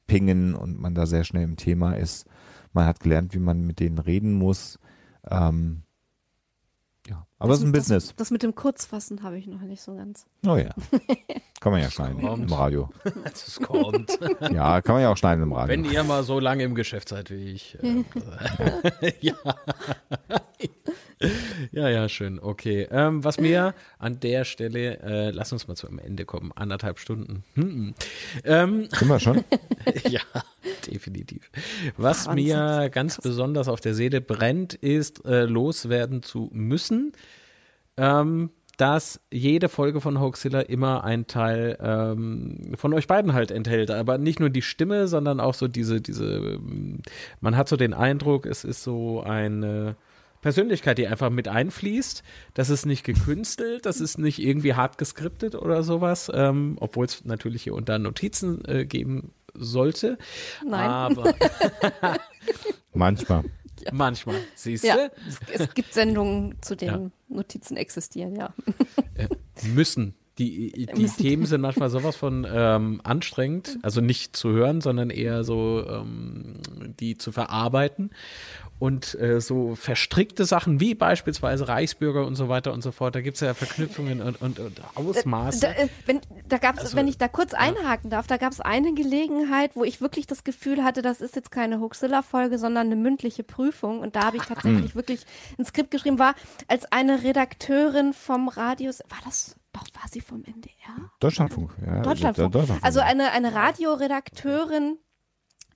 pingen 0.07 0.55
und 0.55 0.79
man 0.79 0.95
da 0.95 1.07
sehr 1.07 1.25
schnell 1.25 1.45
im 1.45 1.57
Thema 1.57 1.93
ist. 1.93 2.27
Man 2.73 2.87
hat 2.87 3.01
gelernt, 3.01 3.35
wie 3.35 3.39
man 3.39 3.62
mit 3.62 3.81
denen 3.81 3.99
reden 3.99 4.35
muss. 4.35 4.79
Ähm, 5.31 5.83
ja, 7.09 7.27
aber 7.39 7.53
es 7.55 7.61
ist 7.61 7.65
ein 7.65 7.73
das, 7.73 7.83
Business. 7.83 8.15
Das 8.17 8.31
mit 8.31 8.43
dem 8.43 8.55
Kurzfassen 8.55 9.23
habe 9.23 9.39
ich 9.39 9.47
noch 9.47 9.61
nicht 9.61 9.81
so 9.81 9.95
ganz. 9.95 10.27
Oh 10.47 10.57
ja. 10.57 10.75
Kann 11.61 11.73
man 11.73 11.81
ja 11.81 11.91
schneiden 11.91 12.21
im 12.21 12.53
Radio. 12.53 12.91
Das 13.25 13.59
kommt. 13.61 14.19
Ja, 14.53 14.81
kann 14.83 14.95
man 14.95 15.03
ja 15.03 15.11
auch 15.11 15.17
schneiden 15.17 15.43
im 15.43 15.53
Radio. 15.53 15.69
Wenn 15.69 15.85
ihr 15.85 16.05
mal 16.05 16.23
so 16.23 16.39
lange 16.39 16.65
im 16.65 16.75
Geschäft 16.75 17.09
seid 17.09 17.31
wie 17.31 17.53
ich. 17.53 17.79
Äh, 17.83 18.05
ja. 19.21 19.35
Ja, 21.73 21.89
ja, 21.89 22.09
schön. 22.09 22.39
Okay. 22.40 22.86
Ähm, 22.90 23.24
was 23.24 23.39
mir 23.39 23.74
an 23.99 24.20
der 24.20 24.45
Stelle, 24.45 25.01
äh, 25.01 25.31
lass 25.31 25.53
uns 25.53 25.69
mal 25.69 25.74
zum 25.74 25.99
Ende 25.99 26.24
kommen. 26.24 26.53
Anderthalb 26.55 26.99
Stunden. 26.99 27.45
Hm. 27.55 27.95
Ähm, 28.45 28.89
Sind 28.90 29.09
wir 29.09 29.20
schon? 29.20 29.45
ja, 30.09 30.20
definitiv. 30.86 31.51
Was 31.97 32.27
Wahnsinn. 32.27 32.45
mir 32.47 32.90
ganz 32.90 33.19
besonders 33.19 33.69
auf 33.69 33.81
der 33.81 33.95
Seele 33.95 34.20
brennt, 34.20 34.74
ist 34.74 35.24
äh, 35.24 35.45
loswerden 35.45 36.23
zu 36.23 36.51
müssen, 36.53 37.12
ähm, 37.97 38.51
dass 38.77 39.20
jede 39.32 39.69
Folge 39.69 40.01
von 40.01 40.20
Hoaxilla 40.20 40.61
immer 40.61 41.03
ein 41.03 41.27
Teil 41.27 41.77
ähm, 41.81 42.74
von 42.77 42.95
euch 42.95 43.09
beiden 43.09 43.32
halt 43.32 43.51
enthält. 43.51 43.90
Aber 43.90 44.19
nicht 44.19 44.39
nur 44.39 44.51
die 44.51 44.62
Stimme, 44.62 45.09
sondern 45.09 45.40
auch 45.40 45.55
so 45.55 45.66
diese, 45.66 46.01
diese, 46.01 46.36
ähm, 46.36 47.01
man 47.40 47.57
hat 47.57 47.69
so 47.69 47.77
den 47.77 47.93
Eindruck, 47.93 48.47
es 48.47 48.62
ist 48.62 48.85
so 48.85 49.20
eine 49.20 49.97
Persönlichkeit, 50.40 50.98
die 50.98 51.06
einfach 51.06 51.31
mit 51.31 51.48
einfließt. 51.48 52.23
Das 52.55 52.70
ist 52.70 52.86
nicht 52.86 53.05
gekünstelt, 53.05 53.86
das 53.86 54.01
ist 54.01 54.19
nicht 54.19 54.39
irgendwie 54.39 54.74
hart 54.74 54.98
geskriptet 54.98 55.55
oder 55.55 55.82
sowas, 55.82 56.31
ähm, 56.32 56.77
obwohl 56.81 57.06
es 57.06 57.24
natürlich 57.24 57.65
hier 57.65 57.74
und 57.74 57.89
da 57.89 57.98
Notizen 57.98 58.65
äh, 58.65 58.85
geben 58.85 59.32
sollte. 59.55 60.19
Nein. 60.65 60.89
Aber 60.89 61.35
Manchmal. 62.94 63.44
manchmal, 63.93 64.36
siehst 64.55 64.85
du, 64.85 64.89
Ja, 64.89 64.97
es, 65.28 65.60
es 65.60 65.74
gibt 65.74 65.93
Sendungen, 65.94 66.56
zu 66.60 66.77
denen 66.77 67.12
Notizen 67.28 67.77
existieren, 67.77 68.36
ja. 68.36 68.55
müssen. 69.74 70.15
Die, 70.39 70.86
die 70.86 70.86
Müssen. 71.02 71.16
Themen 71.16 71.47
sind 71.47 71.60
manchmal 71.60 71.90
sowas 71.90 72.15
von 72.15 72.47
ähm, 72.48 73.01
anstrengend, 73.02 73.78
also 73.82 74.01
nicht 74.01 74.36
zu 74.36 74.51
hören, 74.51 74.81
sondern 74.81 75.10
eher 75.10 75.43
so 75.43 75.85
ähm, 75.86 76.60
die 77.01 77.19
zu 77.19 77.32
verarbeiten. 77.32 78.10
Und 78.79 79.15
äh, 79.21 79.41
so 79.41 79.75
verstrickte 79.75 80.45
Sachen 80.45 80.79
wie 80.79 80.95
beispielsweise 80.95 81.67
Reichsbürger 81.67 82.25
und 82.27 82.37
so 82.37 82.49
weiter 82.49 82.73
und 82.73 82.83
so 82.83 82.93
fort, 82.93 83.15
da 83.15 83.21
gibt 83.21 83.35
es 83.35 83.41
ja 83.41 83.53
Verknüpfungen 83.55 84.23
und, 84.23 84.41
und, 84.41 84.61
und 84.61 84.81
Ausmaße. 84.95 85.61
Da, 85.61 85.73
äh, 85.73 85.89
wenn, 86.07 86.21
da 86.49 86.59
gab's, 86.59 86.81
Also, 86.81 86.97
wenn 86.97 87.09
ich 87.09 87.19
da 87.19 87.27
kurz 87.27 87.55
einhaken 87.55 88.09
darf, 88.11 88.27
da 88.29 88.37
gab 88.37 88.53
es 88.53 88.61
eine 88.61 88.95
Gelegenheit, 88.95 89.73
wo 89.75 89.83
ich 89.83 90.01
wirklich 90.01 90.27
das 90.29 90.45
Gefühl 90.45 90.85
hatte, 90.85 91.03
das 91.03 91.21
ist 91.21 91.35
jetzt 91.35 91.51
keine 91.51 91.81
Hoaxilla-Folge, 91.81 92.59
sondern 92.59 92.87
eine 92.87 92.97
mündliche 92.97 93.43
Prüfung. 93.43 94.01
Und 94.01 94.15
da 94.15 94.25
habe 94.27 94.37
ich 94.37 94.45
Hm. 94.49 94.55
tatsächlich 94.55 94.95
wirklich 94.95 95.27
ein 95.59 95.65
Skript 95.65 95.91
geschrieben, 95.91 96.19
war 96.21 96.35
als 96.69 96.85
eine 96.93 97.25
Redakteurin 97.25 98.13
vom 98.13 98.49
Radio, 98.49 98.91
war 99.09 99.19
das, 99.25 99.57
doch, 99.73 99.83
war 99.95 100.09
sie 100.09 100.21
vom 100.21 100.45
NDR? 100.45 101.11
Deutschlandfunk. 101.21 101.73
Ja, 101.85 102.01
Deutschlandfunk. 102.03 102.53
Deutschlandfunk. 102.53 102.85
Also 102.85 103.01
eine, 103.01 103.33
eine 103.33 103.55
Radioredakteurin 103.55 104.99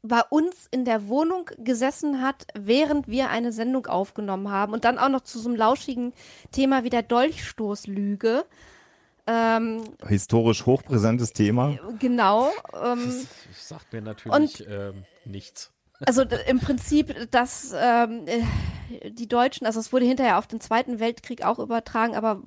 bei 0.03 0.23
uns 0.31 0.66
in 0.70 0.85
der 0.85 1.07
Wohnung 1.07 1.49
gesessen 1.59 2.20
hat, 2.20 2.47
während 2.55 3.07
wir 3.07 3.31
eine 3.31 3.53
Sendung 3.53 3.87
aufgenommen 3.87 4.51
haben 4.51 4.73
und 4.73 4.85
dann 4.85 4.99
auch 4.99 5.09
noch 5.09 5.23
zu 5.23 5.39
so 5.39 5.49
einem 5.49 5.57
lauschigen 5.57 6.12
Thema 6.51 6.83
wie 6.83 6.91
der 6.91 7.03
Dolchstoßlüge. 7.03 8.45
Ähm, 9.29 9.85
Historisch 10.09 10.66
hochpräsentes 10.66 11.33
Thema. 11.33 11.79
genau. 12.01 12.51
Ähm, 12.74 13.24
das 13.49 13.69
sagt 13.69 13.93
mir 13.93 14.03
natürlich 14.03 14.66
ähm, 14.69 15.05
nichts. 15.24 15.70
also 16.05 16.23
im 16.23 16.59
Prinzip, 16.59 17.31
dass 17.31 17.73
ähm, 17.79 18.27
äh, 18.27 19.12
die 19.12 19.29
Deutschen, 19.29 19.65
also 19.65 19.79
es 19.79 19.93
wurde 19.93 20.05
hinterher 20.05 20.39
auf 20.39 20.49
den 20.49 20.61
Zweiten 20.61 20.99
Weltkrieg 20.99 21.45
auch 21.45 21.61
übertragen, 21.61 22.16
aber 22.16 22.43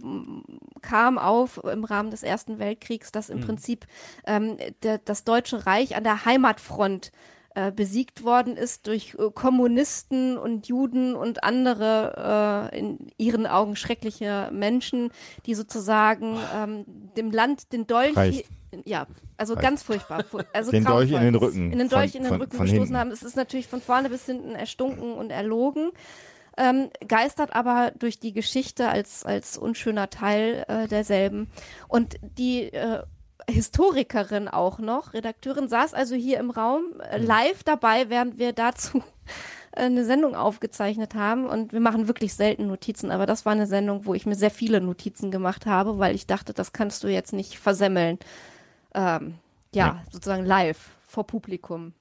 kam 0.81 1.17
auf 1.17 1.63
im 1.63 1.85
Rahmen 1.85 2.11
des 2.11 2.21
Ersten 2.21 2.59
Weltkriegs, 2.59 3.13
dass 3.13 3.29
im 3.29 3.39
Prinzip 3.39 3.87
ähm, 4.27 4.57
der, 4.83 4.97
das 4.97 5.23
Deutsche 5.23 5.65
Reich 5.65 5.95
an 5.95 6.03
der 6.03 6.25
Heimatfront 6.25 7.07
äh, 7.07 7.34
besiegt 7.75 8.23
worden 8.23 8.57
ist 8.57 8.87
durch 8.87 9.15
äh, 9.17 9.31
Kommunisten 9.33 10.37
und 10.37 10.67
Juden 10.67 11.15
und 11.15 11.43
andere 11.43 12.69
äh, 12.73 12.79
in 12.79 13.07
ihren 13.17 13.47
Augen 13.47 13.75
schreckliche 13.75 14.49
Menschen, 14.51 15.09
die 15.45 15.55
sozusagen 15.55 16.37
ähm, 16.53 16.85
dem 17.17 17.31
Land 17.31 17.71
den 17.73 17.87
Dolch, 17.87 18.15
Reicht. 18.15 18.45
ja, 18.85 19.07
also 19.37 19.53
Reicht. 19.53 19.63
ganz 19.63 19.83
furchtbar, 19.83 20.23
fu- 20.23 20.39
also 20.53 20.71
Den 20.71 20.83
Dolch 20.85 21.11
in 21.11 21.21
den 21.21 21.35
Rücken. 21.35 21.71
in 21.71 21.79
den 21.79 21.89
Dolch 21.89 22.11
Von- 22.11 22.17
in 22.17 22.23
den 22.23 22.29
von- 22.29 22.41
Rücken 22.41 22.57
von 22.57 22.65
gestoßen 22.65 22.83
hinten. 22.87 22.97
haben. 22.99 23.11
Es 23.11 23.23
ist 23.23 23.35
natürlich 23.35 23.67
von 23.67 23.81
vorne 23.81 24.09
bis 24.09 24.25
hinten 24.25 24.51
erstunken 24.55 25.13
und 25.13 25.29
erlogen. 25.29 25.91
Ähm, 26.57 26.89
geistert 27.05 27.53
aber 27.53 27.91
durch 27.99 28.17
die 28.21 28.31
Geschichte 28.31 28.87
als, 28.87 29.25
als 29.25 29.57
unschöner 29.57 30.09
Teil 30.09 30.63
äh, 30.69 30.87
derselben. 30.87 31.49
Und 31.89 32.15
die 32.21 32.71
äh, 32.71 33.03
Historikerin 33.49 34.47
auch 34.47 34.79
noch, 34.79 35.13
Redakteurin, 35.13 35.67
saß 35.67 35.93
also 35.93 36.15
hier 36.15 36.39
im 36.39 36.49
Raum 36.49 36.83
äh, 37.11 37.17
live 37.17 37.63
dabei, 37.63 38.09
während 38.09 38.37
wir 38.39 38.53
dazu 38.53 39.03
eine 39.71 40.05
Sendung 40.05 40.35
aufgezeichnet 40.35 41.15
haben. 41.15 41.45
Und 41.45 41.73
wir 41.73 41.79
machen 41.81 42.07
wirklich 42.07 42.33
selten 42.33 42.67
Notizen, 42.67 43.11
aber 43.11 43.25
das 43.25 43.45
war 43.45 43.51
eine 43.51 43.67
Sendung, 43.67 44.05
wo 44.05 44.13
ich 44.13 44.25
mir 44.25 44.35
sehr 44.35 44.51
viele 44.51 44.81
Notizen 44.81 45.31
gemacht 45.31 45.65
habe, 45.65 45.99
weil 45.99 46.15
ich 46.15 46.27
dachte, 46.27 46.53
das 46.53 46.71
kannst 46.73 47.03
du 47.03 47.07
jetzt 47.07 47.33
nicht 47.33 47.59
versemmeln. 47.59 48.17
Ähm, 48.93 49.35
ja, 49.73 50.01
sozusagen 50.11 50.45
live 50.45 50.91
vor 51.05 51.27
Publikum. 51.27 51.93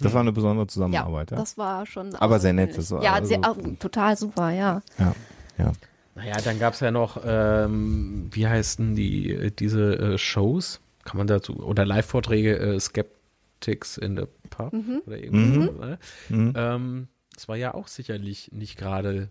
Das 0.00 0.12
war 0.12 0.20
eine 0.20 0.32
besondere 0.32 0.64
Ja, 0.64 0.68
Zusammenarbeit. 0.68 1.30
Ja, 1.30 1.36
das 1.38 1.56
war 1.56 1.86
schon. 1.86 2.14
Aber 2.16 2.38
sehr 2.38 2.52
nett, 2.52 2.76
das 2.76 2.90
war 2.90 3.02
Ja, 3.02 3.14
also- 3.14 3.28
sehr, 3.28 3.40
auch, 3.48 3.56
total 3.78 4.16
super, 4.16 4.50
ja. 4.50 4.82
ja. 4.98 5.14
ja. 5.58 5.72
Naja, 6.14 6.36
dann 6.44 6.58
gab 6.58 6.74
es 6.74 6.80
ja 6.80 6.90
noch, 6.90 7.18
ähm, 7.24 8.28
wie 8.30 8.46
heißen 8.46 8.94
die, 8.94 9.30
äh, 9.32 9.50
diese 9.50 9.94
äh, 9.98 10.18
Shows? 10.18 10.81
Kann 11.04 11.18
man 11.18 11.26
dazu, 11.26 11.56
oder 11.56 11.84
Live-Vorträge, 11.84 12.58
äh, 12.58 12.80
Skeptics 12.80 13.96
in 13.96 14.16
the 14.16 14.24
Pub 14.50 14.72
oder 15.06 15.18
irgendwas. 15.18 15.74
Ne? 15.78 15.98
Mhm. 16.28 16.52
Ähm, 16.56 17.08
das 17.34 17.48
war 17.48 17.56
ja 17.56 17.74
auch 17.74 17.88
sicherlich 17.88 18.50
nicht 18.52 18.76
gerade 18.76 19.30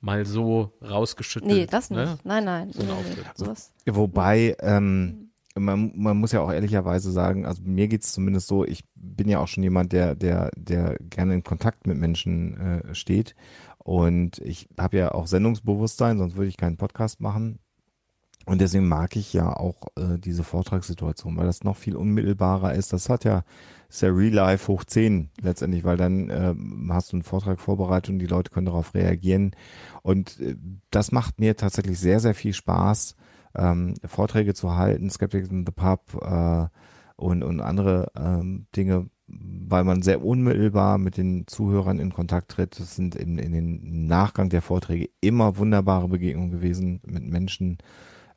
mal 0.00 0.24
so 0.24 0.72
rausgeschüttelt. 0.82 1.52
Nee, 1.52 1.66
das 1.66 1.90
nicht. 1.90 1.98
Ne? 1.98 2.18
Nein, 2.24 2.44
nein. 2.44 2.72
So 2.72 2.82
nee, 2.82 2.88
nee. 3.38 3.92
Wobei, 3.94 4.56
ähm, 4.60 5.30
man, 5.54 5.92
man 5.96 6.16
muss 6.16 6.32
ja 6.32 6.40
auch 6.40 6.52
ehrlicherweise 6.52 7.10
sagen, 7.10 7.44
also 7.44 7.62
mir 7.62 7.88
geht's 7.88 8.12
zumindest 8.12 8.46
so, 8.46 8.64
ich 8.64 8.84
bin 8.94 9.28
ja 9.28 9.40
auch 9.40 9.48
schon 9.48 9.62
jemand, 9.62 9.92
der, 9.92 10.14
der, 10.14 10.50
der 10.56 10.96
gerne 11.00 11.34
in 11.34 11.44
Kontakt 11.44 11.86
mit 11.86 11.98
Menschen 11.98 12.56
äh, 12.56 12.94
steht. 12.94 13.34
Und 13.78 14.38
ich 14.38 14.68
habe 14.78 14.98
ja 14.98 15.12
auch 15.12 15.26
Sendungsbewusstsein, 15.26 16.18
sonst 16.18 16.36
würde 16.36 16.48
ich 16.48 16.56
keinen 16.56 16.76
Podcast 16.76 17.20
machen. 17.20 17.58
Und 18.50 18.60
deswegen 18.60 18.88
mag 18.88 19.14
ich 19.14 19.32
ja 19.32 19.54
auch 19.54 19.76
äh, 19.94 20.18
diese 20.18 20.42
Vortragssituation, 20.42 21.36
weil 21.36 21.46
das 21.46 21.62
noch 21.62 21.76
viel 21.76 21.94
unmittelbarer 21.94 22.74
ist. 22.74 22.92
Das 22.92 23.08
hat 23.08 23.22
ja, 23.22 23.44
ist 23.88 24.02
ja 24.02 24.08
Real 24.08 24.34
Life 24.34 24.66
hoch 24.66 24.82
10 24.82 25.30
letztendlich, 25.40 25.84
weil 25.84 25.96
dann 25.96 26.30
ähm, 26.30 26.90
hast 26.92 27.12
du 27.12 27.16
einen 27.16 27.22
Vortrag 27.22 27.60
vorbereitet 27.60 28.10
und 28.10 28.18
die 28.18 28.26
Leute 28.26 28.50
können 28.50 28.66
darauf 28.66 28.92
reagieren. 28.92 29.52
Und 30.02 30.40
äh, 30.40 30.56
das 30.90 31.12
macht 31.12 31.38
mir 31.38 31.56
tatsächlich 31.56 32.00
sehr, 32.00 32.18
sehr 32.18 32.34
viel 32.34 32.52
Spaß, 32.52 33.14
ähm, 33.54 33.94
Vorträge 34.04 34.52
zu 34.52 34.74
halten, 34.74 35.10
Skeptics 35.10 35.48
in 35.48 35.64
the 35.64 35.70
Pub 35.70 36.20
äh, 36.20 36.66
und, 37.14 37.44
und 37.44 37.60
andere 37.60 38.10
ähm, 38.16 38.66
Dinge, 38.74 39.10
weil 39.28 39.84
man 39.84 40.02
sehr 40.02 40.24
unmittelbar 40.24 40.98
mit 40.98 41.18
den 41.18 41.46
Zuhörern 41.46 42.00
in 42.00 42.12
Kontakt 42.12 42.50
tritt. 42.50 42.80
Das 42.80 42.96
sind 42.96 43.14
in, 43.14 43.38
in 43.38 43.52
den 43.52 44.08
Nachgang 44.08 44.48
der 44.48 44.60
Vorträge 44.60 45.08
immer 45.20 45.56
wunderbare 45.56 46.08
Begegnungen 46.08 46.50
gewesen 46.50 47.00
mit 47.06 47.22
Menschen. 47.22 47.78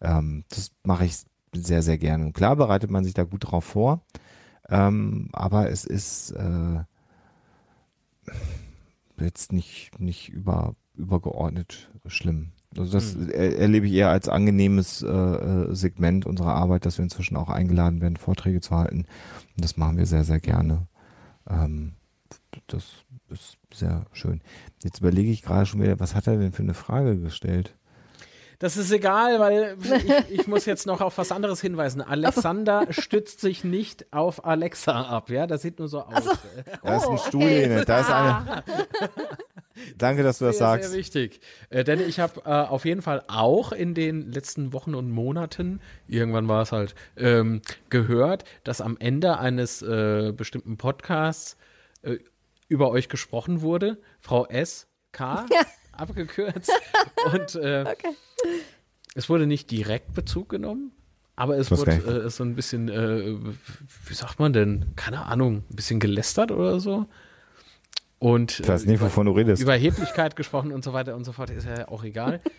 Ähm, 0.04 0.44
das 0.50 0.72
mache 0.84 1.06
ich 1.06 1.18
sehr, 1.54 1.82
sehr 1.82 1.98
gerne. 1.98 2.26
Und 2.26 2.34
klar 2.34 2.56
bereitet 2.56 2.92
man 2.92 3.04
sich 3.04 3.14
da 3.14 3.24
gut 3.24 3.52
drauf 3.52 3.64
vor, 3.64 4.02
ähm, 4.70 5.30
aber 5.34 5.70
es 5.70 5.86
ist 5.86 6.32
äh, 6.32 6.84
jetzt 9.20 9.52
nicht, 9.52 10.00
nicht 10.00 10.30
über, 10.30 10.76
übergeordnet 10.96 11.90
schlimm. 12.08 12.52
Also 12.78 12.92
das 12.92 13.16
er, 13.16 13.60
erlebe 13.60 13.86
ich 13.88 13.94
eher 13.94 14.10
als 14.10 14.28
angenehmes 14.28 15.04
äh, 15.04 15.08
äh, 15.08 15.76
Segment 15.76 16.26
unserer 16.26 16.56
Arbeit, 16.56 16.86
dass 16.86 16.98
wir 16.98 17.04
inzwischen 17.04 17.38
auch 17.38 17.50
eingeladen 17.50 18.02
werden, 18.02 18.18
Vorträge 18.18 18.62
zu 18.62 18.76
halten. 18.76 19.06
Und 19.56 19.64
das 19.64 19.78
machen 19.78 19.98
wir 19.98 20.06
sehr, 20.06 20.24
sehr 20.24 20.40
gerne. 20.40 20.88
Ähm, 21.48 21.94
das 22.68 23.06
ist 23.30 23.58
sehr 23.74 24.06
schön. 24.12 24.42
Jetzt 24.84 25.00
überlege 25.00 25.32
ich 25.32 25.44
gerade 25.44 25.66
schon 25.66 25.82
wieder, 25.82 26.00
was 26.00 26.16
hat 26.16 26.28
er 26.28 26.38
denn 26.38 26.52
für 26.52 26.64
eine 26.64 26.74
Frage 26.74 27.20
gestellt? 27.20 27.76
Das 28.64 28.78
ist 28.78 28.94
egal, 28.94 29.42
weil 29.42 29.76
ich, 30.30 30.40
ich 30.40 30.48
muss 30.48 30.66
jetzt 30.66 30.88
noch 30.88 31.02
auf 31.02 31.18
was 31.18 31.34
anderes 31.34 31.60
hinweisen. 31.60 32.02
Alexander 32.02 32.88
stützt 32.92 33.42
sich 33.42 33.66
nicht 33.66 34.14
auf 34.14 34.46
Alexa 34.46 35.02
ab, 35.02 35.30
ja? 35.30 35.48
Das 35.48 35.64
sieht 35.64 35.80
nur 35.80 35.90
so 35.90 36.00
aus. 36.00 36.24
Da 36.82 36.96
ist 36.96 37.04
ein 37.06 37.10
okay. 37.10 37.28
Stuhl, 37.28 37.84
da 37.86 38.00
ist 38.00 38.10
eine. 38.10 38.64
Danke, 39.98 40.24
dass 40.24 40.38
du 40.38 40.46
das 40.46 40.60
sehr, 40.60 40.68
sagst. 40.68 40.92
Sehr 40.92 40.98
wichtig. 40.98 41.42
Äh, 41.72 41.84
denn 41.84 42.00
ich 42.00 42.22
habe 42.22 42.40
äh, 42.46 42.52
auf 42.52 42.86
jeden 42.86 43.02
Fall 43.02 43.26
auch 43.28 43.74
in 43.74 43.96
den 43.96 44.32
letzten 44.32 44.72
Wochen 44.72 44.96
und 44.96 45.12
Monaten, 45.12 45.82
irgendwann 46.08 46.48
war 46.48 46.62
es 46.62 46.72
halt, 46.72 46.96
ähm, 47.18 47.62
gehört, 47.90 48.46
dass 48.64 48.80
am 48.80 48.96
Ende 48.98 49.40
eines 49.40 49.82
äh, 49.82 50.32
bestimmten 50.32 50.78
Podcasts 50.78 51.58
äh, 52.02 52.16
über 52.70 52.92
euch 52.92 53.10
gesprochen 53.10 53.60
wurde. 53.60 53.98
Frau 54.22 54.46
S. 54.46 54.88
K. 55.12 55.48
Ja. 55.52 55.60
Abgekürzt. 55.98 56.72
Und 57.34 57.56
äh, 57.56 57.84
Okay. 57.88 58.10
es 59.16 59.30
wurde 59.30 59.48
nicht 59.48 59.72
direkt 59.72 60.14
Bezug 60.14 60.50
genommen, 60.50 60.92
aber 61.36 61.58
es 61.58 61.72
wurde 61.72 61.92
äh, 62.26 62.30
so 62.30 62.44
ein 62.44 62.56
bisschen, 62.56 62.90
äh, 62.90 63.36
wie 64.06 64.14
sagt 64.14 64.40
man 64.40 64.54
denn, 64.54 64.94
keine 64.96 65.26
Ahnung, 65.26 65.64
ein 65.70 65.76
bisschen 65.76 66.00
gelästert 66.00 66.52
oder 66.52 66.80
so. 66.80 67.06
Und 68.20 68.60
Ich 68.60 68.68
weiß 68.68 68.84
äh, 68.84 68.88
nicht, 68.88 68.98
über, 69.00 69.08
wovon 69.08 69.26
du 69.26 69.34
redest. 69.34 69.62
Überheblichkeit 69.62 70.36
gesprochen 70.36 70.72
und 70.72 70.84
so 70.84 70.94
weiter 70.94 71.16
und 71.16 71.26
so 71.26 71.32
fort, 71.34 71.50
ist 71.50 71.66
ja 71.68 71.88
auch 71.90 72.04
egal. 72.04 72.40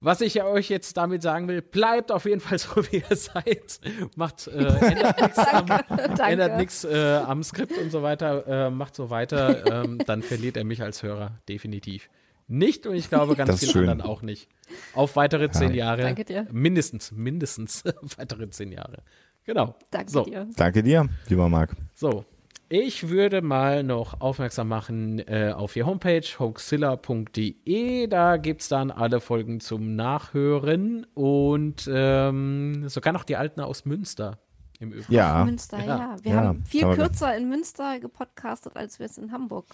Was 0.00 0.20
ich 0.20 0.34
ja 0.34 0.46
euch 0.46 0.68
jetzt 0.68 0.96
damit 0.96 1.22
sagen 1.22 1.48
will, 1.48 1.60
bleibt 1.60 2.12
auf 2.12 2.24
jeden 2.24 2.40
Fall 2.40 2.58
so, 2.58 2.76
wie 2.90 2.98
ihr 3.08 3.16
seid. 3.16 3.80
Macht, 4.14 4.46
äh, 4.46 4.64
ändert 6.22 6.56
nichts 6.56 6.84
am, 6.84 6.92
äh, 6.92 7.16
am 7.16 7.42
Skript 7.42 7.76
und 7.78 7.90
so 7.90 8.02
weiter, 8.02 8.46
äh, 8.46 8.70
macht 8.70 8.94
so 8.94 9.10
weiter, 9.10 9.84
ähm, 9.84 9.98
dann 10.06 10.22
verliert 10.22 10.56
er 10.56 10.64
mich 10.64 10.82
als 10.82 11.02
Hörer 11.02 11.40
definitiv 11.48 12.08
nicht 12.48 12.86
und 12.86 12.94
ich 12.94 13.08
glaube 13.08 13.36
ganz 13.36 13.60
vielen 13.60 13.72
schön. 13.72 13.88
anderen 13.88 14.10
auch 14.10 14.22
nicht. 14.22 14.48
Auf 14.94 15.16
weitere 15.16 15.50
zehn 15.50 15.74
Jahre. 15.74 16.02
Danke 16.02 16.24
dir. 16.24 16.46
Mindestens, 16.50 17.12
mindestens 17.12 17.84
weitere 18.16 18.48
zehn 18.50 18.72
Jahre. 18.72 19.02
Genau. 19.44 19.74
Danke 19.90 20.10
so, 20.10 20.24
dir. 20.24 20.48
Danke 20.56 20.82
dir, 20.82 21.08
lieber 21.28 21.48
Marc. 21.48 21.76
So. 21.94 22.24
Ich 22.70 23.08
würde 23.08 23.40
mal 23.40 23.82
noch 23.82 24.20
aufmerksam 24.20 24.68
machen 24.68 25.20
äh, 25.20 25.52
auf 25.56 25.72
die 25.72 25.84
Homepage 25.84 26.20
hoaxilla.de. 26.38 28.06
Da 28.08 28.36
gibt 28.36 28.60
es 28.62 28.68
dann 28.68 28.90
alle 28.90 29.20
Folgen 29.20 29.60
zum 29.60 29.96
Nachhören 29.96 31.06
und 31.14 31.88
ähm, 31.90 32.88
sogar 32.88 33.12
noch 33.12 33.24
die 33.24 33.36
alten 33.36 33.60
aus 33.60 33.84
Münster 33.86 34.38
im 34.80 34.92
Übrigen. 34.92 35.12
Ja, 35.14 35.44
Münster, 35.44 35.78
Ja. 35.78 35.86
ja. 35.86 36.16
Wir 36.22 36.32
Ja, 36.32 36.40
haben 36.44 36.64
viel 36.64 36.86
kürzer 36.94 37.36
in 37.36 37.48
Münster 37.48 37.98
gepodcastet, 38.00 38.76
als 38.76 38.98
wir 38.98 39.06
es 39.06 39.16
in 39.18 39.32
Hamburg 39.32 39.64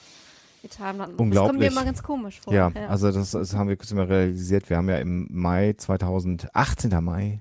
getan 0.63 0.87
hatten. 1.01 1.01
Das 1.01 1.09
kommt 1.09 1.21
Unglaublich. 1.21 1.61
mir 1.61 1.67
immer 1.67 1.85
ganz 1.85 2.03
komisch 2.03 2.41
vor. 2.41 2.55
ja, 2.55 2.71
also 2.89 3.11
das, 3.11 3.33
das 3.33 3.55
haben 3.55 3.69
wir 3.69 3.77
kurz 3.77 3.93
mal 3.93 4.05
realisiert. 4.07 4.71
Wir 4.71 4.77
haben 4.77 4.89
ja 4.89 4.99
im 4.99 5.27
Mai 5.31 5.75
2018. 5.77 7.03
Mai, 7.05 7.41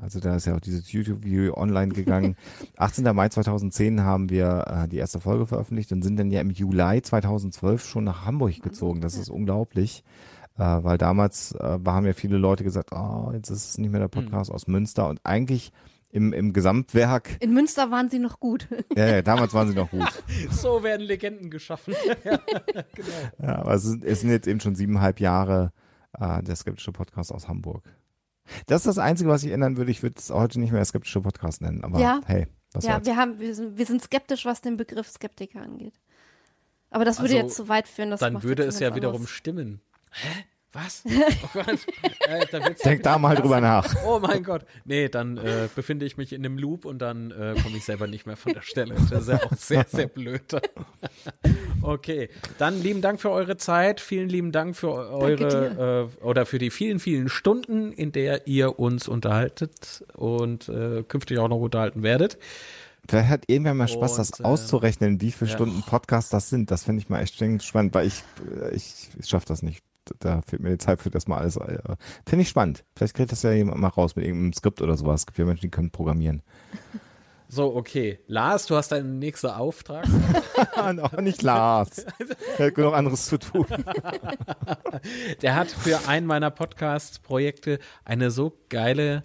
also 0.00 0.20
da 0.20 0.36
ist 0.36 0.46
ja 0.46 0.54
auch 0.54 0.60
dieses 0.60 0.90
YouTube-Video 0.92 1.56
online 1.56 1.92
gegangen. 1.92 2.36
18. 2.76 3.14
Mai 3.14 3.28
2010 3.28 4.02
haben 4.02 4.30
wir 4.30 4.64
äh, 4.66 4.88
die 4.88 4.96
erste 4.96 5.20
Folge 5.20 5.46
veröffentlicht 5.46 5.92
und 5.92 6.02
sind 6.02 6.18
dann 6.18 6.30
ja 6.30 6.40
im 6.40 6.50
Juli 6.50 7.02
2012 7.02 7.84
schon 7.84 8.04
nach 8.04 8.24
Hamburg 8.24 8.62
gezogen. 8.62 9.00
Das 9.00 9.16
ist 9.16 9.28
unglaublich. 9.28 10.04
Äh, 10.58 10.62
weil 10.62 10.98
damals 10.98 11.52
äh, 11.52 11.78
haben 11.84 12.06
ja 12.06 12.12
viele 12.12 12.36
Leute 12.36 12.62
gesagt, 12.62 12.90
oh, 12.92 13.30
jetzt 13.32 13.48
ist 13.48 13.70
es 13.70 13.78
nicht 13.78 13.90
mehr 13.90 14.00
der 14.00 14.08
Podcast 14.08 14.50
aus 14.50 14.66
Münster 14.66 15.08
und 15.08 15.20
eigentlich 15.24 15.72
im, 16.12 16.34
im 16.34 16.52
Gesamtwerk, 16.52 17.38
in 17.40 17.54
Münster 17.54 17.90
waren 17.90 18.10
sie 18.10 18.18
noch 18.18 18.38
gut. 18.38 18.68
ja, 18.94 19.06
ja, 19.06 19.22
damals 19.22 19.54
waren 19.54 19.68
sie 19.68 19.74
noch 19.74 19.90
gut. 19.90 20.06
So 20.50 20.82
werden 20.82 21.06
Legenden 21.06 21.50
geschaffen. 21.50 21.94
Ja, 23.38 23.60
aber 23.60 23.74
es 23.74 23.82
sind, 23.82 24.04
es 24.04 24.20
sind 24.20 24.30
jetzt 24.30 24.46
eben 24.46 24.60
schon 24.60 24.74
siebeneinhalb 24.74 25.20
Jahre 25.20 25.72
äh, 26.18 26.42
der 26.42 26.54
skeptische 26.54 26.92
Podcast 26.92 27.32
aus 27.32 27.48
Hamburg. 27.48 27.82
Das 28.66 28.82
ist 28.82 28.86
das 28.86 28.98
Einzige, 28.98 29.28
was 29.30 29.42
ich 29.44 29.50
ändern 29.52 29.76
würde. 29.76 29.90
Ich 29.90 30.02
würde 30.02 30.16
es 30.18 30.30
heute 30.30 30.60
nicht 30.60 30.72
mehr 30.72 30.84
skeptische 30.84 31.20
Podcast 31.20 31.60
nennen. 31.62 31.84
Aber 31.84 31.98
Ja. 32.00 32.20
hey, 32.26 32.46
was 32.72 32.84
ja, 32.84 32.94
soll's. 32.94 33.06
wir, 33.06 33.16
haben, 33.16 33.38
wir, 33.40 33.54
sind, 33.54 33.76
wir 33.78 33.86
sind 33.86 34.02
skeptisch, 34.02 34.44
was 34.44 34.60
den 34.60 34.76
Begriff 34.76 35.08
Skeptiker 35.08 35.60
angeht. 35.62 35.94
Aber 36.90 37.04
das 37.04 37.18
würde 37.20 37.34
Also, 37.34 37.46
jetzt 37.46 37.56
zu 37.56 37.68
weit 37.68 37.88
führen. 37.88 38.10
Das 38.10 38.20
Dann 38.20 38.34
macht 38.34 38.44
würde 38.44 38.64
es 38.64 38.78
ja 38.78 38.88
ganz 38.88 38.96
wiederum 38.96 39.16
anderes- 39.16 39.30
stimmen. 39.30 39.80
Hä? 40.10 40.44
Was? 40.72 41.02
Oh 41.44 41.48
Gott. 41.52 41.86
Äh, 42.26 42.74
Denk 42.84 43.02
da 43.02 43.18
mal 43.18 43.36
drüber 43.36 43.60
nach. 43.60 43.94
Oh 44.06 44.18
mein 44.20 44.42
Gott. 44.42 44.64
Nee, 44.84 45.08
dann 45.08 45.36
äh, 45.36 45.68
befinde 45.74 46.06
ich 46.06 46.16
mich 46.16 46.32
in 46.32 46.44
einem 46.44 46.56
Loop 46.56 46.84
und 46.84 47.00
dann 47.00 47.30
äh, 47.30 47.54
komme 47.62 47.76
ich 47.76 47.84
selber 47.84 48.06
nicht 48.06 48.26
mehr 48.26 48.36
von 48.36 48.54
der 48.54 48.62
Stelle. 48.62 48.94
Das 49.10 49.22
ist 49.22 49.28
ja 49.28 49.42
auch 49.42 49.56
sehr, 49.56 49.84
sehr 49.88 50.06
blöd. 50.06 50.42
okay, 51.82 52.28
dann 52.58 52.82
lieben 52.82 53.02
Dank 53.02 53.20
für 53.20 53.30
eure 53.30 53.56
Zeit. 53.56 54.00
Vielen 54.00 54.28
lieben 54.28 54.52
Dank 54.52 54.76
für 54.76 54.92
eure 54.92 56.10
äh, 56.20 56.24
oder 56.24 56.46
für 56.46 56.58
die 56.58 56.70
vielen, 56.70 57.00
vielen 57.00 57.28
Stunden, 57.28 57.92
in 57.92 58.12
der 58.12 58.46
ihr 58.46 58.78
uns 58.78 59.08
unterhaltet 59.08 60.04
und 60.14 60.68
äh, 60.68 61.02
künftig 61.02 61.38
auch 61.38 61.48
noch 61.48 61.60
unterhalten 61.60 62.02
werdet. 62.02 62.38
Vielleicht 63.08 63.28
hat 63.28 63.44
irgendwer 63.48 63.74
mal 63.74 63.88
Spaß, 63.88 64.12
Und, 64.12 64.18
das 64.18 64.40
äh, 64.40 64.44
auszurechnen, 64.44 65.20
wie 65.20 65.32
viele 65.32 65.50
ja. 65.50 65.56
Stunden 65.56 65.82
Podcast 65.82 66.32
das 66.32 66.48
sind. 66.48 66.70
Das 66.70 66.84
finde 66.84 67.02
ich 67.02 67.08
mal 67.08 67.20
echt 67.20 67.36
spannend, 67.62 67.94
weil 67.94 68.06
ich, 68.06 68.22
ich, 68.72 69.10
ich 69.18 69.28
schaffe 69.28 69.46
das 69.46 69.62
nicht. 69.62 69.82
Da 70.18 70.42
fehlt 70.42 70.62
mir 70.62 70.70
die 70.70 70.78
Zeit 70.78 71.00
für 71.00 71.10
das 71.10 71.28
mal 71.28 71.38
alles. 71.38 71.56
Äh, 71.56 71.78
finde 72.26 72.42
ich 72.42 72.48
spannend. 72.48 72.84
Vielleicht 72.96 73.14
kriegt 73.14 73.32
das 73.32 73.42
ja 73.42 73.52
jemand 73.52 73.78
mal 73.78 73.88
raus 73.88 74.16
mit 74.16 74.24
irgendeinem 74.24 74.52
Skript 74.52 74.82
oder 74.82 74.96
sowas. 74.96 75.22
Es 75.22 75.26
gibt 75.26 75.38
ja 75.38 75.44
Menschen, 75.44 75.62
die 75.62 75.70
können 75.70 75.90
programmieren. 75.90 76.42
So, 77.54 77.76
okay. 77.76 78.18
Lars, 78.28 78.64
du 78.64 78.76
hast 78.76 78.92
deinen 78.92 79.18
nächsten 79.18 79.48
Auftrag. 79.48 80.06
Noch 80.94 81.12
nicht 81.18 81.42
Lars. 81.42 82.06
Er 82.58 82.68
hat 82.68 82.74
genug 82.74 82.94
anderes 82.94 83.26
zu 83.26 83.36
tun. 83.36 83.66
Der 85.42 85.54
hat 85.54 85.70
für 85.70 86.08
einen 86.08 86.26
meiner 86.26 86.50
Podcast-Projekte 86.50 87.78
eine 88.06 88.30
so 88.30 88.56
geile 88.70 89.24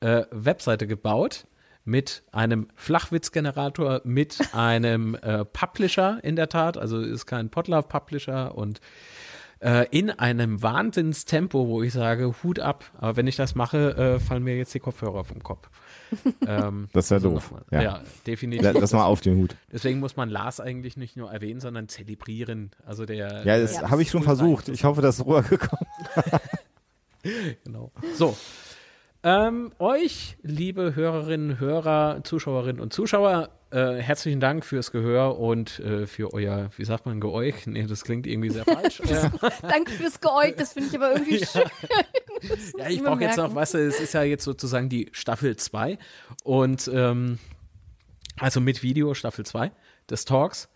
äh, 0.00 0.22
Webseite 0.30 0.86
gebaut 0.86 1.46
mit 1.84 2.24
einem 2.32 2.68
Flachwitzgenerator, 2.74 4.00
mit 4.04 4.54
einem 4.54 5.14
äh, 5.14 5.44
Publisher 5.44 6.18
in 6.22 6.34
der 6.34 6.48
Tat, 6.48 6.76
also 6.76 7.00
ist 7.00 7.26
kein 7.26 7.50
Podlove-Publisher 7.50 8.54
und 8.56 8.80
äh, 9.60 9.86
in 9.90 10.10
einem 10.10 10.62
Wahnsinnstempo, 10.62 11.68
wo 11.68 11.82
ich 11.82 11.92
sage, 11.92 12.34
Hut 12.42 12.58
ab. 12.60 12.84
Aber 12.98 13.16
wenn 13.16 13.26
ich 13.26 13.36
das 13.36 13.54
mache, 13.54 13.96
äh, 13.96 14.20
fallen 14.20 14.42
mir 14.42 14.56
jetzt 14.56 14.74
die 14.74 14.80
Kopfhörer 14.80 15.24
vom 15.24 15.42
Kopf. 15.42 15.68
Ähm, 16.46 16.88
Das 16.92 17.10
wäre 17.10 17.18
also 17.18 17.30
doof. 17.30 17.52
Ja. 17.72 17.82
Ja. 17.82 18.00
definitiv. 18.24 18.72
Lass 18.74 18.92
mal 18.92 19.04
auf 19.04 19.20
den 19.22 19.38
Hut. 19.38 19.56
Deswegen 19.72 19.98
muss 19.98 20.14
man 20.14 20.28
Lars 20.28 20.60
eigentlich 20.60 20.96
nicht 20.96 21.16
nur 21.16 21.32
erwähnen, 21.32 21.58
sondern 21.58 21.88
zelebrieren. 21.88 22.70
Also 22.86 23.06
der. 23.06 23.44
Ja, 23.44 23.58
das 23.58 23.72
der 23.80 23.90
habe 23.90 24.02
ich 24.02 24.10
schon 24.10 24.22
versucht. 24.22 24.68
Ich 24.68 24.84
hoffe, 24.84 25.02
das 25.02 25.18
ist 25.18 25.26
rübergekommen. 25.26 25.86
Genau. 27.64 27.90
So. 28.14 28.36
Ähm, 29.28 29.72
euch, 29.80 30.36
liebe 30.42 30.94
Hörerinnen, 30.94 31.58
Hörer, 31.58 32.20
Zuschauerinnen 32.22 32.80
und 32.80 32.92
Zuschauer, 32.92 33.50
äh, 33.72 33.94
herzlichen 33.96 34.38
Dank 34.38 34.64
fürs 34.64 34.92
Gehör 34.92 35.36
und 35.40 35.80
äh, 35.80 36.06
für 36.06 36.32
euer, 36.32 36.70
wie 36.76 36.84
sagt 36.84 37.06
man, 37.06 37.18
Geäuch? 37.18 37.66
Nee, 37.66 37.86
das 37.88 38.04
klingt 38.04 38.28
irgendwie 38.28 38.50
sehr 38.50 38.64
falsch. 38.64 39.00
äh, 39.00 39.28
Danke 39.62 39.90
fürs 39.90 40.20
Geäugt, 40.20 40.60
das 40.60 40.74
finde 40.74 40.90
ich 40.90 40.94
aber 40.94 41.10
irgendwie 41.10 41.38
schön. 41.44 41.64
ja, 42.78 42.88
ich 42.88 43.02
brauche 43.02 43.20
jetzt 43.20 43.36
noch, 43.36 43.52
weißt 43.52 43.74
du, 43.74 43.78
es 43.78 43.98
ist 43.98 44.14
ja 44.14 44.22
jetzt 44.22 44.44
sozusagen 44.44 44.88
die 44.88 45.08
Staffel 45.10 45.56
2 45.56 45.98
und 46.44 46.88
ähm, 46.94 47.40
also 48.38 48.60
mit 48.60 48.84
Video 48.84 49.12
Staffel 49.14 49.44
2 49.44 49.72
des 50.08 50.24
Talks. 50.24 50.68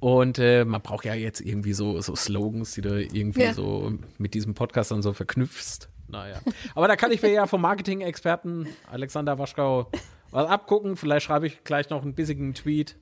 Und 0.00 0.38
äh, 0.38 0.64
man 0.64 0.80
braucht 0.80 1.04
ja 1.04 1.12
jetzt 1.12 1.42
irgendwie 1.42 1.74
so, 1.74 2.00
so 2.00 2.16
Slogans, 2.16 2.72
die 2.72 2.80
du 2.80 3.02
irgendwie 3.02 3.42
Ja. 3.42 3.52
so 3.52 3.92
mit 4.16 4.32
diesem 4.32 4.54
Podcast 4.54 4.90
dann 4.92 5.02
so 5.02 5.12
verknüpfst. 5.12 5.90
Naja. 6.08 6.36
Aber 6.74 6.88
da 6.88 6.96
kann 6.96 7.12
ich 7.12 7.22
mir 7.22 7.30
ja 7.32 7.46
vom 7.46 7.60
Marketing-Experten 7.62 8.66
Alexander 8.90 9.38
Waschkau 9.38 9.90
was 10.30 10.48
abgucken. 10.48 10.96
Vielleicht 10.96 11.26
schreibe 11.26 11.46
ich 11.46 11.62
gleich 11.64 11.90
noch 11.90 12.02
einen 12.02 12.14
bissigen 12.14 12.54
Tweet. 12.54 12.96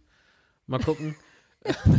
Mal 0.67 0.81
gucken. 0.81 1.15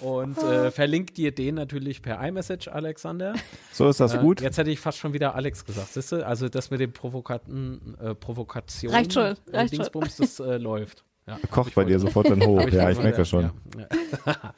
Und 0.00 0.38
äh, 0.38 0.70
verlinkt 0.70 1.16
dir 1.16 1.32
den 1.34 1.56
natürlich 1.56 2.00
per 2.02 2.20
iMessage, 2.26 2.68
Alexander. 2.68 3.34
So 3.72 3.88
ist 3.88 3.98
das 3.98 4.14
Äh, 4.14 4.18
gut. 4.18 4.40
Jetzt 4.40 4.56
hätte 4.58 4.70
ich 4.70 4.78
fast 4.78 4.98
schon 4.98 5.12
wieder 5.12 5.34
Alex 5.34 5.64
gesagt, 5.64 5.92
siehst 5.94 6.12
du? 6.12 6.24
Also 6.24 6.48
das 6.48 6.70
mit 6.70 6.78
den 6.80 6.92
Provokaten, 6.92 7.96
äh, 8.00 8.14
Provokationen, 8.14 8.94
Reicht 8.96 9.12
schon, 9.14 9.22
äh, 9.24 9.34
reicht 9.52 9.70
schon. 9.70 9.78
Dingsbums, 9.78 10.16
das 10.18 10.38
äh, 10.40 10.58
läuft. 10.58 11.04
Ja, 11.26 11.38
Kocht 11.50 11.74
bei 11.74 11.84
dir 11.84 11.98
sofort 11.98 12.30
dann 12.30 12.44
hoch. 12.44 12.68
Ja, 12.68 12.90
ich 12.90 12.98
merke 12.98 13.18
das 13.18 13.28
schon. 13.28 13.50
ja, 13.76 13.86
ja. 14.26 14.36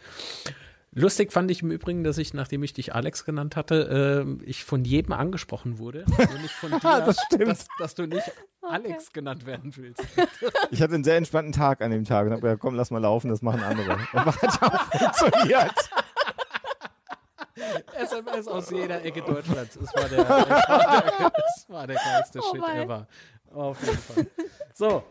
Lustig 0.93 1.33
fand 1.33 1.51
ich 1.53 1.63
im 1.63 1.71
Übrigen, 1.71 2.03
dass 2.03 2.19
ich, 2.19 2.35
nachdem 2.35 2.65
ich 2.65 2.73
dich 2.73 2.95
Alex 2.95 3.25
genannt 3.25 3.55
hatte, 3.55 4.27
äh, 4.27 4.45
ich 4.45 4.65
von 4.65 4.85
jedem 4.85 5.13
angesprochen 5.13 5.79
wurde. 5.79 6.05
Nicht 6.43 6.55
von 6.55 6.71
dir, 6.81 6.81
Das 6.81 7.17
stimmt. 7.27 7.49
Dass, 7.49 7.67
dass 7.79 7.95
du 7.95 8.07
nicht 8.07 8.33
Alex 8.61 9.13
genannt 9.13 9.47
werden 9.47 9.73
willst. 9.77 10.03
Ich 10.73 10.83
hatte 10.83 10.95
einen 10.95 11.05
sehr 11.05 11.17
entspannten 11.17 11.53
Tag 11.53 11.81
an 11.81 11.91
dem 11.91 12.05
Tag 12.05 12.27
und 12.27 12.33
habe 12.33 12.43
gesagt, 12.43 12.61
komm, 12.61 12.75
lass 12.75 12.91
mal 12.91 12.99
laufen, 12.99 13.29
das 13.29 13.43
machen 13.43 13.63
andere. 13.63 13.99
Das 14.13 14.43
hat 14.43 14.63
auch 14.63 14.81
funktioniert. 14.93 15.75
SMS 17.97 18.49
aus 18.49 18.71
jeder 18.71 19.05
Ecke 19.05 19.23
Deutschlands. 19.23 19.79
Das 19.81 19.95
war 19.95 20.09
der, 20.09 20.25
das 20.25 20.39
war 20.39 21.03
der, 21.03 21.31
das 21.31 21.67
war 21.69 21.87
der 21.87 21.97
geilste 21.97 22.39
Oh 22.41 22.55
Shit 22.55 22.63
ever. 22.77 23.07
Auf 23.53 23.81
jeden 23.85 23.99
Fall. 23.99 24.27
So. 24.75 25.03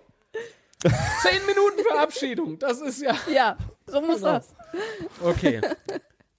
Zehn 1.22 1.46
Minuten 1.46 1.84
Verabschiedung. 1.88 2.58
Das 2.60 2.80
ist 2.82 3.02
ja. 3.02 3.16
Ja, 3.34 3.58
so 3.86 4.02
muss 4.02 4.18
Genau. 4.20 4.34
das. 4.34 4.56
Okay. 5.22 5.62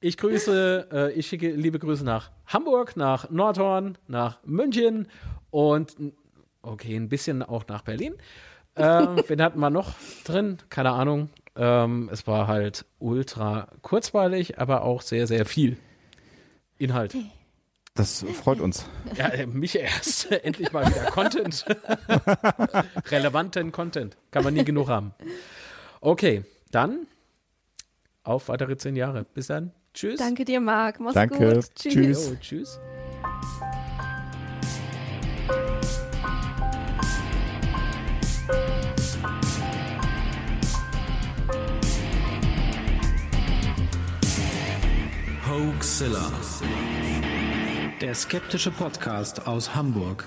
Ich 0.01 0.17
grüße, 0.17 0.89
äh, 0.91 1.13
ich 1.13 1.27
schicke 1.27 1.51
liebe 1.51 1.79
Grüße 1.79 2.05
nach 2.05 2.31
Hamburg, 2.47 2.97
nach 2.97 3.29
Nordhorn, 3.31 3.99
nach 4.09 4.39
München 4.45 5.09
und 5.51 5.95
okay, 6.63 6.97
ein 6.97 7.09
bisschen 7.11 7.43
auch 7.43 7.67
nach 7.69 7.83
Berlin. 7.83 8.15
Äh, 8.77 8.83
wen 9.29 9.43
hatten 9.43 9.61
wir 9.61 9.69
noch 9.69 9.93
drin? 10.25 10.57
Keine 10.71 10.93
Ahnung. 10.93 11.29
Ähm, 11.55 12.09
es 12.11 12.27
war 12.27 12.47
halt 12.47 12.87
ultra 12.99 13.69
kurzweilig, 13.83 14.59
aber 14.59 14.83
auch 14.85 15.03
sehr, 15.03 15.27
sehr 15.27 15.45
viel 15.45 15.77
Inhalt. 16.79 17.15
Das 18.01 18.25
freut 18.43 18.61
uns. 18.61 18.87
Ja, 19.15 19.29
äh, 19.29 19.45
mich 19.45 19.79
erst. 19.79 20.33
Endlich 20.45 20.73
mal 20.73 20.87
wieder 20.87 21.11
Content. 21.11 21.67
Relevanten 23.11 23.73
Content. 23.73 24.17
Kann 24.31 24.43
man 24.43 24.55
nie 24.55 24.65
genug 24.65 24.89
haben. 24.89 25.13
Okay. 26.01 26.45
dann 26.71 27.07
auf 28.23 28.49
weitere 28.49 28.79
zehn 28.79 28.97
Jahre. 28.97 29.25
Bis 29.35 29.49
dann. 29.49 29.73
Tschüss. 29.93 30.19
Danke 30.19 30.47
dir, 30.47 30.61
Marc. 30.63 30.99
Mach's 30.99 31.13
Danke. 31.13 31.57
gut. 31.57 31.75
Tschüss. 31.75 31.93
Tschüss. 31.93 32.31
Jo, 32.31 32.37
tschüss. 32.41 32.81
Hoaxilla. 45.47 46.31
Der 48.01 48.15
skeptische 48.15 48.71
Podcast 48.71 49.47
aus 49.47 49.75
Hamburg. 49.75 50.27